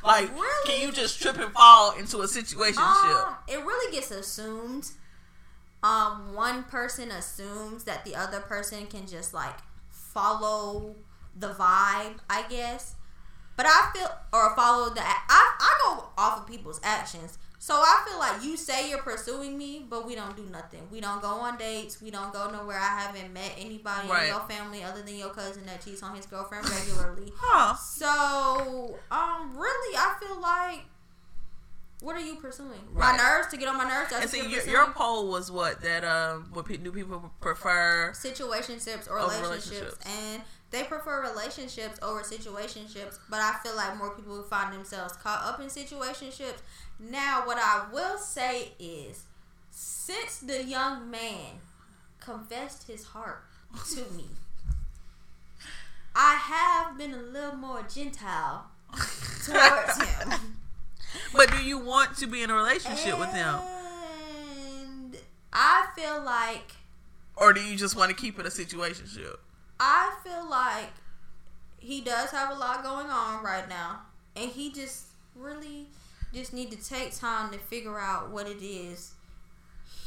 like 0.04 0.30
really- 0.34 0.66
can 0.66 0.86
you 0.86 0.92
just 0.92 1.20
trip 1.20 1.38
and 1.38 1.52
fall 1.52 1.96
into 1.98 2.20
a 2.20 2.28
situation? 2.28 2.82
Um, 2.82 3.36
it 3.48 3.58
really 3.58 3.92
gets 3.92 4.10
assumed. 4.10 4.90
Um, 5.82 6.34
one 6.34 6.62
person 6.64 7.10
assumes 7.10 7.84
that 7.84 8.04
the 8.04 8.14
other 8.14 8.40
person 8.40 8.86
can 8.86 9.06
just 9.06 9.34
like 9.34 9.56
follow 9.90 10.94
the 11.36 11.48
vibe, 11.48 12.18
I 12.30 12.44
guess. 12.48 12.94
But 13.56 13.66
I 13.66 13.90
feel 13.94 14.10
or 14.32 14.54
follow 14.54 14.90
the. 14.94 15.00
I 15.02 15.16
I 15.28 15.80
go 15.84 16.04
off 16.16 16.40
of 16.40 16.46
people's 16.46 16.80
actions. 16.82 17.38
So 17.64 17.74
I 17.76 18.04
feel 18.08 18.18
like 18.18 18.42
you 18.42 18.56
say 18.56 18.90
you're 18.90 19.02
pursuing 19.02 19.56
me, 19.56 19.86
but 19.88 20.04
we 20.04 20.16
don't 20.16 20.36
do 20.36 20.42
nothing. 20.50 20.80
We 20.90 21.00
don't 21.00 21.22
go 21.22 21.28
on 21.28 21.56
dates. 21.58 22.02
We 22.02 22.10
don't 22.10 22.32
go 22.32 22.50
nowhere. 22.50 22.76
I 22.76 23.00
haven't 23.02 23.32
met 23.32 23.52
anybody 23.56 24.08
Right. 24.08 24.24
in 24.24 24.28
your 24.30 24.40
family 24.48 24.82
other 24.82 25.00
than 25.02 25.14
your 25.14 25.30
cousin 25.30 25.64
that 25.66 25.84
cheats 25.84 26.02
on 26.02 26.16
his 26.16 26.26
girlfriend 26.26 26.68
regularly. 26.68 27.32
Huh? 27.36 27.76
So, 27.76 28.96
um, 29.12 29.56
really, 29.56 29.96
I 29.96 30.16
feel 30.18 30.40
like, 30.40 30.80
what 32.00 32.16
are 32.16 32.20
you 32.20 32.34
pursuing? 32.34 32.80
My 32.94 33.16
nerves 33.16 33.46
to 33.52 33.56
get 33.56 33.68
on 33.68 33.76
my 33.78 33.84
nerves. 33.88 34.10
That's 34.10 34.22
And 34.22 34.30
see, 34.32 34.50
your, 34.50 34.64
your 34.66 34.86
poll 34.90 35.28
was 35.28 35.48
what 35.52 35.80
that 35.82 36.02
um, 36.02 36.48
what 36.52 36.66
pe- 36.66 36.78
do 36.78 36.90
people 36.90 37.30
prefer? 37.40 38.10
situationships 38.12 39.08
or 39.08 39.18
relationships. 39.18 39.70
relationships. 39.70 39.98
and 40.04 40.42
they 40.72 40.82
prefer 40.82 41.22
relationships 41.22 42.00
over 42.02 42.22
situationships. 42.22 43.20
But 43.30 43.38
I 43.38 43.54
feel 43.62 43.76
like 43.76 43.96
more 43.96 44.10
people 44.16 44.42
find 44.42 44.74
themselves 44.74 45.12
caught 45.14 45.44
up 45.44 45.60
in 45.60 45.66
situationships. 45.68 46.58
Now, 47.10 47.42
what 47.46 47.58
I 47.58 47.86
will 47.92 48.18
say 48.18 48.72
is, 48.78 49.24
since 49.70 50.38
the 50.38 50.62
young 50.64 51.10
man 51.10 51.60
confessed 52.20 52.86
his 52.86 53.04
heart 53.04 53.44
to 53.94 54.00
me. 54.16 54.26
I 56.14 56.34
have 56.34 56.98
been 56.98 57.14
a 57.14 57.22
little 57.22 57.56
more 57.56 57.84
gentile 57.92 58.66
towards 59.44 60.02
him. 60.02 60.32
But 61.34 61.50
do 61.50 61.62
you 61.62 61.78
want 61.78 62.16
to 62.18 62.26
be 62.26 62.42
in 62.42 62.50
a 62.50 62.54
relationship 62.54 63.18
with 63.18 63.32
him, 63.34 63.56
And 64.74 65.16
I 65.52 65.86
feel 65.94 66.22
like 66.22 66.72
or 67.36 67.52
do 67.52 67.60
you 67.60 67.76
just 67.76 67.96
want 67.96 68.10
to 68.10 68.16
keep 68.16 68.38
it 68.38 68.46
a 68.46 68.50
situationship? 68.50 69.36
I 69.80 70.14
feel 70.22 70.48
like 70.48 70.92
he 71.78 72.00
does 72.00 72.30
have 72.30 72.50
a 72.50 72.58
lot 72.58 72.82
going 72.82 73.08
on 73.08 73.42
right 73.42 73.68
now, 73.68 74.02
and 74.36 74.50
he 74.50 74.70
just 74.72 75.06
really 75.34 75.88
just 76.32 76.52
need 76.52 76.70
to 76.70 76.76
take 76.88 77.14
time 77.14 77.50
to 77.52 77.58
figure 77.58 77.98
out 77.98 78.30
what 78.30 78.46
it 78.48 78.62
is 78.64 79.12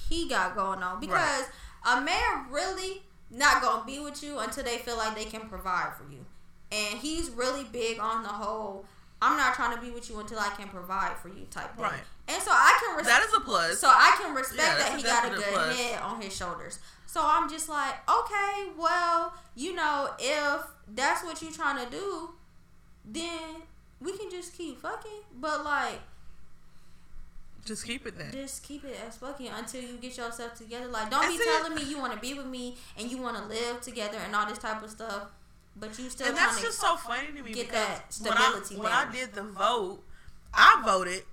he 0.09 0.27
got 0.29 0.55
going 0.55 0.81
on 0.83 0.99
because 0.99 1.45
a 1.87 1.99
man 2.01 2.45
really 2.51 3.01
not 3.31 3.61
gonna 3.61 3.83
be 3.85 3.99
with 3.99 4.21
you 4.23 4.37
until 4.39 4.63
they 4.63 4.77
feel 4.77 4.97
like 4.97 5.15
they 5.15 5.25
can 5.25 5.47
provide 5.49 5.93
for 5.97 6.03
you. 6.11 6.25
and 6.71 6.99
he's 6.99 7.29
really 7.31 7.63
big 7.63 7.99
on 7.99 8.21
the 8.23 8.29
whole. 8.29 8.85
I'm 9.21 9.37
not 9.37 9.55
trying 9.55 9.75
to 9.75 9.81
be 9.81 9.89
with 9.91 10.09
you 10.09 10.19
until 10.19 10.37
I 10.39 10.49
can 10.49 10.67
provide 10.67 11.15
for 11.17 11.29
you 11.29 11.45
type 11.49 11.73
thing. 11.75 11.83
Right. 11.85 12.01
And 12.27 12.41
so 12.43 12.51
I 12.51 12.77
can 12.83 12.97
respect. 12.97 13.17
That 13.21 13.27
is 13.27 13.33
a 13.33 13.39
plus. 13.39 13.79
So 13.79 13.87
I 13.87 14.15
can 14.21 14.35
respect 14.35 14.61
Yeah, 14.61 14.77
that 14.89 14.97
he 14.97 15.03
got 15.03 15.25
a 15.25 15.35
good 15.35 15.43
plus. 15.53 15.79
head 15.79 16.01
on 16.01 16.21
his 16.21 16.35
shoulders. 16.35 16.79
So 17.07 17.21
I'm 17.23 17.49
just 17.49 17.69
like, 17.69 17.93
okay, 18.09 18.69
well, 18.77 19.33
you 19.55 19.73
know, 19.73 20.09
if 20.19 20.61
that's 20.93 21.23
what 21.23 21.41
you're 21.41 21.51
trying 21.51 21.83
to 21.83 21.89
do, 21.89 22.31
then 23.05 23.63
we 24.01 24.17
can 24.17 24.29
just 24.29 24.55
keep 24.57 24.81
fucking. 24.81 25.21
But 25.39 25.63
like, 25.63 25.99
Just 27.65 27.85
keep 27.85 28.05
it 28.05 28.17
there. 28.17 28.29
just 28.31 28.63
keep 28.63 28.83
it 28.85 28.95
as 29.07 29.17
fucking 29.17 29.47
until 29.49 29.81
you 29.81 29.97
get 29.97 30.15
yourself 30.17 30.53
together. 30.55 30.87
Like, 30.87 31.09
don't 31.09 31.21
be 31.27 31.37
That's 31.37 31.49
it. 31.49 31.57
telling 31.63 31.75
me 31.75 31.83
you 31.83 31.97
want 31.97 32.13
to 32.13 32.19
be 32.19 32.33
with 32.35 32.45
me 32.45 32.77
and 32.97 33.09
you 33.09 33.17
want 33.17 33.37
to 33.37 33.43
live 33.45 33.81
together 33.81 34.17
and 34.23 34.35
all 34.35 34.45
this 34.47 34.59
type 34.59 34.83
of 34.83 34.89
stuff, 34.91 35.23
but 35.75 35.97
you 35.99 36.09
still 36.09 36.27
and 36.27 36.37
that's 36.37 36.61
just 36.61 36.79
so 36.79 36.95
funny 36.95 37.27
to 37.27 37.41
me 37.41 37.51
get 37.53 37.67
because 37.67 38.19
that 38.19 38.29
when 38.29 38.37
I, 38.37 38.61
when 38.83 38.91
I 38.91 39.11
did 39.11 39.33
the 39.33 39.43
vote, 39.43 39.99
I 40.53 40.81
voted 40.85 41.23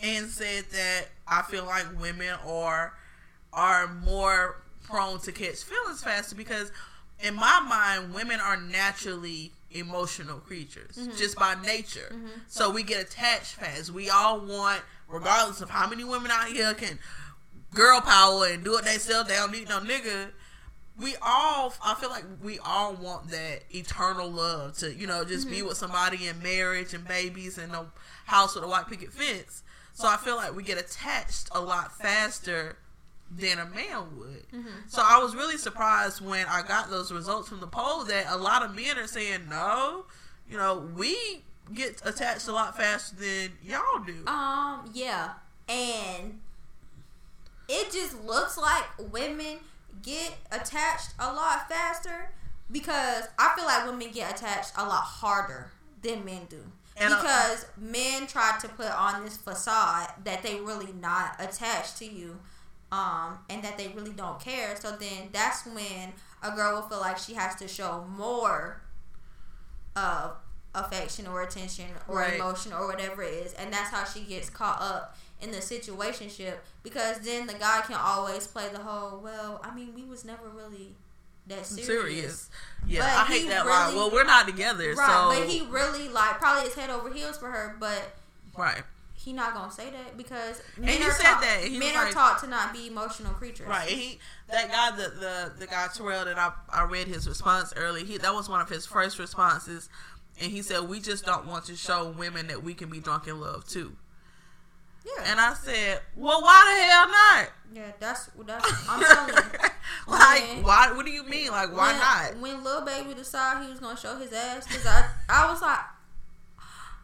and 0.00 0.26
said 0.28 0.64
that 0.72 1.06
I 1.26 1.42
feel 1.42 1.64
like 1.66 1.84
women 2.00 2.34
are 2.46 2.94
are 3.52 3.88
more 3.88 4.62
prone 4.84 5.18
to 5.20 5.32
catch 5.32 5.64
feelings 5.64 6.02
faster 6.04 6.36
because 6.36 6.70
in 7.18 7.34
my 7.34 7.60
mind 7.68 8.14
women 8.14 8.38
are 8.40 8.56
naturally 8.60 9.52
emotional 9.72 10.38
creatures 10.38 10.96
Mm-hmm. 10.96 11.16
just 11.16 11.36
by 11.36 11.54
nature 11.62 12.14
so 12.46 12.70
we 12.70 12.82
get 12.82 13.02
attached 13.02 13.54
fast 13.54 13.90
we 13.90 14.08
all 14.10 14.38
want 14.40 14.80
regardless 15.08 15.60
of 15.60 15.70
how 15.70 15.88
many 15.88 16.04
women 16.04 16.30
out 16.30 16.48
here 16.48 16.74
can 16.74 16.98
girl 17.74 18.00
power 18.00 18.46
and 18.46 18.64
do 18.64 18.76
it 18.76 18.84
themselves 18.84 19.28
they 19.28 19.36
don't 19.36 19.52
need 19.52 19.68
no 19.68 19.80
nigga. 19.80 20.30
We 20.98 21.14
all 21.20 21.74
i 21.84 21.94
feel 21.94 22.08
like 22.08 22.24
we 22.42 22.58
all 22.58 22.94
want 22.94 23.28
that 23.28 23.64
eternal 23.70 24.30
love 24.30 24.78
to 24.78 24.94
you 24.94 25.06
know 25.06 25.24
just 25.24 25.48
be 25.48 25.56
mm-hmm. 25.56 25.68
with 25.68 25.76
somebody 25.76 26.26
in 26.26 26.42
marriage 26.42 26.94
and 26.94 27.06
babies 27.06 27.58
and 27.58 27.72
a 27.74 27.86
house 28.24 28.54
with 28.54 28.64
a 28.64 28.68
white 28.68 28.88
picket 28.88 29.12
fence. 29.12 29.62
So 29.92 30.08
i 30.08 30.16
feel 30.16 30.36
like 30.36 30.56
we 30.56 30.62
get 30.62 30.78
attached 30.78 31.48
a 31.52 31.60
lot 31.60 31.96
faster 31.96 32.78
than 33.30 33.58
a 33.58 33.66
man 33.66 34.16
would. 34.16 34.48
Mm-hmm. 34.54 34.68
So 34.88 35.02
i 35.04 35.18
was 35.18 35.36
really 35.36 35.58
surprised 35.58 36.24
when 36.24 36.46
i 36.46 36.62
got 36.62 36.88
those 36.88 37.12
results 37.12 37.48
from 37.48 37.60
the 37.60 37.66
poll 37.66 38.04
that 38.04 38.26
a 38.28 38.36
lot 38.36 38.62
of 38.62 38.74
men 38.74 38.96
are 38.98 39.06
saying 39.06 39.48
no. 39.50 40.06
You 40.48 40.56
know 40.56 40.88
we 40.96 41.44
get 41.74 42.00
attached 42.04 42.48
a 42.48 42.52
lot 42.52 42.76
faster 42.76 43.16
than 43.16 43.52
y'all 43.62 44.02
do 44.04 44.26
Um, 44.26 44.90
yeah. 44.94 45.30
And 45.68 46.40
it 47.68 47.90
just 47.92 48.22
looks 48.24 48.56
like 48.56 48.84
women 49.12 49.58
get 50.02 50.34
attached 50.52 51.10
a 51.18 51.32
lot 51.32 51.68
faster 51.68 52.30
because 52.70 53.24
I 53.38 53.52
feel 53.56 53.64
like 53.64 53.86
women 53.86 54.10
get 54.12 54.32
attached 54.32 54.72
a 54.76 54.84
lot 54.84 55.02
harder 55.02 55.70
than 56.02 56.24
men 56.24 56.42
do. 56.48 56.62
And, 56.96 57.12
uh, 57.12 57.16
because 57.20 57.66
men 57.76 58.26
try 58.26 58.56
to 58.60 58.68
put 58.68 58.90
on 58.90 59.24
this 59.24 59.36
facade 59.36 60.12
that 60.24 60.42
they 60.42 60.60
really 60.60 60.92
not 61.00 61.34
attached 61.38 61.98
to 61.98 62.04
you. 62.04 62.38
Um, 62.92 63.40
and 63.50 63.64
that 63.64 63.76
they 63.76 63.88
really 63.88 64.12
don't 64.12 64.38
care. 64.38 64.76
So 64.76 64.92
then 64.92 65.30
that's 65.32 65.66
when 65.66 66.12
a 66.40 66.54
girl 66.54 66.76
will 66.76 66.88
feel 66.88 67.00
like 67.00 67.18
she 67.18 67.34
has 67.34 67.56
to 67.56 67.66
show 67.66 68.06
more 68.16 68.80
of 69.96 70.36
affection 70.76 71.26
or 71.26 71.42
attention 71.42 71.86
or 72.08 72.18
Right. 72.18 72.34
emotion 72.34 72.72
or 72.72 72.86
whatever 72.86 73.22
it 73.22 73.32
is, 73.34 73.52
and 73.54 73.72
that's 73.72 73.90
how 73.90 74.04
she 74.04 74.20
gets 74.20 74.50
caught 74.50 74.80
up 74.80 75.16
in 75.40 75.50
the 75.50 75.58
situationship 75.58 76.54
because 76.82 77.18
then 77.20 77.46
the 77.46 77.54
guy 77.54 77.80
can 77.86 77.96
always 77.96 78.46
play 78.46 78.68
the 78.68 78.78
whole. 78.78 79.18
Well, 79.20 79.60
I 79.64 79.74
mean, 79.74 79.94
we 79.94 80.04
was 80.04 80.24
never 80.24 80.48
really 80.48 80.94
that 81.46 81.64
serious, 81.66 81.86
serious. 81.86 82.50
Yeah, 82.86 83.00
But 83.00 83.08
I 83.10 83.24
hate 83.24 83.48
that 83.48 83.66
line. 83.66 83.94
Well, 83.94 84.10
we're 84.10 84.24
not 84.24 84.46
together, 84.46 84.94
right? 84.94 85.32
so 85.34 85.40
But 85.40 85.48
he 85.48 85.66
really 85.66 86.08
like 86.08 86.38
probably 86.38 86.68
is 86.68 86.74
head 86.74 86.90
over 86.90 87.12
heels 87.12 87.38
for 87.38 87.50
her, 87.50 87.76
but 87.78 88.16
right, 88.56 88.82
he 89.14 89.32
not 89.32 89.54
gonna 89.54 89.70
say 89.70 89.90
that 89.90 90.16
because 90.16 90.60
men 90.78 91.02
are 91.02 91.10
said 91.12 91.24
taught, 91.34 91.42
men 91.70 91.80
was 91.80 91.94
are 91.96 92.04
like- 92.06 92.14
taught 92.14 92.38
to 92.40 92.46
not 92.46 92.72
be 92.72 92.86
emotional 92.88 93.32
creatures. 93.34 93.66
right. 93.68 93.88
He 93.88 94.18
that 94.48 94.70
guy, 94.70 94.90
the 94.92 95.08
the 95.10 95.52
the 95.58 95.66
guy 95.66 95.88
Terrell 95.94 96.24
that 96.24 96.38
I 96.38 96.52
I 96.70 96.82
read 96.84 97.06
his 97.08 97.28
response 97.28 97.72
early. 97.76 98.04
He 98.04 98.18
that 98.18 98.34
was 98.34 98.48
one 98.48 98.60
of 98.60 98.68
his 98.68 98.86
first 98.86 99.18
responses, 99.18 99.88
and 100.40 100.50
he 100.52 100.62
said 100.62 100.88
we 100.88 101.00
just 101.00 101.24
don't 101.24 101.46
want 101.46 101.64
to 101.66 101.76
show 101.76 102.10
women 102.10 102.46
that 102.48 102.62
we 102.62 102.74
can 102.74 102.88
be 102.90 103.00
drunk 103.00 103.26
in 103.26 103.40
love 103.40 103.66
too. 103.66 103.96
Yeah. 105.04 105.24
And 105.30 105.40
I 105.40 105.54
said, 105.54 106.00
well, 106.16 106.42
why 106.42 106.74
the 106.76 106.92
hell 106.92 107.08
not? 107.08 107.48
yeah. 107.72 107.92
That's 108.00 108.28
that's. 108.44 108.88
I'm 108.88 109.00
telling 109.04 109.34
you. 109.34 109.68
like, 110.12 110.42
When- 110.42 110.62
why? 110.64 110.92
What 110.92 111.06
do 111.06 111.12
you 111.12 111.24
mean? 111.24 111.50
Like, 111.50 111.72
why 111.72 111.92
when, 111.92 112.00
not? 112.00 112.42
When 112.42 112.64
Lil 112.64 112.84
Baby 112.84 113.14
decided 113.14 113.64
he 113.64 113.70
was 113.70 113.78
gonna 113.78 113.96
show 113.96 114.18
his 114.18 114.32
ass, 114.32 114.66
cause 114.66 114.84
I, 114.84 115.08
I 115.28 115.48
was 115.50 115.62
like, 115.62 115.78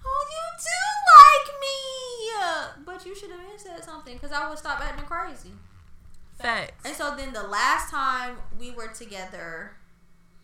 "Oh, 0.05 0.27
you 0.31 0.59
do 0.59 0.81
like 1.17 1.61
me," 1.61 2.85
but 2.85 3.07
you 3.07 3.15
should 3.15 3.31
have 3.31 3.41
said 3.57 3.85
something, 3.85 4.19
cause 4.19 4.33
I 4.33 4.49
would 4.49 4.59
stop 4.59 4.81
acting 4.81 5.07
crazy. 5.07 5.53
Facts. 6.41 6.85
And 6.85 6.97
so 6.97 7.15
then 7.17 7.33
the 7.33 7.45
last 7.45 7.91
time 7.91 8.37
we 8.59 8.73
were 8.73 8.89
together, 8.89 9.77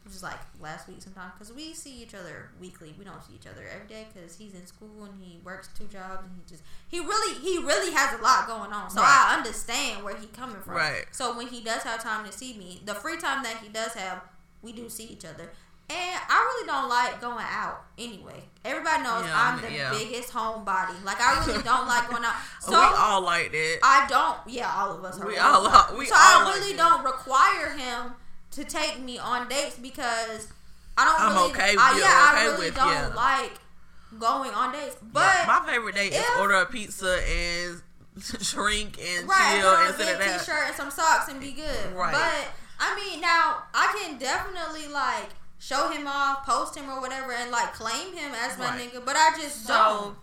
which 0.09 0.15
was 0.15 0.23
like 0.23 0.39
last 0.59 0.89
week 0.89 1.03
sometime, 1.03 1.31
cause 1.37 1.53
we 1.53 1.75
see 1.75 2.03
each 2.03 2.15
other 2.15 2.49
weekly. 2.59 2.95
We 2.99 3.05
don't 3.05 3.23
see 3.23 3.35
each 3.35 3.47
other 3.47 3.63
every 3.75 3.87
day, 3.87 4.07
cause 4.15 4.37
he's 4.37 4.55
in 4.55 4.65
school 4.67 5.05
and 5.05 5.13
he 5.21 5.39
works 5.45 5.69
two 5.79 5.85
jobs, 5.85 6.23
and 6.25 6.31
he 6.35 6.49
just 6.49 6.63
he 6.89 6.99
really 7.01 7.35
he 7.41 7.59
really 7.59 7.93
has 7.93 8.19
a 8.19 8.23
lot 8.23 8.47
going 8.47 8.73
on. 8.73 8.89
So 8.89 9.03
Right. 9.03 9.27
I 9.33 9.37
understand 9.37 10.03
where 10.03 10.17
he 10.17 10.27
coming 10.29 10.57
from. 10.63 10.73
Right. 10.75 11.05
So 11.13 11.37
when 11.37 11.49
he 11.49 11.61
does 11.63 11.83
have 11.83 12.03
time 12.03 12.25
to 12.25 12.33
see 12.33 12.57
me, 12.57 12.81
the 12.87 12.95
free 12.95 13.19
time 13.19 13.43
that 13.43 13.59
he 13.59 13.69
does 13.69 13.93
have, 13.93 14.23
we 14.63 14.73
do 14.73 14.89
see 14.89 15.05
each 15.05 15.27
other. 15.27 15.51
And 15.91 16.21
I 16.29 16.39
really 16.39 16.67
don't 16.67 16.89
like 16.91 17.19
going 17.21 17.47
out 17.49 17.81
anyway. 17.99 18.45
Everybody 18.65 19.03
knows 19.03 19.25
Yeah, 19.25 19.33
I'm 19.35 19.61
the 19.63 19.73
yeah. 19.73 19.91
biggest 19.91 20.33
homebody. 20.33 21.03
Like 21.05 21.21
I 21.21 21.45
really 21.47 21.63
don't 21.63 21.87
like 21.87 22.09
going 22.11 22.25
out. 22.27 22.35
So 22.61 22.71
we 22.73 22.77
all 22.77 23.21
like 23.23 23.53
that. 23.53 23.79
I 23.83 24.07
don't. 24.09 24.37
Yeah, 24.47 24.71
all 24.75 24.93
of 24.97 25.05
us 25.05 25.19
are. 25.21 25.27
We 25.27 25.37
all 25.39 25.67
are- 25.67 25.95
we 25.97 26.07
so 26.07 26.15
all 26.15 26.47
I 26.47 26.53
really 26.55 26.73
that. 26.73 26.79
don't 26.79 27.05
require 27.05 27.71
him 27.77 28.13
to 28.53 28.65
take 28.65 29.01
me 29.01 29.19
on 29.19 29.49
dates 29.49 29.77
because 29.79 30.49
I 30.97 31.05
don't. 31.05 31.21
I'm 31.21 31.35
really, 31.37 31.51
okay 31.53 31.75
I, 31.79 31.99
yeah, 31.99 32.41
I 32.41 32.45
really 32.47 32.67
with- 32.67 32.75
don't 32.77 32.89
yeah. 32.89 33.13
like 33.15 33.53
going 34.19 34.53
on 34.53 34.73
dates. 34.73 34.97
But 35.03 35.21
Yeah, 35.21 35.45
my 35.61 35.67
favorite 35.71 35.95
date 35.95 36.13
is 36.15 36.25
order 36.39 36.55
a 36.55 36.67
pizza 36.67 37.21
and 37.29 37.83
shrink 38.43 38.99
and 39.01 39.29
right, 39.29 39.59
chill 39.61 39.71
and 39.71 39.95
sit 39.95 40.09
at 40.09 40.19
that. 40.19 40.41
t-shirt 40.41 40.63
and 40.67 40.75
some 40.75 40.91
socks 40.91 41.29
and 41.29 41.41
be 41.41 41.53
good. 41.53 41.93
Right. 41.95 42.13
But 42.13 42.49
I 42.81 42.95
mean, 42.97 43.21
now 43.21 43.65
I 43.75 43.97
can 44.03 44.19
definitely 44.19 44.89
like 44.93 45.29
show 45.59 45.91
him 45.91 46.07
off, 46.07 46.47
post 46.47 46.77
him 46.77 46.89
or 46.91 47.01
whatever, 47.01 47.33
and 47.33 47.51
like 47.51 47.75
claim 47.75 48.17
him 48.17 48.33
as 48.35 48.57
my 48.59 48.71
Right. 48.71 48.93
nigga. 48.93 49.05
But 49.05 49.17
I 49.17 49.37
just 49.41 49.67
So, 49.67 50.15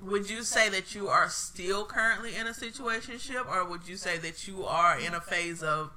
don't. 0.00 0.10
would 0.10 0.28
you 0.30 0.42
say 0.42 0.68
that 0.68 0.94
you 0.94 1.08
are 1.08 1.28
still 1.28 1.84
currently 1.84 2.34
in 2.36 2.46
a 2.46 2.50
situationship, 2.52 3.46
or 3.48 3.64
would 3.64 3.86
you 3.86 3.96
say 3.96 4.18
that 4.18 4.48
you 4.48 4.64
are 4.64 4.98
in 4.98 5.14
a 5.14 5.20
phase 5.20 5.62
of 5.62 5.90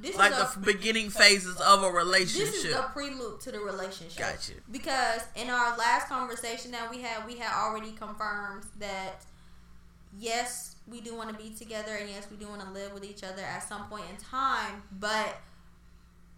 This 0.00 0.16
like 0.16 0.32
is 0.32 0.38
the 0.54 0.60
a, 0.60 0.64
beginning 0.64 1.10
phases 1.10 1.60
of 1.60 1.82
a 1.82 1.90
relationship. 1.90 2.52
this 2.52 2.64
is 2.64 2.74
the 2.74 2.82
prelude 2.82 3.40
to 3.42 3.52
the 3.52 3.60
relationship. 3.60 4.18
Gotcha. 4.18 4.52
Because 4.70 5.22
in 5.36 5.50
our 5.50 5.76
last 5.76 6.08
conversation 6.08 6.70
that 6.72 6.90
we 6.90 7.02
had, 7.02 7.26
we 7.26 7.36
had 7.36 7.52
already 7.52 7.92
confirmed 7.92 8.64
that 8.78 9.24
yes, 10.18 10.76
we 10.86 11.00
do 11.00 11.14
want 11.14 11.30
to 11.30 11.36
be 11.36 11.50
together, 11.50 11.94
and 11.94 12.08
yes, 12.08 12.26
we 12.30 12.36
do 12.36 12.48
want 12.48 12.62
to 12.62 12.70
live 12.70 12.92
with 12.92 13.04
each 13.04 13.22
other 13.22 13.42
at 13.42 13.62
some 13.62 13.84
point 13.84 14.04
in 14.10 14.16
time. 14.16 14.82
But 14.98 15.40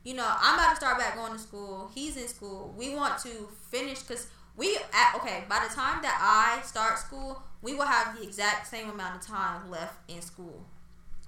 you 0.03 0.15
know, 0.15 0.29
I'm 0.29 0.55
about 0.55 0.71
to 0.71 0.77
start 0.77 0.99
back 0.99 1.15
going 1.15 1.33
to 1.33 1.39
school. 1.39 1.91
He's 1.95 2.17
in 2.17 2.29
school. 2.29 2.75
We 2.77 2.95
want 2.95 3.19
to 3.21 3.49
finish 3.71 4.01
because 4.01 4.27
we 4.57 4.77
at 4.93 5.15
okay. 5.17 5.45
By 5.49 5.65
the 5.67 5.75
time 5.75 6.03
that 6.03 6.19
I 6.21 6.61
start 6.67 6.99
school, 6.99 7.41
we 7.63 7.75
will 7.75 7.87
have 7.87 8.19
the 8.19 8.25
exact 8.25 8.67
same 8.67 8.91
amount 8.91 9.17
of 9.17 9.27
time 9.27 9.71
left 9.71 9.99
in 10.11 10.21
school 10.21 10.67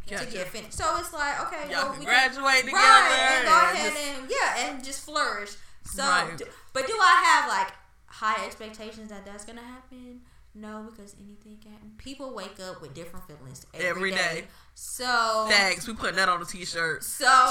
to 0.07 0.27
get 0.27 0.49
finished. 0.49 0.75
So 0.75 0.97
it's 0.99 1.13
like 1.13 1.41
okay, 1.47 1.71
Y'all 1.71 1.85
well, 1.85 1.91
can 1.93 2.01
we 2.01 2.07
graduate 2.07 2.65
together. 2.65 2.77
right, 2.77 3.39
and 3.39 3.47
go 3.49 3.57
ahead 3.57 3.93
just- 3.93 4.07
and 4.07 4.31
yeah, 4.31 4.69
and 4.71 4.85
just 4.85 5.05
flourish. 5.05 5.51
So, 5.85 6.03
Right. 6.03 6.37
do, 6.37 6.45
but 6.73 6.87
do 6.87 6.95
I 7.01 7.23
have 7.25 7.49
like 7.49 7.73
high 8.07 8.45
expectations 8.47 9.11
that 9.11 9.25
that's 9.25 9.45
gonna 9.45 9.63
happen? 9.63 10.23
No, 10.55 10.89
because 10.91 11.15
anything 11.23 11.59
can 11.63 11.73
happen. 11.73 11.93
People 11.99 12.33
wake 12.35 12.59
up 12.61 12.81
with 12.81 12.95
different 12.95 13.27
feelings 13.27 13.67
every 13.75 13.87
Every 13.89 14.11
day. 14.11 14.17
day. 14.17 14.45
So, 14.75 15.47
Thanks. 15.51 15.87
We 15.87 15.93
putting 15.95 16.17
that 16.17 16.29
on 16.31 16.41
a 16.41 16.47
t-shirt. 16.47 17.05
so 17.05 17.27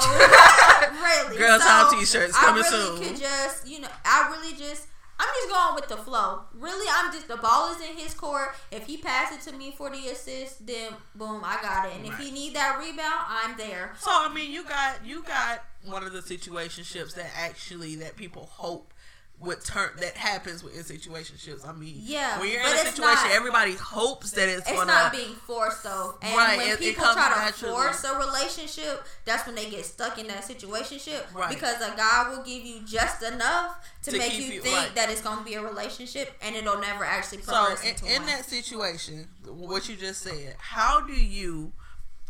really, 0.92 1.36
Girl 1.38 1.58
so 1.60 1.64
Time 1.66 1.98
t-shirts 1.98 2.36
coming 2.36 2.64
I 2.64 2.68
really 2.70 2.96
soon. 2.96 3.04
Could 3.08 3.20
just 3.20 3.66
you 3.66 3.80
know, 3.80 3.88
I 4.04 4.28
really 4.30 4.56
just. 4.56 4.86
I'm 5.18 5.28
just 5.40 5.50
going 5.50 5.74
with 5.74 5.88
the 5.88 5.96
flow. 5.96 6.42
Really, 6.54 6.86
I'm 6.94 7.12
just 7.12 7.28
the 7.28 7.36
ball 7.36 7.72
is 7.74 7.80
in 7.80 7.96
his 7.96 8.14
court. 8.14 8.50
If 8.70 8.86
he 8.86 8.96
passes 8.98 9.46
it 9.46 9.50
to 9.50 9.56
me 9.56 9.72
for 9.76 9.90
the 9.90 10.08
assist, 10.08 10.66
then 10.66 10.92
boom, 11.14 11.42
I 11.44 11.58
got 11.62 11.86
it. 11.86 11.92
And 11.96 12.06
if 12.06 12.18
he 12.18 12.30
need 12.30 12.54
that 12.54 12.78
rebound, 12.78 13.24
I'm 13.28 13.56
there. 13.56 13.92
So 13.98 14.10
I 14.10 14.32
mean, 14.32 14.52
you 14.52 14.64
got 14.64 15.04
you 15.04 15.22
got 15.22 15.64
one 15.84 16.02
of 16.02 16.12
the 16.12 16.20
situationships 16.20 17.14
that 17.14 17.30
actually 17.36 17.96
that 17.96 18.16
people 18.16 18.48
hope 18.52 18.92
what 19.38 19.62
turn 19.62 19.90
that 20.00 20.16
happens 20.16 20.64
with 20.64 20.74
in 20.74 20.82
situationships. 20.82 21.68
I 21.68 21.72
mean, 21.72 21.96
Yeah, 21.98 22.40
when 22.40 22.50
you're 22.50 22.62
but 22.62 22.72
in 22.72 22.86
a 22.86 22.90
situation, 22.90 23.22
not- 23.24 23.30
everybody 23.32 23.74
hopes 23.74 24.30
that 24.30 24.48
it's, 24.48 24.60
It's 24.66 24.70
gonna. 24.70 24.86
not 24.86 25.12
being 25.12 25.34
forced 25.46 25.82
though, 25.82 26.16
and 26.22 26.34
Right, 26.34 26.56
when 26.56 26.68
it- 26.68 26.72
it 26.72 26.78
people 26.80 27.04
comes 27.04 27.16
try 27.16 27.28
to 27.34 27.40
naturally. 27.40 27.72
force 27.74 28.04
a 28.04 28.14
relationship, 28.18 29.06
that's 29.26 29.44
when 29.44 29.54
they 29.54 29.68
get 29.68 29.84
stuck 29.84 30.16
in 30.18 30.26
that 30.28 30.42
situationship. 30.48 31.26
Right. 31.34 31.50
Because 31.50 31.82
a 31.82 31.94
guy 31.94 32.30
will 32.30 32.42
give 32.44 32.64
you 32.64 32.80
just 32.86 33.22
enough 33.22 33.76
to, 34.04 34.12
To 34.12 34.16
make 34.18 34.32
you 34.32 34.42
you- 34.44 34.62
think 34.62 34.74
right. 34.74 34.94
that 34.94 35.10
it's 35.10 35.20
going 35.20 35.38
to 35.38 35.44
be 35.44 35.54
a 35.54 35.62
relationship, 35.62 36.34
and 36.40 36.56
it'll 36.56 36.80
never 36.80 37.04
actually 37.04 37.42
so 37.42 37.76
in, 37.84 38.06
in 38.06 38.24
that 38.26 38.48
situation, 38.48 39.28
what 39.44 39.86
you 39.86 39.96
just 39.96 40.22
said, 40.22 40.56
how 40.58 41.00
do 41.02 41.12
you, 41.12 41.74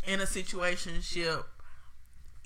in 0.05 0.21
a 0.21 0.27
situationship, 0.27 1.45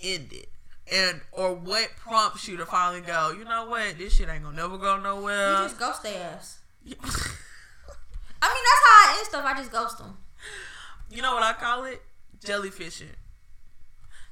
end 0.03 0.35
it? 0.35 0.51
And 0.93 1.21
or 1.33 1.55
what 1.55 1.91
prompts 1.97 2.49
you 2.49 2.57
to 2.57 2.67
finally 2.67 3.01
go? 3.01 3.33
You 3.37 3.45
know 3.45 3.67
what? 3.67 3.97
This 3.97 4.17
shit 4.17 4.29
ain't 4.29 4.43
gonna 4.43 4.57
never 4.57 4.77
go 4.77 4.99
nowhere. 4.99 5.53
you 5.53 5.59
just 5.65 5.79
ghost 5.79 6.03
their 6.03 6.33
ass. 6.35 6.59
I 6.85 6.89
mean, 6.89 6.97
that's 8.43 8.85
how 8.85 8.97
I 8.97 9.15
end 9.19 9.27
stuff. 9.27 9.45
I 9.45 9.55
just 9.57 9.71
ghost 9.71 9.99
them. 9.99 10.17
You 11.11 11.23
know 11.23 11.35
what 11.35 11.43
I 11.43 11.53
call 11.53 11.85
it? 11.85 12.03
Jellyfishing. 12.45 13.15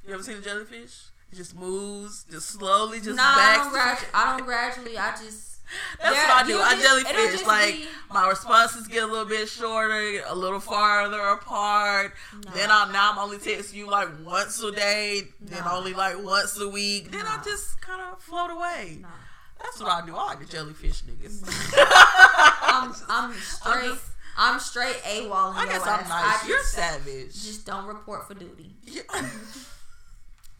You 0.05 0.13
ever 0.13 0.23
seen 0.23 0.37
a 0.37 0.41
jellyfish? 0.41 1.05
It 1.31 1.35
just 1.35 1.55
moves, 1.55 2.25
just 2.31 2.49
slowly, 2.49 2.99
just 2.99 3.15
Nah, 3.15 3.23
I 3.23 3.55
don't, 3.57 3.73
gradu- 3.73 4.09
I 4.13 4.37
don't 4.37 4.45
gradually. 4.45 4.97
I 4.97 5.11
just 5.11 5.48
That's 6.01 6.15
There- 6.15 6.27
what 6.27 6.43
I 6.43 6.47
do. 6.47 6.59
I 6.59 6.81
jellyfish. 6.81 7.31
just 7.31 7.45
Like 7.47 7.75
be- 7.75 7.87
my 8.11 8.27
responses 8.29 8.87
get 8.87 9.03
a 9.03 9.07
little 9.07 9.25
bit 9.25 9.47
shorter, 9.49 10.23
a 10.27 10.35
little 10.35 10.59
farther 10.59 11.19
apart. 11.19 12.13
No. 12.45 12.51
Then 12.51 12.69
I'm 12.71 12.91
now 12.91 13.11
I'm 13.11 13.19
only 13.19 13.37
texting 13.37 13.73
you 13.73 13.89
like 13.89 14.09
once 14.23 14.61
a 14.63 14.71
day, 14.71 15.23
then 15.41 15.63
only 15.69 15.93
like 15.93 16.23
once 16.23 16.59
a 16.59 16.67
week. 16.69 17.11
Then 17.11 17.25
I 17.27 17.41
just 17.43 17.79
kind 17.81 18.01
of 18.01 18.21
float 18.21 18.51
away. 18.51 18.97
nah. 19.01 19.07
That's 19.61 19.79
what 19.81 19.91
I 19.91 20.05
do. 20.05 20.15
I 20.15 20.25
like 20.27 20.39
the 20.39 20.45
jellyfish 20.45 21.01
niggas. 21.03 21.43
I'm 22.61 22.93
I'm 23.09 23.33
straight. 23.33 23.83
just- 23.89 24.05
I'm 24.41 24.57
straight 24.59 24.95
AWOL. 25.03 25.53
I 25.53 25.65
guess 25.65 25.81
I'm 25.81 26.07
nice. 26.07 26.43
I 26.43 26.47
You're 26.47 26.63
savage. 26.63 27.33
just 27.33 27.65
don't 27.65 27.85
report 27.87 28.25
for 28.25 28.35
duty. 28.35 28.71
Yeah. 28.85 29.01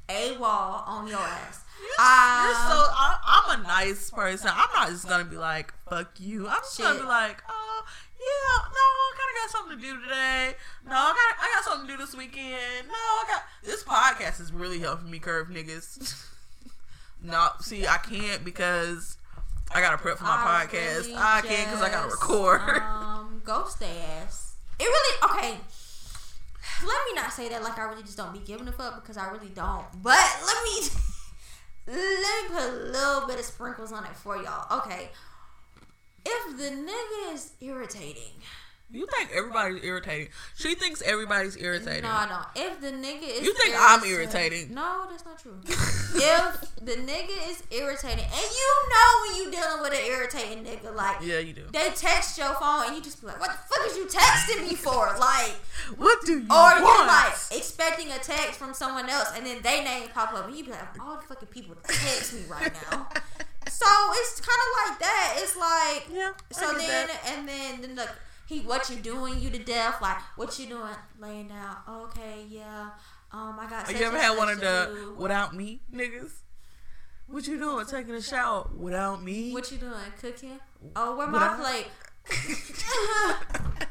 AWOL 0.10 0.88
on 0.88 1.08
your 1.08 1.20
ass. 1.20 1.62
You're, 1.80 2.06
Um, 2.06 2.46
you're 2.46 2.56
so. 2.56 2.88
I, 2.92 3.18
I'm 3.48 3.60
a 3.60 3.64
nice 3.68 4.12
person. 4.12 4.50
I'm 4.54 4.68
not 4.76 4.90
just 4.90 5.08
gonna 5.08 5.24
be 5.26 5.38
like 5.38 5.74
fuck 5.90 6.12
you. 6.20 6.48
I'm 6.48 6.58
just 6.62 6.78
gonna 6.80 7.00
be 7.00 7.06
like, 7.06 7.42
oh 7.48 7.84
yeah, 8.20 8.68
no, 8.68 8.82
I 8.82 9.12
kind 9.16 9.30
of 9.30 9.42
got 9.42 9.50
something 9.52 9.78
to 9.78 9.82
do 9.84 10.02
today. 10.04 10.56
No, 10.86 10.96
I 10.96 11.08
got 11.08 11.44
I 11.46 11.52
got 11.56 11.64
something 11.64 11.88
to 11.88 11.94
do 11.94 11.98
this 11.98 12.16
weekend. 12.16 12.88
No, 12.88 12.94
I 12.94 13.26
got 13.30 13.44
this 13.64 13.84
podcast 13.84 14.42
is 14.42 14.52
really 14.52 14.80
helping 14.80 15.10
me 15.10 15.20
curve 15.20 15.48
niggas. 15.48 16.26
no, 17.24 17.50
see, 17.62 17.88
I 17.88 17.98
can't 17.98 18.44
because 18.44 19.18
I 19.74 19.80
gotta 19.82 19.98
prep 19.98 20.18
for 20.18 20.26
my 20.26 20.32
I 20.36 20.66
podcast. 20.66 20.98
really 21.04 21.16
I 21.16 21.42
can't 21.46 21.70
because 21.70 21.82
I 21.82 21.90
gotta 21.90 22.10
record. 22.10 22.82
Um, 22.82 23.42
ghost 23.46 23.82
ass. 23.82 24.56
It 24.80 24.84
really 24.84 25.32
okay. 25.32 25.58
Let 26.82 26.98
me 27.08 27.16
not 27.16 27.34
say 27.34 27.50
that 27.50 27.64
like 27.64 27.78
I 27.78 27.84
really 27.84 28.04
just 28.04 28.18
don't 28.18 28.34
be 28.34 28.40
giving 28.40 28.68
a 28.68 28.72
fuck 28.72 29.02
because 29.02 29.18
I 29.18 29.30
really 29.30 29.50
don't. 29.50 29.86
But 30.02 30.26
let 30.46 30.64
me 30.64 30.90
let 31.88 31.98
me 31.98 32.56
put 32.56 32.64
a 32.64 32.72
little 32.72 33.28
bit 33.28 33.40
of 33.40 33.46
sprinkles 33.46 33.92
on 33.92 34.06
it 34.06 34.16
for 34.16 34.38
y'all. 34.38 34.80
Okay. 34.80 35.10
If 36.26 36.58
the 36.58 36.76
nigga 36.76 37.34
is 37.34 37.54
irritating, 37.62 38.34
you 38.92 39.06
think 39.18 39.30
everybody's 39.36 39.84
irritating? 39.84 40.30
She 40.56 40.74
thinks 40.76 41.02
everybody's 41.04 41.56
irritating. 41.58 42.04
no, 42.04 42.26
no. 42.28 42.40
If 42.56 42.82
the 42.82 42.92
nigga 42.92 43.22
is 43.24 43.42
You 43.44 43.54
think 43.54 43.76
I'm 43.78 44.04
irritating. 44.04 44.74
No, 44.74 45.06
that's 45.10 45.26
not 45.26 45.38
true. 45.40 45.60
if 45.64 46.76
the 46.82 46.94
nigga 46.96 47.50
is 47.50 47.62
irritating, 47.72 48.26
and 48.26 48.50
you 48.62 48.72
know 48.90 49.10
when 49.22 49.36
you 49.38 49.52
dealing 49.52 49.82
with 49.82 49.94
an 49.94 50.06
irritating 50.06 50.64
nigga, 50.64 50.96
like 50.96 51.18
Yeah, 51.22 51.40
you 51.40 51.54
do. 51.54 51.66
they 51.72 51.90
text 51.96 52.38
your 52.38 52.54
phone 52.56 52.88
and 52.88 52.96
you 52.96 53.02
just 53.02 53.22
be 53.22 53.28
like, 53.28 53.40
"What 53.40 53.52
the 53.52 53.58
fuck 53.76 53.86
is 53.88 53.96
you 53.98 54.06
texting 54.06 54.68
me 54.68 54.76
for?" 54.76 55.16
Like, 55.20 55.52
What 55.98 56.26
do 56.26 56.40
you 56.40 56.46
or 56.46 56.50
want? 56.50 56.80
you're 56.80 57.06
like 57.08 57.34
expecting 57.52 58.12
a 58.12 58.18
text 58.20 58.58
from 58.60 58.74
someone 58.74 59.10
else, 59.10 59.30
and 59.36 59.46
then 59.46 59.62
they 59.62 59.84
name 59.84 60.10
pop 60.14 60.34
up, 60.34 60.48
and 60.48 60.56
you 60.58 60.64
be 60.66 60.72
like, 60.72 61.00
"All 61.00 61.16
the 61.18 61.22
fucking 61.24 61.50
people 61.50 61.76
text 61.84 62.34
me 62.34 62.42
right 62.50 62.74
now." 62.92 63.08
so 63.70 63.86
it's 64.14 64.42
kind 64.42 64.62
of 64.66 64.90
like 64.90 65.00
that. 65.00 65.34
It's 65.38 65.56
like, 65.56 66.08
yeah. 66.12 66.32
So 66.52 66.74
then 66.74 67.08
that. 67.08 67.22
and 67.28 67.48
then 67.48 67.82
then 67.82 67.96
like 67.96 68.10
he, 68.50 68.62
what 68.62 68.90
you 68.90 68.96
doing? 68.96 69.40
You 69.40 69.52
to 69.52 69.60
death? 69.60 70.02
Like, 70.02 70.18
what 70.36 70.58
you 70.58 70.66
doing? 70.66 70.96
Laying 71.22 71.50
down? 71.50 71.78
Okay, 71.88 72.46
yeah. 72.50 72.90
Um, 73.32 73.56
I 73.60 73.70
got. 73.70 73.88
You 73.92 74.04
ever 74.08 74.18
had 74.18 74.36
one 74.36 74.50
of 74.50 74.60
the 74.60 75.14
without 75.16 75.56
me 75.56 75.82
niggas? 75.94 76.32
What 77.28 77.48
you 77.48 77.60
doing? 77.60 77.86
Taking 77.86 78.16
a 78.16 78.22
shower 78.22 78.68
without 78.76 79.22
me? 79.24 79.54
What 79.54 79.72
you 79.72 79.78
doing? 79.78 79.94
Cooking? 80.20 80.60
Oh, 80.96 81.16
where 81.16 81.28
my 81.28 81.50
plate? 81.60 81.86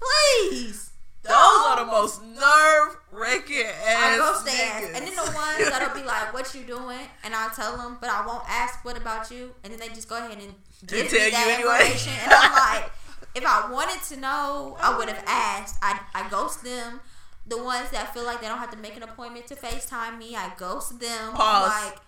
Please. 0.00 0.92
Those 1.22 1.32
are 1.34 1.84
the 1.84 1.90
most 1.90 2.22
nerve 2.22 2.96
wracking 3.10 3.66
I 3.66 4.18
ass 4.20 4.42
their 4.42 4.54
ass. 4.54 4.84
And 4.94 5.06
then 5.06 5.14
the 5.14 5.32
ones 5.32 5.70
that'll 5.70 5.94
be 5.94 6.02
like, 6.06 6.32
"What 6.32 6.54
you 6.54 6.62
doing?" 6.62 6.98
And 7.24 7.34
I'll 7.34 7.50
tell 7.50 7.76
them, 7.76 7.98
but 8.00 8.10
I 8.10 8.26
won't 8.26 8.44
ask, 8.48 8.84
"What 8.84 8.96
about 8.96 9.30
you?" 9.30 9.54
And 9.62 9.72
then 9.72 9.80
they 9.80 9.88
just 9.88 10.08
go 10.08 10.16
ahead 10.16 10.38
and 10.38 10.54
give 10.86 11.08
tell 11.08 11.18
me 11.18 11.24
you 11.26 11.30
that 11.32 11.48
anyway. 11.58 11.92
information. 11.92 12.12
And 12.24 12.32
I'm 12.32 12.52
like, 12.52 12.90
if 13.34 13.44
I 13.44 13.70
wanted 13.70 14.02
to 14.14 14.16
know, 14.20 14.76
I 14.80 14.96
would 14.96 15.08
have 15.08 15.24
asked. 15.26 15.76
I 15.82 15.98
I 16.14 16.28
ghost 16.28 16.62
them. 16.64 17.00
The 17.46 17.62
ones 17.62 17.90
that 17.90 18.14
feel 18.14 18.24
like 18.24 18.40
they 18.40 18.48
don't 18.48 18.58
have 18.58 18.70
to 18.70 18.78
make 18.78 18.96
an 18.96 19.02
appointment 19.02 19.46
to 19.48 19.54
FaceTime 19.54 20.18
me, 20.18 20.34
I 20.34 20.52
ghost 20.56 20.98
them. 21.00 21.32
Pause. 21.34 21.68
Like 21.68 21.98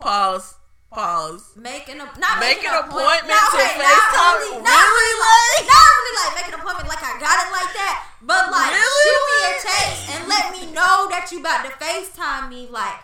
Pause. 0.00 0.54
Pause. 0.88 1.52
making 1.56 1.96
a 2.00 2.06
not 2.16 2.38
Make 2.40 2.62
making 2.62 2.70
an 2.70 2.78
appointment 2.86 3.26
not, 3.28 3.50
to 3.50 3.58
okay, 3.58 3.74
FaceTime? 3.76 4.14
Not 4.16 4.38
really, 4.38 4.62
not 4.62 4.84
really 4.86 5.16
like, 5.20 5.66
not 5.66 5.88
really 5.98 6.14
like 6.22 6.32
making 6.38 6.54
an 6.54 6.60
appointment 6.62 6.88
like 6.88 7.02
I 7.02 7.12
got 7.20 7.36
it 7.44 7.50
like 7.52 7.72
that, 7.74 7.96
but 8.22 8.42
like 8.54 8.70
Really? 8.72 9.02
shoot 9.04 9.22
me 9.26 9.36
a 9.42 9.52
text 9.60 9.98
and 10.14 10.20
let 10.30 10.44
me 10.54 10.62
know 10.72 11.10
that 11.10 11.28
you 11.32 11.40
about 11.40 11.66
to 11.66 11.72
FaceTime 11.76 12.48
me. 12.48 12.68
Like, 12.70 13.02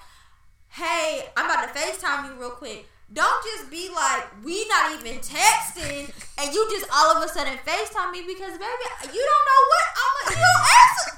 hey, 0.71 1.27
I'm 1.37 1.45
about 1.45 1.69
to 1.69 1.75
FaceTime 1.79 2.31
you 2.31 2.41
real 2.41 2.51
quick. 2.57 2.87
Don't 3.13 3.45
just 3.45 3.71
be 3.71 3.91
like 3.95 4.25
we 4.45 4.67
not 4.69 4.93
even 4.99 5.19
texting 5.21 6.09
and 6.39 6.55
you 6.55 6.67
just 6.71 6.87
all 6.93 7.15
of 7.17 7.23
a 7.23 7.29
sudden 7.29 7.59
FaceTime 7.67 8.11
me 8.13 8.23
because 8.27 8.53
baby 8.53 8.87
you 9.13 9.21
don't 9.31 9.45
know 9.51 9.63
what 9.73 9.87
I'm. 10.01 10.13
You 10.33 10.41
don't 10.41 10.67
answer. 10.81 11.13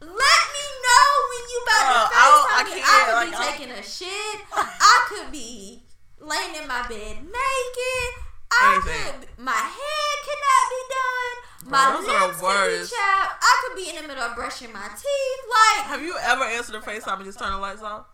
Let 0.00 0.42
me 0.56 0.64
know 0.82 1.08
when 1.30 1.44
you 1.52 1.58
about 1.62 1.84
Uh, 1.84 2.08
to 2.08 2.16
I 2.16 2.24
don't- 2.26 2.48
I 2.52 2.62
FaceTime 2.64 2.74
me. 2.74 2.82
I, 2.82 3.04
could 3.04 3.14
like, 3.14 3.30
be 3.30 3.36
I- 3.36 3.50
taking 3.52 3.70
a 3.70 3.82
shit. 3.82 4.40
I 4.56 5.06
could 5.08 5.30
be 5.32 5.82
laying 6.18 6.54
in 6.56 6.66
my 6.66 6.82
bed 6.88 7.16
naked. 7.22 8.10
I 8.54 8.74
Anything. 8.74 9.20
could. 9.20 9.28
My 9.38 9.52
head 9.52 10.16
cannot 10.26 10.64
be 10.68 10.82
done. 10.92 11.70
My 11.72 11.90
Bro, 11.92 12.02
the 12.02 12.12
lips 12.26 12.40
could 12.40 12.68
be 12.82 12.96
chapped. 12.96 13.42
I 13.42 13.52
could 13.66 13.76
be 13.76 13.88
in 13.90 13.96
the 14.02 14.08
middle 14.08 14.22
of 14.24 14.34
brushing 14.34 14.72
my 14.72 14.88
teeth. 14.88 15.40
Like 15.48 15.86
Have 15.86 16.02
you 16.02 16.16
ever 16.20 16.44
answered 16.44 16.74
a 16.76 16.80
FaceTime 16.80 17.16
and 17.16 17.24
just 17.24 17.38
turn 17.38 17.52
the 17.52 17.58
lights 17.58 17.82
off? 17.82 18.06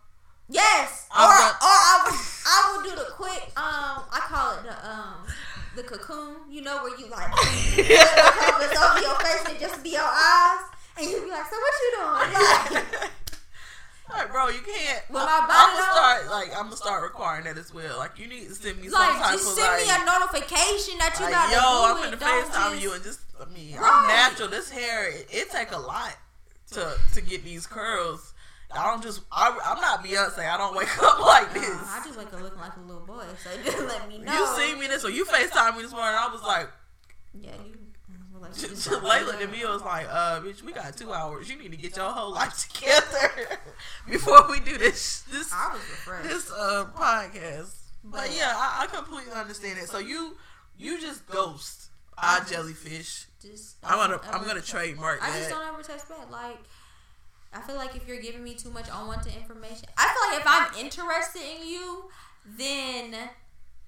Yes, 0.49 1.07
or 1.11 1.23
or 1.25 1.29
I 1.61 2.01
would 2.05 2.19
I 2.45 2.73
would 2.75 2.89
do 2.89 2.95
the 2.95 3.09
quick 3.11 3.43
um 3.55 4.03
I 4.11 4.19
call 4.27 4.57
it 4.57 4.63
the 4.63 4.89
um 4.89 5.25
the 5.75 5.83
cocoon. 5.83 6.35
You 6.49 6.61
know 6.61 6.83
where 6.83 6.97
you 6.97 7.07
like 7.09 7.31
the 7.75 8.31
covers 8.39 8.77
over 8.77 8.99
your 9.01 9.15
face 9.19 9.45
and 9.49 9.59
just 9.59 9.83
be 9.83 9.91
your 9.91 10.01
eyes, 10.01 10.61
and 10.97 11.07
you 11.09 11.21
be 11.21 11.29
like, 11.29 11.45
so 11.45 11.55
what 11.57 11.73
you 11.81 11.91
doing? 11.95 13.09
Like, 14.09 14.21
Like, 14.23 14.31
bro, 14.31 14.47
you 14.47 14.61
can't. 14.65 15.03
With 15.09 15.21
my 15.21 15.39
I'm 15.43 15.47
body 15.47 15.71
gonna 15.77 15.91
start 15.93 16.31
like 16.31 16.49
I'm 16.57 16.63
gonna 16.65 16.75
start 16.77 17.03
requiring 17.03 17.43
that 17.43 17.59
as 17.59 17.71
well. 17.71 17.99
Like, 17.99 18.17
you 18.17 18.25
need 18.25 18.47
to 18.47 18.55
send 18.55 18.81
me 18.81 18.89
some 18.89 18.99
like 18.99 19.21
type 19.21 19.33
just 19.33 19.49
of 19.49 19.53
send 19.63 19.67
like, 19.71 19.85
me 19.85 20.03
a 20.03 20.05
notification 20.05 20.97
that 20.97 21.15
you 21.19 21.25
like, 21.25 21.33
got 21.35 21.51
yo, 21.51 21.59
I'm 21.61 22.03
gonna 22.03 22.17
FaceTime 22.17 22.71
just- 22.71 22.81
you 22.83 22.93
and 22.93 23.03
just. 23.03 23.19
I 23.39 23.45
mean, 23.53 23.77
I'm 23.79 24.07
natural. 24.07 24.49
This 24.49 24.71
hair, 24.71 25.09
it, 25.11 25.27
it 25.29 25.51
take 25.51 25.71
a 25.73 25.77
lot 25.77 26.15
to 26.71 26.97
to 27.13 27.21
get 27.21 27.43
these 27.45 27.67
curls. 27.67 28.28
I 28.71 28.91
don't 28.91 29.01
just. 29.01 29.21
I, 29.31 29.57
I'm 29.65 29.81
not 29.81 30.03
Beyonce. 30.03 30.47
I 30.47 30.57
don't 30.57 30.75
wake 30.75 31.01
up 31.01 31.19
like 31.25 31.53
this. 31.53 31.63
I 31.65 32.01
just 32.05 32.17
wake 32.17 32.31
up 32.33 32.41
looking 32.41 32.59
like 32.59 32.75
a 32.77 32.79
little 32.81 33.05
boy, 33.05 33.23
so 33.43 33.49
just 33.63 33.79
let 33.79 34.07
me 34.07 34.19
know. 34.19 34.31
You 34.31 34.45
see 34.57 34.75
me 34.79 34.87
this, 34.87 35.01
so 35.01 35.07
you 35.07 35.25
FaceTime 35.25 35.75
me 35.75 35.81
this 35.83 35.91
morning. 35.91 36.15
I 36.19 36.29
was 36.31 36.43
like, 36.43 36.69
Yeah, 37.33 37.51
you. 37.65 37.77
like, 38.39 38.55
you 38.61 38.67
just 38.69 38.87
don't 38.89 39.03
Layla 39.03 39.43
up. 39.43 39.51
me 39.51 39.65
was 39.65 39.81
like, 39.81 40.07
uh, 40.09 40.39
bitch, 40.41 40.61
we 40.63 40.71
got 40.71 40.95
two 40.95 41.11
hours. 41.11 41.49
You 41.49 41.57
need 41.57 41.71
to 41.71 41.77
get 41.77 41.95
your 41.97 42.11
whole 42.11 42.31
life 42.33 42.67
together 42.71 43.57
before 44.09 44.49
we 44.51 44.59
do 44.59 44.77
this 44.77 45.23
this 45.31 45.51
I 45.51 45.73
was 45.73 46.23
this 46.27 46.51
uh 46.51 46.85
podcast. 46.95 47.75
But 48.03 48.29
yeah, 48.37 48.53
I, 48.55 48.83
I 48.83 48.95
completely 48.95 49.33
understand 49.33 49.79
it. 49.79 49.89
So 49.89 49.97
you 49.97 50.37
you 50.77 51.01
just 51.01 51.27
ghost. 51.27 51.87
I 52.17 52.41
jellyfish. 52.49 53.25
Just 53.41 53.77
I'm 53.83 53.95
gonna 53.97 54.19
I'm 54.31 54.45
gonna 54.45 54.61
trademark 54.61 55.23
I 55.23 55.37
just 55.37 55.49
don't 55.49 55.65
ever 55.65 55.81
text 55.81 56.09
back. 56.09 56.29
Like, 56.29 56.59
I 57.53 57.61
feel 57.61 57.75
like 57.75 57.95
if 57.95 58.07
you're 58.07 58.21
giving 58.21 58.43
me 58.43 58.53
too 58.53 58.69
much 58.69 58.87
unwanted 58.93 59.33
information, 59.35 59.87
I 59.97 60.07
feel 60.07 60.29
like 60.29 60.39
if 60.41 60.47
I'm 60.47 60.85
interested 60.85 61.41
in 61.41 61.67
you, 61.67 62.05
then 62.45 63.15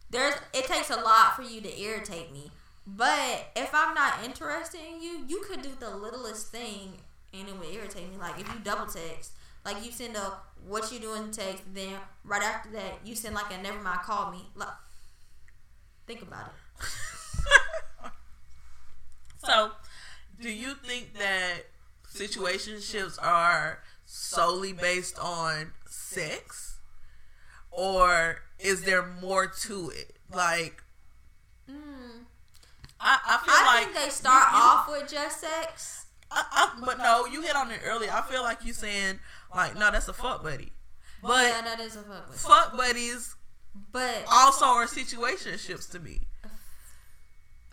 there's 0.09 0.35
it 0.53 0.65
takes 0.65 0.89
a 0.89 0.95
lot 0.97 1.35
for 1.35 1.43
you 1.43 1.61
to 1.61 1.79
irritate 1.81 2.31
me. 2.31 2.51
But 2.85 3.51
if 3.55 3.69
I'm 3.73 3.93
not 3.93 4.23
interested 4.25 4.81
in 4.81 5.01
you, 5.01 5.23
you 5.27 5.43
could 5.47 5.61
do 5.61 5.69
the 5.79 5.95
littlest 5.95 6.47
thing 6.47 6.93
and 7.33 7.47
it 7.47 7.57
would 7.57 7.69
irritate 7.73 8.09
me. 8.11 8.17
Like 8.17 8.39
if 8.39 8.47
you 8.47 8.59
double 8.63 8.85
text, 8.87 9.33
Like 9.63 9.85
you 9.85 9.91
send 9.91 10.15
a 10.15 10.33
what 10.67 10.91
you 10.91 10.99
doing 10.99 11.31
text, 11.31 11.63
then 11.73 11.93
right 12.25 12.43
after 12.43 12.69
that 12.71 12.99
you 13.05 13.15
send 13.15 13.35
like 13.35 13.53
a 13.53 13.61
never 13.61 13.79
mind, 13.79 14.01
call 14.01 14.31
me. 14.31 14.39
Like, 14.55 14.69
think 16.07 16.21
about 16.21 16.47
it. 16.47 16.85
So, 19.43 19.71
do 20.39 20.49
you 20.51 20.75
think 20.75 21.13
that 21.17 21.65
situationships 22.13 23.17
are 23.21 23.79
solely 24.05 24.73
based 24.73 25.17
on 25.19 25.71
sex, 25.87 26.77
or 27.71 28.41
is 28.59 28.83
there 28.83 29.05
more 29.21 29.47
to 29.47 29.89
it? 29.91 30.15
Like, 30.33 30.83
Mm. 31.69 32.25
I, 32.99 33.17
I 33.25 33.37
feel 33.45 33.53
I 33.55 33.75
like 33.75 33.83
think 33.93 34.05
they 34.05 34.09
start 34.11 34.51
you- 34.51 34.57
you- 34.57 34.63
off 34.63 34.87
with 34.89 35.09
just 35.09 35.39
sex. 35.41 36.05
I, 36.29 36.43
I, 36.51 36.79
but 36.85 36.97
no, 36.97 37.25
you 37.25 37.41
hit 37.41 37.55
on 37.55 37.71
it 37.71 37.81
earlier. 37.85 38.11
I 38.11 38.21
feel 38.21 38.41
like 38.41 38.63
you 38.65 38.73
saying 38.73 39.19
like, 39.53 39.75
no, 39.77 39.89
that's 39.91 40.07
a 40.07 40.13
fuck 40.13 40.43
buddy. 40.43 40.71
But 41.21 41.43
yeah, 41.47 41.61
that 41.61 41.79
is 41.79 41.95
a 41.95 42.01
fuck 42.03 42.29
with. 42.29 42.39
fuck 42.39 42.75
buddies 42.77 43.35
But 43.91 44.23
also 44.31 44.65
are 44.65 44.85
situationships 44.85 45.89
to 45.91 45.99
me. 45.99 46.21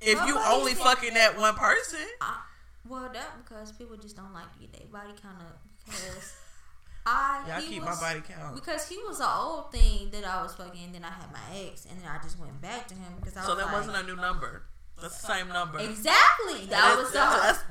If 0.01 0.18
you 0.26 0.39
only 0.39 0.74
fucking 0.74 1.14
that 1.14 1.36
one 1.39 1.55
person, 1.55 2.07
I, 2.20 2.41
well, 2.89 3.11
that 3.12 3.45
because 3.45 3.72
people 3.72 3.97
just 3.97 4.16
don't 4.16 4.32
like 4.32 4.53
to 4.55 4.59
get 4.61 4.72
their 4.72 4.86
body 4.93 5.12
count 5.20 5.41
up 5.41 5.61
because 5.84 6.34
I 7.07 7.45
yeah, 7.47 7.57
I 7.57 7.61
he 7.61 7.68
keep 7.74 7.84
was- 7.84 8.01
my 8.01 8.09
body 8.14 8.22
count. 8.26 8.55
because 8.55 8.89
he 8.89 8.97
was 9.07 9.20
an 9.20 9.28
old 9.34 9.72
thing 9.72 10.11
that 10.11 10.24
I 10.26 10.43
was 10.43 10.55
fucking. 10.55 10.84
And 10.84 10.95
then 10.95 11.05
I 11.05 11.11
had 11.11 11.32
my 11.32 11.41
ex, 11.68 11.86
and 11.86 12.01
then 12.01 12.09
I 12.11 12.22
just 12.22 12.39
went 12.39 12.61
back 12.61 12.86
to 12.89 12.95
him 12.95 13.12
because 13.20 13.36
I 13.36 13.43
So 13.43 13.51
was 13.51 13.59
that 13.59 13.64
like, 13.66 13.74
wasn't 13.74 13.97
a 13.97 14.03
new 14.03 14.16
number. 14.16 14.64
That's 15.01 15.20
the 15.22 15.28
same 15.32 15.47
number. 15.49 15.78
exactly 15.78 16.66
that 16.66 16.70
That 16.70 16.97
was 16.99 17.09
the 17.12 17.18
that's- 17.18 17.62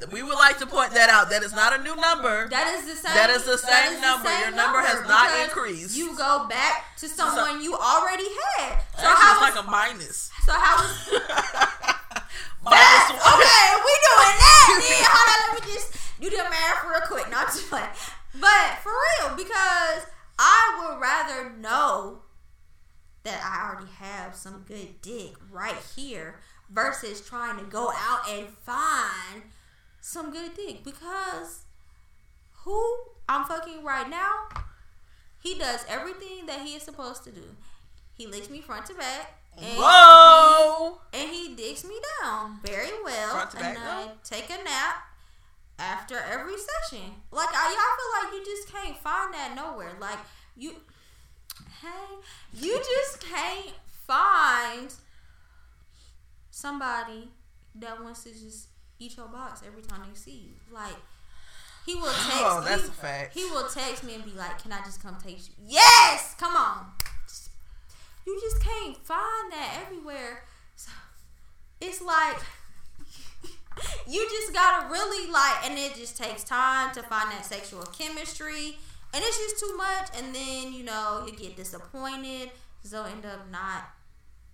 that- 0.00 0.10
we 0.12 0.22
would 0.22 0.34
like 0.38 0.56
to 0.60 0.66
point 0.66 0.92
that 0.94 1.10
out. 1.10 1.28
That 1.28 1.42
is 1.42 1.52
not 1.52 1.78
a 1.78 1.82
new 1.82 1.94
number. 1.94 2.48
that 2.48 2.74
is 2.74 2.86
the 2.88 2.96
same. 2.96 3.14
That 3.14 3.28
is 3.28 3.44
the 3.44 3.58
same 3.58 3.92
is 3.92 4.00
number. 4.00 4.30
Your 4.40 4.50
number 4.52 4.80
has 4.80 5.06
not 5.06 5.28
increased. 5.44 5.94
You 5.94 6.16
go 6.16 6.46
back 6.48 6.96
to 6.96 7.06
someone 7.06 7.60
you 7.62 7.74
already 7.76 8.24
had. 8.56 8.80
So 8.96 9.04
Actually, 9.04 9.14
how 9.14 9.40
was, 9.40 9.54
like 9.54 9.64
a 9.66 9.70
minus. 9.70 10.30
so 10.46 10.52
how 10.52 10.76
was 10.80 11.94
minus 12.62 12.78
That- 12.78 13.18
one. 13.18 13.34
okay, 13.40 13.66
we 13.84 13.92
doing 14.08 14.36
that. 14.38 14.66
Then 14.80 15.04
hold 15.10 15.28
on, 15.30 15.54
let 15.54 15.66
me 15.66 15.72
just 15.74 16.20
do 16.20 16.30
the 16.30 16.44
math 16.50 16.84
real 16.88 17.00
quick. 17.06 17.30
Not 17.30 17.46
just 17.48 17.68
playing. 17.68 17.88
But 18.34 18.78
for 18.82 18.92
real, 18.92 19.36
because 19.36 20.06
I 20.38 20.78
would 20.88 21.00
rather 21.00 21.50
know 21.50 22.22
that 23.24 23.42
I 23.44 23.68
already 23.68 23.90
have 23.98 24.34
some 24.34 24.64
good 24.66 25.02
dick 25.02 25.34
right 25.50 25.76
here 25.96 26.40
versus 26.70 27.20
trying 27.20 27.58
to 27.58 27.64
go 27.64 27.90
out 27.94 28.28
and 28.28 28.48
find 28.48 29.42
some 30.00 30.30
good 30.30 30.54
dick. 30.54 30.84
Because 30.84 31.64
who 32.64 32.96
I'm 33.28 33.44
fucking 33.44 33.82
right 33.84 34.08
now, 34.08 34.48
he 35.42 35.58
does 35.58 35.84
everything 35.88 36.46
that 36.46 36.60
he 36.62 36.74
is 36.76 36.82
supposed 36.82 37.24
to 37.24 37.30
do. 37.32 37.56
He 38.14 38.26
licks 38.26 38.48
me 38.50 38.60
front 38.60 38.86
to 38.86 38.94
back. 38.94 39.39
And 39.56 39.78
Whoa! 39.78 41.00
and 41.12 41.30
he 41.30 41.54
digs 41.54 41.84
me 41.84 41.96
down 42.22 42.60
very 42.64 42.90
well. 43.04 43.48
And 43.58 43.78
I 43.78 44.08
take 44.24 44.48
a 44.50 44.62
nap 44.62 45.10
after 45.78 46.16
every 46.16 46.54
session. 46.56 47.06
Like 47.30 47.48
I, 47.52 47.74
I 47.76 47.96
feel 47.96 48.28
like 48.28 48.34
you 48.34 48.54
just 48.54 48.72
can't 48.72 48.96
find 48.96 49.34
that 49.34 49.54
nowhere. 49.54 49.92
Like 50.00 50.18
you, 50.56 50.76
hey, 51.82 52.16
you 52.54 52.76
just 52.78 53.20
can't 53.20 53.74
find 54.06 54.92
somebody 56.50 57.30
that 57.74 58.02
wants 58.02 58.24
to 58.24 58.30
just 58.30 58.68
eat 58.98 59.16
your 59.16 59.28
box 59.28 59.62
every 59.66 59.82
time 59.82 60.02
they 60.08 60.18
see 60.18 60.48
you. 60.48 60.52
Like 60.72 60.96
he 61.86 61.94
will 61.94 62.04
oh, 62.06 62.28
text. 62.28 62.44
Oh, 62.44 62.64
that's 62.64 62.82
he, 62.82 62.88
a 62.88 62.92
fact. 62.92 63.34
He 63.34 63.44
will 63.46 63.68
text 63.68 64.04
me 64.04 64.14
and 64.14 64.24
be 64.24 64.32
like, 64.32 64.62
"Can 64.62 64.72
I 64.72 64.80
just 64.84 65.02
come 65.02 65.16
taste 65.16 65.50
you?" 65.50 65.54
Yes, 65.66 66.34
come 66.38 66.54
on. 66.54 66.86
You 68.26 68.38
just 68.40 68.62
can't 68.62 68.96
find 69.04 69.52
that 69.52 69.82
everywhere. 69.82 70.44
So, 70.76 70.90
it's 71.80 72.00
like 72.02 72.36
you 74.08 74.28
just 74.30 74.52
gotta 74.52 74.88
really 74.90 75.30
like, 75.30 75.68
and 75.68 75.78
it 75.78 75.94
just 75.94 76.16
takes 76.16 76.44
time 76.44 76.92
to 76.94 77.02
find 77.02 77.30
that 77.30 77.44
sexual 77.44 77.82
chemistry, 77.82 78.78
and 79.12 79.24
it's 79.24 79.38
just 79.38 79.58
too 79.58 79.76
much. 79.76 80.08
And 80.16 80.34
then 80.34 80.72
you 80.72 80.84
know 80.84 81.24
you 81.26 81.32
get 81.32 81.56
disappointed, 81.56 82.50
so 82.82 83.04
end 83.04 83.24
up 83.26 83.50
not 83.50 83.90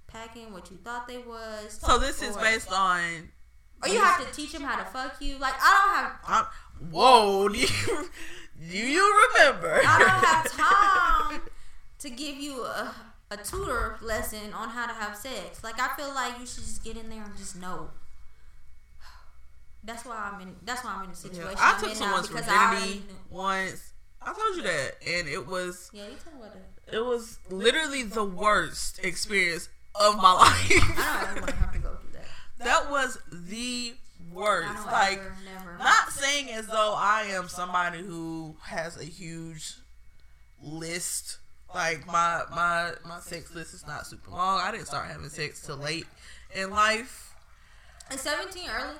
packing 0.07 0.53
what 0.53 0.71
you 0.71 0.79
thought 0.79 1.09
they 1.09 1.19
was. 1.19 1.79
So 1.81 1.99
this 1.99 2.23
is 2.23 2.37
based 2.37 2.73
on. 2.73 3.31
Or 3.83 3.89
you 3.91 4.01
have 4.01 4.27
to 4.27 4.35
teach 4.35 4.53
them 4.53 4.63
how 4.63 4.79
to 4.79 4.85
fuck 4.85 5.21
you. 5.21 5.39
Like 5.39 5.55
I 5.61 5.85
don't 5.85 5.95
have 5.95 6.51
I'm, 6.81 6.91
whoa! 6.91 7.49
Do 7.53 7.59
you, 7.59 7.69
do 8.71 8.79
you 8.79 9.29
remember? 9.35 9.81
I 9.85 9.99
don't 9.99 10.09
have 10.09 10.53
time 11.39 11.43
to 11.99 12.11
give 12.11 12.37
you 12.37 12.63
a, 12.63 12.95
a 13.31 13.37
tutor 13.37 13.99
lesson 14.03 14.53
on 14.55 14.69
how 14.69 14.87
to 14.87 14.93
have 14.95 15.17
sex. 15.17 15.63
Like 15.65 15.81
I 15.81 15.95
feel 15.97 16.15
like 16.15 16.39
you 16.39 16.47
should 16.47 16.63
just 16.65 16.85
get 16.85 16.97
in 16.97 17.09
there 17.11 17.23
and 17.25 17.37
just 17.37 17.61
know. 17.61 17.91
That's 19.85 20.05
why 20.05 20.31
I'm 20.33 20.41
in. 20.41 20.57
That's 20.65 20.85
why 20.85 20.95
I'm 20.97 21.05
in 21.05 21.11
the 21.11 21.17
situation. 21.17 21.53
Yeah, 21.53 21.59
I 21.61 21.75
I'm 21.75 21.81
took 21.81 21.95
someone's 21.95 22.29
virginity 22.29 23.03
once. 23.31 23.93
I 24.21 24.33
told 24.33 24.57
you 24.57 24.63
that, 24.63 24.95
and 25.07 25.29
it 25.29 25.47
was 25.47 25.91
Yeah, 25.93 26.05
you 26.09 26.17
tell 26.23 26.33
me 26.35 26.49
the. 26.89 26.97
it 26.97 27.05
was 27.05 27.39
literally 27.51 28.03
the 28.03 28.25
worst 28.25 28.99
experience 29.05 29.69
of 29.95 30.17
my 30.17 30.33
life. 30.33 30.71
I 30.71 31.21
don't 31.21 31.31
ever 31.31 31.41
want 31.41 31.49
to 31.51 31.57
have 31.57 31.73
to 31.73 31.79
go 31.79 31.95
through 31.95 32.11
that. 32.15 32.25
that 32.59 32.91
was 32.91 33.19
the 33.31 33.95
worst. 34.33 34.87
Like 34.87 35.19
ever, 35.19 35.37
never. 35.45 35.79
not 35.79 36.11
saying 36.11 36.51
as 36.51 36.67
though 36.67 36.95
I 36.99 37.23
am 37.31 37.49
somebody 37.49 37.99
who 38.03 38.57
has 38.63 39.01
a 39.01 39.05
huge 39.05 39.75
list. 40.61 41.39
Like 41.77 42.07
my 42.07 42.43
my 42.51 42.93
my 43.05 43.21
sex 43.21 43.55
list 43.55 43.75
is 43.75 43.87
not 43.87 44.07
super 44.07 44.31
long. 44.31 44.61
I 44.61 44.71
didn't 44.73 44.87
start 44.87 45.09
having 45.09 45.29
sex 45.29 45.61
till 45.61 45.77
late 45.77 46.07
in 46.55 46.71
life. 46.71 47.35
Is 48.11 48.23
17 48.23 48.63
early? 48.71 48.95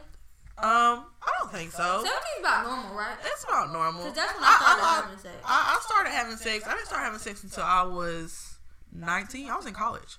Um, 0.59 1.07
I 1.23 1.33
don't 1.39 1.51
think 1.51 1.73
so. 1.73 2.03
17 2.05 2.13
about 2.41 2.67
normal, 2.67 2.95
right? 2.95 3.17
It's 3.25 3.45
about 3.45 3.73
normal. 3.73 4.05
'Cause 4.05 4.15
that's 4.15 4.35
when 4.35 4.43
I 4.45 4.57
started 4.59 4.83
I, 4.83 5.01
having 5.03 5.19
sex. 5.19 5.35
I, 5.47 5.75
I 5.75 5.81
started 5.87 6.11
having 6.11 6.37
sex. 6.37 6.67
I 6.67 6.73
didn't 6.75 6.87
start 6.87 7.03
having 7.03 7.19
sex 7.19 7.43
until 7.45 7.63
I 7.65 7.83
was 7.83 8.57
nineteen. 8.93 9.49
I 9.49 9.57
was 9.57 9.65
in 9.65 9.73
college. 9.73 10.19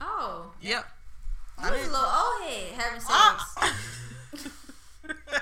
Oh, 0.00 0.50
Yep. 0.60 0.84
you 1.62 1.70
was 1.70 1.86
a 1.86 1.90
little 1.90 1.96
old 1.96 2.42
head 2.42 2.72
having 2.74 3.00
sex. 3.00 3.54
I- 3.56 3.72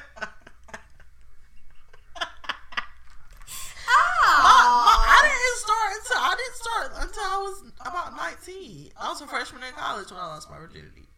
oh, 3.88 4.40
My- 4.42 4.52
my- 4.84 5.05
I 5.07 5.13
didn't 5.45 5.61
start 5.61 5.88
until 6.01 6.18
I 6.18 6.32
didn't 6.40 6.57
start 6.57 6.88
until 7.07 7.22
I 7.22 7.38
was 7.45 7.57
about 7.80 8.16
nineteen. 8.16 8.90
I 9.01 9.09
was 9.09 9.20
a 9.20 9.26
freshman 9.26 9.62
in 9.62 9.72
college 9.74 10.11
when 10.11 10.20
I 10.20 10.26
lost 10.26 10.51
my 10.51 10.59
virginity. 10.59 11.09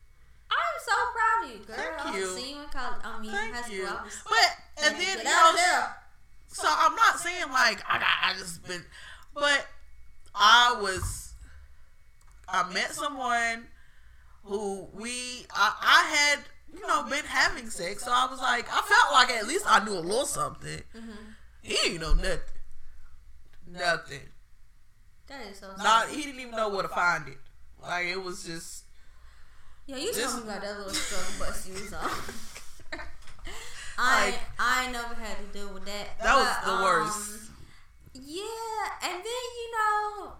I'm 0.51 0.79
so 0.85 0.95
proud 1.15 1.39
of 1.45 1.51
you, 1.51 1.67
girl. 1.67 1.77
Thank 1.77 2.17
you. 2.17 2.27
seeing 2.39 2.57
you 2.57 2.63
in 2.63 2.69
college. 2.69 3.01
I 3.05 3.21
mean, 3.21 3.31
high 3.31 3.51
Thank 3.51 3.65
school. 3.67 3.77
you. 3.77 3.87
I 3.87 4.03
was 4.05 4.23
But 4.25 4.85
and 4.85 4.95
then 5.01 5.19
you 5.19 5.25
know, 5.25 5.55
so 6.49 6.69
I'm 6.69 6.95
not 6.95 7.19
saying 7.19 7.51
like 7.53 7.83
I 7.89 7.99
got 7.99 8.09
I 8.23 8.35
just 8.39 8.67
been, 8.67 8.85
but 9.35 9.67
I 10.35 10.77
was 10.81 11.35
I 12.49 12.69
met 12.73 12.93
someone 12.95 13.67
who 14.45 14.87
we 14.95 15.47
I, 15.53 15.73
I 15.81 16.15
had 16.17 16.39
you 16.73 16.87
know 16.87 17.03
been 17.11 17.25
having 17.25 17.69
sex, 17.71 18.05
so 18.05 18.11
I 18.13 18.27
was 18.31 18.39
like 18.41 18.67
I 18.71 18.81
felt 18.83 19.13
like 19.13 19.31
at 19.31 19.47
least 19.49 19.65
I 19.69 19.85
knew 19.85 19.95
a 19.95 20.01
little 20.01 20.27
something. 20.27 20.83
Mm-hmm. 20.97 21.11
He 21.63 21.75
didn't 21.75 22.01
know 22.01 22.15
nothing, 22.15 22.39
nothing. 23.67 24.21
That 25.29 25.41
is 25.51 25.59
so. 25.59 25.69
Not 25.79 26.09
he 26.09 26.23
didn't 26.23 26.41
even 26.41 26.53
know 26.57 26.69
where 26.69 26.83
to 26.83 26.89
find 26.89 27.27
it. 27.29 27.39
Like 27.83 28.07
it 28.07 28.23
was 28.23 28.45
just 28.45 28.85
Yeah, 29.87 29.97
you 29.97 30.13
this- 30.13 30.33
told 30.33 30.45
me 30.45 30.51
about 30.51 30.63
that 30.63 30.77
little 30.79 30.93
struggle 30.93 31.47
bus 31.47 31.67
you 31.69 31.75
was 31.75 31.93
on. 31.93 32.11
I 33.99 34.27
Like- 34.31 34.41
I 34.59 34.91
never 34.93 35.15
had 35.15 35.37
to 35.39 35.59
deal 35.59 35.73
with 35.73 35.85
that. 35.87 36.19
that 36.23 36.37
was 36.37 36.47
But, 36.47 36.65
the 36.67 36.73
um, 36.73 36.83
worst. 36.83 37.41
Yeah, 38.15 38.43
and 39.03 39.15
then 39.15 39.25
you 39.25 39.73
know, 39.73 40.33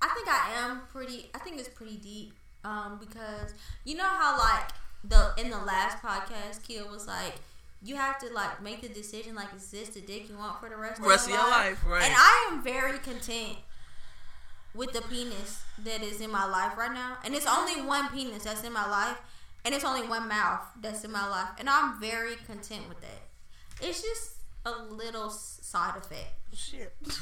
I 0.00 0.08
think 0.14 0.28
I 0.28 0.50
am 0.58 0.82
pretty. 0.92 1.30
I 1.34 1.38
think 1.38 1.58
it's 1.58 1.68
pretty 1.68 1.96
deep. 1.96 2.32
Um, 2.64 2.98
because 3.00 3.54
you 3.84 3.96
know 3.96 4.04
how 4.06 4.38
like 4.38 4.70
the 5.04 5.32
in 5.42 5.50
the 5.50 5.58
last 5.58 5.98
podcast, 6.02 6.62
Kill 6.66 6.88
was 6.90 7.06
like, 7.06 7.34
you 7.82 7.96
have 7.96 8.18
to 8.18 8.32
like 8.32 8.62
make 8.62 8.80
the 8.82 8.88
decision 8.88 9.34
like, 9.34 9.48
is 9.56 9.70
this 9.70 9.90
the 9.90 10.00
dick 10.00 10.28
you 10.28 10.36
want 10.38 10.60
for 10.60 10.68
the 10.68 10.76
rest, 10.76 11.00
Rest 11.00 11.26
of 11.26 11.32
of 11.32 11.38
your 11.38 11.48
your 11.48 11.50
life, 11.50 11.84
right? 11.86 12.04
And 12.04 12.14
I 12.16 12.50
am 12.50 12.62
very 12.62 12.98
content 12.98 13.58
with 14.74 14.92
the 14.92 15.02
penis 15.02 15.62
that 15.84 16.02
is 16.02 16.20
in 16.20 16.30
my 16.30 16.46
life 16.46 16.76
right 16.76 16.92
now. 16.92 17.18
And 17.24 17.34
it's 17.34 17.46
only 17.46 17.82
one 17.82 18.08
penis 18.10 18.44
that's 18.44 18.64
in 18.64 18.72
my 18.72 18.88
life. 18.88 19.18
And 19.64 19.74
it's 19.74 19.84
only 19.84 20.06
one 20.06 20.28
mouth 20.28 20.60
that's 20.80 21.04
in 21.04 21.12
my 21.12 21.28
life. 21.28 21.50
And 21.58 21.68
I'm 21.68 22.00
very 22.00 22.34
content 22.46 22.88
with 22.88 23.00
that. 23.00 23.22
It's 23.80 24.02
just 24.02 24.32
a 24.64 24.72
little 24.72 25.30
side 25.30 25.96
effect. 25.96 26.34
Shit. 26.54 26.94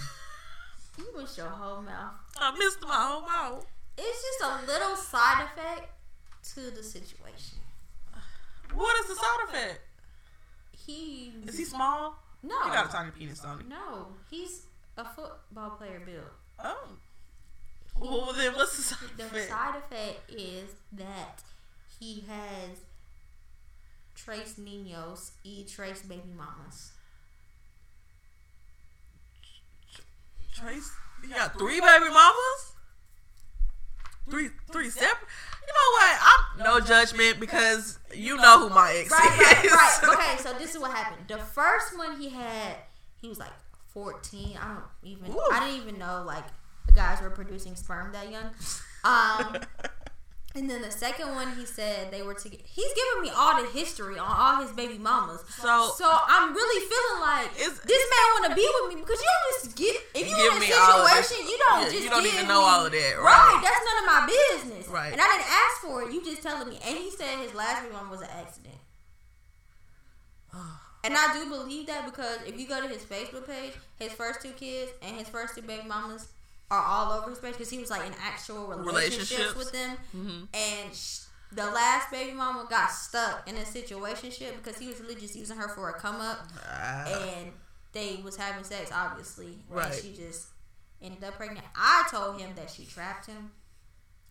You 0.98 1.06
wish 1.14 1.38
your 1.38 1.48
whole 1.48 1.80
mouth. 1.80 2.12
I 2.36 2.54
missed 2.58 2.82
my 2.82 2.88
whole 2.92 3.22
mouth. 3.22 3.64
It's 3.96 4.22
just 4.22 4.52
a 4.52 4.66
little 4.66 4.96
side 4.96 5.44
effect 5.44 5.88
to 6.54 6.70
the 6.70 6.82
situation. 6.82 7.58
What 8.74 9.00
is 9.00 9.08
the 9.08 9.14
side 9.14 9.48
effect? 9.48 9.80
He 10.91 11.32
Is 11.47 11.59
he 11.59 11.64
small? 11.64 12.18
No. 12.43 12.61
He 12.64 12.70
got 12.70 12.88
a 12.88 12.93
tiny 12.93 13.11
penis, 13.11 13.41
Tony. 13.41 13.64
No, 13.68 14.09
he's 14.30 14.62
a 14.97 15.05
football 15.05 15.70
player 15.70 16.01
built. 16.05 16.32
Oh. 16.59 16.88
Well, 18.01 18.32
then 18.36 18.55
what's 18.55 18.76
the 18.76 18.82
side 18.82 19.11
The 19.16 19.26
effect? 19.26 19.49
side 19.51 19.74
effect 19.76 20.30
is 20.30 20.70
that 20.93 21.43
he 21.99 22.24
has 22.28 22.78
trace 24.14 24.55
niños 24.59 25.30
y 25.45 25.64
trace 25.68 26.03
baby 26.03 26.32
mamas. 26.36 26.93
Trace, 30.55 30.91
you 31.22 31.28
got 31.30 31.59
three 31.59 31.80
baby 31.80 32.09
mamas? 32.09 32.69
Three, 34.31 34.49
three 34.72 34.91
separate? 34.91 35.28
You 35.66 35.74
know 35.74 35.91
what? 35.93 36.18
I'm 36.22 36.64
no 36.81 36.81
judgment 36.87 37.39
because 37.41 37.99
you 38.14 38.37
know 38.37 38.61
who 38.68 38.74
my 38.74 38.93
ex 38.97 39.11
Right, 39.11 39.39
right, 39.39 39.64
is. 39.64 39.70
right. 39.72 40.01
Okay, 40.14 40.43
so 40.43 40.53
this 40.59 40.74
is 40.74 40.81
what 40.81 40.93
happened. 40.93 41.26
The 41.28 41.39
first 41.39 41.97
one 41.97 42.20
he 42.20 42.28
had, 42.28 42.76
he 43.20 43.28
was 43.28 43.39
like 43.39 43.53
14. 43.89 44.57
I 44.61 44.68
don't 44.74 44.83
even, 45.03 45.33
Ooh. 45.33 45.41
I 45.53 45.66
didn't 45.66 45.83
even 45.83 45.99
know 45.99 46.22
like 46.26 46.45
the 46.87 46.93
guys 46.93 47.20
were 47.20 47.31
producing 47.31 47.76
sperm 47.76 48.12
that 48.12 48.31
young. 48.31 48.51
Um, 49.05 49.57
and 50.55 50.68
then 50.68 50.82
the 50.82 50.90
second 50.90 51.34
one, 51.34 51.55
he 51.57 51.64
said 51.64 52.11
they 52.11 52.22
were 52.22 52.34
together. 52.34 52.62
He's 52.66 52.92
giving 52.92 53.22
me 53.22 53.30
all 53.34 53.62
the 53.62 53.68
history 53.70 54.18
on 54.18 54.26
all 54.26 54.61
his 54.62 54.72
baby 54.72 54.98
mamas. 54.98 55.40
So- 55.62 55.92
so 55.96 56.07
I'm 56.11 56.53
really 56.53 56.80
feeling 56.86 57.20
like 57.20 57.51
Is- 57.61 57.80
this 57.80 58.05
man 58.11 58.26
want 58.34 58.44
to 58.51 58.55
be 58.57 58.68
with 58.82 58.94
me 58.94 59.01
because 59.01 59.20
you 59.20 59.28
don't 59.30 59.62
just 59.62 59.76
get 59.76 59.94
if 60.14 60.28
you 60.28 60.34
in 60.51 60.57
a 60.57 60.61
me 60.61 60.72
all 60.72 61.07
of 61.07 61.11
this- 61.14 61.28
situation 61.28 61.46
you 61.48 61.59
don't 61.59 61.80
Yeah, 61.82 61.90
just 61.90 62.03
you 62.05 62.11
don't 62.11 62.26
even 62.26 62.48
know 62.48 62.61
me- 62.62 62.66
all 62.66 62.86
of 62.86 62.92
that, 62.92 63.14
right. 63.18 63.24
right. 63.24 63.61
That's 63.62 63.84
none 63.86 63.98
of 64.03 64.07
my 64.07 64.26
business. 64.26 64.86
Right. 64.88 65.12
And 65.12 65.20
I 65.20 65.26
didn't 65.28 65.51
ask 65.51 65.80
for 65.82 66.03
it. 66.03 66.12
You 66.12 66.24
just 66.24 66.42
telling 66.42 66.68
me. 66.68 66.80
And 66.84 66.98
he 66.98 67.11
said 67.12 67.38
his 67.38 67.55
last 67.55 67.82
baby 67.82 67.94
mama 67.94 68.11
was 68.11 68.20
an 68.22 68.30
accident. 68.30 68.74
And 71.03 71.14
I 71.16 71.32
do 71.32 71.48
believe 71.48 71.86
that 71.86 72.05
because 72.05 72.40
if 72.46 72.61
you 72.61 72.66
go 72.68 72.78
to 72.82 72.86
his 72.86 73.03
Facebook 73.03 73.46
page, 73.46 73.72
his 73.98 74.12
first 74.12 74.42
two 74.42 74.51
kids 74.51 74.92
and 75.01 75.16
his 75.16 75.28
first 75.28 75.55
two 75.55 75.62
baby 75.62 75.88
mamas 75.88 76.28
are 76.70 76.82
all 76.84 77.12
over 77.12 77.30
his 77.30 77.38
page 77.38 77.52
because 77.52 77.70
he 77.70 77.78
was 77.78 77.90
like 77.90 78.06
in 78.06 78.14
actual 78.22 78.68
relationships, 78.68 79.30
Relationships. 79.32 79.54
with 79.56 79.72
them. 79.72 79.96
Mhm. 80.14 80.48
And 80.54 80.94
sh- 80.94 81.20
the 81.52 81.66
last 81.66 82.10
baby 82.12 82.32
mama 82.32 82.64
got 82.70 82.88
stuck 82.92 83.48
in 83.48 83.56
a 83.56 83.62
situationship 83.62 84.56
because 84.62 84.78
he 84.78 84.86
was 84.86 85.00
really 85.00 85.16
just 85.16 85.34
using 85.34 85.56
her 85.56 85.68
for 85.68 85.88
a 85.88 85.94
come 85.94 86.20
up, 86.20 86.46
Ah, 86.64 87.04
and 87.06 87.52
they 87.92 88.20
was 88.22 88.36
having 88.36 88.62
sex 88.62 88.90
obviously, 88.94 89.64
Right. 89.68 89.92
and 89.92 90.00
she 90.02 90.14
just 90.14 90.46
ended 91.02 91.24
up 91.24 91.36
pregnant. 91.36 91.66
I 91.74 92.06
told 92.10 92.40
him 92.40 92.54
that 92.54 92.70
she 92.70 92.86
trapped 92.86 93.26
him. 93.26 93.50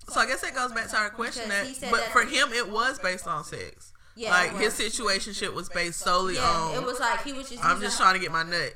so 0.08 0.20
I 0.22 0.26
guess 0.26 0.42
it 0.44 0.56
goes 0.56 0.72
back 0.72 0.90
to 0.90 0.98
our 0.98 1.10
question 1.10 1.50
that, 1.50 1.68
he 1.68 1.74
said 1.74 1.92
but 1.92 2.00
that- 2.00 2.12
for 2.14 2.24
him 2.24 2.54
it 2.54 2.70
was 2.70 2.98
based 3.00 3.28
on 3.28 3.44
sex. 3.44 3.92
Yeah, 4.16 4.32
like 4.32 4.56
his 4.58 4.74
situationship 4.74 5.54
was 5.54 5.70
based 5.70 6.00
solely 6.00 6.36
Yeah, 6.36 6.50
on. 6.50 6.76
it 6.76 6.84
was 6.84 7.00
like 7.00 7.22
he 7.24 7.32
was 7.34 7.50
just. 7.50 7.64
I'm 7.64 7.80
just 7.82 7.98
her- 7.98 8.04
trying 8.06 8.14
to 8.16 8.20
get 8.20 8.32
my 8.32 8.44
nut. 8.44 8.74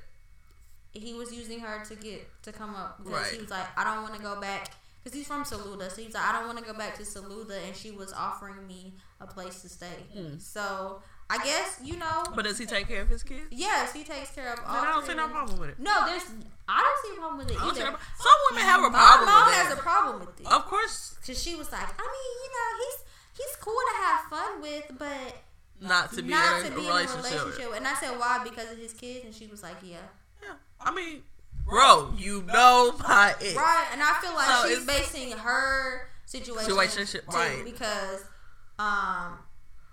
He 0.94 1.14
was 1.14 1.34
using 1.34 1.60
her 1.60 1.84
to 1.86 1.96
get 1.96 2.28
to 2.44 2.52
come 2.52 2.76
up 2.76 3.04
because 3.04 3.14
Right. 3.24 3.34
he 3.34 3.39
was 3.41 3.50
like, 3.50 3.66
I 3.78 3.84
don't 3.84 4.04
want 4.04 4.16
to 4.16 4.22
go 4.22 4.39
back 4.39 4.72
because 5.04 5.18
he's 5.18 5.28
from 5.28 5.44
Saluda, 5.44 5.89
so 5.89 6.02
he's 6.02 6.14
like, 6.14 6.24
I 6.24 6.32
don't 6.32 6.46
want 6.46 6.60
to 6.60 6.64
go 6.64 6.74
back 6.78 6.96
to 6.98 7.04
Saluda, 7.06 7.60
and 7.66 7.76
she 7.76 7.91
was 7.91 8.14
offering 8.14 8.66
me 8.68 8.94
a 9.20 9.28
place 9.28 9.62
to 9.64 9.68
stay. 9.70 10.06
Hmm. 10.14 10.38
So 10.38 11.02
I 11.30 11.38
guess 11.44 11.80
you 11.84 11.98
know, 11.98 12.24
But 12.36 12.44
does 12.46 12.58
he 12.58 12.66
take 12.66 12.88
care 12.88 13.02
of 13.02 13.10
his 13.10 13.24
kids? 13.24 13.48
yes, 13.50 13.91
he 13.94 14.04
takes 14.04 14.32
care 14.32 14.54
of 14.54 14.60
all. 14.66 14.74
Then 14.76 14.84
I 14.86 14.91
don't 14.94 15.06
see 15.06 15.14
no 15.16 15.28
problem 15.28 15.60
with 15.60 15.70
it. 15.72 15.80
No, 15.80 16.06
there's 16.06 16.24
I 16.70 16.80
don't 16.82 17.00
see 17.12 17.18
a 17.18 17.20
problem 17.20 17.38
with 17.39 17.52
it 17.52 17.58
I 17.60 17.66
don't 17.66 17.76
see 17.76 17.82
either. 17.82 17.91
no- 17.91 17.98
Some 18.18 18.39
women 18.52 18.64
have 18.64 18.84
a 18.84 18.89
problem. 18.89 19.26
My 19.26 19.32
mom 19.32 19.46
with 19.48 19.56
has 19.56 19.74
a 19.74 19.82
problem 19.82 20.20
with 20.22 20.39
it 20.39 20.48
of 20.48 20.66
course, 20.66 21.16
because 21.20 21.41
she 21.41 21.56
was 21.56 21.72
like, 21.72 21.82
I 21.89 22.06
mean, 22.16 22.34
you 22.44 22.50
know, 22.54 22.70
he's 22.86 22.98
he's 23.48 23.56
cool 23.58 23.74
to 23.74 23.98
have 24.04 24.22
fun 24.30 24.62
with, 24.62 24.86
but 24.98 25.41
not 25.82 26.14
to 26.14 26.22
be 26.22 26.30
not 26.30 26.62
in 26.62 26.68
to 26.68 26.74
a 26.74 26.76
be 26.76 26.86
in 26.86 26.91
a 26.91 26.94
relationship. 26.94 27.32
relationship. 27.41 27.74
And 27.76 27.88
I 27.88 27.94
said, 27.96 28.12
why? 28.20 28.39
Because 28.44 28.72
of 28.72 28.78
his 28.78 28.94
kids, 28.94 29.26
and 29.26 29.34
she 29.36 29.48
was 29.48 29.64
like, 29.64 29.78
yeah. 29.84 29.98
Yeah, 30.84 30.90
I 30.92 30.96
mean, 30.96 31.24
bro, 31.66 32.14
you 32.18 32.44
know 32.44 32.94
my 33.00 33.34
ex. 33.42 33.56
Right, 33.56 33.88
and 33.92 34.02
I 34.02 34.14
feel 34.22 34.34
like 34.34 34.48
So 34.48 34.68
she's 34.70 34.82
it's- 34.84 35.00
basing 35.14 35.32
her 35.38 36.10
situation 36.26 36.72
Situationship, 36.72 37.30
too, 37.30 37.38
right. 37.38 37.62
because 37.66 38.26
um 38.80 39.38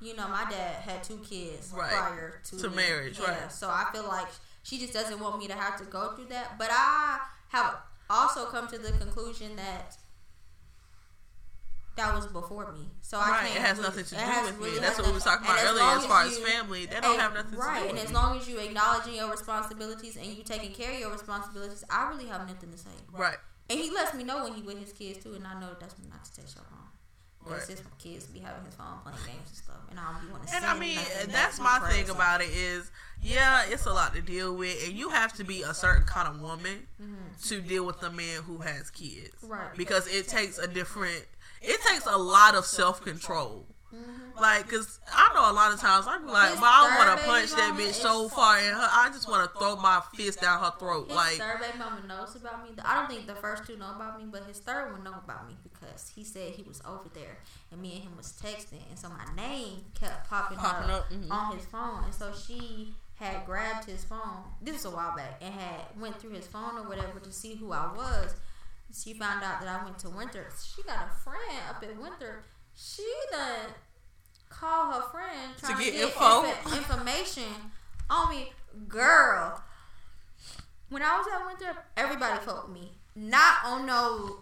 you 0.00 0.16
know 0.16 0.26
my 0.28 0.46
dad 0.50 0.76
had 0.76 1.02
two 1.04 1.18
kids 1.18 1.72
Right. 1.76 1.90
prior 1.92 2.40
to, 2.44 2.58
To 2.58 2.70
marriage, 2.70 3.18
Yeah, 3.20 3.30
right. 3.42 3.52
So 3.52 3.68
I 3.68 3.86
feel 3.92 4.04
like 4.08 4.28
she 4.62 4.78
just 4.78 4.92
doesn't 4.94 5.20
want 5.20 5.38
me 5.38 5.46
to 5.48 5.54
have 5.54 5.76
to 5.78 5.84
go 5.84 6.14
through 6.16 6.26
that. 6.26 6.58
But 6.58 6.68
I 6.70 7.18
have 7.48 7.76
also 8.08 8.46
come 8.46 8.66
to 8.68 8.78
the 8.78 8.92
conclusion 8.92 9.56
that 9.56 9.96
that 12.00 12.14
was 12.14 12.26
before 12.26 12.72
me. 12.72 12.88
So 13.02 13.18
I 13.18 13.30
Right, 13.30 13.40
can't. 13.46 13.56
it 13.56 13.60
has 13.62 13.76
really- 13.78 13.88
nothing 13.88 14.04
to 14.04 14.14
do 14.16 14.42
with 14.60 14.72
me. 14.72 14.78
That's 14.80 14.98
what 14.98 15.06
we 15.08 15.12
were 15.12 15.20
talking 15.20 15.46
about 15.46 15.58
earlier 15.64 15.84
long 15.84 15.98
as 15.98 16.06
far 16.06 16.22
as 16.24 16.38
family. 16.38 16.86
They 16.86 17.00
don't 17.00 17.12
and- 17.12 17.20
have 17.20 17.34
nothing 17.34 17.52
to 17.52 17.56
say. 17.58 17.66
right, 17.68 17.82
do 17.84 17.88
and 17.90 17.98
as 17.98 18.12
long 18.12 18.38
as 18.38 18.48
you 18.48 18.58
acknowledging 18.58 19.14
your 19.14 19.30
responsibilities 19.30 20.16
and 20.16 20.26
you 20.26 20.42
taking 20.42 20.72
care 20.72 20.92
of 20.92 20.98
your 21.00 21.10
responsibilities, 21.12 21.84
I 21.90 22.08
really 22.08 22.26
have 22.26 22.46
nothing 22.48 22.70
to 22.72 22.78
say. 22.78 22.90
Right. 23.12 23.38
And 23.68 23.78
he 23.78 23.90
lets 23.90 24.14
me 24.14 24.24
know 24.24 24.42
when 24.44 24.54
he 24.54 24.62
with 24.62 24.78
his 24.78 24.92
kids 24.92 25.22
too, 25.22 25.34
and 25.34 25.46
I 25.46 25.58
know 25.60 25.76
that's 25.78 25.94
not 26.08 26.24
to 26.24 26.34
text 26.34 26.56
your 26.56 26.64
phone. 26.64 26.76
Right. 27.42 27.66
his 27.66 27.80
kids 27.98 28.26
be 28.26 28.40
having 28.40 28.66
his 28.66 28.74
phone 28.74 28.98
playing 29.02 29.16
games 29.26 29.48
and 29.48 29.56
stuff, 29.56 29.76
and 29.88 29.98
I 29.98 30.12
don't 30.12 30.26
be 30.26 30.30
want 30.30 30.42
to. 30.42 30.48
See 30.50 30.56
And 30.56 30.66
I 30.66 30.78
mean, 30.78 30.98
that's 31.28 31.58
my 31.58 31.78
thing 31.88 32.10
about 32.10 32.42
it 32.42 32.50
is, 32.50 32.90
yeah, 33.22 33.64
it's 33.66 33.86
a 33.86 33.92
lot 33.94 34.14
to 34.14 34.20
deal 34.20 34.54
with, 34.54 34.76
and 34.86 34.92
you 34.92 35.08
have 35.08 35.32
to 35.38 35.44
be 35.44 35.62
a 35.62 35.72
certain 35.72 36.04
kind 36.06 36.28
of 36.28 36.38
woman 36.42 36.86
to 37.44 37.60
deal 37.62 37.86
with 37.86 38.02
a 38.02 38.10
man 38.10 38.42
who 38.42 38.58
has 38.58 38.90
kids, 38.90 39.34
Mm-hmm. 39.42 39.52
Right. 39.52 39.74
Because 39.74 40.06
it 40.06 40.28
takes 40.28 40.58
a 40.58 40.68
different, 40.68 41.24
it 41.60 41.80
takes 41.82 42.06
a 42.06 42.16
lot 42.16 42.54
of 42.54 42.64
self 42.64 43.02
control. 43.02 43.66
Like, 44.40 44.70
cause 44.70 45.00
I 45.12 45.34
know 45.34 45.50
a 45.50 45.52
lot 45.52 45.74
of 45.74 45.80
times 45.80 46.06
I'm 46.08 46.26
like, 46.26 46.54
well, 46.54 46.64
I 46.64 46.96
want 46.96 47.18
to 47.20 47.26
punch 47.26 47.50
that 47.50 47.74
bitch 47.76 47.92
so 47.92 48.26
far 48.30 48.58
in 48.58 48.72
her. 48.72 48.88
I 48.90 49.10
just 49.12 49.28
want 49.28 49.52
to 49.52 49.58
throw 49.58 49.76
my 49.76 50.00
fist 50.14 50.40
down 50.40 50.62
her 50.64 50.72
throat. 50.78 51.08
His 51.08 51.16
Like, 51.16 51.32
third 51.36 51.60
baby 51.60 51.76
mama 51.78 52.00
knows 52.08 52.36
about 52.36 52.62
me. 52.64 52.70
I 52.82 52.94
don't 52.94 53.10
think 53.10 53.26
the 53.26 53.34
first 53.34 53.66
two 53.66 53.76
know 53.76 53.90
about 53.94 54.18
me, 54.18 54.28
but 54.30 54.44
his 54.44 54.58
third 54.60 54.92
one 54.92 55.04
know 55.04 55.12
about 55.22 55.46
me 55.46 55.56
because 55.62 56.10
he 56.14 56.24
said 56.24 56.52
he 56.54 56.62
was 56.62 56.80
over 56.86 57.10
there 57.12 57.36
and 57.70 57.82
me 57.82 57.94
and 57.96 58.04
him 58.04 58.16
was 58.16 58.32
texting, 58.42 58.80
and 58.88 58.98
so 58.98 59.08
my 59.10 59.26
name 59.36 59.84
kept 59.94 60.30
popping, 60.30 60.56
Popping 60.56 60.90
up, 60.90 61.00
up, 61.00 61.12
mhm. 61.12 61.30
on 61.30 61.54
his 61.58 61.66
phone, 61.66 62.04
and 62.04 62.14
so 62.14 62.32
she 62.32 62.94
had 63.16 63.44
grabbed 63.44 63.84
his 63.84 64.04
phone. 64.04 64.44
This 64.62 64.76
was 64.76 64.86
a 64.86 64.90
while 64.96 65.14
back, 65.14 65.36
and 65.42 65.52
had 65.52 65.80
went 66.00 66.18
through 66.18 66.30
his 66.30 66.46
phone 66.46 66.78
or 66.78 66.88
whatever 66.88 67.20
to 67.20 67.30
see 67.30 67.56
who 67.56 67.72
I 67.72 67.92
was. 67.94 68.34
She 68.92 69.14
found 69.14 69.42
out 69.44 69.60
that 69.60 69.68
I 69.68 69.84
went 69.84 69.98
to 70.00 70.10
Winter. 70.10 70.48
She 70.74 70.82
got 70.82 71.08
a 71.08 71.10
friend 71.22 71.60
up 71.68 71.82
at 71.82 71.96
Winter. 72.00 72.42
She 72.74 73.06
done 73.30 73.70
call 74.48 74.92
her 74.92 75.02
friend 75.10 75.52
trying 75.58 75.76
to 75.76 75.84
get 75.84 75.92
get, 75.94 76.02
info? 76.08 76.44
inf- 76.44 76.76
information 76.76 77.44
on 78.08 78.30
me, 78.30 78.52
girl. 78.88 79.62
When 80.88 81.02
I 81.02 81.18
was 81.18 81.26
at 81.32 81.46
Winter, 81.46 81.78
everybody 81.96 82.38
fucked 82.44 82.70
me. 82.70 82.92
Not 83.14 83.56
on 83.64 83.86
no, 83.86 84.40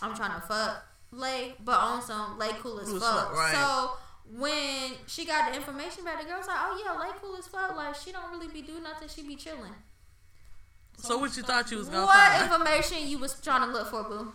I'm 0.00 0.14
trying 0.16 0.40
to 0.40 0.46
fuck 0.46 0.84
lay, 1.10 1.54
but 1.62 1.78
on 1.78 2.00
some 2.02 2.38
lay 2.38 2.50
cool 2.60 2.78
as 2.80 2.88
Cool 2.88 2.96
as 2.96 3.02
fuck. 3.02 3.28
fuck, 3.28 3.36
right. 3.36 3.54
So 3.54 3.90
when 4.32 4.92
she 5.06 5.26
got 5.26 5.50
the 5.52 5.56
information 5.58 6.04
back, 6.04 6.20
the 6.22 6.26
girl 6.26 6.38
was 6.38 6.46
like, 6.46 6.56
"Oh 6.60 6.82
yeah, 6.82 6.98
lay 6.98 7.12
cool 7.20 7.36
as 7.36 7.46
fuck. 7.46 7.76
Like 7.76 7.94
she 7.94 8.12
don't 8.12 8.30
really 8.30 8.48
be 8.48 8.62
doing 8.62 8.82
nothing. 8.82 9.08
She 9.08 9.22
be 9.22 9.36
chilling." 9.36 9.74
So 10.96 11.18
what 11.18 11.36
you 11.36 11.42
thought 11.42 11.70
you 11.70 11.78
was 11.78 11.88
gonna 11.88 12.06
What 12.06 12.16
find? 12.16 12.42
information 12.44 13.08
you 13.08 13.18
was 13.18 13.38
trying 13.40 13.66
to 13.66 13.72
look 13.72 13.88
for, 13.88 14.04
boo? 14.04 14.32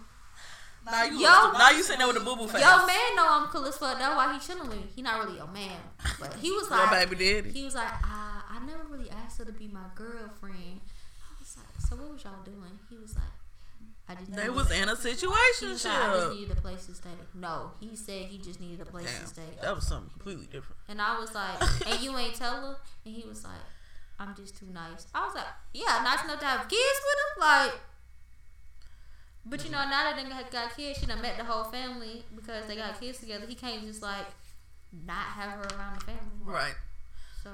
Now 0.85 1.03
you, 1.03 1.19
Yo- 1.19 1.51
now 1.53 1.69
you 1.71 1.83
sitting 1.83 1.99
there 1.99 2.07
with 2.07 2.17
a 2.17 2.21
boo 2.21 2.35
boo 2.35 2.47
face. 2.47 2.61
Yo, 2.61 2.85
man, 2.85 3.15
know 3.15 3.27
I'm 3.29 3.47
cool 3.47 3.65
as 3.65 3.77
fuck. 3.77 3.99
That's 3.99 4.15
why 4.15 4.33
he 4.33 4.39
chilling 4.39 4.67
with 4.69 4.77
me. 4.77 4.83
He 4.95 5.01
not 5.01 5.23
really 5.23 5.37
your 5.37 5.47
man, 5.47 5.77
but 6.19 6.33
he 6.35 6.51
was 6.51 6.67
Your 6.69 6.79
like, 6.79 7.09
baby 7.09 7.15
daddy. 7.41 7.51
he 7.51 7.63
was 7.65 7.75
like, 7.75 7.91
I, 8.03 8.41
I 8.49 8.65
never 8.65 8.83
really 8.89 9.09
asked 9.11 9.37
her 9.39 9.45
to 9.45 9.51
be 9.51 9.67
my 9.67 9.85
girlfriend. 9.93 10.79
I 11.21 11.35
was 11.39 11.57
like, 11.57 11.67
so 11.87 11.95
what 11.95 12.13
was 12.13 12.23
y'all 12.23 12.41
doing? 12.43 12.79
He 12.89 12.97
was 12.97 13.13
like, 13.15 13.23
I 14.07 14.15
just 14.15 14.33
They 14.33 14.49
was 14.49 14.71
in 14.71 14.89
a 14.89 14.95
he 14.95 15.05
was 15.05 15.05
like, 15.05 15.35
I 15.35 15.53
just 15.59 15.81
situation. 15.83 16.31
needed 16.39 16.57
a 16.57 16.61
place 16.61 16.85
to 16.87 16.95
stay. 16.95 17.09
No, 17.35 17.71
he 17.79 17.95
said 17.95 18.23
he 18.25 18.39
just 18.39 18.59
needed 18.59 18.81
a 18.81 18.85
place 18.85 19.19
to 19.19 19.27
stay. 19.27 19.43
that 19.61 19.75
was 19.75 19.85
something 19.85 20.09
completely 20.11 20.45
different. 20.45 20.77
And 20.87 20.99
I 21.01 21.19
was 21.19 21.35
like, 21.35 21.61
and 21.87 21.99
you 22.01 22.17
ain't 22.17 22.33
tell 22.35 22.55
her? 22.61 22.77
And 23.05 23.13
he 23.13 23.27
was 23.27 23.43
like, 23.43 23.53
I'm 24.19 24.35
just 24.35 24.57
too 24.57 24.67
nice. 24.73 25.07
I 25.15 25.25
was 25.25 25.35
like, 25.35 25.45
yeah, 25.73 26.01
nice 26.03 26.23
enough 26.25 26.39
to 26.41 26.45
have 26.45 26.67
kids 26.67 26.99
with 27.05 27.19
him? 27.23 27.41
Like, 27.41 27.79
but 29.45 29.63
you 29.65 29.71
know, 29.71 29.77
now 29.79 30.11
that 30.11 30.15
they 30.17 30.29
got- 30.51 30.75
kids, 30.75 30.99
she 30.99 31.05
done 31.05 31.21
met 31.21 31.37
the 31.37 31.43
whole 31.45 31.63
family 31.65 32.23
because 32.35 32.65
they 32.67 32.75
got 32.75 32.99
kids 32.99 33.19
together. 33.19 33.45
He 33.47 33.55
can't 33.55 33.81
just 33.85 34.01
like 34.01 34.25
not 35.05 35.25
have 35.37 35.51
her 35.51 35.67
around 35.77 35.99
the 35.99 36.05
family. 36.05 36.21
Right. 36.43 36.75
So, 37.43 37.49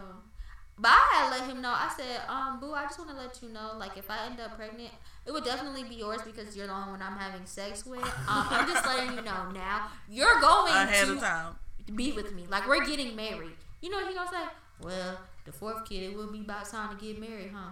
but 0.78 0.90
I 0.90 1.12
had 1.14 1.30
let 1.40 1.50
him 1.50 1.62
know. 1.62 1.70
I 1.70 1.94
said, 1.96 2.22
um, 2.28 2.60
boo, 2.60 2.74
I 2.74 2.84
just 2.84 2.98
want 2.98 3.12
to 3.12 3.16
let 3.16 3.42
you 3.42 3.50
know, 3.50 3.74
like, 3.78 3.98
if 3.98 4.10
I 4.10 4.26
end 4.26 4.40
up 4.40 4.58
pregnant, 4.58 4.90
it 5.26 5.32
would 5.32 5.46
definitely 5.46 5.84
be 5.84 5.96
yours 5.96 6.22
because 6.26 6.58
you're 6.58 6.68
the 6.68 6.74
only 6.74 6.92
one 6.92 7.02
I'm 7.02 7.18
having 7.18 7.46
sex 7.46 7.86
with. 7.86 8.02
Um, 8.28 8.48
I'm 8.50 8.68
just 8.68 8.86
letting 8.86 9.12
you 9.16 9.22
know 9.22 9.52
now. 9.54 9.88
You're 10.10 10.42
going 10.42 10.74
Ahead 10.74 11.06
to 11.06 11.14
of 11.14 11.20
time. 11.20 11.56
be 11.96 12.12
with 12.12 12.34
me. 12.34 12.46
Like 12.50 12.68
we're 12.68 12.86
getting 12.86 13.16
married. 13.16 13.56
You 13.82 13.90
know 13.92 13.98
what 13.98 14.08
he 14.08 14.16
gonna 14.16 14.30
say? 14.32 14.46
Well, 14.82 15.18
the 15.46 15.52
fourth 15.52 15.88
kid, 15.88 16.04
it 16.04 16.18
will 16.18 16.32
be 16.32 16.42
about 16.42 16.68
time 16.68 16.98
to 16.98 17.06
get 17.06 17.20
married, 17.20 17.52
huh? 17.54 17.72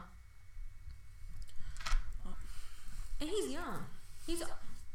And 3.20 3.30
he's 3.30 3.52
young. 3.52 3.86
He's 4.28 4.44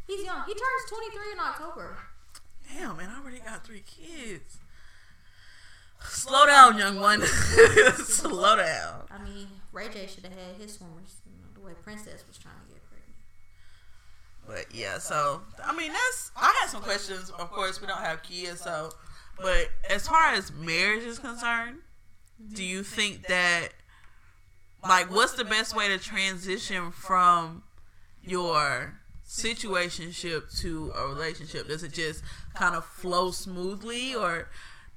he's 0.07 0.24
young. 0.24 0.45
He 0.47 0.53
turns 0.53 0.85
twenty 0.89 1.11
three 1.11 1.33
in 1.33 1.41
October. 1.41 1.99
Damn, 2.72 2.97
man, 2.97 3.11
I 3.11 3.20
already 3.20 3.41
got 3.41 3.64
three 3.64 3.83
kids. 3.87 4.59
Slow 6.05 6.47
down, 6.47 6.79
young 6.79 7.01
one. 7.01 7.22
Slow 7.97 8.57
down. 8.57 9.07
I 9.11 9.22
mean, 9.24 9.49
Ray 9.72 9.89
J 9.89 10.07
should 10.07 10.24
have 10.24 10.33
had 10.33 10.61
his 10.61 10.74
swimmers. 10.74 11.16
You 11.26 11.41
know, 11.41 11.49
the 11.55 11.61
way 11.61 11.72
Princess 11.83 12.24
was 12.29 12.39
trying 12.39 12.55
to 12.68 12.74
get 12.74 12.83
pregnant. 12.89 13.16
But 14.47 14.74
yeah, 14.74 14.99
so 14.99 15.43
I 15.64 15.74
mean 15.74 15.93
that's 15.93 16.31
I 16.37 16.55
had 16.61 16.68
some 16.68 16.83
questions. 16.83 17.31
Of 17.31 17.51
course, 17.51 17.81
we 17.81 17.87
don't 17.87 17.99
have 17.99 18.22
kids, 18.22 18.61
so 18.61 18.91
but 19.41 19.70
as 19.89 20.07
far 20.07 20.33
as 20.33 20.53
marriage 20.53 21.05
is 21.05 21.18
concerned, 21.18 21.79
do 22.53 22.62
you 22.64 22.82
think 22.82 23.26
that 23.26 23.68
like 24.82 25.11
what's 25.12 25.32
the 25.34 25.45
best 25.45 25.74
way 25.76 25.89
to 25.89 25.99
transition 25.99 26.91
from 26.93 27.62
your 28.22 28.95
situationship 29.26 30.57
to 30.61 30.93
a 30.97 31.07
relationship? 31.09 31.68
Does 31.68 31.82
it 31.82 31.93
just 31.93 32.22
kind 32.55 32.74
of 32.74 32.84
flow 32.84 33.30
smoothly 33.30 34.14
or 34.14 34.49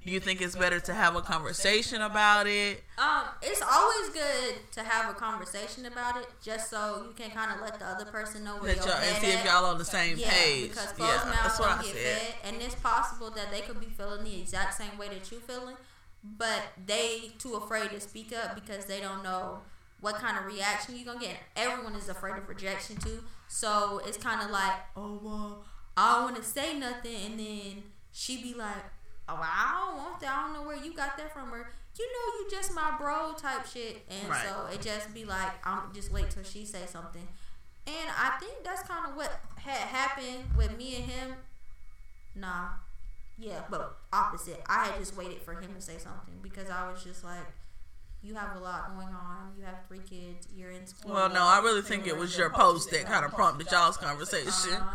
do 0.03 0.11
you 0.11 0.19
think 0.19 0.41
it's 0.41 0.55
better 0.55 0.79
to 0.79 0.93
have 0.95 1.15
a 1.15 1.21
conversation 1.21 2.01
about 2.01 2.47
it? 2.47 2.83
Um, 2.97 3.25
it's 3.43 3.61
always 3.61 4.09
good 4.09 4.55
to 4.71 4.81
have 4.81 5.11
a 5.11 5.13
conversation 5.13 5.85
about 5.85 6.17
it, 6.17 6.25
just 6.43 6.71
so 6.71 7.03
you 7.07 7.13
can 7.15 7.29
kind 7.29 7.51
of 7.51 7.61
let 7.61 7.77
the 7.77 7.85
other 7.85 8.05
person 8.05 8.43
know 8.43 8.53
where 8.57 8.73
That 8.73 8.83
y'all, 8.83 8.95
and 8.95 9.17
see 9.23 9.27
if 9.31 9.45
y'all 9.45 9.65
on 9.65 9.77
the 9.77 9.85
same 9.85 10.17
yeah, 10.17 10.29
page. 10.31 10.69
because 10.69 10.91
closed 10.93 11.11
Yeah, 11.23 11.29
mouths 11.29 11.37
that's 11.43 11.59
what 11.59 11.69
don't 11.69 11.79
I 11.79 11.83
get 11.83 11.95
said. 11.95 12.17
fed, 12.17 12.33
and 12.45 12.61
it's 12.63 12.73
possible 12.75 13.29
that 13.29 13.51
they 13.51 13.61
could 13.61 13.79
be 13.79 13.85
feeling 13.95 14.23
the 14.23 14.39
exact 14.41 14.73
same 14.73 14.97
way 14.97 15.07
that 15.09 15.29
you're 15.31 15.39
feeling, 15.41 15.75
but 16.23 16.61
they 16.85 17.31
too 17.39 17.55
afraid 17.55 17.89
to 17.91 17.99
speak 17.99 18.33
up 18.33 18.55
because 18.55 18.85
they 18.85 18.99
don't 18.99 19.23
know 19.23 19.59
what 19.99 20.15
kind 20.15 20.37
of 20.37 20.45
reaction 20.45 20.95
you're 20.95 21.05
gonna 21.05 21.19
get. 21.25 21.37
Everyone 21.55 21.95
is 21.95 22.09
afraid 22.09 22.37
of 22.37 22.47
rejection 22.49 22.95
too, 22.97 23.23
so 23.47 24.01
it's 24.05 24.17
kind 24.17 24.41
of 24.41 24.49
like, 24.51 24.73
oh 24.95 25.19
well, 25.21 25.63
I 25.97 26.15
don't 26.15 26.23
want 26.31 26.35
to 26.37 26.43
say 26.43 26.77
nothing, 26.77 27.15
and 27.25 27.39
then 27.39 27.83
she 28.11 28.41
be 28.41 28.53
like, 28.53 28.83
oh, 29.29 29.35
well, 29.35 29.43
I 29.43 29.85
don't 29.85 29.97
want 29.97 30.19
that. 30.21 30.31
I 30.37 30.41
don't 30.43 30.53
know 30.53 30.63
where 30.67 30.77
you 30.83 30.93
got 30.93 31.17
that 31.17 31.33
from, 31.33 31.53
or 31.53 31.69
you 31.99 32.07
know, 32.07 32.39
you 32.39 32.47
just 32.49 32.73
my 32.73 32.93
bro 32.97 33.33
type 33.37 33.65
shit, 33.67 34.03
and 34.09 34.29
Right. 34.29 34.45
so 34.47 34.67
it 34.73 34.81
just 34.81 35.13
be 35.13 35.25
like, 35.25 35.51
I'm 35.67 35.93
just 35.93 36.11
wait 36.11 36.29
till 36.31 36.43
she 36.43 36.65
say 36.65 36.85
something. 36.87 37.27
And 37.85 38.09
I 38.17 38.37
think 38.39 38.63
that's 38.63 38.83
kind 38.83 39.07
of 39.09 39.15
what 39.15 39.39
had 39.55 39.73
happened 39.77 40.45
with 40.55 40.77
me 40.77 40.95
and 40.95 41.05
him. 41.05 41.33
Nah. 42.35 42.69
Yeah, 43.37 43.61
but 43.69 43.97
opposite. 44.13 44.61
I 44.67 44.85
had 44.85 44.99
just 44.99 45.17
waited 45.17 45.41
for 45.41 45.53
him 45.53 45.73
to 45.75 45.81
say 45.81 45.97
something 45.97 46.35
because 46.41 46.69
I 46.69 46.91
was 46.91 47.03
just 47.03 47.23
like, 47.23 47.39
you 48.23 48.35
have 48.35 48.55
a 48.55 48.59
lot 48.59 48.93
going 48.95 49.07
on. 49.07 49.53
You 49.57 49.65
have 49.65 49.77
three 49.87 49.99
kids. 49.99 50.47
You're 50.55 50.69
in 50.69 50.85
school. 50.85 51.13
Well, 51.13 51.29
no, 51.29 51.41
I 51.41 51.59
really 51.63 51.81
think 51.81 52.05
it 52.05 52.15
was 52.15 52.37
your 52.37 52.51
post 52.51 52.91
that 52.91 53.05
kind 53.07 53.25
of 53.25 53.31
prompted 53.31 53.71
y'all's 53.71 53.97
conversation. 53.97 54.73
Uh, 54.73 54.91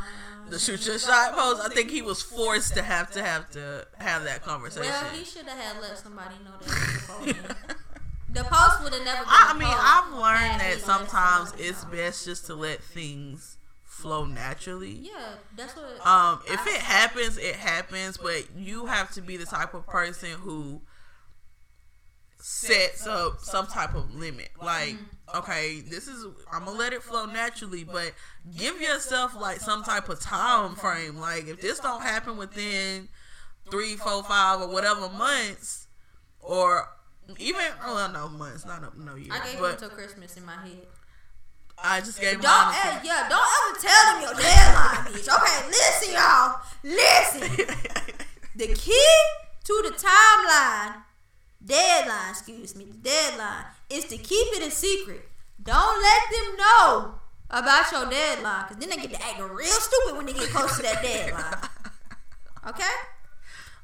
The 0.48 0.60
shoot 0.60 0.86
your 0.86 0.98
shot 0.98 1.34
post. 1.34 1.60
I 1.64 1.74
think 1.74 1.90
he 1.90 2.02
was 2.02 2.22
forced 2.22 2.74
to 2.74 2.82
have 2.82 3.10
to 3.12 3.22
have 3.24 3.50
to 3.50 3.84
have 3.98 4.22
that 4.24 4.42
conversation. 4.42 4.92
well, 4.92 5.10
he 5.10 5.24
should 5.24 5.46
have 5.46 5.58
had 5.58 5.82
let 5.82 5.98
somebody 5.98 6.36
know 6.44 6.52
that. 6.60 7.46
The 8.28 8.44
post 8.44 8.82
would 8.84 8.92
have 8.92 9.02
never 9.04 9.22
been 9.22 9.28
I 9.30 9.54
mean, 9.58 9.68
I've 9.70 10.12
learned 10.12 10.60
that 10.60 10.80
sometimes 10.84 11.54
it's 11.58 11.86
best 11.86 12.26
just 12.26 12.44
to 12.46 12.54
let 12.54 12.82
things 12.82 13.56
flow 13.96 14.24
naturally. 14.26 14.90
Yeah, 14.92 15.34
that's 15.56 15.74
what. 15.74 15.84
Um, 16.06 16.40
if 16.46 16.60
I- 16.60 16.70
it 16.74 16.80
happens, 16.80 17.38
it 17.38 17.56
happens, 17.56 18.16
but 18.18 18.54
you 18.56 18.86
have 18.86 19.10
to 19.14 19.22
be 19.22 19.36
the 19.36 19.46
type 19.46 19.72
of 19.74 19.86
person 19.86 20.30
who 20.32 20.82
sets 22.38 23.06
up 23.06 23.40
some 23.40 23.66
type 23.66 23.94
of 23.94 24.14
limit. 24.14 24.50
Like, 24.62 24.94
Mm-hmm. 24.94 25.38
okay, 25.38 25.80
this 25.80 26.06
is 26.06 26.24
I'm 26.52 26.64
gonna 26.64 26.78
let 26.78 26.92
it 26.92 27.02
flow 27.02 27.26
naturally, 27.26 27.84
but 27.84 28.12
give 28.56 28.80
yourself 28.80 29.34
like 29.34 29.60
some 29.60 29.82
type 29.82 30.08
of 30.08 30.20
time 30.20 30.76
frame. 30.76 31.16
Like, 31.18 31.48
if 31.48 31.60
this 31.60 31.80
don't 31.80 32.02
happen 32.02 32.36
within 32.36 33.08
three, 33.70 33.96
four, 33.96 34.22
five, 34.22 34.60
or 34.60 34.68
whatever 34.68 35.08
months, 35.08 35.88
or 36.40 36.88
even 37.38 37.62
well, 37.84 38.12
no 38.12 38.28
months, 38.28 38.64
not 38.64 38.82
no, 38.82 38.90
no 39.12 39.14
years, 39.16 39.32
I 39.32 39.44
gave 39.44 39.54
him 39.54 39.60
but 39.62 39.72
until 39.72 39.88
Christmas 39.88 40.36
in 40.36 40.44
my 40.44 40.54
head. 40.56 40.86
I 41.82 42.00
just 42.00 42.20
gave 42.20 42.40
Don't 42.40 42.44
mine. 42.44 42.74
ever, 42.86 43.00
yeah, 43.04 43.28
don't 43.28 43.40
ever 43.40 43.78
tell 43.80 44.14
them 44.14 44.22
your 44.22 44.34
deadline, 44.34 45.12
bitch. 45.12 45.28
Okay, 45.28 45.68
listen, 45.68 46.14
y'all. 46.14 46.60
Listen. 46.82 47.66
The 48.56 48.68
key 48.68 49.06
to 49.64 49.82
the 49.84 49.90
timeline, 49.90 50.94
deadline, 51.62 52.30
excuse 52.30 52.74
me, 52.74 52.86
the 52.86 52.94
deadline, 52.96 53.64
is 53.90 54.04
to 54.06 54.16
keep 54.16 54.46
it 54.56 54.66
a 54.66 54.70
secret. 54.70 55.28
Don't 55.62 56.02
let 56.02 56.22
them 56.30 56.56
know 56.56 57.14
about 57.50 57.92
your 57.92 58.08
deadline, 58.08 58.62
because 58.66 58.78
then 58.78 58.88
they 58.88 58.96
get 58.96 59.12
to 59.12 59.22
act 59.26 59.40
real 59.40 59.66
stupid 59.66 60.16
when 60.16 60.24
they 60.24 60.32
get 60.32 60.48
close 60.48 60.74
to 60.78 60.82
that 60.84 61.02
deadline. 61.02 61.68
Okay? 62.66 62.84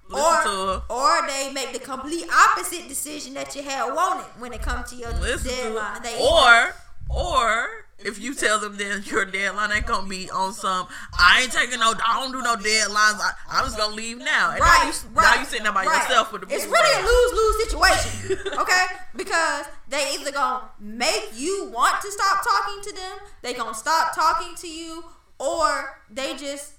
Listen 0.08 0.50
Or, 0.50 0.82
or 0.88 1.26
they 1.26 1.52
make 1.52 1.74
the 1.74 1.78
complete 1.78 2.24
opposite 2.32 2.88
decision 2.88 3.34
that 3.34 3.54
you 3.54 3.62
had 3.62 3.92
wanted 3.94 4.24
when 4.38 4.54
it 4.54 4.62
comes 4.62 4.88
to 4.90 4.96
your 4.96 5.12
Listen 5.20 5.50
deadline. 5.50 5.98
it. 5.98 6.02
They 6.02 6.18
Or, 6.18 6.74
or 7.14 7.82
if 8.04 8.20
you 8.20 8.34
tell 8.34 8.58
them 8.58 8.76
then 8.76 9.02
your 9.06 9.24
deadline 9.24 9.72
ain't 9.72 9.86
gonna 9.86 10.08
be 10.08 10.30
on 10.30 10.52
some, 10.52 10.86
I 11.18 11.42
ain't 11.42 11.52
taking 11.52 11.80
no, 11.80 11.94
I 12.06 12.20
don't 12.20 12.32
do 12.32 12.42
no 12.42 12.56
deadlines. 12.56 13.20
I, 13.20 13.32
I'm 13.50 13.64
just 13.64 13.76
gonna 13.76 13.94
leave 13.94 14.18
now. 14.18 14.50
And 14.50 14.60
right, 14.60 14.80
now 14.82 14.86
you, 14.86 15.14
right, 15.14 15.34
now 15.34 15.40
you 15.40 15.46
sitting 15.46 15.64
there 15.64 15.72
by 15.72 15.84
right. 15.84 16.02
yourself 16.02 16.32
with 16.32 16.48
the. 16.48 16.54
It's 16.54 16.66
really 16.66 17.00
a 17.00 17.06
lose 17.06 17.32
lose 17.32 18.36
situation, 18.36 18.52
okay? 18.60 18.86
Because 19.16 19.66
they 19.88 20.14
either 20.14 20.32
gonna 20.32 20.68
make 20.80 21.30
you 21.34 21.70
want 21.72 22.00
to 22.02 22.10
stop 22.10 22.44
talking 22.44 22.82
to 22.82 22.92
them, 22.96 23.18
they 23.42 23.54
gonna 23.54 23.74
stop 23.74 24.14
talking 24.14 24.54
to 24.56 24.68
you, 24.68 25.04
or 25.38 26.00
they 26.10 26.36
just 26.36 26.74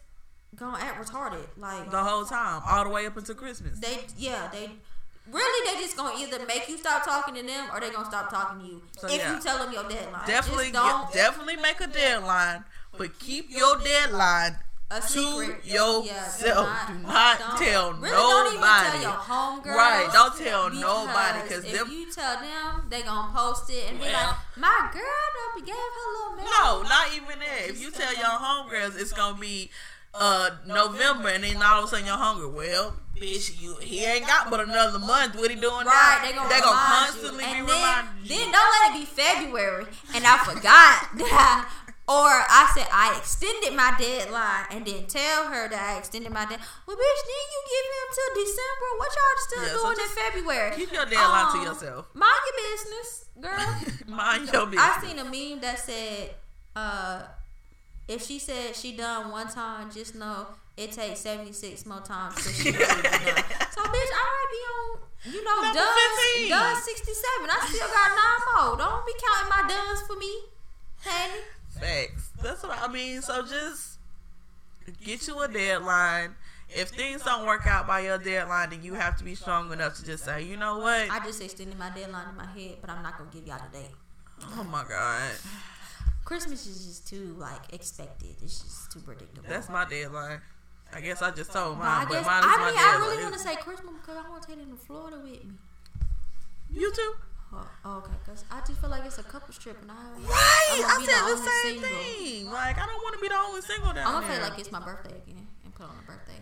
gonna 0.56 0.78
act 0.78 1.04
retarded. 1.04 1.46
Like 1.58 1.90
the 1.92 2.04
whole 2.04 2.26
time, 2.26 2.62
all 2.68 2.84
the 2.84 2.90
way 2.90 3.06
up 3.06 3.18
until 3.18 3.36
Christmas. 3.36 3.80
they, 3.80 4.00
yeah, 4.18 4.50
they. 4.52 4.72
Really, 5.32 5.72
they 5.72 5.82
just 5.82 5.96
gonna 5.96 6.18
either 6.20 6.46
make 6.46 6.68
you 6.68 6.78
stop 6.78 7.06
talking 7.06 7.34
to 7.36 7.44
them, 7.44 7.70
or 7.74 7.80
they 7.80 7.90
gonna 7.92 8.06
stop 8.10 8.30
talking 8.30 8.60
to 8.62 8.66
you. 8.68 8.82
So, 8.98 9.08
if 9.08 9.18
yeah. 9.18 9.34
you 9.36 9.42
tell 9.42 9.58
them 9.58 9.72
your 9.72 9.88
deadline, 9.88 10.28
Definitely, 10.28 10.72
don't 10.72 11.12
definitely 11.14 11.56
make 11.58 11.80
a 11.80 11.88
deadline, 11.88 12.66
but 12.98 13.18
keep 13.20 13.50
your 13.50 13.78
deadline 13.80 14.58
a 14.92 15.00
to 15.00 15.08
secret. 15.08 15.66
yourself. 15.66 16.68
Yeah, 16.68 16.88
do 16.88 17.08
not, 17.08 17.40
don't- 17.40 17.58
tell 17.58 17.94
really 17.94 18.12
nobody. 18.12 18.12
Don't 18.12 18.54
even 18.54 18.92
tell 18.92 19.02
your 19.02 19.12
homegirls. 19.12 19.76
Right, 19.78 20.10
don't 20.12 20.38
tell 20.38 20.70
nobody, 20.70 21.40
'cause 21.50 21.64
if 21.64 21.72
them- 21.72 21.90
you 21.92 22.12
tell 22.14 22.40
them, 22.42 22.86
they 22.90 23.02
gonna 23.02 23.34
post 23.34 23.70
it 23.70 23.86
and 23.90 24.00
be 24.00 24.06
like, 24.12 24.36
"My 24.58 24.90
girl 24.92 25.02
done 25.56 25.64
gave 25.66 25.74
her 25.74 26.12
little 26.14 26.36
man." 26.36 26.46
No, 26.46 26.82
not 26.84 27.14
even 27.14 27.40
that. 27.40 27.70
If 27.70 27.80
you 27.80 27.92
tell 27.92 28.14
your 28.14 28.26
homegirls 28.26 28.98
it's 29.00 29.14
gonna 29.14 29.38
be 29.40 29.72
uh 30.14 30.50
November 30.68 31.30
and 31.30 31.44
then 31.44 31.58
all 31.62 31.80
of 31.80 31.86
a 31.86 31.88
sudden 31.88 32.06
you're 32.06 32.16
hungry. 32.18 32.48
well, 32.48 32.96
bitch, 33.18 33.60
you 33.62 33.76
he 33.82 34.04
ain't 34.06 34.28
got 34.28 34.50
but 34.50 34.60
another 34.60 35.00
month. 35.00 35.36
What 35.36 35.50
he 35.50 35.56
doing 35.60 35.86
Right, 35.86 36.20
now? 36.22 36.28
they 36.28 36.34
gonna, 36.36 36.50
they 36.50 36.60
gonna 36.62 36.78
constantly 36.78 37.44
you. 37.46 37.50
be 37.52 37.58
and 37.60 37.68
then, 37.70 37.76
reminding 37.76 38.24
you. 38.24 38.30
Then 38.30 38.52
don't 38.52 38.72
let 38.78 38.92
it 38.92 39.00
be 39.00 39.06
February 39.06 39.86
and 40.16 40.24
I 40.26 40.38
forgot 40.46 41.10
that. 41.18 41.70
Or 42.06 42.28
I 42.28 42.70
said 42.76 42.86
I 42.92 43.16
extended 43.18 43.74
my 43.80 43.96
deadline 43.98 44.66
and 44.72 44.86
then 44.86 45.08
tell 45.08 45.48
her 45.48 45.70
that 45.70 45.80
I 45.96 45.98
extended 46.00 46.34
my 46.34 46.42
deadline. 46.44 46.60
Well, 46.86 46.98
bitch, 46.98 47.22
then 47.24 47.44
you 47.48 47.60
give 47.72 47.86
him 47.96 48.08
till 48.12 48.32
December. 48.44 48.88
What 49.00 49.10
y'all 49.16 49.40
still 49.40 49.64
Yeah, 49.64 49.82
doing 49.82 49.96
just 49.98 50.18
in 50.18 50.24
February? 50.24 50.76
keep 50.76 50.92
your 50.92 51.06
deadline 51.06 51.48
to 51.54 51.60
Um, 51.60 51.66
yourself. 51.66 52.08
Mind 52.14 52.42
your 52.44 52.58
business, 52.76 53.10
girl. 53.40 53.76
Mind 54.18 54.50
your 54.52 54.66
business. 54.68 54.84
I 54.84 55.02
seen 55.02 55.18
a 55.20 55.24
meme 55.24 55.62
that 55.62 55.80
said, 55.80 56.36
uh, 56.76 57.24
if 58.08 58.26
she 58.26 58.40
said 58.40 58.76
she 58.76 58.96
done 58.96 59.32
one 59.32 59.48
time, 59.48 59.92
just 59.92 60.16
know 60.16 60.48
it 60.76 60.92
takes 60.92 61.22
76 61.22 61.86
more 61.86 62.02
times 62.02 62.36
till 62.36 62.52
she 62.52 62.72
really 62.72 63.02
done. 63.02 63.44
So, 63.72 63.82
bitch, 63.84 64.12
I 64.12 64.24
might 64.30 64.50
be 64.52 64.62
on, 64.70 65.00
you 65.34 65.44
know, 65.44 65.62
Number 65.62 65.80
done, 65.80 66.50
done 66.50 66.82
67. 66.82 67.50
I 67.50 67.68
still 67.70 67.88
got 67.88 68.10
nine 68.12 68.42
more. 68.68 68.78
Don't 68.78 69.06
be 69.06 69.14
counting 69.24 69.50
my 69.50 69.70
duns 69.70 70.02
for 70.08 70.16
me, 70.18 70.34
honey. 71.04 71.42
Facts. 71.80 72.30
That's 72.42 72.64
what 72.64 72.78
I 72.82 72.92
mean. 72.92 73.22
So 73.22 73.42
just 73.44 74.00
get 75.04 75.28
you 75.28 75.40
a 75.40 75.48
deadline. 75.48 76.36
If 76.70 76.90
things 76.90 77.22
don't 77.24 77.46
work 77.46 77.68
out 77.68 77.86
by 77.86 78.00
your 78.02 78.18
deadline, 78.18 78.72
then 78.72 78.84
you 78.84 78.96
have 78.96 79.18
to 79.18 79.24
be 79.24 79.36
strong 79.36 79.72
enough 79.72 79.96
to 79.98 80.06
just 80.06 80.26
say, 80.26 80.44
you 80.44 80.58
know 80.58 80.80
what? 80.80 81.10
I 81.10 81.24
just 81.24 81.42
extended 81.42 81.78
my 81.78 81.90
deadline 81.92 82.30
in 82.30 82.36
my 82.36 82.48
head, 82.48 82.78
but 82.82 82.90
I'm 82.90 83.04
not 83.04 83.18
going 83.18 83.30
to 83.30 83.38
give 83.38 83.48
y'all 83.48 83.60
the 83.72 83.78
date. 83.78 83.92
Oh 84.58 84.64
my 84.64 84.84
god, 84.90 85.32
Christmas 86.26 86.66
is 86.68 86.86
just 86.86 87.08
too, 87.08 87.36
like, 87.38 87.74
expected. 87.74 88.36
It's 88.42 88.62
just 88.62 88.92
too 88.92 89.00
predictable. 89.00 89.48
that's 89.50 89.70
my 89.70 89.86
deadline. 89.86 90.40
I 90.96 91.02
guess 91.02 91.22
I 91.22 91.32
just 91.32 91.52
told 91.52 91.80
But 91.80 91.86
I 91.86 91.96
mine, 92.00 92.06
but 92.08 92.14
guess, 92.16 92.26
mine 92.26 92.40
is 92.40 92.46
I 92.46 92.58
my 92.58 92.66
mean, 92.70 92.76
I 92.78 92.82
deadline. 92.92 93.02
really 93.10 93.24
want 93.24 93.34
to 93.34 93.40
say 93.40 93.56
Christmas 93.56 93.94
because 94.02 94.18
I 94.18 94.30
want 94.30 94.42
to 94.44 94.48
take 94.48 94.58
them 94.60 94.78
to 94.78 94.84
Florida 94.86 95.18
with 95.18 95.44
me. 95.44 95.52
you 96.72 96.92
too. 96.94 97.14
Oh, 97.56 97.98
okay, 97.98 98.14
because 98.26 98.46
I 98.50 98.60
just 98.66 98.80
feel 98.82 98.90
like 98.90 99.06
it's 99.06 99.18
a 99.20 99.24
couple's 99.24 99.58
trip, 99.60 99.78
and 99.82 99.92
I 99.92 99.96
Right. 99.96 100.82
I'm 100.86 101.02
I 101.02 101.06
said 101.06 101.14
the 101.14 101.22
only 101.22 101.50
same 101.50 101.82
single. 101.84 102.00
thing. 102.02 102.52
Like 102.52 102.78
I 102.82 102.86
don't 102.88 103.02
want 103.04 103.14
to 103.16 103.22
be 103.22 103.28
the 103.28 103.36
only 103.36 103.62
single 103.62 103.94
down 103.94 104.08
I'm 104.08 104.22
gonna 104.22 104.28
there. 104.34 104.42
like 104.50 104.58
it's 104.60 104.72
my 104.72 104.80
birthday 104.80 105.18
again 105.18 105.48
and 105.64 105.76
put 105.76 105.86
on 105.86 105.96
a 106.02 106.08
birthday 106.08 106.42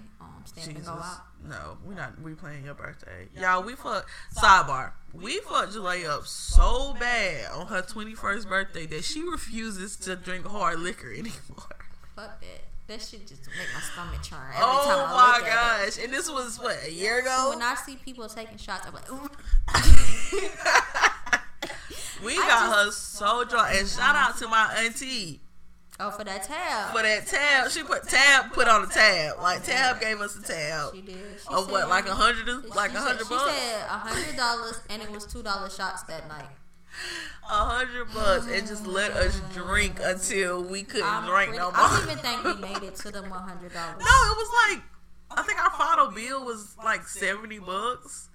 and 0.55 0.65
Jesus. 0.75 0.87
go 0.87 0.93
out. 0.93 1.21
No, 1.47 1.77
we 1.85 1.95
not. 1.95 2.19
We 2.21 2.33
playing 2.33 2.65
your 2.65 2.75
birthday, 2.75 3.27
y'all. 3.39 3.63
We 3.63 3.73
fucked. 3.75 4.07
Sidebar. 4.35 4.91
We 5.13 5.39
fucked 5.39 5.73
Jalea 5.73 6.07
up 6.09 6.27
so 6.27 6.93
bad 6.99 7.51
on 7.51 7.67
her 7.67 7.81
twenty 7.81 8.13
first 8.13 8.47
birthday 8.47 8.85
that 8.87 9.03
she 9.03 9.23
refuses 9.23 9.95
to 9.97 10.15
drink 10.15 10.45
hard 10.45 10.79
liquor 10.79 11.11
anymore. 11.11 11.75
Fuck 12.15 12.39
that. 12.41 12.61
That 12.87 13.01
shit 13.01 13.25
just 13.25 13.47
make 13.47 13.67
my 13.73 13.79
stomach 13.81 14.21
churn 14.21 14.39
every 14.49 14.61
oh 14.61 14.83
time 14.85 14.99
oh 14.99 15.05
I 15.05 15.13
my 15.13 15.37
look 15.37 15.47
at 15.47 15.81
it. 15.81 15.85
gosh! 15.95 16.03
And 16.03 16.13
this 16.13 16.29
was 16.29 16.59
what 16.59 16.77
a 16.85 16.91
year 16.91 17.19
ago. 17.19 17.49
When 17.51 17.61
I 17.61 17.75
see 17.75 17.95
people 17.95 18.27
taking 18.27 18.57
shots, 18.57 18.85
I'm 18.85 18.93
like, 18.93 19.09
we 22.23 22.33
I 22.33 22.37
got 22.37 22.47
got 22.69 22.85
her 22.85 22.91
so 22.91 23.43
drunk. 23.45 23.75
And 23.75 23.87
shout 23.87 24.15
out 24.15 24.37
to 24.39 24.47
my 24.47 24.73
auntie 24.83 25.41
Oh, 26.03 26.11
for 26.11 26.23
that 26.23 26.43
tab. 26.43 26.95
for 26.95 27.03
that 27.03 27.27
tab. 27.27 27.69
She 27.71 27.83
put 27.83 28.07
tab 28.07 28.51
put 28.53 28.67
on 28.67 28.81
the 28.81 28.87
tab. 28.87 29.37
Like 29.39 29.63
tab 29.63 29.99
gave 30.01 30.19
us 30.19 30.35
a 30.35 30.41
tab 30.41 30.95
she 30.95 31.01
did. 31.01 31.15
She 31.39 31.47
of 31.53 31.69
what, 31.71 31.87
like 31.89 32.07
a 32.07 32.15
hundred, 32.15 32.65
like 32.75 32.93
a 32.93 32.99
hundred 32.99 33.27
She 33.27 33.29
bucks, 33.33 33.51
said 33.53 33.81
a 33.85 33.97
hundred 33.99 34.35
dollars, 34.35 34.79
and 34.89 35.01
it 35.01 35.11
was 35.11 35.25
two 35.25 35.43
dollar 35.43 35.69
shots 35.69 36.03
that 36.03 36.27
night. 36.27 36.47
a 37.49 37.53
hundred 37.53 38.13
bucks, 38.13 38.47
and 38.47 38.67
just 38.67 38.85
let 38.87 39.11
us 39.11 39.39
drink 39.53 39.99
until 40.03 40.63
we 40.63 40.83
couldn't 40.83 41.07
I'm 41.07 41.25
drink 41.29 41.49
pretty- 41.49 41.59
no 41.59 41.71
more. 41.71 41.79
I 41.79 41.99
don't 41.99 42.09
even 42.11 42.23
think 42.23 42.43
we 42.43 42.53
made 42.55 42.83
it 42.83 42.95
to 42.95 43.11
the 43.11 43.21
one 43.21 43.31
hundred 43.43 43.73
dollars. 43.73 43.99
No, 43.99 44.05
it 44.05 44.37
was 44.37 44.49
like 44.69 44.83
I 45.37 45.43
think 45.43 45.63
our 45.63 45.71
final 45.71 46.11
bill 46.11 46.43
was 46.45 46.75
like 46.83 47.07
seventy 47.07 47.59
bucks, 47.59 48.27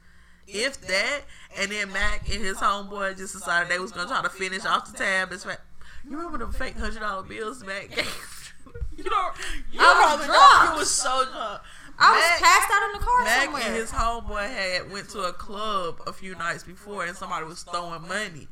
if 0.47 0.81
that. 0.87 1.21
And 1.59 1.71
then 1.73 1.93
Mac 1.93 2.29
and 2.33 2.43
his 2.45 2.57
homeboy 2.59 3.17
just 3.19 3.35
decided 3.35 3.69
they 3.71 3.79
was 3.79 3.93
gonna 3.93 4.09
try 4.09 4.23
to 4.23 4.29
finish 4.31 4.65
off 4.65 4.91
the 4.91 4.97
tab. 4.97 5.33
As 5.33 5.45
fact, 5.45 5.61
you 6.09 6.16
remember 6.16 6.39
the 6.45 6.53
fake 6.53 6.77
hundred 6.77 7.01
dollar 7.01 7.23
bills 7.23 7.62
gave? 7.62 7.91
You 8.97 9.05
don't. 9.05 9.35
You 9.73 9.78
I 9.81 10.16
was 10.16 10.27
drunk. 10.27 10.70
You 10.73 10.78
was 10.78 10.91
so 10.91 11.24
drunk. 11.31 11.61
I 11.99 12.12
was 12.12 12.23
Mac- 12.23 12.41
passed 12.43 12.70
out 12.73 12.87
in 12.87 12.93
the 12.93 13.05
car 13.07 13.24
Mac 13.24 13.45
somewhere. 13.45 13.62
and 13.66 13.74
his 13.74 13.91
homeboy 13.91 14.49
had 14.49 14.91
went 14.91 15.09
to 15.11 15.20
a 15.20 15.33
club 15.35 16.01
a 16.07 16.12
few 16.15 16.35
nights 16.35 16.65
before, 16.65 17.05
and 17.05 17.15
somebody 17.16 17.45
was 17.45 17.62
throwing 17.62 18.09
money, 18.09 18.49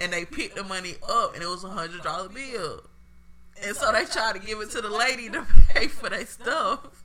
and 0.00 0.12
they 0.12 0.24
picked 0.24 0.56
the 0.56 0.64
money 0.64 0.94
up, 1.08 1.34
and 1.34 1.42
it 1.42 1.46
was 1.46 1.62
a 1.62 1.68
hundred 1.68 2.02
dollar 2.02 2.28
bill, 2.30 2.82
and 3.62 3.76
so 3.76 3.92
they 3.92 4.04
tried 4.06 4.34
to 4.34 4.40
give 4.40 4.60
it 4.60 4.70
to 4.70 4.80
the 4.80 4.88
lady 4.90 5.28
to 5.30 5.46
pay 5.68 5.88
for 5.88 6.08
their 6.08 6.26
stuff. 6.26 7.04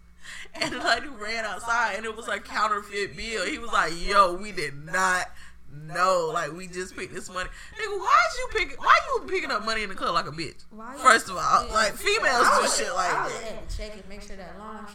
And 0.55 0.73
the 0.73 0.79
lady 0.79 1.07
ran 1.09 1.45
outside, 1.45 1.95
and 1.97 2.05
it 2.05 2.15
was 2.15 2.27
a 2.29 2.39
counterfeit 2.39 3.15
bill. 3.17 3.45
He 3.45 3.57
was 3.59 3.71
like, 3.71 3.93
"Yo, 4.07 4.33
we 4.33 4.51
did 4.53 4.73
not 4.85 5.27
know. 5.75 6.29
Like, 6.33 6.51
we 6.53 6.67
just 6.67 6.95
picked 6.95 7.13
this 7.13 7.29
money. 7.31 7.49
Nigga, 7.79 7.99
why 7.99 8.23
you 8.37 8.47
pick? 8.59 8.79
Why 8.81 8.97
you 9.07 9.27
picking 9.27 9.51
up 9.51 9.65
money 9.65 9.83
in 9.83 9.89
the 9.89 9.95
club 9.95 10.13
like 10.13 10.27
a 10.27 10.31
bitch? 10.31 10.63
Why 10.71 10.95
First 10.97 11.29
of 11.29 11.37
all, 11.37 11.67
like 11.73 11.93
females 11.93 12.47
do 12.61 12.83
shit 12.83 12.93
like 12.93 13.11
that. 13.11 13.69
check 13.75 13.97
it, 13.97 14.07
make 14.09 14.21
sure 14.21 14.35
that 14.35 14.57
line. 14.59 14.85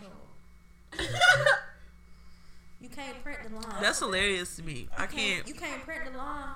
You 2.81 2.89
can't 2.89 3.23
print 3.23 3.39
the 3.47 3.55
line. 3.55 3.82
That's 3.82 3.98
hilarious 3.98 4.57
to 4.57 4.62
me. 4.62 4.89
I 4.97 5.07
can't. 5.07 5.47
You 5.47 5.52
can't 5.55 5.82
print 5.85 6.11
the 6.11 6.16
line. 6.16 6.55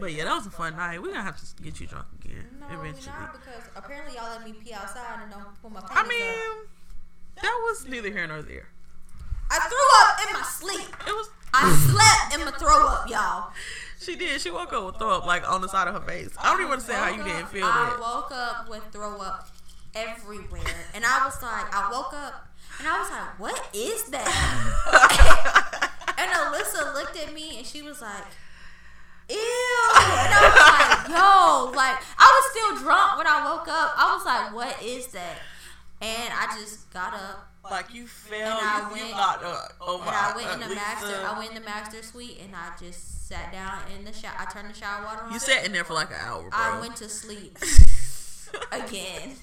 But 0.00 0.12
yeah, 0.12 0.24
that 0.24 0.34
was 0.34 0.46
a 0.46 0.50
fun 0.50 0.76
night. 0.76 1.00
We're 1.00 1.08
gonna 1.12 1.22
have 1.22 1.38
to 1.38 1.62
get 1.62 1.80
you 1.80 1.86
drunk 1.86 2.06
again 2.24 2.44
No, 2.60 2.66
eventually. 2.80 3.06
not 3.18 3.32
because 3.32 3.62
apparently 3.76 4.14
y'all 4.16 4.30
let 4.30 4.44
me 4.44 4.52
pee 4.52 4.72
outside 4.72 5.22
and 5.22 5.30
don't 5.30 5.62
put 5.62 5.72
my 5.72 5.80
pants 5.80 5.92
I 5.96 6.00
up. 6.02 6.08
mean, 6.08 6.66
that 7.42 7.58
was 7.64 7.86
neither 7.88 8.10
here 8.10 8.26
nor 8.26 8.42
there. 8.42 8.68
I 9.50 9.58
threw 9.68 9.88
up 10.02 10.26
in 10.26 10.32
my 10.34 10.42
sleep. 10.46 10.94
It 11.06 11.12
was. 11.12 11.30
I 11.54 11.72
slept 11.74 12.34
in 12.38 12.44
my 12.44 12.52
throw 12.58 12.86
up, 12.86 13.08
y'all. 13.08 13.52
She 14.00 14.14
did. 14.16 14.40
She 14.40 14.50
woke 14.50 14.72
up 14.72 14.84
with 14.84 14.96
throw 14.98 15.16
up 15.16 15.26
like 15.26 15.50
on 15.50 15.60
the 15.62 15.68
side 15.68 15.88
of 15.88 15.94
her 15.94 16.00
face. 16.00 16.30
I 16.38 16.50
don't 16.52 16.60
even 16.60 16.72
understand 16.72 16.98
how 17.04 17.10
you 17.10 17.18
woke 17.18 17.26
didn't 17.26 17.42
up- 17.44 17.52
feel 17.52 17.64
I 17.66 17.90
that. 17.90 18.00
woke 18.00 18.32
up 18.32 18.68
with 18.68 18.82
throw 18.92 19.20
up 19.20 19.48
everywhere, 19.94 20.86
and 20.94 21.04
I 21.04 21.24
was 21.24 21.42
like, 21.42 21.74
I 21.74 21.88
woke 21.90 22.12
up 22.12 22.46
and 22.78 22.86
I 22.86 23.00
was 23.00 23.10
like, 23.10 23.40
what 23.40 23.68
is 23.74 24.04
that? 24.10 24.28
and 26.18 26.30
Alyssa 26.30 26.94
looked 26.94 27.16
at 27.16 27.32
me 27.34 27.58
and 27.58 27.66
she 27.66 27.82
was 27.82 28.00
like. 28.02 28.24
Ew! 29.30 29.36
And 29.36 30.32
I 30.32 30.40
was 30.40 30.56
like, 30.56 31.08
yo, 31.12 31.76
like 31.76 31.98
I 32.18 32.24
was 32.32 32.50
still 32.50 32.82
drunk 32.82 33.18
when 33.18 33.26
I 33.26 33.44
woke 33.44 33.68
up. 33.68 33.92
I 33.96 34.14
was 34.16 34.24
like, 34.24 34.54
what 34.54 34.82
is 34.82 35.08
that? 35.08 35.36
And 36.00 36.32
I 36.32 36.56
just 36.58 36.88
got 36.90 37.12
up 37.12 37.47
like 37.64 37.92
you 37.94 38.06
fell. 38.06 38.58
And 38.58 38.66
I 38.66 38.78
you, 38.90 38.96
you 38.96 39.02
went- 39.04 39.16
knocked 39.16 39.44
up. 39.44 39.72
Oh 39.80 39.98
my. 39.98 40.06
and 40.06 40.16
I 40.16 40.32
went 40.36 40.52
in 40.54 40.60
the 40.60 40.66
Lisa. 40.68 40.80
master. 40.80 41.26
I 41.26 41.38
went 41.38 41.50
in 41.50 41.54
the 41.62 41.68
master 41.68 42.02
suite 42.02 42.38
and 42.42 42.54
I 42.54 42.70
just 42.78 43.28
sat 43.28 43.52
down 43.52 43.78
in 43.96 44.04
the 44.04 44.12
shower. 44.12 44.34
I 44.38 44.44
turned 44.46 44.70
the 44.70 44.74
shower 44.78 45.04
water 45.04 45.22
on. 45.24 45.32
You 45.32 45.38
sat 45.38 45.66
in 45.66 45.72
there 45.72 45.84
for 45.84 45.94
like 45.94 46.10
an 46.10 46.16
hour, 46.20 46.42
bro. 46.42 46.50
I 46.52 46.80
went 46.80 46.96
to 46.96 47.08
sleep 47.08 47.58
again. 48.72 49.36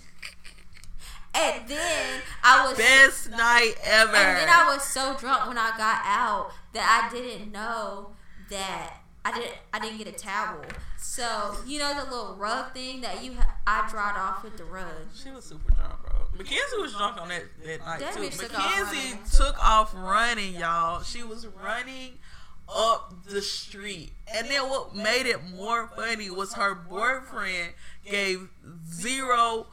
And 1.38 1.68
then 1.68 2.22
I 2.44 2.66
was 2.68 2.78
Best 2.78 3.30
night 3.30 3.74
ever. 3.84 4.16
and 4.16 4.38
then 4.38 4.50
I 4.50 4.72
was 4.74 4.84
so 4.84 5.16
drunk 5.20 5.48
when 5.48 5.58
I 5.58 5.72
got 5.78 6.02
out 6.06 6.52
that 6.74 7.10
I 7.12 7.14
didn't 7.14 7.52
know 7.52 8.12
that 8.50 9.02
I 9.26 9.34
didn't 9.34 9.52
I 9.74 9.80
didn't 9.80 9.98
get 9.98 10.08
a 10.08 10.14
towel. 10.14 10.62
So 10.98 11.56
you 11.68 11.78
know 11.80 11.94
the 11.94 12.10
little 12.10 12.36
rug 12.36 12.74
thing 12.74 13.02
that 13.02 13.22
you 13.24 13.34
ha- 13.34 13.58
I 13.68 13.86
dried 13.90 14.16
off 14.18 14.44
with 14.44 14.56
the 14.56 14.64
rug. 14.64 14.88
She 15.14 15.30
was 15.30 15.44
super 15.46 15.72
drunk. 15.74 16.00
Mackenzie 16.38 16.78
was 16.78 16.94
drunk 16.94 17.22
on 17.22 17.30
that, 17.30 17.44
that 17.66 17.80
night 17.86 18.00
That 18.00 18.14
too. 18.16 18.22
Mackenzie 18.22 19.18
took 19.36 19.64
off 19.64 19.94
running, 19.96 20.56
y'all. 20.56 21.02
She 21.04 21.24
was 21.24 21.48
running 21.48 22.20
up 22.68 23.14
the 23.28 23.42
street. 23.42 24.12
And 24.34 24.48
then 24.48 24.70
what 24.70 24.96
made 24.96 25.26
it 25.26 25.40
more 25.56 25.88
funny 25.96 26.30
was 26.30 26.54
her 26.54 26.76
boyfriend 26.76 27.74
gave 28.06 28.50
zero 28.92 29.68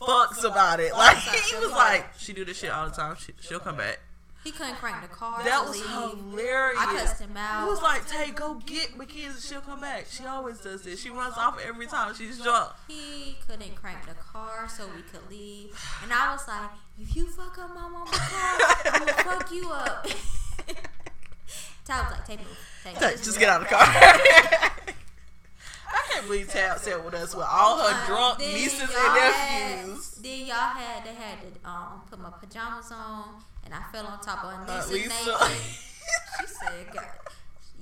fucks 0.00 0.44
about 0.44 0.80
it. 0.80 0.92
Like 0.96 1.16
he 1.18 1.56
was 1.56 1.70
like, 1.70 2.06
she 2.18 2.32
do 2.32 2.44
this 2.44 2.58
shit 2.58 2.70
all 2.70 2.88
the 2.88 2.94
time. 2.94 3.16
She, 3.18 3.32
she'll 3.40 3.60
come 3.60 3.76
back. 3.76 4.00
He 4.44 4.52
couldn't 4.52 4.74
crank 4.76 5.00
the 5.00 5.08
car. 5.08 5.42
That 5.42 5.64
was 5.66 5.80
leave. 5.80 5.90
hilarious. 6.30 6.78
I 6.78 6.96
cussed 6.98 7.20
him 7.20 7.34
out. 7.36 7.64
He 7.64 7.70
was 7.70 7.82
like, 7.82 8.06
Tay, 8.06 8.30
go 8.30 8.54
get 8.66 8.96
Mackenzie. 8.96 9.40
She'll 9.48 9.62
come 9.62 9.80
back. 9.80 10.06
She 10.10 10.24
always 10.26 10.58
does 10.58 10.82
this. 10.82 11.00
She 11.00 11.08
runs 11.08 11.34
off 11.38 11.58
every 11.66 11.86
time 11.86 12.14
she's 12.14 12.38
drunk. 12.42 12.70
He 12.86 13.38
couldn't 13.48 13.74
crank 13.74 14.06
the 14.06 14.14
car 14.14 14.68
so 14.68 14.84
we 14.94 15.00
could 15.02 15.28
leave. 15.30 15.74
And 16.02 16.12
I 16.12 16.32
was 16.32 16.46
like, 16.46 16.70
if 17.00 17.16
you 17.16 17.26
fuck 17.26 17.58
up 17.58 17.74
my 17.74 17.88
mama's 17.88 18.10
car, 18.10 18.58
I'm 18.84 18.98
gonna 19.00 19.12
fuck 19.24 19.50
you 19.50 19.70
up. 19.72 20.06
Ty 21.86 22.02
was 22.02 22.10
like, 22.12 22.26
take 22.26 22.40
me. 22.40 22.46
Take 22.82 22.98
Tay, 22.98 23.10
me. 23.12 23.16
just 23.16 23.38
get 23.38 23.48
out 23.48 23.62
of 23.62 23.68
the 23.68 23.74
car. 23.74 23.84
I 23.86 24.70
can't 26.10 26.26
believe 26.26 26.50
Tab 26.50 26.78
sat 26.78 27.02
with 27.04 27.14
us 27.14 27.34
with 27.34 27.46
all 27.48 27.78
her 27.78 27.94
Uh, 27.94 28.06
drunk 28.06 28.38
nieces 28.40 28.80
and 28.80 28.90
had- 28.90 29.76
nephews. 29.86 30.10
Then 30.22 30.46
y'all 30.46 30.56
had 30.56 31.04
they 31.04 31.14
had 31.14 31.38
to 31.42 31.68
um 31.68 32.02
put 32.10 32.18
my 32.18 32.30
pajamas 32.30 32.90
on, 32.90 33.42
and 33.64 33.74
I 33.74 33.82
fell 33.92 34.06
on 34.06 34.20
top 34.20 34.44
of 34.44 34.68
Uh, 34.68 34.82
Lisa. 34.90 34.92
Lisa. 34.92 35.48
naked. 35.48 35.60
She 36.40 36.46
said, 36.48 36.86
God, 36.92 37.04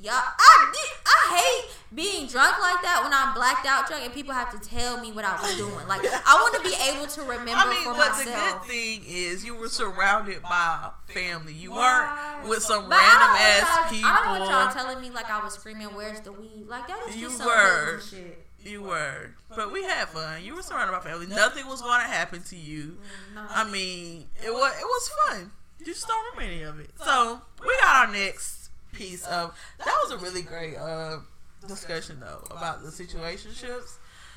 y'all, 0.01 0.13
I 0.15 0.71
did, 0.73 0.91
I 1.07 1.37
hate 1.37 1.71
being 1.95 2.27
drunk 2.29 2.55
like 2.61 2.83
that 2.83 3.01
when 3.03 3.13
I'm 3.13 3.35
blacked 3.35 3.67
out 3.67 3.89
drunk 3.89 4.05
and 4.05 4.13
people 4.13 4.33
have 4.35 4.51
to 4.53 4.69
tell 4.69 5.01
me 5.01 5.11
what 5.11 5.25
I 5.25 5.41
was 5.41 5.57
doing. 5.57 5.73
Like 5.89 6.03
I 6.05 6.35
want 6.41 6.55
to 6.57 6.69
be 6.69 6.75
able 6.91 7.07
to 7.07 7.21
remember 7.23 7.53
I 7.57 7.71
mean, 7.71 7.85
for 7.85 7.95
but 7.95 8.17
the 8.19 8.25
good 8.31 8.63
thing 8.69 9.03
is 9.09 9.45
you 9.45 9.57
were 9.57 9.69
surrounded 9.69 10.43
by 10.43 10.91
family. 11.09 11.53
You 11.55 11.73
weren't 11.73 12.49
with 12.49 12.63
some 12.63 12.89
But 12.89 12.99
random 13.01 13.37
ass 13.37 13.91
people. 13.91 14.09
I 14.09 14.21
don't 14.23 14.39
want 14.41 14.51
y'all 14.51 14.73
telling 14.85 15.01
me 15.03 15.11
like 15.11 15.31
I 15.31 15.43
was 15.43 15.55
screaming, 15.55 15.89
"Where's 15.89 16.21
the 16.21 16.33
weed?" 16.33 16.67
Like 16.69 16.87
that 16.89 17.01
is 17.09 17.17
You 17.17 17.29
just 17.29 17.45
were. 17.45 17.99
hood 17.99 18.03
shit. 18.05 18.47
You 18.65 18.83
were, 18.83 19.35
but 19.57 19.73
we 19.73 19.83
had 19.83 20.09
fun. 20.11 20.45
You 20.45 20.55
were 20.55 20.63
surrounded 20.63 20.93
by 20.93 21.01
family. 21.01 21.27
Nothing 21.27 21.67
was 21.67 21.83
going 21.83 22.01
to 22.01 22.07
happen 22.07 22.43
to 22.45 22.57
you. 22.57 22.99
I 23.37 23.65
mean, 23.65 24.27
it 24.45 24.51
was 24.53 24.73
it 24.79 24.85
was 24.85 25.11
fun. 25.27 25.51
You 25.83 25.87
just 25.93 26.07
don't 26.07 26.37
remember 26.37 26.55
any 26.55 26.63
of 26.63 26.79
it. 26.79 26.91
So 27.03 27.41
we 27.61 27.75
got 27.81 28.07
our 28.07 28.13
next 28.13 28.71
piece 28.93 29.27
of 29.27 29.53
that 29.79 29.93
was 30.05 30.13
a 30.13 30.19
really 30.19 30.43
great 30.43 30.77
uh, 30.77 31.19
discussion 31.67 32.21
though 32.21 32.45
about 32.57 32.85
the 32.85 32.89
situationships. 32.91 33.97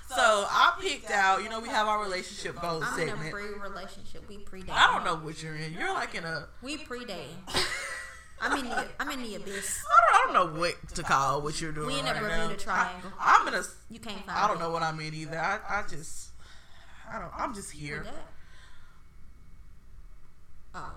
So 0.09 0.15
I 0.17 0.73
picked 0.81 1.11
out. 1.11 1.43
You 1.43 1.49
know, 1.49 1.59
we 1.59 1.69
have 1.69 1.85
our 1.85 2.01
relationship 2.01 2.59
goals 2.59 2.83
I'm 2.87 2.99
in 2.99 3.09
a 3.09 3.11
segment. 3.11 3.31
pre-relationship. 3.31 4.27
We 4.27 4.37
pre-dating. 4.37 4.73
I 4.73 4.87
don't 4.91 5.05
know 5.05 5.23
what 5.23 5.43
you're 5.43 5.55
in. 5.55 5.73
You're 5.73 5.93
like 5.93 6.15
in 6.15 6.23
a. 6.23 6.47
We 6.63 6.77
pre-dating. 6.77 7.37
I'm 8.41 8.57
in 8.57 8.65
the 8.65 8.87
I'm 8.99 9.11
in 9.11 9.21
the 9.21 9.35
abyss. 9.35 9.85
I 9.85 10.01
don't, 10.01 10.15
I 10.15 10.33
don't 10.33 10.55
know 10.55 10.59
what 10.59 10.95
to 10.95 11.03
call 11.03 11.43
what 11.43 11.61
you're 11.61 11.71
doing. 11.71 11.87
We 11.87 11.99
in 11.99 12.07
a 12.07 12.13
right 12.13 12.21
Bermuda 12.21 12.47
now. 12.49 12.55
Triangle. 12.55 13.11
I, 13.19 13.37
I'm 13.39 13.47
in 13.49 13.53
a. 13.53 13.63
You 13.91 13.99
can't 13.99 14.25
find. 14.25 14.31
I 14.31 14.47
don't 14.47 14.59
know 14.59 14.71
what 14.71 14.81
I'm 14.81 14.99
in 14.99 15.13
either. 15.13 15.37
I, 15.37 15.59
I 15.69 15.83
just. 15.87 16.29
I 17.07 17.19
don't. 17.19 17.31
I'm 17.37 17.53
just 17.53 17.71
here. 17.71 18.03
Oh, 20.73 20.91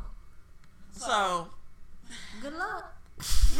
So 0.98 1.48
good 2.42 2.54
luck. 2.54 2.94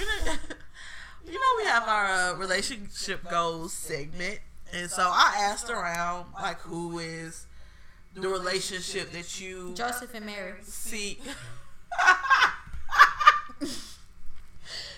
you 1.27 1.32
know 1.32 1.52
we 1.59 1.65
have 1.65 1.89
our 1.89 2.06
uh, 2.06 2.35
relationship 2.36 3.28
goals 3.31 3.73
segment, 3.73 4.40
and 4.73 4.90
so 4.90 5.02
I 5.02 5.35
asked 5.39 5.70
around 5.70 6.27
like 6.35 6.60
who 6.60 6.98
is 6.98 7.47
the 8.15 8.28
relationship 8.28 9.12
that 9.12 9.40
you 9.40 9.73
Joseph 9.74 10.15
and 10.15 10.27
Mary. 10.27 10.55
see. 10.62 11.19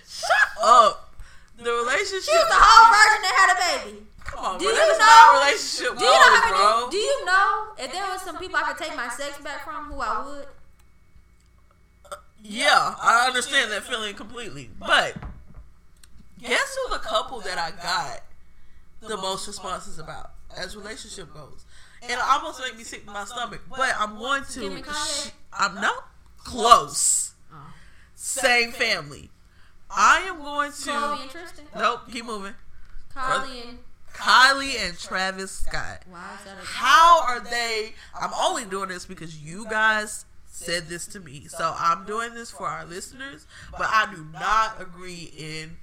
Shut 0.07 0.49
up. 0.63 1.13
The 1.57 1.71
relationship. 1.71 2.23
She 2.25 2.33
was 2.33 2.49
the 2.49 2.57
whole 2.57 2.89
virgin 2.89 3.23
that 3.23 3.35
had 3.37 3.51
a 3.53 3.59
baby. 3.91 4.07
Come 4.25 4.45
on, 4.45 4.59
Do 4.59 4.65
bro. 4.65 4.73
you 4.75 4.79
know? 4.79 4.99
not 4.99 5.33
relationship 5.45 5.99
Do 5.99 6.05
you 6.05 6.11
know 6.11 6.29
goals, 6.31 6.41
how 6.41 6.81
bro. 6.85 6.91
Do 6.91 6.97
you 6.97 7.25
know 7.27 7.69
if 7.79 7.93
there 7.93 8.07
was 8.07 8.23
some 8.23 8.39
people 8.39 8.57
I 8.57 8.73
could 8.73 8.79
take 8.85 8.97
my 8.97 9.09
sex 9.09 9.39
back 9.43 9.65
from, 9.65 9.87
who 9.93 10.01
I 10.01 10.25
would? 10.25 10.47
Yeah, 12.43 12.95
I 13.01 13.27
understand 13.27 13.71
that 13.73 13.83
feeling 13.83 14.15
completely. 14.15 14.71
But 14.79 15.17
guess 16.41 16.77
who 16.87 16.93
the 16.95 16.99
couple 17.01 17.41
that 17.41 17.59
I 17.59 17.71
got 17.71 18.23
the 19.01 19.17
most 19.17 19.47
responses 19.47 19.99
about 19.99 20.33
as 20.57 20.77
relationship 20.77 21.33
goes? 21.35 21.65
And 22.03 22.13
it 22.13 22.19
almost 22.19 22.61
make 22.61 22.77
me 22.79 22.85
sick 22.85 23.03
in 23.07 23.13
my 23.13 23.25
stomach. 23.25 23.61
But 23.69 23.95
I'm 23.99 24.19
going 24.19 24.45
to. 24.45 24.61
Kim 24.61 24.77
and 24.77 24.85
Kanye? 24.85 25.29
sh- 25.29 25.33
I'm 25.53 25.75
not 25.75 26.09
close. 26.39 27.33
Oh. 27.53 27.57
Same 28.15 28.73
family. 28.73 29.31
I 29.91 30.21
am 30.21 30.39
going 30.39 30.73
to. 30.73 30.91
Khloe 30.91 31.21
and 31.21 31.31
Tristan. 31.31 31.65
Nope, 31.77 32.01
keep 32.11 32.25
moving. 32.25 32.55
Kylie 33.15 33.69
and 33.69 33.79
Kylie 34.15 34.87
and 34.87 34.99
Travis 34.99 35.51
Scott. 35.51 36.03
why 36.09 36.37
is 36.39 36.45
that 36.45 36.57
a 36.63 36.65
How 36.67 37.23
are 37.23 37.41
they? 37.41 37.95
I'm 38.19 38.31
only 38.41 38.65
doing 38.65 38.89
this 38.89 39.05
because 39.05 39.37
you 39.39 39.67
guys 39.69 40.25
said 40.61 40.89
this 40.89 41.07
to 41.09 41.21
me. 41.21 41.47
So 41.49 41.75
I'm 41.77 42.05
doing 42.05 42.35
this 42.35 42.51
for 42.51 42.67
our 42.67 42.85
listeners, 42.85 43.47
but 43.73 43.89
I 43.91 44.13
do 44.15 44.27
not 44.33 44.81
agree 44.81 45.33
in 45.37 45.79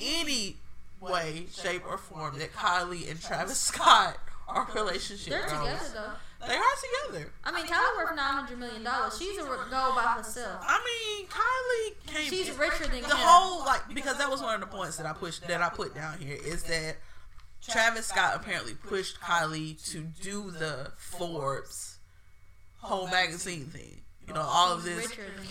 any 0.00 0.56
way, 1.00 1.46
shape, 1.52 1.82
or 1.88 1.98
form 1.98 2.38
that 2.38 2.52
Kylie 2.52 3.10
and 3.10 3.20
Travis 3.20 3.58
Scott 3.58 4.18
are 4.46 4.68
relationship 4.74 5.30
They're 5.32 5.42
together 5.42 5.78
though. 5.94 6.46
They 6.46 6.54
are 6.54 7.08
together. 7.10 7.32
I 7.44 7.52
mean, 7.52 7.66
Kylie 7.66 7.96
worth 7.96 8.14
nine 8.16 8.34
hundred 8.34 8.58
million 8.58 8.84
dollars. 8.84 9.18
She's 9.18 9.38
a 9.38 9.42
go 9.42 9.92
by 9.96 10.14
herself. 10.16 10.62
I 10.62 10.78
mean, 10.84 11.26
Kylie 11.26 12.14
can't. 12.14 12.28
She's 12.28 12.56
richer 12.56 12.84
than 12.84 13.02
the 13.02 13.08
Kim. 13.08 13.16
whole 13.16 13.64
like 13.64 13.82
because 13.92 14.18
that 14.18 14.30
was 14.30 14.40
one 14.40 14.54
of 14.54 14.60
the 14.60 14.66
points 14.66 14.96
that 14.98 15.06
I 15.06 15.12
pushed 15.14 15.46
that 15.48 15.62
I 15.62 15.68
put 15.68 15.94
down 15.94 16.18
here 16.18 16.36
is 16.44 16.62
that 16.64 16.96
Travis 17.66 18.06
Scott 18.06 18.34
apparently 18.36 18.74
pushed 18.74 19.20
Kylie 19.20 19.82
to 19.92 20.00
do 20.00 20.50
the 20.50 20.92
Forbes 20.96 21.98
whole 22.80 23.08
magazine 23.08 23.66
thing. 23.66 24.02
You 24.28 24.34
know, 24.34 24.42
all 24.42 24.74
of 24.74 24.84
this. 24.84 25.08
richer 25.08 25.22
than 25.36 25.46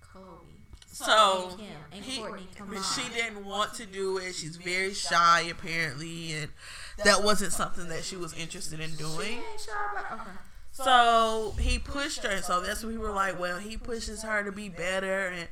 Kobe. 0.00 0.46
So 0.90 1.50
and 1.50 1.58
Kim 1.58 1.68
and 1.92 2.04
he, 2.04 2.20
Kourtney. 2.20 2.56
Come 2.56 2.68
but 2.68 2.78
on. 2.78 2.82
she 2.82 3.08
didn't 3.14 3.44
want 3.44 3.74
to 3.74 3.86
do 3.86 4.16
it. 4.18 4.34
She's 4.34 4.56
very 4.56 4.94
shy 4.94 5.42
apparently, 5.50 6.32
and 6.32 6.48
that 7.04 7.22
wasn't 7.22 7.52
something 7.52 7.88
that 7.88 8.04
she 8.04 8.16
was 8.16 8.32
interested 8.34 8.80
in 8.80 8.94
doing. 8.96 9.28
ain't 9.28 9.60
sure 9.60 9.74
about. 9.92 10.20
Okay. 10.20 10.30
So 10.72 11.54
he 11.58 11.78
pushed 11.78 12.22
her, 12.22 12.30
and 12.30 12.44
so 12.44 12.60
that's 12.62 12.82
when 12.82 12.94
we 12.94 12.98
were 12.98 13.12
like, 13.12 13.38
well, 13.38 13.58
he 13.58 13.76
pushes 13.76 14.22
her 14.22 14.42
to 14.42 14.50
be 14.50 14.70
better, 14.70 15.26
and 15.26 15.48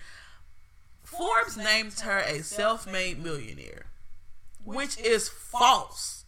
Forbes 1.02 1.59
names 1.59 2.01
her 2.01 2.20
a 2.20 2.43
self-made 2.43 3.23
millionaire, 3.23 3.86
which 4.65 4.98
is 4.98 5.28
false. 5.28 6.24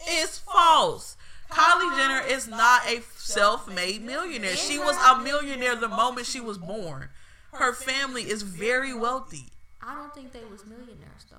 It's 0.00 0.38
false. 0.38 1.16
Kylie 1.50 1.96
Jenner 1.96 2.26
is 2.26 2.46
not 2.46 2.86
a 2.86 3.02
self-made 3.16 4.02
millionaire. 4.02 4.56
She 4.56 4.78
was 4.78 4.96
a 4.96 5.20
millionaire 5.22 5.76
the 5.76 5.88
moment 5.88 6.26
she 6.26 6.40
was 6.40 6.58
born. 6.58 7.08
Her 7.52 7.72
family 7.72 8.22
is 8.22 8.42
very 8.42 8.94
wealthy. 8.94 9.46
I 9.80 9.94
don't 9.94 10.14
think 10.14 10.32
they 10.32 10.44
was 10.44 10.66
millionaires 10.66 11.24
though. 11.30 11.36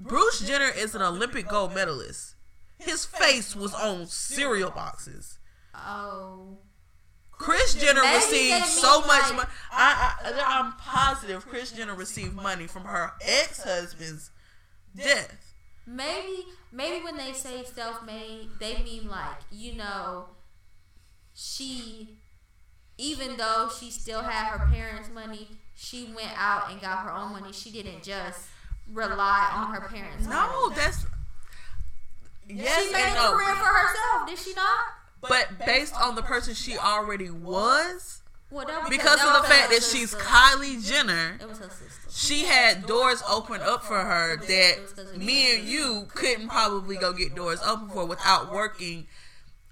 Bruce 0.00 0.40
Jenner 0.40 0.70
is 0.74 0.94
an 0.94 1.02
Olympic 1.02 1.48
gold 1.48 1.74
medalist. 1.74 2.34
His 2.78 3.04
face 3.04 3.54
was 3.54 3.74
on 3.74 4.06
cereal 4.06 4.70
boxes. 4.70 5.38
Oh. 5.74 6.58
Kris 7.30 7.74
Jenner 7.74 8.02
received 8.02 8.66
so 8.66 9.00
much 9.00 9.32
money. 9.32 9.48
I, 9.72 10.14
I, 10.24 10.60
I'm 10.60 10.72
positive 10.72 11.46
Kris 11.46 11.72
Jenner 11.72 11.94
received 11.94 12.34
money 12.34 12.66
from 12.66 12.84
her 12.84 13.12
ex-husband's 13.20 14.30
death. 14.96 15.51
Maybe 15.86 16.44
maybe 16.70 17.04
when 17.04 17.16
they 17.16 17.32
say 17.32 17.64
self 17.64 18.04
made, 18.04 18.48
they 18.60 18.82
mean 18.82 19.08
like, 19.08 19.38
you 19.50 19.74
know, 19.74 20.26
she 21.34 22.18
even 22.98 23.36
though 23.36 23.68
she 23.78 23.90
still 23.90 24.22
had 24.22 24.56
her 24.56 24.66
parents' 24.72 25.08
money, 25.12 25.48
she 25.74 26.04
went 26.14 26.32
out 26.36 26.70
and 26.70 26.80
got 26.80 26.98
her 26.98 27.12
own 27.12 27.32
money. 27.32 27.52
She 27.52 27.70
didn't 27.70 28.02
just 28.02 28.46
rely 28.90 29.50
on 29.54 29.74
her 29.74 29.88
parents' 29.88 30.26
No, 30.26 30.68
money. 30.68 30.74
that's 30.76 31.06
yes 32.48 32.84
she 32.86 32.92
made 32.92 33.02
and 33.02 33.12
a 33.18 33.22
no. 33.22 33.32
career 33.32 33.54
for 33.54 33.64
herself, 33.64 34.28
did 34.28 34.38
she 34.38 34.52
not? 34.54 34.78
But 35.20 35.64
based 35.64 35.94
on 36.00 36.14
the 36.16 36.22
person 36.22 36.54
she 36.54 36.76
already 36.76 37.30
was, 37.30 38.21
Well, 38.52 38.66
because 38.90 39.20
of 39.24 39.42
the 39.42 39.48
fact 39.48 39.70
that 39.70 39.82
she's. 39.82 40.14
Kylie 40.14 40.86
Jenner, 40.86 41.38
It 41.40 41.48
was 41.48 41.58
her 41.58 41.70
she 42.10 42.44
had 42.44 42.86
doors 42.86 43.22
open 43.28 43.60
up 43.62 43.82
for 43.82 43.98
her 43.98 44.36
that 44.36 45.16
me 45.16 45.56
and 45.56 45.66
you 45.66 46.06
couldn't 46.14 46.48
probably 46.48 46.96
go 46.96 47.12
get 47.12 47.34
doors 47.34 47.60
open 47.66 47.88
for 47.88 48.04
without 48.04 48.52
working 48.52 49.06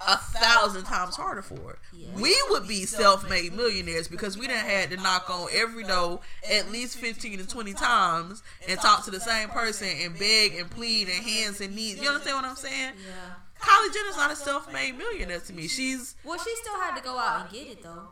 a 0.07 0.17
thousand 0.17 0.85
times 0.85 1.17
harder 1.17 1.43
for 1.43 1.73
it. 1.73 1.79
Yeah. 1.93 2.09
We 2.15 2.35
would 2.49 2.67
be 2.67 2.87
self-made 2.87 3.53
millionaires 3.53 4.09
because 4.09 4.39
we 4.39 4.47
done 4.47 4.57
had 4.57 4.91
to 4.91 4.97
knock 4.97 5.29
on 5.29 5.49
every 5.53 5.85
door 5.85 6.21
at 6.51 6.71
least 6.73 6.97
fifteen 6.97 7.39
to 7.39 7.47
twenty 7.47 7.75
times 7.75 8.43
and 8.67 8.81
talk 8.81 9.05
to 9.05 9.11
the 9.11 9.21
same 9.21 9.51
person 9.51 9.89
and 10.01 10.19
beg 10.19 10.55
and 10.55 10.71
plead 10.71 11.09
and 11.09 11.23
hands 11.23 11.61
and 11.61 11.77
knees. 11.77 12.01
You 12.01 12.09
understand 12.09 12.37
what 12.37 12.45
I'm 12.47 12.57
saying? 12.57 12.95
Yeah. 13.07 13.35
Kylie 13.61 13.93
Jenner's 13.93 14.17
not 14.17 14.31
a 14.31 14.37
self-made 14.37 14.97
millionaire 14.97 15.41
to 15.41 15.53
me. 15.53 15.69
She's 15.69 16.17
Well, 16.25 16.39
she 16.39 16.55
still 16.57 16.81
had 16.81 16.97
to 16.97 17.03
go 17.03 17.19
out 17.19 17.43
and 17.43 17.51
get 17.53 17.67
it 17.71 17.83
though, 17.83 18.09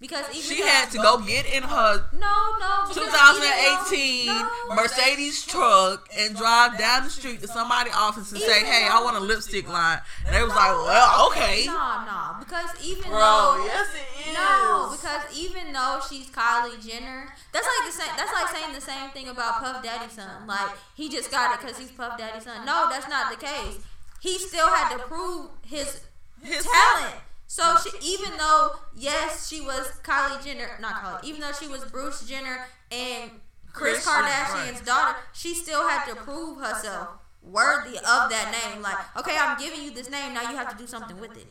because 0.00 0.24
even 0.34 0.42
she 0.42 0.62
had 0.62 0.90
to 0.90 0.98
go 0.98 1.18
get 1.18 1.44
in 1.46 1.62
her 1.62 2.04
No, 2.12 2.56
no. 2.58 2.86
2018 2.92 4.26
though- 4.26 4.34
no. 4.68 4.74
Mercedes 4.74 5.44
truck 5.44 6.08
and 6.16 6.34
drive 6.36 6.78
down 6.78 7.04
the 7.04 7.10
street 7.10 7.40
to 7.42 7.48
somebody's 7.48 7.94
office 7.94 8.32
and 8.32 8.40
say, 8.40 8.64
"Hey, 8.64 8.88
I 8.88 9.02
want 9.02 9.16
a 9.16 9.20
lipstick 9.20 9.68
line." 9.68 10.00
And 10.26 10.34
they 10.34 10.42
was 10.42 10.54
like, 10.54 10.70
"Well, 10.72 11.26
okay, 11.28 11.64
No, 11.66 12.02
no, 12.06 12.36
because 12.40 12.70
even 12.82 13.10
bro. 13.10 13.18
though 13.20 13.64
Yes, 13.66 13.88
it 13.94 14.28
is. 14.30 14.34
no, 14.34 14.88
because 14.90 15.22
even 15.36 15.72
though 15.72 16.00
she's 16.08 16.26
Kylie 16.28 16.80
Jenner, 16.84 17.34
that's 17.52 17.66
like 17.66 17.92
the 17.92 18.02
same. 18.02 18.16
That's 18.16 18.32
like 18.32 18.48
saying 18.56 18.72
the 18.74 18.80
same 18.80 19.10
thing 19.10 19.28
about 19.28 19.60
Puff 19.62 19.82
Daddy's 19.82 20.12
son. 20.12 20.46
Like 20.46 20.70
he 20.94 21.08
just 21.08 21.30
got 21.30 21.54
it 21.54 21.60
because 21.60 21.78
he's 21.78 21.90
Puff 21.90 22.16
Daddy's 22.18 22.44
son. 22.44 22.64
No, 22.64 22.88
that's 22.90 23.08
not 23.08 23.30
the 23.30 23.44
case. 23.44 23.76
He 24.20 24.38
still 24.38 24.68
had 24.68 24.96
to 24.96 25.02
prove 25.04 25.50
his 25.66 26.00
his 26.42 26.64
talent. 26.64 27.16
So 27.50 27.74
she, 27.82 27.90
even 28.12 28.36
though 28.38 28.76
yes, 28.96 29.48
she 29.48 29.60
was 29.60 29.90
Kylie 30.04 30.40
Jenner, 30.44 30.70
not 30.80 31.02
Kylie, 31.02 31.24
even 31.24 31.40
though 31.40 31.50
she 31.50 31.66
was 31.66 31.84
Bruce 31.84 32.24
Jenner 32.24 32.60
and 32.92 33.28
Chris 33.72 34.04
Kris, 34.04 34.06
Kardashian's 34.06 34.82
daughter, 34.82 35.18
she 35.32 35.52
still 35.56 35.88
had 35.88 36.06
to 36.06 36.14
prove 36.14 36.58
herself 36.60 37.08
worthy 37.42 37.98
of 37.98 38.30
that 38.30 38.54
name. 38.72 38.80
Like, 38.82 38.98
okay, 39.16 39.36
I'm 39.36 39.58
giving 39.58 39.82
you 39.82 39.90
this 39.90 40.08
name, 40.08 40.32
now 40.32 40.48
you 40.48 40.56
have 40.56 40.70
to 40.70 40.78
do 40.78 40.86
something 40.86 41.18
with 41.18 41.36
it. 41.36 41.48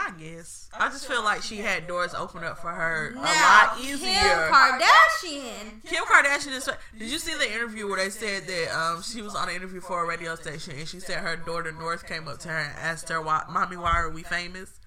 I 0.00 0.12
guess. 0.12 0.68
I 0.78 0.88
just 0.90 1.08
feel 1.08 1.24
like 1.24 1.42
she 1.42 1.56
had 1.56 1.86
doors 1.88 2.14
open 2.14 2.44
up 2.44 2.58
for 2.58 2.70
her 2.70 3.08
a 3.10 3.14
Now, 3.14 3.22
lot 3.22 3.76
Kim. 3.78 3.98
Kardashian. 3.98 5.84
Kim 5.84 6.04
Kardashian 6.04 6.56
is. 6.56 6.70
Did 6.96 7.08
you 7.10 7.18
see 7.18 7.34
the 7.34 7.52
interview 7.52 7.88
where 7.88 8.02
they 8.02 8.10
said 8.10 8.46
that 8.46 8.78
um, 8.78 9.02
she 9.02 9.22
was 9.22 9.34
on 9.34 9.48
an 9.48 9.56
interview 9.56 9.80
for 9.80 10.04
a 10.04 10.06
radio 10.06 10.36
station 10.36 10.74
and 10.78 10.88
she 10.88 11.00
said 11.00 11.18
her 11.18 11.36
daughter 11.36 11.72
North 11.72 12.06
came 12.06 12.28
up 12.28 12.38
to 12.40 12.48
her 12.48 12.58
and 12.58 12.78
asked 12.78 13.08
her, 13.08 13.20
why, 13.20 13.42
"Mommy, 13.50 13.76
why 13.76 13.92
are 13.92 14.10
we 14.10 14.22
famous?" 14.22 14.78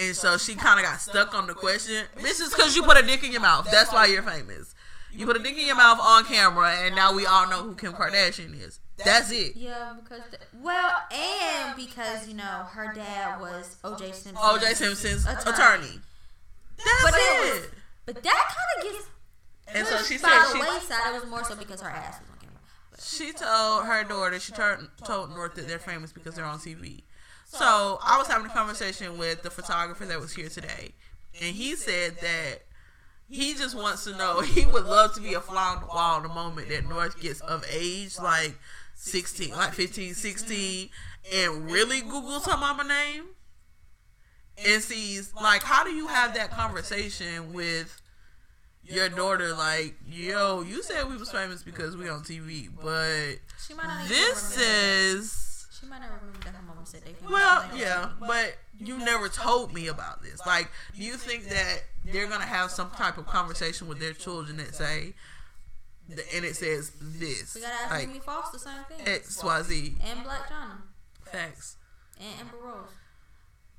And 0.00 0.16
so 0.16 0.36
she 0.36 0.56
kind 0.56 0.80
of 0.80 0.84
got 0.84 1.00
stuck 1.00 1.32
on 1.34 1.46
the 1.46 1.54
question. 1.54 2.04
This 2.20 2.40
is 2.40 2.50
because 2.52 2.74
you 2.74 2.82
put 2.82 2.98
a 2.98 3.02
dick 3.06 3.22
in 3.24 3.30
your 3.32 3.40
mouth. 3.40 3.68
That's 3.70 3.92
why 3.92 4.06
you're 4.06 4.22
famous. 4.22 4.74
You 5.16 5.26
put 5.26 5.36
a 5.36 5.42
dick 5.42 5.56
in 5.58 5.66
your 5.66 5.76
mouth 5.76 5.98
on 6.00 6.24
camera, 6.24 6.70
and 6.82 6.94
now 6.94 7.14
we 7.14 7.26
all 7.26 7.48
know 7.48 7.62
who 7.62 7.74
Kim 7.74 7.92
Kardashian 7.92 8.60
is. 8.60 8.80
That's 9.04 9.30
it. 9.30 9.56
Yeah, 9.56 9.94
because 10.02 10.22
the, 10.30 10.38
well, 10.62 10.92
and 11.12 11.76
because 11.76 12.26
you 12.28 12.34
know 12.34 12.66
her 12.70 12.92
dad 12.94 13.40
was 13.40 13.76
O.J. 13.84 14.12
Simpson. 14.12 14.36
O.J. 14.38 14.74
Simpson's 14.74 15.26
Attorney. 15.26 15.50
attorney. 15.52 16.00
That's 16.78 17.02
But 17.02 17.14
it. 17.14 17.18
it 17.18 17.54
was, 17.60 17.68
but 18.06 18.22
that 18.22 18.54
kind 18.56 18.86
of 18.88 18.92
gets 18.92 19.08
And 19.74 19.86
so 19.86 19.96
she 19.98 20.14
pushed 20.14 20.22
by 20.22 20.28
said 20.30 20.60
the 20.60 20.64
she 20.64 20.72
wayside. 20.74 21.14
It 21.14 21.20
was 21.20 21.30
more 21.30 21.44
so 21.44 21.56
because 21.56 21.80
her 21.80 21.90
ass 21.90 22.20
was 22.20 22.30
on 22.30 22.36
camera. 22.38 22.60
But 22.90 23.00
She 23.02 23.32
told 23.32 23.84
her 23.86 24.04
daughter, 24.04 24.38
she 24.38 24.52
turned, 24.52 24.88
told 25.04 25.30
North 25.30 25.54
that 25.56 25.68
they're 25.68 25.78
famous 25.78 26.12
because 26.12 26.34
they're 26.34 26.44
on 26.44 26.58
TV. 26.58 27.02
So 27.46 27.98
I 28.02 28.18
was 28.18 28.26
having 28.26 28.46
a 28.50 28.52
conversation 28.52 29.18
with 29.18 29.42
the 29.42 29.50
photographer 29.50 30.04
that 30.06 30.20
was 30.20 30.34
here 30.34 30.48
today, 30.48 30.92
and 31.40 31.54
he 31.54 31.74
said 31.76 32.16
that 32.20 32.62
he 33.28 33.54
just 33.54 33.74
wants 33.74 34.04
to 34.04 34.16
know, 34.16 34.40
he 34.42 34.66
would 34.66 34.84
love 34.84 35.14
to 35.14 35.20
be 35.20 35.34
a 35.34 35.40
fly 35.40 35.74
on 35.74 35.80
the 35.80 35.86
wall 35.86 36.20
the 36.20 36.28
moment 36.28 36.68
that 36.68 36.88
North 36.88 37.20
gets 37.20 37.40
of 37.40 37.64
age, 37.70 38.18
like 38.18 38.56
16, 38.94 39.50
like 39.50 39.72
15, 39.74 40.14
16, 40.14 40.88
and 41.34 41.70
really 41.70 42.02
Googles 42.02 42.48
her 42.50 42.56
mama 42.56 42.84
name 42.84 43.24
and 44.64 44.82
sees, 44.82 45.34
like, 45.34 45.62
how 45.62 45.84
do 45.84 45.90
you 45.90 46.06
have 46.06 46.34
that 46.34 46.50
conversation 46.50 47.52
with 47.52 48.00
your 48.82 49.08
daughter? 49.08 49.52
Like, 49.52 49.96
yo, 50.08 50.62
you 50.62 50.82
said 50.82 51.08
we 51.08 51.16
was 51.16 51.30
famous 51.30 51.62
because 51.62 51.96
we 51.96 52.08
on 52.08 52.20
TV, 52.20 52.68
but 52.74 53.38
she 53.66 53.74
might 53.74 53.86
not 53.86 54.04
even 54.04 54.08
this 54.08 54.58
is 54.58 55.66
She 55.78 55.86
might 55.86 56.00
not 56.00 56.10
remember 56.20 56.38
that 56.44 56.54
her 56.54 56.62
mama 56.62 56.86
said 56.86 57.02
they. 57.04 57.14
well, 57.30 57.68
yeah, 57.76 58.10
but 58.20 58.56
you 58.78 58.98
never 58.98 59.28
told 59.28 59.72
me 59.72 59.86
about 59.88 60.22
this. 60.22 60.44
Like, 60.46 60.70
do 60.96 61.02
you 61.02 61.14
think 61.14 61.48
that 61.48 61.82
they're 62.04 62.26
gonna 62.28 62.44
have 62.46 62.70
some 62.70 62.90
type 62.90 63.18
of 63.18 63.26
conversation 63.26 63.86
with 63.88 63.98
their 63.98 64.12
children 64.12 64.56
that 64.58 64.74
say, 64.74 65.14
and 66.08 66.44
it 66.44 66.56
says 66.56 66.92
this, 67.00 67.54
we 67.54 67.60
gotta 67.62 67.74
ask 67.74 67.90
like 67.90 68.06
Mimi 68.08 68.20
Foster 68.20 68.58
the 68.58 68.64
same 68.64 68.84
thing. 68.88 69.06
X 69.06 69.42
Y 69.42 69.62
Z 69.62 69.94
and 70.04 70.20
Blac 70.20 70.46
Chyna 70.46 70.78
facts. 71.24 71.76
and 72.20 72.40
Amber 72.40 72.56
Rose. 72.64 72.88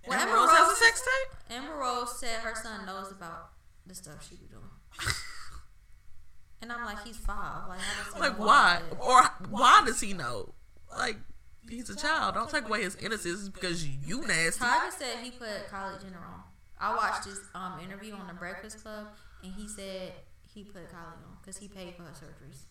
Well, 0.08 0.20
Amber 0.20 0.34
Rose 0.36 0.50
has 0.52 0.72
a 0.72 0.76
sex 0.76 1.02
tape. 1.02 1.58
Amber 1.58 1.76
Rose 1.76 2.20
said 2.20 2.40
her 2.42 2.56
son 2.56 2.86
knows 2.86 3.12
about 3.12 3.50
the 3.86 3.96
stuff 3.96 4.28
she 4.28 4.36
be 4.36 4.48
doing. 4.48 4.64
And 6.62 6.72
I'm 6.72 6.86
like, 6.86 7.04
he's 7.06 7.18
five. 7.18 7.68
Like, 7.70 7.80
how 7.80 8.04
does 8.04 8.14
he 8.16 8.20
Like, 8.20 8.40
why? 8.40 8.82
Or 9.00 9.22
why 9.50 9.84
does 9.86 10.02
he 10.02 10.14
know? 10.14 10.54
Like, 10.90 11.18
he's 11.70 11.90
a 11.90 11.96
child. 11.96 12.36
Don't 12.36 12.50
take 12.50 12.66
away 12.66 12.84
his 12.84 12.96
innocence 12.98 13.50
because 13.50 13.86
you 13.88 14.22
nasty. 14.28 14.64
Tyga 14.64 14.92
said 14.92 15.18
he 15.24 15.32
put 15.32 15.68
Kylie 15.72 16.02
Jenner 16.02 16.18
on. 16.20 16.42
I 16.80 16.96
watched 16.96 17.26
his 17.26 17.40
um 17.56 17.80
interview 17.84 18.14
on 18.14 18.28
the 18.28 18.34
Breakfast 18.34 18.82
Club, 18.84 19.08
and 19.44 19.54
he 19.54 19.68
said 19.68 20.14
he 20.54 20.64
put 20.64 20.90
Kylie 20.92 21.24
on 21.26 21.38
because 21.42 21.58
he 21.58 21.68
paid 21.68 21.96
for 21.96 22.04
her 22.04 22.12
surgeries. 22.12 22.64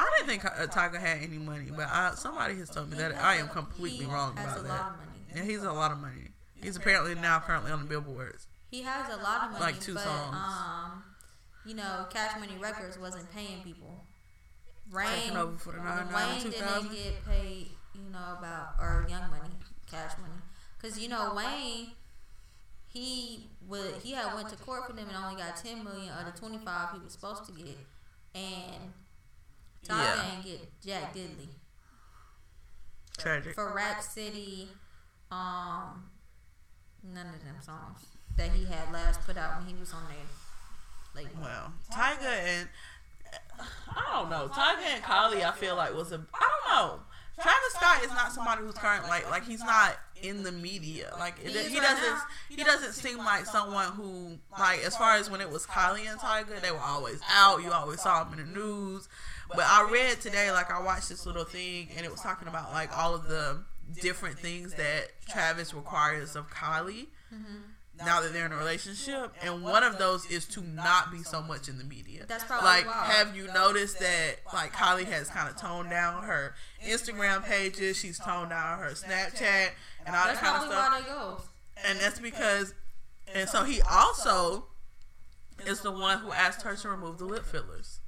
I 0.00 0.08
didn't 0.16 0.28
think 0.28 0.44
uh, 0.44 0.66
Tyga 0.66 1.00
had 1.00 1.18
any 1.22 1.38
money, 1.38 1.70
but 1.74 1.88
I, 1.90 2.12
somebody 2.14 2.56
has 2.56 2.70
told 2.70 2.90
me 2.90 2.98
that 2.98 3.16
I 3.16 3.36
am 3.36 3.48
completely 3.48 4.04
He 4.04 4.10
wrong 4.10 4.36
has 4.36 4.46
about 4.52 4.58
a 4.58 4.62
that. 4.62 4.68
lot 4.68 4.90
of 4.92 4.96
money. 4.98 5.18
Yeah, 5.34 5.42
he's 5.44 5.62
a 5.62 5.72
lot 5.72 5.90
of 5.92 5.98
money. 5.98 6.28
He's 6.62 6.76
apparently 6.76 7.14
now 7.14 7.40
currently 7.40 7.72
on 7.72 7.80
the 7.80 7.86
billboards. 7.86 8.46
He 8.70 8.82
has 8.82 9.08
a 9.12 9.16
lot 9.22 9.44
of 9.44 9.52
money, 9.52 9.64
Like 9.64 9.80
two 9.80 9.94
but 9.94 10.04
songs. 10.04 10.36
um, 10.36 11.02
you 11.64 11.74
know, 11.74 12.06
Cash 12.10 12.38
Money 12.38 12.56
Records 12.60 12.98
wasn't 12.98 13.30
paying 13.32 13.62
people. 13.64 14.04
Rain, 14.90 15.36
over 15.36 15.56
for 15.58 15.72
the 15.72 15.78
99 15.78 16.14
Wayne 16.14 16.50
didn't 16.50 16.92
get 16.92 17.24
paid, 17.26 17.70
you 17.94 18.10
know, 18.10 18.36
about 18.38 18.74
or 18.80 19.06
Young 19.08 19.28
Money, 19.30 19.50
Cash 19.90 20.12
Money, 20.20 20.40
because 20.80 20.98
you 20.98 21.08
know 21.08 21.34
Wayne, 21.34 21.88
he 22.88 23.48
would 23.66 23.94
he 24.02 24.12
had 24.12 24.34
went 24.34 24.48
to 24.48 24.56
court 24.56 24.86
for 24.86 24.92
them 24.94 25.08
and 25.08 25.16
only 25.16 25.40
got 25.40 25.56
ten 25.56 25.84
million 25.84 26.08
out 26.10 26.26
of 26.26 26.34
the 26.34 26.40
twenty 26.40 26.58
five 26.58 26.88
he 26.94 26.98
was 27.04 27.12
supposed 27.12 27.44
to 27.46 27.52
get, 27.52 27.76
and 28.34 28.92
Tyga 29.86 29.98
Yeah. 30.16 30.32
ain't 30.34 30.44
get 30.44 30.80
Jack 30.84 31.14
Diddley 31.14 31.48
Tragic. 33.18 33.54
for 33.54 33.72
Rack 33.74 34.02
City, 34.02 34.68
um, 35.30 36.04
none 37.02 37.26
of 37.26 37.44
them 37.44 37.56
songs 37.60 38.00
that 38.36 38.50
he 38.52 38.64
had 38.64 38.92
last 38.92 39.20
put 39.22 39.36
out 39.36 39.58
when 39.58 39.66
he 39.74 39.78
was 39.78 39.92
on 39.92 40.04
there. 40.08 40.16
Like, 41.24 41.32
Well, 41.40 41.72
Tyga 41.92 42.22
and 42.24 42.68
I 43.60 44.20
don't 44.20 44.30
know. 44.30 44.48
Tyga 44.48 44.94
and 44.94 45.02
Kylie, 45.02 45.44
I 45.44 45.52
feel 45.52 45.76
like 45.76 45.94
was 45.94 46.12
a 46.12 46.24
I 46.34 46.48
don't 46.48 46.76
know. 46.76 47.00
Travis 47.40 47.72
Scott 47.74 48.02
is 48.02 48.10
not 48.10 48.32
somebody 48.32 48.62
who's 48.62 48.74
current 48.74 49.04
like 49.08 49.30
like 49.30 49.44
he's 49.44 49.60
not 49.60 49.96
in 50.22 50.42
the 50.42 50.52
media. 50.52 51.14
Like 51.18 51.38
He 51.38 51.50
he 51.50 51.80
doesn't 51.80 52.18
he 52.48 52.64
doesn't 52.64 52.92
seem 52.92 53.18
like 53.18 53.46
someone 53.46 53.92
who 53.92 54.38
like 54.58 54.84
as 54.84 54.96
far 54.96 55.14
as 55.14 55.30
when 55.30 55.40
it 55.40 55.50
was 55.50 55.66
Kylie 55.66 56.10
and 56.10 56.18
Tyga, 56.18 56.60
they 56.60 56.70
were 56.72 56.78
always 56.78 57.20
out. 57.30 57.62
You 57.62 57.70
always 57.70 58.00
saw 58.00 58.24
them 58.24 58.38
in 58.38 58.52
the 58.52 58.58
news. 58.58 59.08
But 59.48 59.64
I 59.66 59.88
read 59.90 60.20
today, 60.20 60.50
like 60.50 60.70
I 60.70 60.82
watched 60.82 61.08
this 61.08 61.24
little 61.24 61.44
thing, 61.44 61.88
and 61.96 62.04
it 62.04 62.10
was 62.10 62.20
talking 62.20 62.48
about 62.48 62.72
like 62.72 62.96
all 62.96 63.14
of 63.14 63.28
the 63.28 63.62
different 64.00 64.38
things 64.38 64.74
that 64.74 65.08
Travis 65.28 65.72
requires 65.72 66.36
of 66.36 66.50
Kylie 66.50 67.06
mm-hmm. 67.32 67.67
Now 68.04 68.20
that 68.20 68.32
they're 68.32 68.46
in 68.46 68.52
a 68.52 68.56
relationship, 68.56 69.32
and 69.42 69.62
one 69.62 69.82
of 69.82 69.98
those 69.98 70.26
is 70.30 70.46
to 70.46 70.62
not 70.62 71.10
be 71.10 71.22
so 71.22 71.42
much 71.42 71.68
in 71.68 71.78
the 71.78 71.84
media. 71.84 72.24
That's 72.26 72.44
probably 72.44 72.68
like, 72.68 72.86
why. 72.86 73.12
have 73.12 73.36
you 73.36 73.46
noticed 73.52 73.98
that 74.00 74.36
like 74.52 74.72
Kylie 74.72 75.06
has 75.06 75.28
kind 75.28 75.48
of 75.48 75.56
toned 75.56 75.90
down 75.90 76.22
her 76.24 76.54
Instagram 76.86 77.44
pages? 77.44 77.96
She's 77.96 78.18
toned 78.18 78.50
down 78.50 78.78
her 78.78 78.90
Snapchat 78.90 79.70
and 80.06 80.14
all 80.16 80.24
that 80.24 80.34
that's 80.34 80.40
kind 80.40 80.62
of 80.62 80.68
probably 80.68 80.68
stuff, 80.68 80.92
why 80.92 81.00
they 81.00 81.06
goes. 81.08 81.40
and 81.86 82.00
that's 82.00 82.20
because, 82.20 82.74
and 83.34 83.48
so 83.48 83.64
he 83.64 83.80
also 83.82 84.66
is 85.66 85.80
the 85.80 85.90
one 85.92 86.18
who 86.18 86.32
asked 86.32 86.62
her 86.62 86.76
to 86.76 86.88
remove 86.88 87.18
the 87.18 87.24
lip 87.24 87.44
fillers. 87.44 88.00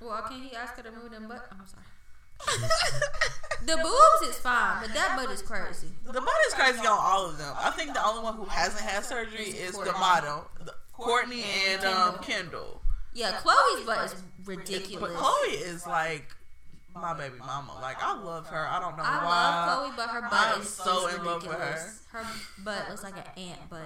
Well, 0.00 0.22
can't 0.28 0.42
he 0.42 0.54
ask 0.54 0.74
her 0.74 0.82
to 0.82 0.90
move 0.92 1.10
them 1.10 1.26
butt? 1.28 1.46
I'm 1.50 1.66
sorry. 1.66 1.82
The 3.66 3.76
boobs 3.76 4.30
is 4.30 4.38
fine, 4.38 4.80
but 4.82 4.94
that 4.94 5.16
butt 5.16 5.28
is 5.32 5.42
crazy. 5.42 5.88
The 6.04 6.12
butt 6.12 6.28
is 6.46 6.54
crazy 6.54 6.78
on 6.80 6.98
all 7.00 7.26
of 7.26 7.36
them. 7.36 7.52
I 7.58 7.70
think 7.70 7.94
the 7.94 8.06
only 8.06 8.22
one 8.22 8.36
who 8.36 8.44
hasn't 8.44 8.80
had 8.80 9.04
surgery 9.04 9.46
is 9.46 9.76
the 9.76 9.92
model, 9.92 10.48
Kourtney 10.96 11.42
and 11.68 11.84
um, 11.84 12.18
Kendall. 12.18 12.80
Yeah, 13.12 13.32
Khloe's 13.32 13.84
butt 13.84 14.04
is 14.04 14.14
But 14.44 14.56
ridiculous. 14.56 15.12
Khloe 15.16 15.52
is 15.52 15.84
like 15.84 16.26
my 16.94 17.12
baby 17.14 17.38
mama. 17.38 17.76
Like 17.82 17.96
I 18.00 18.16
love 18.20 18.46
her. 18.46 18.66
I 18.68 18.78
don't 18.78 18.96
know 18.96 19.02
I 19.02 19.24
why. 19.24 19.32
I 19.32 19.74
love 19.74 19.90
Khloe, 19.92 19.96
but 19.96 20.08
her 20.10 20.20
butt 20.22 20.32
I'm 20.54 20.60
is 20.60 20.68
so 20.68 20.84
just 20.84 21.18
in 21.18 21.24
love 21.24 21.42
with 21.42 21.52
ridiculous. 21.52 22.02
Her 22.12 22.24
butt 22.62 22.88
looks 22.88 23.02
like 23.02 23.16
an 23.16 23.42
ant 23.42 23.68
butt. 23.68 23.80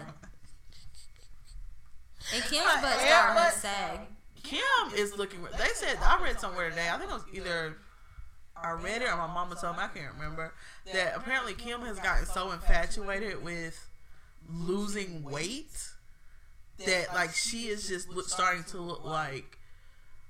And 2.35 2.45
Kim's 2.45 2.67
butt 2.83 2.85
ant 2.85 3.01
starting 3.01 3.43
butt? 3.43 3.53
to 3.55 3.59
sag. 3.59 3.99
Kim 4.43 4.95
is 4.95 5.17
looking. 5.17 5.41
They 5.57 5.69
said 5.75 5.97
I 6.03 6.23
read 6.23 6.39
somewhere 6.39 6.69
today. 6.69 6.89
I 6.93 6.99
think 6.99 7.11
it 7.11 7.15
was 7.15 7.25
either 7.33 7.77
I 8.63 8.73
read 8.73 9.03
it 9.03 9.09
or 9.09 9.17
my 9.17 9.27
mama 9.27 9.57
told 9.61 9.77
me. 9.77 9.83
I 9.83 9.89
can't 9.89 10.15
remember 10.15 10.53
that 10.93 11.15
apparently 11.17 11.55
Kim 11.55 11.81
has 11.83 11.99
gotten 11.99 12.27
so 12.27 12.53
infatuated 12.53 13.43
with 13.43 13.89
losing 14.49 15.23
weight 15.23 15.91
that 16.87 17.15
like 17.15 17.35
she 17.35 17.69
is 17.69 17.89
just 17.89 18.09
starting 18.29 18.65
to 18.65 18.79
look 18.79 19.05
like. 19.05 19.59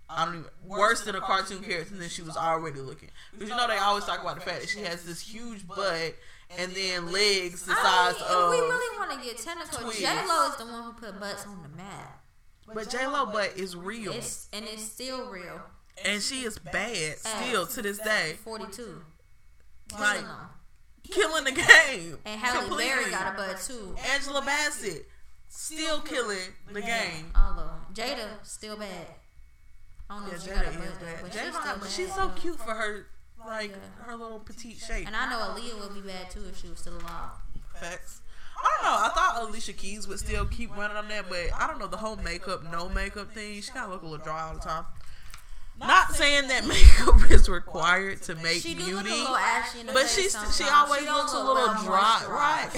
I 0.08 0.24
don't 0.24 0.34
um, 0.34 0.40
even 0.40 0.78
worse 0.78 1.02
than 1.02 1.14
a 1.14 1.20
cartoon 1.20 1.62
character 1.62 1.94
than 1.94 2.08
she 2.08 2.22
was 2.22 2.36
already 2.36 2.80
looking. 2.80 3.10
Because 3.32 3.48
you 3.48 3.56
know 3.56 3.68
they 3.68 3.78
always 3.78 4.04
talk 4.04 4.20
about 4.20 4.34
the 4.34 4.40
fact 4.40 4.60
that 4.62 4.68
she 4.68 4.80
has 4.80 5.04
this 5.04 5.20
huge 5.20 5.66
butt 5.68 6.16
and 6.58 6.72
then 6.72 7.12
legs 7.12 7.62
the 7.64 7.72
I 7.72 8.12
size 8.12 8.20
mean, 8.20 8.38
of. 8.38 8.50
we 8.50 8.56
really 8.56 8.98
want 8.98 9.12
to 9.12 9.24
get 9.24 9.38
technical. 9.38 9.90
J 9.92 10.06
Lo 10.26 10.48
is 10.48 10.56
the 10.56 10.64
one 10.64 10.82
who 10.82 10.92
put 10.94 11.20
butts 11.20 11.46
on 11.46 11.62
the 11.62 11.76
map. 11.76 12.24
But 12.72 12.90
J 12.90 13.06
Lo 13.06 13.26
butt 13.26 13.56
is 13.56 13.76
real, 13.76 14.12
It's 14.12 14.48
and 14.52 14.64
it's 14.64 14.82
still 14.84 15.30
real. 15.30 15.62
And 16.04 16.22
she 16.22 16.42
is 16.44 16.58
bad 16.58 17.18
still 17.18 17.66
to 17.66 17.82
this 17.82 17.98
day. 17.98 18.36
Forty 18.44 18.66
two. 18.72 19.02
Like 19.98 20.24
killing 21.02 21.44
the 21.44 21.52
game. 21.52 22.18
And 22.24 22.40
Halle 22.40 22.60
completely. 22.60 22.84
Berry 22.86 23.10
got 23.10 23.34
a 23.34 23.36
butt 23.36 23.60
too. 23.60 23.94
Angela 24.14 24.42
Bassett 24.42 25.06
still 25.48 26.00
killing 26.00 26.38
the 26.72 26.80
game. 26.80 27.32
All 27.34 27.52
of 27.52 27.56
them. 27.56 27.80
Jada 27.94 28.28
still 28.42 28.76
bad. 28.76 28.88
I 30.08 30.14
don't 30.14 30.22
know 30.24 30.28
Yeah, 30.30 30.34
if 30.36 30.42
she 30.42 30.48
Jada 30.50 30.54
got 30.54 30.64
a 30.64 30.68
is 30.70 30.76
butt, 30.76 31.00
bad. 31.00 31.18
but 31.22 31.30
Jada, 31.32 31.42
she's 31.44 31.54
still 31.54 31.62
but 31.74 31.80
bad. 31.82 31.90
she's 31.90 32.14
so 32.14 32.28
cute 32.30 32.58
for 32.58 32.74
her, 32.74 33.06
like 33.46 33.70
Yeah. 33.70 34.04
her 34.06 34.16
little 34.16 34.38
petite 34.40 34.78
shape. 34.78 35.06
And 35.06 35.16
I 35.16 35.28
know 35.30 35.38
Aaliyah 35.38 35.80
would 35.80 35.94
be 35.94 36.08
bad 36.08 36.30
too 36.30 36.44
if 36.48 36.60
she 36.60 36.68
was 36.68 36.78
still 36.78 36.94
alive. 36.96 37.30
Facts. 37.74 38.20
I 38.62 38.68
don't 38.82 38.90
know. 38.92 38.98
I 39.06 39.08
thought 39.14 39.48
Alicia 39.48 39.72
Keys 39.72 40.06
would 40.06 40.18
still 40.18 40.44
keep 40.46 40.76
running 40.76 40.96
on 40.96 41.08
that, 41.08 41.28
but 41.28 41.38
I 41.58 41.66
don't 41.66 41.78
know 41.78 41.86
the 41.86 41.96
whole 41.96 42.16
makeup, 42.16 42.62
no 42.70 42.88
makeup 42.90 43.32
thing. 43.32 43.60
She 43.62 43.70
kind 43.72 43.86
of 43.86 43.90
look 43.92 44.02
a 44.02 44.06
little 44.06 44.22
dry 44.24 44.42
all 44.48 44.54
the 44.54 44.60
time. 44.60 44.84
Not 45.80 46.12
saying 46.12 46.48
that 46.48 46.66
makeup 46.66 47.30
is 47.30 47.48
required 47.48 48.22
to 48.22 48.34
make 48.36 48.62
She 48.62 48.74
look 48.74 48.86
beauty, 49.04 49.24
ashy 49.26 49.80
in 49.80 49.86
but 49.86 49.96
face 49.96 50.14
she's 50.14 50.56
she 50.56 50.64
always 50.64 51.04
don't 51.04 51.16
looks 51.16 51.32
a 51.32 51.38
little 51.38 51.54
well 51.54 51.84
dry, 51.84 52.24
right? 52.28 52.70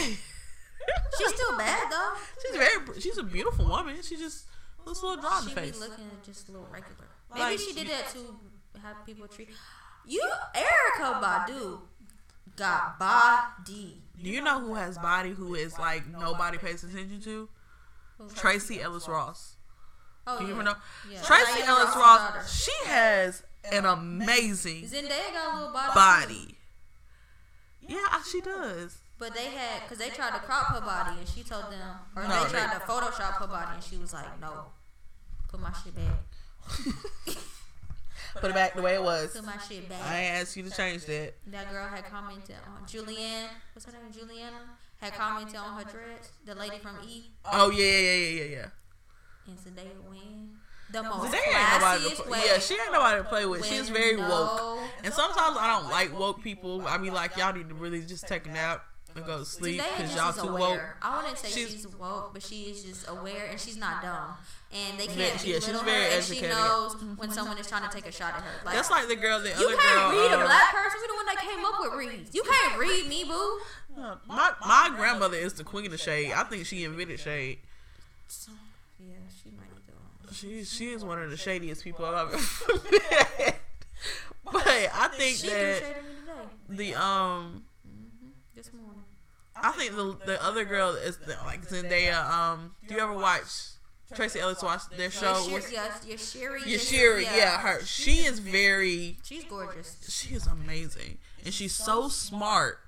She's 1.19 1.29
still 1.35 1.57
bad 1.59 1.91
though. 1.91 2.13
She's 2.43 2.57
very. 2.57 3.01
She's 3.01 3.19
a 3.19 3.23
beautiful 3.23 3.67
woman. 3.67 3.97
She 4.03 4.17
just 4.17 4.47
looks 4.85 5.03
a 5.03 5.07
little 5.07 5.21
dry 5.23 5.39
in 5.41 5.45
the 5.45 5.51
She 5.51 5.71
be 5.73 5.79
looking 5.79 6.11
just 6.25 6.49
a 6.49 6.53
little 6.53 6.67
regular. 6.73 7.09
Maybe 7.31 7.41
Like- 7.43 7.59
she 7.59 7.73
did 7.73 7.89
that 7.89 8.09
to 8.13 8.81
have 8.83 9.05
people 9.07 9.27
treat 9.29 9.49
you. 10.07 10.29
Erykah 10.55 11.21
Badu 11.23 11.81
got 12.57 12.99
body. 12.99 14.03
Do 14.23 14.29
you 14.31 14.41
know 14.41 14.61
who 14.61 14.75
has 14.75 14.99
body 14.99 15.31
who 15.31 15.55
is 15.55 15.79
like 15.79 16.07
nobody 16.09 16.59
pays 16.59 16.85
attention 16.85 17.21
to? 17.23 17.49
Tracee 18.35 18.81
Ellis 18.81 19.09
Ross. 19.09 19.57
Oh, 20.27 20.39
Do 20.39 20.45
you 20.45 20.49
yeah. 20.51 20.55
even 20.55 20.65
know? 20.67 20.75
Yeah. 21.11 21.23
Tracee 21.23 21.61
Diana 21.63 21.73
Ellis 21.81 21.97
Ross. 21.97 22.19
daughter. 22.33 22.45
She 22.49 22.73
has 22.89 23.43
an 23.73 23.85
amazing 23.87 24.85
Zendaya 24.85 25.33
got 25.33 25.55
a 25.55 25.57
little 25.57 25.73
body. 25.73 25.95
body. 25.95 26.59
Yeah, 27.89 28.23
she 28.31 28.41
does. 28.41 28.99
But 29.19 29.35
they 29.35 29.47
had, 29.47 29.83
because 29.83 29.99
they 29.99 30.09
tried 30.11 30.33
to 30.35 30.41
crop 30.41 30.67
her 30.67 30.81
body, 30.81 31.19
and 31.19 31.29
she 31.29 31.43
told 31.43 31.65
them, 31.71 31.97
or 32.17 32.23
No, 32.25 32.29
they 32.29 32.45
they- 32.53 32.59
tried 32.59 32.73
to 32.75 32.81
Photoshop 32.81 33.35
her 33.35 33.47
body, 33.47 33.71
and 33.75 33.83
she 33.83 33.97
was 33.99 34.13
like, 34.13 34.41
no, 34.41 34.67
put 35.49 35.61
my 35.61 35.73
shit 35.85 35.95
back. 35.95 37.37
Put 38.41 38.51
it 38.51 38.55
back 38.55 38.75
the 38.75 38.81
way 38.83 38.95
it 38.95 39.03
was. 39.03 39.33
Put 39.37 39.45
my 39.45 39.59
shit 39.69 39.87
back. 39.91 40.01
I 40.05 40.23
asked 40.23 40.57
you 40.57 40.63
to 40.63 40.71
change 40.71 41.05
that. 41.05 41.35
That 41.49 41.71
girl 41.71 41.87
had 41.87 42.05
commented 42.07 42.57
on 42.67 42.87
Julianne. 42.87 43.49
What's 43.75 43.85
her 43.85 43.93
name? 43.93 44.11
Giuliana 44.11 44.57
had 44.99 45.13
commented 45.13 45.57
on 45.57 45.77
her 45.77 45.85
dress. 45.85 46.33
The 46.47 46.55
lady 46.55 46.79
from 46.79 46.97
E 47.07 47.25
Oh 47.45 47.71
yeah, 47.71 47.85
yeah, 47.85 48.15
yeah, 48.15 48.43
yeah, 48.43 48.45
yeah. 48.45 48.67
And 49.47 49.57
Zendaya 49.59 49.91
win. 50.09 50.51
The 50.93 51.03
most 51.03 51.25
ain't 51.35 51.35
nobody 51.35 52.05
to 52.05 52.11
classiest 52.11 52.17
play. 52.27 52.39
way. 52.41 52.45
Yeah, 52.47 52.59
she 52.59 52.75
ain't 52.75 52.93
nobody 52.93 53.23
to 53.23 53.25
play 53.29 53.47
with. 53.47 53.61
with 53.63 53.69
She's 53.71 53.89
very 53.89 54.17
woke. 54.17 54.81
And 55.05 55.13
sometimes 55.15 55.57
I 55.59 55.79
don't 55.81 55.91
like 55.91 56.19
woke 56.19 56.43
people. 56.43 56.87
I 56.87 56.99
mean, 56.99 57.15
like 57.15 57.37
y'all 57.37 57.53
need 57.55 57.69
to 57.71 57.75
really 57.75 58.03
just 58.03 58.29
take 58.29 58.47
a 58.47 58.51
nap 58.51 58.85
and 59.15 59.25
go 59.25 59.39
to 59.39 59.45
sleep 59.45 59.81
because 59.97 60.15
y'all 60.15 60.33
too 60.33 60.49
aware. 60.49 60.59
woke. 60.59 60.81
I 61.03 61.17
wouldn't 61.17 61.39
say 61.39 61.49
She's- 61.49 61.71
she's, 61.73 61.87
woke, 61.89 62.33
but 62.35 62.43
she 62.43 62.65
is 62.65 62.83
just 62.85 63.09
aware 63.09 63.47
and 63.51 63.59
she's 63.59 63.77
not 63.79 64.03
dumb. 64.03 64.35
And 64.75 64.99
they 64.99 65.07
can't 65.07 65.19
yeah, 65.19 65.37
she's 65.37 65.61
belittle 65.61 65.83
very 65.83 66.05
her, 66.05 66.11
and 66.17 66.25
she 66.25 66.41
knows 66.43 66.97
when 67.17 67.31
someone 67.31 67.59
is 67.59 67.67
trying 67.67 67.83
to 67.89 67.95
take 67.95 68.07
a 68.07 68.13
shot 68.13 68.33
at 68.35 68.41
her. 68.43 68.65
Like, 68.65 68.75
That's 68.75 68.91
like 68.91 69.07
the 69.07 69.17
girl, 69.17 69.39
the 69.41 69.49
you 69.51 69.55
can't 69.55 69.79
girl. 69.81 70.11
read 70.13 70.33
a 70.33 70.39
um, 70.41 70.45
black 70.45 70.73
person. 70.73 70.99
We 71.03 71.09
the 71.09 71.15
one 71.15 71.27
that 71.27 71.39
came 71.41 71.65
up 71.65 71.75
with 71.81 71.93
reads. 71.93 72.35
You 72.35 72.43
can't 72.43 72.79
read 72.79 73.07
me, 73.07 73.25
boo. 73.25 73.61
My 74.27 74.53
my 74.67 74.91
grandmother 74.97 75.37
is 75.37 75.53
the 75.55 75.65
queen 75.65 75.93
of 75.93 76.01
shade. 76.01 76.33
I 76.33 76.45
think 76.45 76.65
she 76.65 76.85
invented 76.85 77.21
shade. 77.21 77.59
Yeah, 78.99 79.15
she 79.43 79.51
might 79.51 79.69
need 79.75 79.87
to. 79.89 80.22
She 80.33 80.65
she 80.65 80.91
is 80.93 81.05
one 81.05 81.21
of 81.23 81.31
the 81.31 81.37
shadiest 81.37 81.85
people 81.85 82.05
I've 82.05 82.29
ever 82.33 82.37
met. 82.93 83.57
But 84.45 84.67
I 84.67 85.09
think 85.17 85.39
that 85.39 85.49
shade 85.49 85.83
at 85.83 86.05
me 86.05 86.11
today. 86.69 86.93
the 86.93 87.03
um 87.03 87.65
This 88.55 88.71
morning. 88.73 89.03
I 89.57 89.71
think 89.73 89.95
the 89.95 90.17
the 90.27 90.45
other 90.45 90.65
girl 90.65 90.91
is 90.91 91.19
the, 91.19 91.37
like 91.45 91.67
Zendaya. 91.69 92.29
Um, 92.31 92.75
do 92.89 92.95
you 92.95 93.01
ever 93.01 93.13
watch 93.13 93.43
Tracee 94.15 94.41
Ellis 94.41 94.63
watch 94.63 94.83
their 94.97 95.11
show? 95.11 95.47
Your 95.47 95.55
with 95.61 95.73
yes, 95.73 96.05
your 96.37 96.51
Shiri. 96.51 96.61
Yashiri, 96.61 97.23
yeah, 97.23 97.59
her. 97.59 97.81
She 97.85 98.25
is 98.27 98.39
very 98.41 99.19
She's 99.23 99.45
gorgeous. 99.45 99.97
she 100.09 100.35
is 100.35 100.47
amazing 100.47 101.19
and 101.45 101.53
she's 101.53 101.75
so 101.75 102.09
smart 102.09 102.79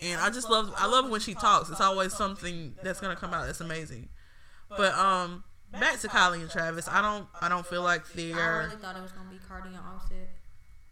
and 0.00 0.20
i 0.20 0.30
just 0.30 0.48
love 0.48 0.72
i 0.76 0.86
love 0.86 1.10
when 1.10 1.20
she 1.20 1.34
talks 1.34 1.68
it's 1.70 1.80
always 1.80 2.12
something 2.12 2.74
that's 2.82 3.00
gonna 3.00 3.16
come 3.16 3.34
out 3.34 3.46
that's 3.46 3.60
amazing 3.60 4.08
but 4.68 4.94
um 4.94 5.42
back 5.72 6.00
to 6.00 6.08
Kylie 6.08 6.40
and 6.42 6.50
Travis. 6.50 6.88
I 6.88 7.00
don't 7.02 7.26
I 7.40 7.48
don't 7.48 7.66
feel 7.66 7.82
like 7.82 8.02
I 8.02 8.16
they're 8.16 8.36
I 8.36 8.64
really 8.64 8.76
thought 8.76 8.96
it 8.96 9.02
was 9.02 9.12
gonna 9.12 9.30
be 9.30 9.38
Cardi 9.48 9.68
and 9.68 9.78
Offset. 9.78 10.30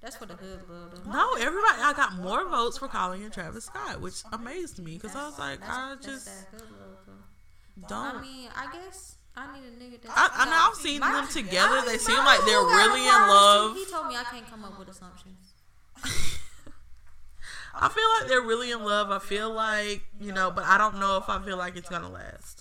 That's 0.01 0.19
what 0.21 0.29
the 0.31 0.37
hood 0.37 0.61
loved. 0.69 1.07
no 1.07 1.35
everybody. 1.35 1.83
I 1.83 1.93
got 1.95 2.15
more 2.17 2.49
votes 2.49 2.79
for 2.79 2.89
Kylie 2.89 3.23
and 3.23 3.33
Travis 3.33 3.65
Scott, 3.67 4.01
which 4.01 4.23
amazed 4.33 4.79
me 4.83 4.95
because 4.95 5.15
I 5.15 5.27
was 5.27 5.39
like, 5.39 5.59
I 5.63 5.97
just 6.03 6.25
that 6.27 6.47
hood 6.61 6.71
love, 6.71 6.99
though. 7.07 7.87
don't. 7.89 8.17
I 8.17 8.23
mean, 8.23 8.49
I 8.57 8.73
guess 8.73 9.17
I 9.37 9.53
need 9.53 9.65
a 9.67 9.71
nigga 9.73 10.01
that. 10.03 10.11
I, 10.15 10.31
I 10.43 10.45
know 10.47 10.69
I've 10.71 10.75
seen 10.77 11.01
My- 11.01 11.13
them 11.13 11.29
together. 11.29 11.83
They 11.87 11.99
seem 11.99 12.17
like 12.17 12.41
they're 12.47 12.59
really 12.61 13.03
in 13.07 13.13
love. 13.15 13.77
He 13.77 13.85
told 13.87 14.07
me 14.09 14.17
I 14.17 14.25
can't 14.25 14.49
come 14.49 14.65
up 14.65 14.79
with 14.79 14.89
assumptions. 14.89 15.53
I 17.73 17.89
feel 17.89 18.05
like 18.19 18.29
they're 18.29 18.41
really 18.43 18.73
in 18.73 18.83
love. 18.85 19.11
I 19.11 19.19
feel 19.19 19.53
like 19.53 20.03
you 20.21 20.33
know, 20.33 20.51
but 20.51 20.65
I 20.65 20.77
don't 20.79 20.99
know 20.99 21.19
if 21.19 21.29
I 21.29 21.41
feel 21.45 21.57
like 21.57 21.77
it's 21.77 21.89
gonna 21.89 22.11
last. 22.11 22.60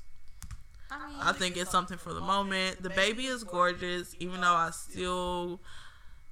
I 0.91 1.07
mean, 1.07 1.18
I 1.22 1.32
think 1.34 1.57
it's 1.57 1.72
something 1.72 1.98
for 1.98 2.14
the 2.14 2.22
moment. 2.22 2.82
The 2.82 2.90
baby 2.90 3.26
is 3.26 3.44
gorgeous, 3.44 4.16
even 4.20 4.41
though 4.41 4.53
I 4.53 4.72
still 4.72 5.60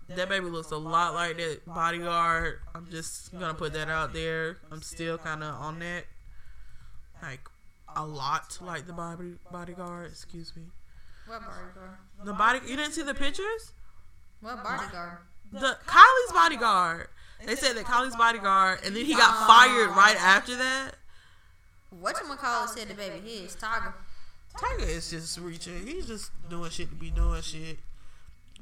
that 0.09 0.29
baby 0.29 0.45
looks 0.45 0.71
a 0.71 0.77
lot 0.77 1.13
like 1.13 1.37
that 1.37 1.65
bodyguard. 1.65 2.59
I'm 2.73 2.87
just 2.89 3.31
gonna 3.37 3.53
put 3.53 3.73
that 3.73 3.89
out 3.89 4.13
there. 4.13 4.57
I'm 4.71 4.81
still 4.81 5.17
kind 5.17 5.43
of 5.43 5.53
on 5.55 5.79
that, 5.79 6.05
like 7.21 7.41
a 7.95 8.05
lot 8.05 8.57
like 8.61 8.87
the 8.87 8.93
body 8.93 9.35
bodyguard. 9.51 10.11
Excuse 10.11 10.55
me. 10.55 10.63
what 11.25 11.41
bodyguard? 11.41 11.97
The 12.23 12.33
body. 12.33 12.59
You 12.67 12.77
didn't 12.77 12.93
see 12.93 13.03
the 13.03 13.13
pictures? 13.13 13.73
What 14.39 14.63
bodyguard? 14.63 15.19
The 15.51 15.77
Kylie's 15.85 16.33
bodyguard. 16.33 17.07
They 17.45 17.55
said 17.55 17.75
that 17.75 17.85
Kylie's 17.85 18.15
bodyguard, 18.15 18.79
and 18.83 18.95
then 18.95 19.05
he 19.05 19.13
got 19.13 19.47
fired 19.47 19.89
right 19.89 20.17
after 20.19 20.55
that. 20.55 20.91
Whatchamacallit 22.01 22.69
said 22.69 22.87
the 22.87 22.93
baby 22.93 23.19
his 23.19 23.55
Tyga. 23.55 23.93
Tyga 24.55 24.87
is 24.87 25.09
just 25.09 25.39
reaching. 25.39 25.85
He's 25.85 26.07
just 26.07 26.31
doing 26.49 26.69
shit 26.69 26.89
to 26.89 26.95
be 26.95 27.11
doing 27.11 27.41
shit. 27.41 27.79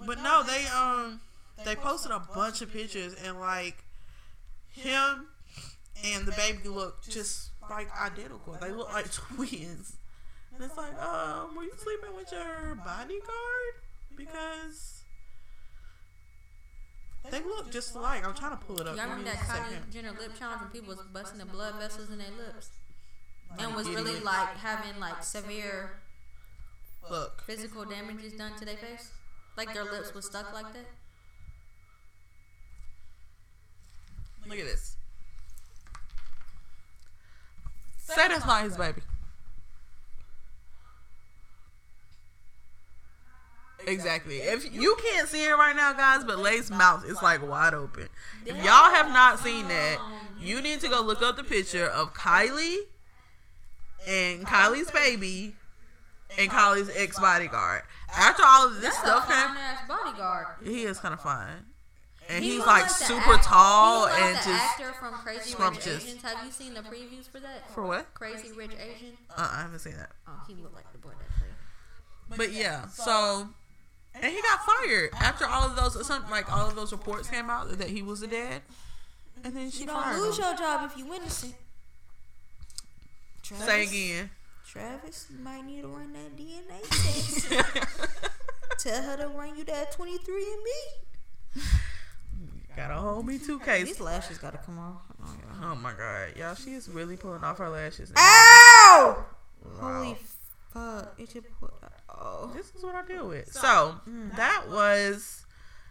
But 0.05 0.21
no, 0.21 0.43
they 0.43 0.65
um 0.67 1.21
they 1.63 1.75
posted 1.75 2.11
a 2.11 2.21
bunch 2.33 2.61
of 2.61 2.71
pictures 2.71 3.15
and 3.23 3.39
like 3.39 3.83
him 4.73 5.27
and 6.03 6.25
the 6.25 6.33
baby 6.33 6.67
look 6.67 7.01
just 7.03 7.51
like 7.69 7.87
identical. 7.99 8.57
They 8.59 8.71
look 8.71 8.91
like 8.91 9.11
twins. 9.11 9.97
And 10.53 10.63
it's 10.63 10.77
like, 10.77 10.97
um, 11.01 11.55
were 11.55 11.63
you 11.63 11.73
sleeping 11.77 12.15
with 12.15 12.31
your 12.31 12.75
bodyguard? 12.75 13.75
Because 14.15 15.01
they 17.29 17.41
look 17.41 17.71
just 17.71 17.95
alike. 17.95 18.25
I'm 18.25 18.33
trying 18.33 18.51
to 18.51 18.63
pull 18.63 18.79
it 18.79 18.87
up. 18.87 18.95
Y'all 18.95 19.05
remember 19.05 19.25
that 19.25 19.37
Kylie. 19.37 19.91
Jenner 19.91 20.11
lip 20.11 20.31
challenge 20.37 20.61
when 20.61 20.69
people 20.69 20.95
was 20.95 21.05
busting 21.11 21.39
the 21.39 21.45
blood 21.45 21.75
vessels 21.75 22.09
in 22.09 22.19
their 22.19 22.31
lips? 22.37 22.69
And 23.59 23.75
was 23.75 23.89
really 23.89 24.19
like 24.19 24.57
having 24.57 24.99
like 24.99 25.23
severe 25.23 25.97
Look. 27.09 27.43
physical 27.45 27.85
damages 27.85 28.33
done 28.33 28.55
to 28.57 28.65
their 28.65 28.77
face? 28.77 29.11
Like 29.57 29.73
their 29.73 29.83
lips 29.85 30.13
was 30.13 30.25
stuck 30.25 30.53
like 30.53 30.73
that? 30.73 30.85
Look 34.47 34.59
at 34.59 34.65
this. 34.65 34.97
Say 37.97 38.27
that's 38.27 38.45
not 38.45 38.63
his 38.63 38.77
baby. 38.77 39.01
Exactly. 43.87 44.37
If 44.37 44.73
you 44.73 44.95
can't 45.11 45.27
see 45.27 45.43
it 45.45 45.51
right 45.51 45.75
now, 45.75 45.93
guys, 45.93 46.23
but 46.23 46.39
Lay's 46.39 46.71
mouth 46.71 47.05
is 47.05 47.21
like 47.21 47.47
wide 47.47 47.73
open. 47.73 48.07
If 48.45 48.55
y'all 48.57 48.93
have 48.93 49.11
not 49.11 49.39
seen 49.39 49.67
that, 49.67 49.97
you 50.39 50.61
need 50.61 50.79
to 50.81 50.87
go 50.87 51.01
look 51.01 51.21
up 51.21 51.37
the 51.37 51.43
picture 51.43 51.87
of 51.87 52.13
Kylie 52.13 52.77
and 54.07 54.45
Kylie's 54.45 54.91
baby 54.91 55.55
and 56.37 56.49
Kylie's 56.49 56.89
ex 56.95 57.19
bodyguard. 57.19 57.83
After 58.15 58.43
all 58.45 58.67
of 58.67 58.75
this 58.81 58.95
That's 58.95 58.97
stuff 58.97 59.27
came, 59.27 60.67
he 60.73 60.83
is 60.83 60.99
kind 60.99 61.13
of 61.13 61.21
fine, 61.21 61.65
and 62.29 62.43
He 62.43 62.51
he's 62.51 62.57
look 62.59 62.67
like 62.67 62.89
super 62.89 63.37
tall 63.37 64.03
like 64.03 64.21
and 64.21 64.35
just 64.37 64.49
actor 64.49 64.93
from 64.93 65.13
Crazy 65.15 65.55
Rich. 65.59 65.87
Asians. 65.87 66.21
Have 66.23 66.45
you 66.45 66.51
seen 66.51 66.73
the 66.73 66.81
previews 66.81 67.27
for 67.29 67.39
that? 67.39 67.69
for 67.71 67.83
what? 67.83 68.13
Crazy 68.13 68.51
Rich 68.53 68.71
Asian. 68.73 69.17
Uh, 69.35 69.49
I 69.53 69.61
haven't 69.63 69.79
seen 69.79 69.97
that. 69.97 70.11
Oh, 70.27 70.31
he 70.47 70.55
looked 70.55 70.75
like 70.75 70.91
the 70.91 70.97
boy 70.97 71.09
that 71.09 71.29
played. 71.39 72.37
But 72.37 72.51
yeah, 72.53 72.87
so 72.87 73.49
and 74.13 74.31
he 74.33 74.41
got 74.41 74.59
fired 74.65 75.09
after 75.19 75.45
all 75.45 75.63
of 75.67 75.75
those 75.75 76.05
some 76.07 76.29
like 76.29 76.51
all 76.51 76.67
of 76.69 76.75
those 76.75 76.91
reports 76.91 77.29
came 77.29 77.49
out 77.49 77.69
that 77.77 77.89
he 77.89 78.01
was 78.01 78.21
a 78.21 78.27
dad. 78.27 78.61
And 79.43 79.55
then 79.55 79.69
she 79.69 79.81
You 79.81 79.87
don't 79.87 80.17
lose 80.19 80.37
him. 80.39 80.45
your 80.45 80.55
job 80.55 80.89
if 80.89 80.97
you 80.97 81.05
win 81.05 81.21
innocent. 81.21 81.53
Travis, 83.45 83.65
Say 83.67 83.83
again. 83.83 84.29
Travis 84.67 85.27
you 85.31 85.37
might 85.37 85.63
need 85.63 85.81
to 85.81 85.87
run 85.87 86.11
that 86.13 86.35
DNA 86.35 86.81
test. 86.89 88.19
Tell 88.79 89.03
her 89.03 89.17
to 89.17 89.27
run 89.27 89.55
you 89.55 89.63
that 89.65 89.91
23 89.91 90.35
and 90.35 90.63
me. 90.63 91.61
Gotta 92.75 92.95
hold 92.95 93.27
me 93.27 93.37
two 93.37 93.59
case. 93.59 93.85
These 93.85 93.99
lashes 93.99 94.39
gotta 94.39 94.57
come 94.57 94.79
off. 94.79 95.03
Oh 95.61 95.75
my 95.75 95.93
god, 95.93 96.35
y'all, 96.35 96.55
she 96.55 96.73
is 96.73 96.89
really 96.89 97.17
pulling 97.17 97.43
off 97.43 97.59
her 97.59 97.69
lashes. 97.69 98.11
Ow! 98.17 99.25
Wow. 99.63 99.79
Holy 99.79 100.17
fuck! 100.73 101.13
It 101.19 101.29
just 101.31 101.47
put. 101.59 101.71
Oh. 102.09 102.51
This 102.55 102.73
is 102.75 102.83
what 102.83 102.95
I 102.95 103.05
deal 103.05 103.27
with. 103.27 103.51
So 103.53 103.95
mm. 104.09 104.35
that 104.35 104.63
was 104.69 105.45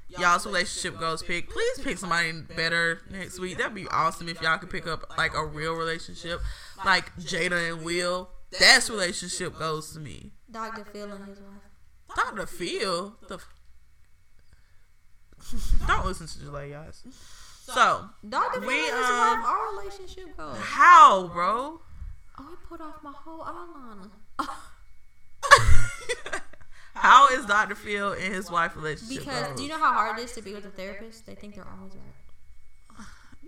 y'all's 0.08 0.44
relationship 0.46 0.98
goals 0.98 1.22
pick. 1.22 1.48
Please 1.50 1.80
pick 1.80 1.98
somebody 1.98 2.32
better 2.32 3.00
next 3.10 3.38
week. 3.38 3.58
That'd 3.58 3.74
be 3.74 3.86
awesome 3.88 4.28
if 4.28 4.42
y'all 4.42 4.58
could 4.58 4.70
pick 4.70 4.86
up 4.86 5.16
like 5.16 5.34
a 5.34 5.44
real 5.44 5.74
relationship, 5.74 6.40
like 6.84 7.14
Jada 7.16 7.72
and 7.72 7.84
Will. 7.84 8.30
That's 8.58 8.88
relationship 8.88 9.58
goes 9.58 9.92
to 9.92 10.00
me. 10.00 10.32
Dr. 10.50 10.84
Phil 10.84 11.10
and 11.10 11.26
his 11.26 11.40
wife. 11.40 12.16
Dr. 12.16 12.46
Phil. 12.46 13.16
The 13.28 13.34
f- 13.34 13.48
Don't 15.86 16.06
listen 16.06 16.26
to 16.28 16.38
Jalea, 16.38 16.70
guys. 16.70 17.02
So, 17.66 18.08
Dr. 18.28 18.60
Phil 18.60 18.70
and 18.70 18.80
his 18.86 18.94
um, 18.94 19.18
wife. 19.18 19.44
Our 19.44 19.78
relationship 19.78 20.36
goes. 20.36 20.56
how, 20.58 21.28
bro? 21.28 21.80
Oh, 22.38 22.46
he 22.50 22.56
put 22.68 22.80
off 22.80 23.02
my 23.02 23.12
whole 23.12 23.40
eyeliner. 23.44 24.10
how 26.94 27.28
is 27.28 27.44
Dr. 27.46 27.74
Phil 27.74 28.12
and 28.12 28.34
his 28.34 28.50
wife 28.50 28.76
relationship 28.76 29.24
Because 29.24 29.44
goals? 29.46 29.56
do 29.56 29.62
you 29.64 29.68
know 29.68 29.78
how 29.78 29.92
hard 29.92 30.18
it 30.18 30.24
is 30.24 30.32
to 30.32 30.42
be 30.42 30.54
with 30.54 30.64
a 30.64 30.70
therapist? 30.70 31.26
They 31.26 31.34
think 31.34 31.54
they're 31.54 31.66
always 31.78 31.94
right. 31.94 32.02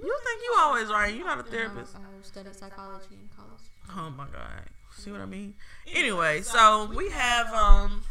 You 0.02 0.18
think 0.24 0.42
you 0.42 0.54
always 0.58 0.88
right. 0.88 1.14
You're 1.14 1.26
not 1.26 1.40
a 1.40 1.42
therapist. 1.42 1.96
I 1.96 2.00
studied 2.22 2.54
psychology 2.54 3.06
in 3.12 3.28
college. 3.34 3.62
Oh 3.96 4.10
my 4.10 4.26
god. 4.26 4.64
See 4.96 5.10
what 5.10 5.20
I 5.20 5.26
mean? 5.26 5.54
Anyway, 5.92 6.42
so 6.42 6.90
we 6.94 7.10
have 7.10 7.52
um 7.52 8.02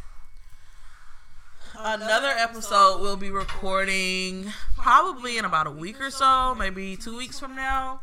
another 1.77 2.29
episode 2.29 3.01
we'll 3.01 3.17
be 3.17 3.31
recording 3.31 4.51
probably 4.77 5.37
in 5.37 5.45
about 5.45 5.67
a 5.67 5.71
week 5.71 5.99
or 5.99 6.09
so, 6.09 6.55
maybe 6.55 6.95
two 6.95 7.17
weeks 7.17 7.39
from 7.39 7.55
now. 7.55 8.01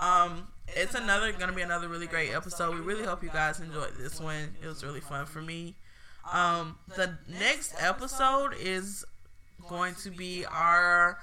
Um 0.00 0.48
it's 0.68 0.94
another 0.94 1.32
gonna 1.32 1.52
be 1.52 1.62
another 1.62 1.88
really 1.88 2.06
great 2.06 2.32
episode. 2.32 2.74
We 2.74 2.80
really 2.80 3.04
hope 3.04 3.22
you 3.22 3.30
guys 3.30 3.60
enjoyed 3.60 3.94
this 3.98 4.20
one. 4.20 4.56
It 4.62 4.66
was 4.66 4.84
really 4.84 5.00
fun 5.00 5.26
for 5.26 5.42
me. 5.42 5.74
Um 6.32 6.78
the 6.96 7.18
next 7.28 7.74
episode 7.80 8.54
is 8.58 9.04
going 9.68 9.94
to 9.96 10.10
be 10.10 10.44
our 10.46 11.18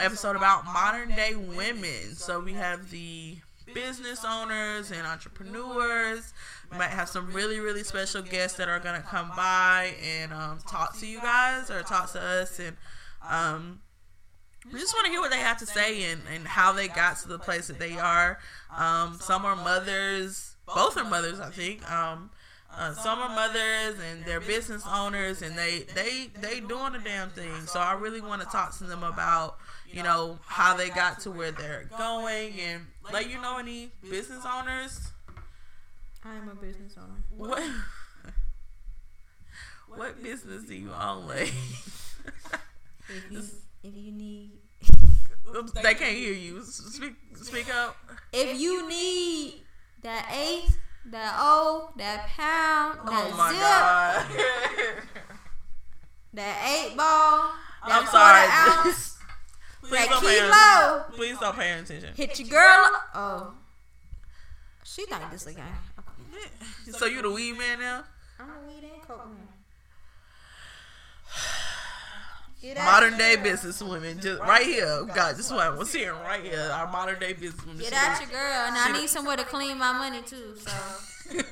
episode 0.00 0.36
about 0.36 0.64
modern 0.64 1.10
day 1.10 1.34
women. 1.34 2.14
So 2.14 2.40
we 2.40 2.54
have 2.54 2.90
the 2.90 3.36
business 3.74 4.24
owners 4.24 4.90
and 4.90 5.06
entrepreneurs. 5.06 6.32
We 6.70 6.78
might 6.78 6.90
have 6.90 7.08
some 7.08 7.32
really, 7.32 7.60
really 7.60 7.84
special 7.84 8.22
guests 8.22 8.56
that 8.58 8.68
are 8.68 8.80
gonna 8.80 9.02
come 9.02 9.30
by 9.36 9.94
and 10.02 10.32
um, 10.32 10.58
talk 10.68 10.98
to 10.98 11.06
you 11.06 11.20
guys 11.20 11.70
or 11.70 11.82
talk 11.82 12.12
to 12.12 12.20
us 12.20 12.58
and 12.58 12.76
um, 13.28 13.80
we 14.72 14.78
just 14.78 14.94
want 14.94 15.06
to 15.06 15.12
hear 15.12 15.20
what 15.20 15.30
they 15.30 15.38
have 15.38 15.58
to 15.58 15.66
say 15.66 16.04
and, 16.10 16.20
and 16.32 16.46
how 16.46 16.72
they 16.72 16.86
got 16.88 17.18
to 17.18 17.28
the 17.28 17.38
place 17.38 17.66
that 17.66 17.78
they 17.78 17.98
are. 17.98 18.38
Um, 18.76 19.18
some 19.20 19.44
are 19.44 19.56
mothers, 19.56 20.56
both 20.66 20.96
are 20.96 21.04
mothers, 21.04 21.40
I 21.40 21.50
think. 21.50 21.90
Um, 21.90 22.30
uh, 22.74 22.94
some 22.94 23.18
are 23.18 23.28
mothers 23.28 23.96
and 24.10 24.24
they're 24.24 24.40
business 24.40 24.82
owners 24.90 25.42
and 25.42 25.58
they 25.58 25.80
they 25.94 26.30
they 26.40 26.60
doing 26.60 26.94
a 26.94 26.98
damn 26.98 27.28
thing. 27.30 27.66
So 27.66 27.80
I 27.80 27.92
really 27.92 28.20
want 28.20 28.40
to 28.40 28.48
talk 28.48 28.76
to 28.78 28.84
them 28.84 29.02
about 29.02 29.58
you 29.92 30.02
know 30.02 30.38
how 30.46 30.76
they 30.76 30.88
got 30.90 31.20
to 31.20 31.30
where 31.30 31.52
they're 31.52 31.88
going 31.98 32.52
and 32.60 32.86
let 33.12 33.28
you 33.30 33.40
know 33.40 33.58
any 33.58 33.90
business 34.08 34.44
owners? 34.46 35.12
I 36.24 36.34
am 36.36 36.48
a 36.48 36.54
business 36.54 36.94
owner. 36.98 37.22
what? 37.36 37.62
What 39.94 40.22
business 40.22 40.62
do 40.64 40.74
you 40.74 40.90
own 40.98 41.26
like 41.28 41.52
If 43.08 43.30
you 43.30 43.38
if 43.82 43.94
you 43.94 44.12
need 44.12 44.52
they 45.82 45.94
can't 45.94 46.16
hear 46.16 46.32
you. 46.32 46.62
Speak 46.64 47.14
speak 47.42 47.74
up. 47.74 47.94
if 48.32 48.58
you 48.58 48.88
need 48.88 49.62
that 50.02 50.32
eighth, 50.32 50.78
that 51.10 51.34
O, 51.38 51.90
that 51.98 52.26
pound, 52.28 53.00
that 53.06 53.30
oh 53.32 53.36
my 53.36 53.50
zip, 53.50 53.60
god. 53.60 55.02
that 56.32 56.56
eight 56.70 56.96
ball, 56.96 57.52
I'm 57.82 58.06
sorry. 58.06 58.48
ounce, 58.88 59.11
please 59.82 59.90
that 59.90 60.08
don't 60.08 60.22
pay 60.22 60.38
kilo. 60.38 61.04
please 61.16 61.38
don't 61.38 61.56
pay 61.56 61.72
attention 61.72 62.14
Hit 62.14 62.38
your 62.40 62.48
girl. 62.48 62.90
Oh, 63.14 63.54
she 64.84 65.04
think 65.06 65.30
this 65.30 65.46
again. 65.46 65.64
so 66.90 67.06
you 67.06 67.22
the 67.22 67.30
weed 67.30 67.58
man 67.58 67.78
now 67.80 68.04
I'm 68.38 68.48
a 68.48 68.66
weed 68.66 68.84
and 68.92 69.02
coke 69.02 69.26
man. 69.26 69.48
Get 72.62 72.76
Modern 72.76 73.18
day 73.18 73.34
girl. 73.34 73.44
business 73.44 73.82
women, 73.82 74.20
just 74.20 74.40
right 74.40 74.64
here. 74.64 75.04
God, 75.12 75.34
this 75.36 75.50
one 75.50 75.76
was 75.76 75.92
here 75.92 76.14
right 76.14 76.44
here. 76.44 76.70
Our 76.72 76.86
modern 76.92 77.18
day 77.18 77.32
business 77.32 77.60
women. 77.66 77.80
Get 77.80 77.92
at 77.92 78.20
your 78.20 78.30
girl, 78.30 78.66
and 78.66 78.76
I 78.76 78.92
need 79.00 79.08
somewhere 79.08 79.36
to 79.36 79.42
clean 79.44 79.78
my 79.78 79.92
money 79.92 80.22
too. 80.22 80.54
So 80.56 80.70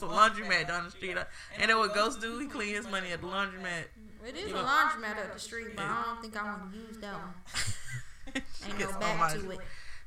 It's 0.00 0.02
a 0.02 0.06
laundromat 0.06 0.68
down 0.68 0.84
the 0.84 0.90
street. 0.92 1.16
And 1.58 1.70
then 1.70 1.76
what 1.76 1.92
Ghost 1.92 2.20
do? 2.20 2.38
He 2.38 2.46
clean 2.46 2.74
his 2.74 2.88
money 2.88 3.10
at 3.10 3.20
the 3.20 3.26
laundromat. 3.26 3.84
It 4.28 4.36
is 4.36 4.50
You 4.50 4.56
a 4.56 4.62
laundromat 4.62 5.18
up 5.18 5.34
the 5.34 5.40
street, 5.40 5.68
but 5.76 5.84
I 5.84 6.02
don't 6.06 6.20
think 6.22 6.36
I 6.36 6.44
want 6.44 6.72
to 6.72 6.78
use 6.78 6.98
that 6.98 7.14
one. 7.14 7.34
Ain't 8.66 8.78
no 8.78 8.98
back 8.98 9.32
to 9.32 9.50
it. 9.50 9.60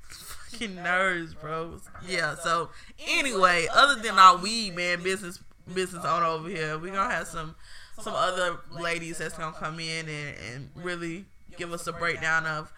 fucking 0.09 0.75
nerves, 0.83 1.33
bro. 1.33 1.79
Yeah. 2.07 2.35
So 2.35 2.69
anyway, 3.07 3.67
other 3.73 4.01
than 4.01 4.17
our 4.19 4.37
weed 4.37 4.75
man 4.75 5.01
business 5.03 5.39
business 5.73 6.05
owner 6.05 6.25
over 6.25 6.49
here, 6.49 6.77
we 6.77 6.89
gonna 6.91 7.13
have 7.13 7.27
some 7.27 7.55
some 7.99 8.13
other 8.15 8.57
ladies 8.71 9.17
that's 9.17 9.37
gonna 9.37 9.55
come 9.55 9.79
in 9.79 10.07
and, 10.07 10.35
and 10.53 10.69
really 10.75 11.25
give 11.57 11.71
us 11.73 11.87
a 11.87 11.93
breakdown 11.93 12.45
of 12.45 12.71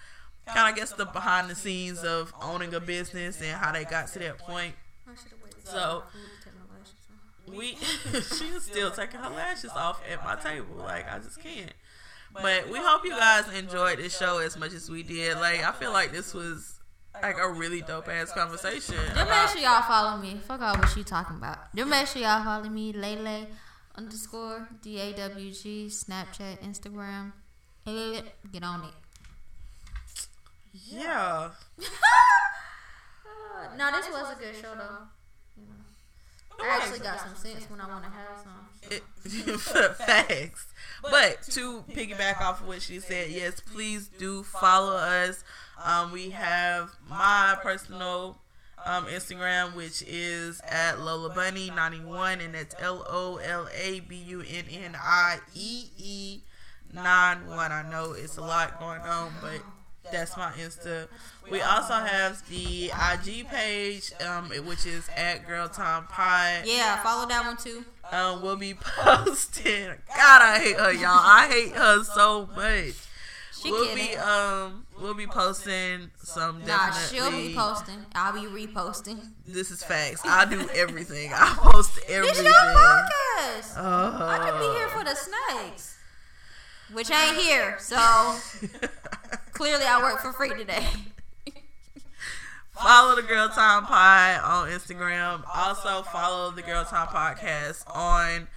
kind 0.48 0.70
of 0.70 0.76
guess 0.76 0.92
the 0.94 1.06
behind 1.06 1.50
the 1.50 1.56
scenes 1.56 2.04
of 2.04 2.34
owning 2.42 2.74
a 2.74 2.80
business 2.80 3.42
and 3.42 3.52
how 3.52 3.72
they 3.72 3.84
got 3.86 4.08
to 4.10 4.20
that 4.20 4.38
point. 4.38 4.76
I 5.08 5.12
should 5.16 5.32
have 5.32 5.42
waited. 5.44 5.68
So- 5.68 6.04
for 6.12 6.18
food 6.18 6.28
to 6.40 6.44
take 6.46 6.54
my 6.56 6.78
lashes 6.78 6.94
off. 7.12 7.24
We 7.48 7.76
she's 8.12 8.64
still 8.72 8.92
taking 8.92 9.20
her 9.20 9.30
lashes 9.30 9.72
off 9.72 10.02
at 10.10 10.24
my 10.24 10.36
table. 10.36 10.76
Like 10.78 11.12
I 11.12 11.20
just 11.20 11.42
can't. 11.42 11.74
But 12.34 12.68
we 12.70 12.80
hope 12.80 13.06
you 13.06 13.12
guys 13.12 13.48
enjoyed 13.54 14.00
this 14.00 14.18
show 14.18 14.40
as 14.40 14.58
much 14.58 14.74
as 14.74 14.90
we 14.90 15.04
did. 15.04 15.38
Like 15.38 15.64
I 15.64 15.72
feel 15.72 15.92
like 15.92 16.12
this 16.12 16.34
was 16.34 16.80
like 17.22 17.38
a 17.38 17.50
really 17.52 17.82
dope 17.82 18.10
ass 18.10 18.32
conversation. 18.32 18.96
Just 19.14 19.30
make 19.30 19.50
sure 19.50 19.62
y'all 19.62 19.84
follow 19.84 20.18
me. 20.18 20.40
Fuck 20.48 20.62
all 20.62 20.76
what 20.76 20.90
she 20.90 21.04
talking 21.04 21.38
about. 21.38 21.74
Just 21.76 21.90
make 21.90 22.08
sure 22.08 22.22
y'all 22.22 22.44
follow 22.44 22.70
me, 22.70 22.92
LayLay 22.94 23.48
underscore 23.96 24.68
D 24.82 25.00
A 25.00 25.14
W 25.14 25.52
G, 25.52 25.88
Snapchat, 25.90 26.64
Instagram. 26.64 27.34
Get 27.86 28.64
on 28.64 28.86
it. 28.86 28.94
Yeah. 30.74 31.50
no, 33.78 33.92
this 33.92 34.10
was 34.10 34.32
a 34.32 34.36
good 34.40 34.56
show 34.56 34.74
though. 34.76 35.08
I 36.62 36.78
actually 36.78 37.00
got 37.00 37.20
some 37.20 37.36
sense 37.36 37.70
when 37.70 37.82
I 37.82 37.88
want 37.88 38.04
to 38.04 38.10
have 38.10 38.40
some. 38.42 38.64
It, 38.90 39.04
facts. 39.98 40.68
But 41.02 41.42
to 41.44 41.84
piggyback 41.92 42.42
off 42.42 42.62
of 42.62 42.68
what 42.68 42.82
she 42.82 43.00
said, 43.00 43.30
yes, 43.30 43.60
please 43.60 44.08
do 44.08 44.44
follow 44.44 44.96
us. 44.96 45.44
Um, 45.84 46.12
we 46.12 46.30
have 46.32 46.92
my 47.10 47.58
personal 47.62 48.40
um, 48.86 49.06
Instagram, 49.06 49.76
which 49.76 50.04
is 50.08 50.62
at 50.62 51.00
Lola 51.00 51.34
Bunny 51.34 51.70
91, 51.70 52.42
and 52.42 52.54
that's 52.54 52.76
L 52.80 53.06
O 53.10 53.38
L 53.38 53.68
A 53.74 54.02
B 54.02 54.16
U 54.16 54.42
N 54.42 54.66
N 54.70 54.96
I 55.02 55.40
E 55.56 55.86
E 55.98 56.42
91. 56.94 57.72
I 57.72 57.90
know 57.90 58.14
it's 58.14 58.38
a 58.38 58.42
lot 58.42 58.80
going 58.80 59.02
on, 59.02 59.32
but 59.42 59.62
that's 60.12 60.36
my 60.38 60.52
Insta. 60.52 61.08
We 61.50 61.62
also 61.62 61.94
have 61.94 62.48
the 62.50 62.92
IG 62.92 63.48
page, 63.48 64.12
um, 64.22 64.50
which 64.66 64.86
is 64.86 65.10
at 65.16 65.46
Girl 65.48 65.68
Time 65.68 66.06
Pod. 66.06 66.64
Yeah, 66.66 67.02
follow 67.04 67.28
that 67.28 67.46
one 67.46 67.58
too. 67.58 67.84
Um, 68.12 68.42
we'll 68.42 68.56
be 68.56 68.74
posting. 68.80 69.88
God, 70.16 70.42
I 70.42 70.60
hate 70.60 70.78
her, 70.78 70.94
y'all. 70.94 71.10
I 71.12 71.48
hate 71.50 71.72
her 71.74 72.04
so 72.04 72.48
much. 72.56 72.94
She 73.62 73.72
we'll 73.72 73.86
kidding. 73.88 74.08
be 74.08 74.16
um, 74.18 74.86
we'll 75.00 75.14
be 75.14 75.26
posting 75.26 76.12
some 76.22 76.66
Nah, 76.66 76.92
she'll 76.92 77.32
be 77.32 77.54
posting. 77.56 78.06
I'll 78.14 78.34
be 78.34 78.48
reposting. 78.48 79.20
This 79.48 79.72
is 79.72 79.82
facts. 79.84 80.22
I 80.26 80.44
do 80.46 80.68
everything. 80.76 81.32
I 81.34 81.56
post 81.58 81.98
everything. 82.10 82.44
This 82.44 82.44
your 82.44 82.54
podcast. 82.54 83.78
Uh, 83.78 84.26
I 84.26 84.50
could 84.50 84.60
be 84.60 84.78
here 84.78 84.90
for 84.90 85.04
the 85.06 85.16
snakes, 85.16 85.98
which 86.92 87.10
ain't 87.10 87.38
here. 87.38 87.78
So 87.80 87.96
clearly, 89.54 89.86
I 89.86 90.02
work 90.02 90.20
for 90.20 90.34
free 90.34 90.50
today. 90.50 90.86
Follow 92.74 93.16
the 93.16 93.22
Girl 93.22 93.50
Time 93.50 93.86
Pod 93.86 94.42
on 94.44 94.70
Instagram. 94.70 95.44
Also 95.54 96.02
follow 96.04 96.50
the 96.50 96.64
Girl 96.64 96.84
Time 96.84 97.08
Podcast 97.08 97.84
on 97.96 98.48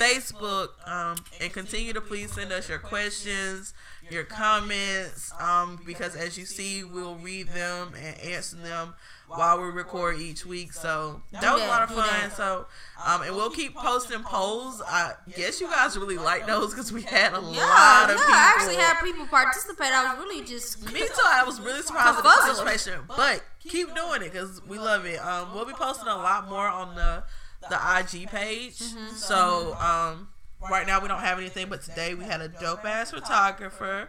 Facebook. 0.00 0.68
Um, 0.88 1.16
and 1.40 1.52
continue 1.52 1.92
to 1.92 2.00
please 2.00 2.32
send 2.32 2.52
us 2.52 2.68
your 2.70 2.78
questions, 2.78 3.74
your 4.10 4.24
comments, 4.24 5.32
um, 5.40 5.80
because 5.86 6.14
as 6.16 6.38
you 6.38 6.44
see, 6.44 6.84
we'll 6.84 7.16
read 7.16 7.48
them 7.48 7.92
and 8.00 8.18
answer 8.20 8.56
them 8.56 8.94
while 9.28 9.60
we 9.60 9.68
record 9.68 10.18
each 10.20 10.46
week. 10.46 10.72
So 10.72 11.22
that 11.32 11.52
was 11.52 11.62
a 11.62 11.66
lot 11.66 11.82
of 11.82 11.90
fun. 11.90 12.30
So, 12.30 12.66
um, 13.04 13.22
and 13.22 13.34
we'll 13.34 13.50
keep 13.50 13.74
posting 13.74 14.22
polls. 14.22 14.80
I 14.86 15.14
guess 15.36 15.60
you 15.60 15.66
guys 15.68 15.96
really 15.98 16.18
like 16.18 16.46
those 16.46 16.70
because 16.72 16.92
we 16.92 17.02
had 17.02 17.32
a 17.32 17.40
Yeah, 17.40 17.40
lot 17.40 17.50
yeah. 17.50 18.02
of 18.04 18.08
people. 18.16 18.24
I 18.34 18.54
actually 18.56 18.76
had 18.76 19.00
people 19.02 19.26
participate. 19.26 19.88
I 19.88 20.14
was 20.14 20.24
really 20.24 20.44
just 20.44 20.92
Me 20.92 21.00
too. 21.00 21.08
I 21.24 21.42
was 21.44 21.60
really 21.60 21.82
surprised 21.82 22.18
at 22.18 22.22
the 22.22 22.28
participation, 22.28 23.00
but 23.08 23.42
keep 23.60 23.94
doing 23.94 24.22
it 24.22 24.32
because 24.32 24.62
we 24.66 24.78
love 24.78 25.04
it. 25.06 25.18
Um, 25.24 25.54
we'll 25.54 25.66
be 25.66 25.72
posting 25.72 26.06
a 26.08 26.16
lot 26.16 26.48
more 26.48 26.68
on 26.68 26.94
the 26.94 27.24
the 27.68 27.76
IG 27.98 28.28
page. 28.28 28.76
So 29.16 29.74
um, 29.80 30.28
right 30.70 30.86
now 30.86 31.00
we 31.00 31.08
don't 31.08 31.20
have 31.20 31.38
anything, 31.38 31.68
but 31.68 31.82
today 31.82 32.14
we 32.14 32.24
had 32.24 32.40
a 32.40 32.48
dope 32.48 32.84
ass 32.84 33.10
photographer 33.10 34.08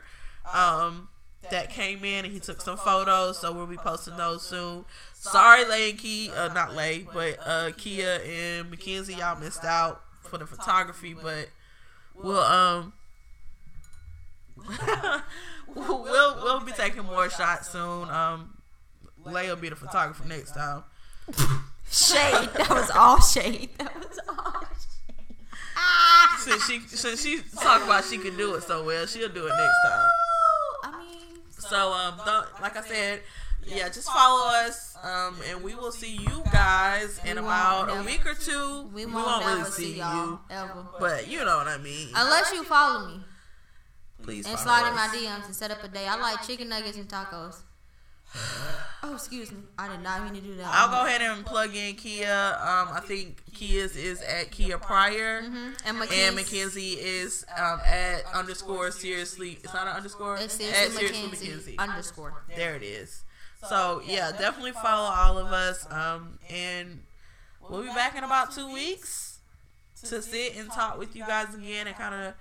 um 0.54 1.10
that 1.50 1.70
came 1.70 2.04
in 2.04 2.26
and 2.26 2.34
he 2.34 2.40
took 2.40 2.62
some 2.62 2.78
photos. 2.78 3.40
So 3.40 3.52
we'll 3.52 3.68
be 3.68 3.78
posting 3.78 4.18
those 4.18 4.46
soon. 4.46 4.86
Sorry, 5.14 5.66
Lay 5.66 5.92
and 5.92 6.00
Key, 6.00 6.32
uh, 6.36 6.54
not 6.54 6.76
Lay, 6.76 7.06
but 7.14 7.40
uh, 7.46 7.72
Kia 7.78 8.22
and 8.26 8.70
Mackenzie, 8.70 9.16
y'all 9.16 9.40
missed 9.40 9.64
out 9.64 10.02
for 10.24 10.38
the 10.38 10.46
photography, 10.46 11.14
but 11.14 11.50
we'll 12.16 12.40
um. 12.40 12.94
we'll 15.76 16.04
we'll 16.04 16.60
be 16.62 16.72
taking 16.72 17.06
more 17.06 17.30
shots 17.30 17.70
soon. 17.70 18.10
Um, 18.10 18.58
Lay 19.26 19.48
will 19.50 19.56
be 19.56 19.70
the 19.70 19.76
photographer 19.76 20.26
next 20.26 20.54
time. 20.54 20.84
shade. 21.90 22.50
That 22.56 22.70
was 22.70 22.90
all 22.92 23.22
shade. 23.22 23.70
That 23.78 23.96
was 23.96 24.20
all. 24.28 24.64
Shade. 26.43 26.59
Since 26.59 26.65
she 26.68 26.80
since 26.95 27.22
she 27.23 27.39
talked 27.61 27.85
about 27.85 28.03
she 28.05 28.18
can 28.18 28.35
do 28.38 28.53
it 28.55 28.64
so 28.64 28.84
well, 28.85 29.05
she'll 29.05 29.30
do 29.30 29.45
it 29.47 29.49
next 29.49 29.77
time. 29.85 30.09
I 30.84 30.99
mean, 30.99 31.41
So 31.59 31.91
um, 31.93 32.19
don't, 32.26 32.47
like 32.61 32.77
I 32.77 32.81
said, 32.81 33.22
yeah, 33.65 33.89
just 33.89 34.07
follow 34.09 34.47
us. 34.49 34.95
Um, 35.03 35.35
and 35.49 35.61
we 35.64 35.76
will 35.76 35.91
see 35.91 36.15
you 36.15 36.43
guys 36.51 37.19
in 37.26 37.38
about 37.38 37.89
a 37.89 38.03
week 38.03 38.26
or 38.26 38.34
two. 38.34 38.89
we 38.93 39.05
We 39.05 39.14
won't, 39.14 39.26
won't 39.27 39.45
really 39.45 39.72
see 39.72 39.84
see 39.93 39.97
y'all 39.99 40.15
you, 40.26 40.39
ever, 40.49 40.85
but 40.99 41.27
you 41.27 41.39
know 41.43 41.57
what 41.57 41.68
I 41.68 41.77
mean. 41.77 42.09
unless 42.15 42.51
you 42.53 42.64
follow 42.64 43.07
me 43.07 43.19
Please 44.23 44.45
and 44.47 44.57
follow 44.57 44.80
slide 44.80 44.89
in 44.89 44.95
my. 44.95 45.07
DMs 45.07 45.45
and 45.45 45.55
set 45.55 45.69
up 45.72 45.84
a 45.84 45.88
day. 45.88 46.07
I 46.07 46.15
like 46.15 46.45
chicken 46.47 46.69
nuggets 46.69 46.97
and 46.97 47.07
tacos. 47.09 47.57
Oh, 49.04 49.14
excuse 49.14 49.52
me. 49.52 49.60
I 49.78 49.88
did 49.90 50.02
not 50.02 50.24
mean 50.24 50.34
to 50.34 50.41
do 50.41 50.56
that. 50.58 50.66
I'll 50.68 50.90
go 50.90 51.06
ahead 51.08 51.22
and 51.22 51.45
plug 51.45 51.74
in 51.76 51.95
Kia. 51.95 52.28
Um, 52.60 52.90
I 52.91 52.99
think 53.04 53.41
Kia's 53.54 53.95
is 53.95 54.22
at 54.22 54.52
Kia 54.52 54.78
Pryor. 54.78 55.44
hmm 55.44 55.70
And 55.86 55.99
Mackenzie. 55.99 56.22
And 56.26 56.36
Mackenzie 56.36 56.94
is 56.94 57.45
um, 57.58 57.80
at 57.86 58.24
underscore 58.34 58.91
seriously. 58.91 59.60
It's 59.64 59.74
not 59.74 59.88
an 59.88 59.94
underscore. 59.95 60.36
It's 60.36 60.56
at 60.56 60.62
seriously 60.62 60.98
seriously 60.98 61.22
Mackenzie, 61.24 61.48
Mackenzie. 61.48 61.78
underscore. 61.78 62.44
There 62.56 62.76
it 62.76 62.84
is. 62.84 63.24
So 63.70 64.02
yeah, 64.06 64.32
definitely 64.32 64.74
follow 64.74 65.10
all 65.10 65.38
of 65.38 65.48
us. 65.48 65.86
Um, 65.91 66.38
and 66.49 66.99
we'll 67.70 67.82
be 67.84 67.88
back 67.90 68.16
in 68.18 68.24
about 68.24 68.52
two 68.54 68.72
weeks 68.72 69.40
to 70.04 70.22
sit 70.22 70.56
and 70.58 70.72
talk 70.72 70.98
with 70.99 71.16
you 71.16 71.26
guys 71.26 71.54
again 71.56 71.88
and 71.88 71.95
kind 71.95 72.14
of 72.14 72.34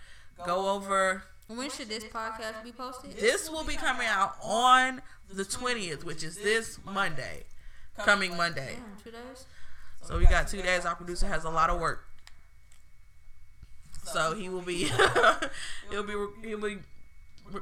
go 0.47 0.69
over. 0.71 1.23
When 1.49 1.71
should 1.71 1.89
this 1.89 2.05
podcast 2.05 2.65
be 2.65 2.73
posted? 2.73 3.17
This 3.17 3.49
will 3.49 3.65
be 3.65 3.75
coming 3.77 4.07
out 4.09 4.35
on 4.43 5.01
the 5.33 5.45
twentieth, 5.45 6.05
which 6.05 6.25
is 6.25 6.37
this 6.37 6.79
Monday, 6.85 7.45
coming 7.99 8.37
Monday. 8.37 8.77
Damn, 8.77 9.05
two 9.05 9.11
days. 9.11 9.47
So 10.03 10.19
we 10.19 10.27
got 10.27 10.49
two 10.49 10.63
days. 10.63 10.85
Our 10.85 10.97
producer 10.97 11.27
has 11.27 11.45
a 11.45 11.51
lot 11.51 11.71
of 11.71 11.81
work. 11.81 12.05
So 14.05 14.35
he 14.35 14.49
will 14.49 14.63
be, 14.63 14.85
he'll 15.91 16.03
be, 16.05 16.15
he'll 16.45 16.61
be 16.61 16.79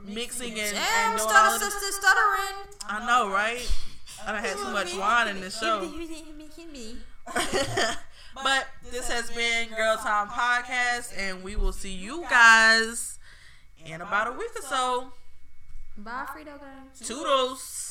mixing 0.05 0.59
and, 0.61 0.77
and 0.77 1.19
doing 1.19 1.31
all 1.33 1.59
sister 1.59 1.93
stuttering. 1.93 2.69
I 2.89 3.07
know, 3.07 3.31
right? 3.31 3.71
I 4.27 4.41
had 4.41 4.57
too 4.57 4.71
much 4.71 4.95
wine 4.97 5.29
in 5.29 5.41
this 5.41 5.59
show. 5.59 5.91
but 7.35 8.67
this 8.91 9.11
has 9.11 9.31
been 9.31 9.69
Girl 9.71 9.97
Time 9.97 10.29
Podcast, 10.29 11.17
and 11.19 11.43
we 11.43 11.57
will 11.57 11.73
see 11.73 11.93
you 11.93 12.25
guys 12.29 13.14
in 13.85 14.01
about 14.01 14.29
a 14.29 14.33
week 14.33 14.51
or 14.57 14.63
so. 14.63 15.13
Bye, 15.97 16.27
Frito 16.29 16.59
guys. 16.59 17.07
Toodles. 17.07 17.84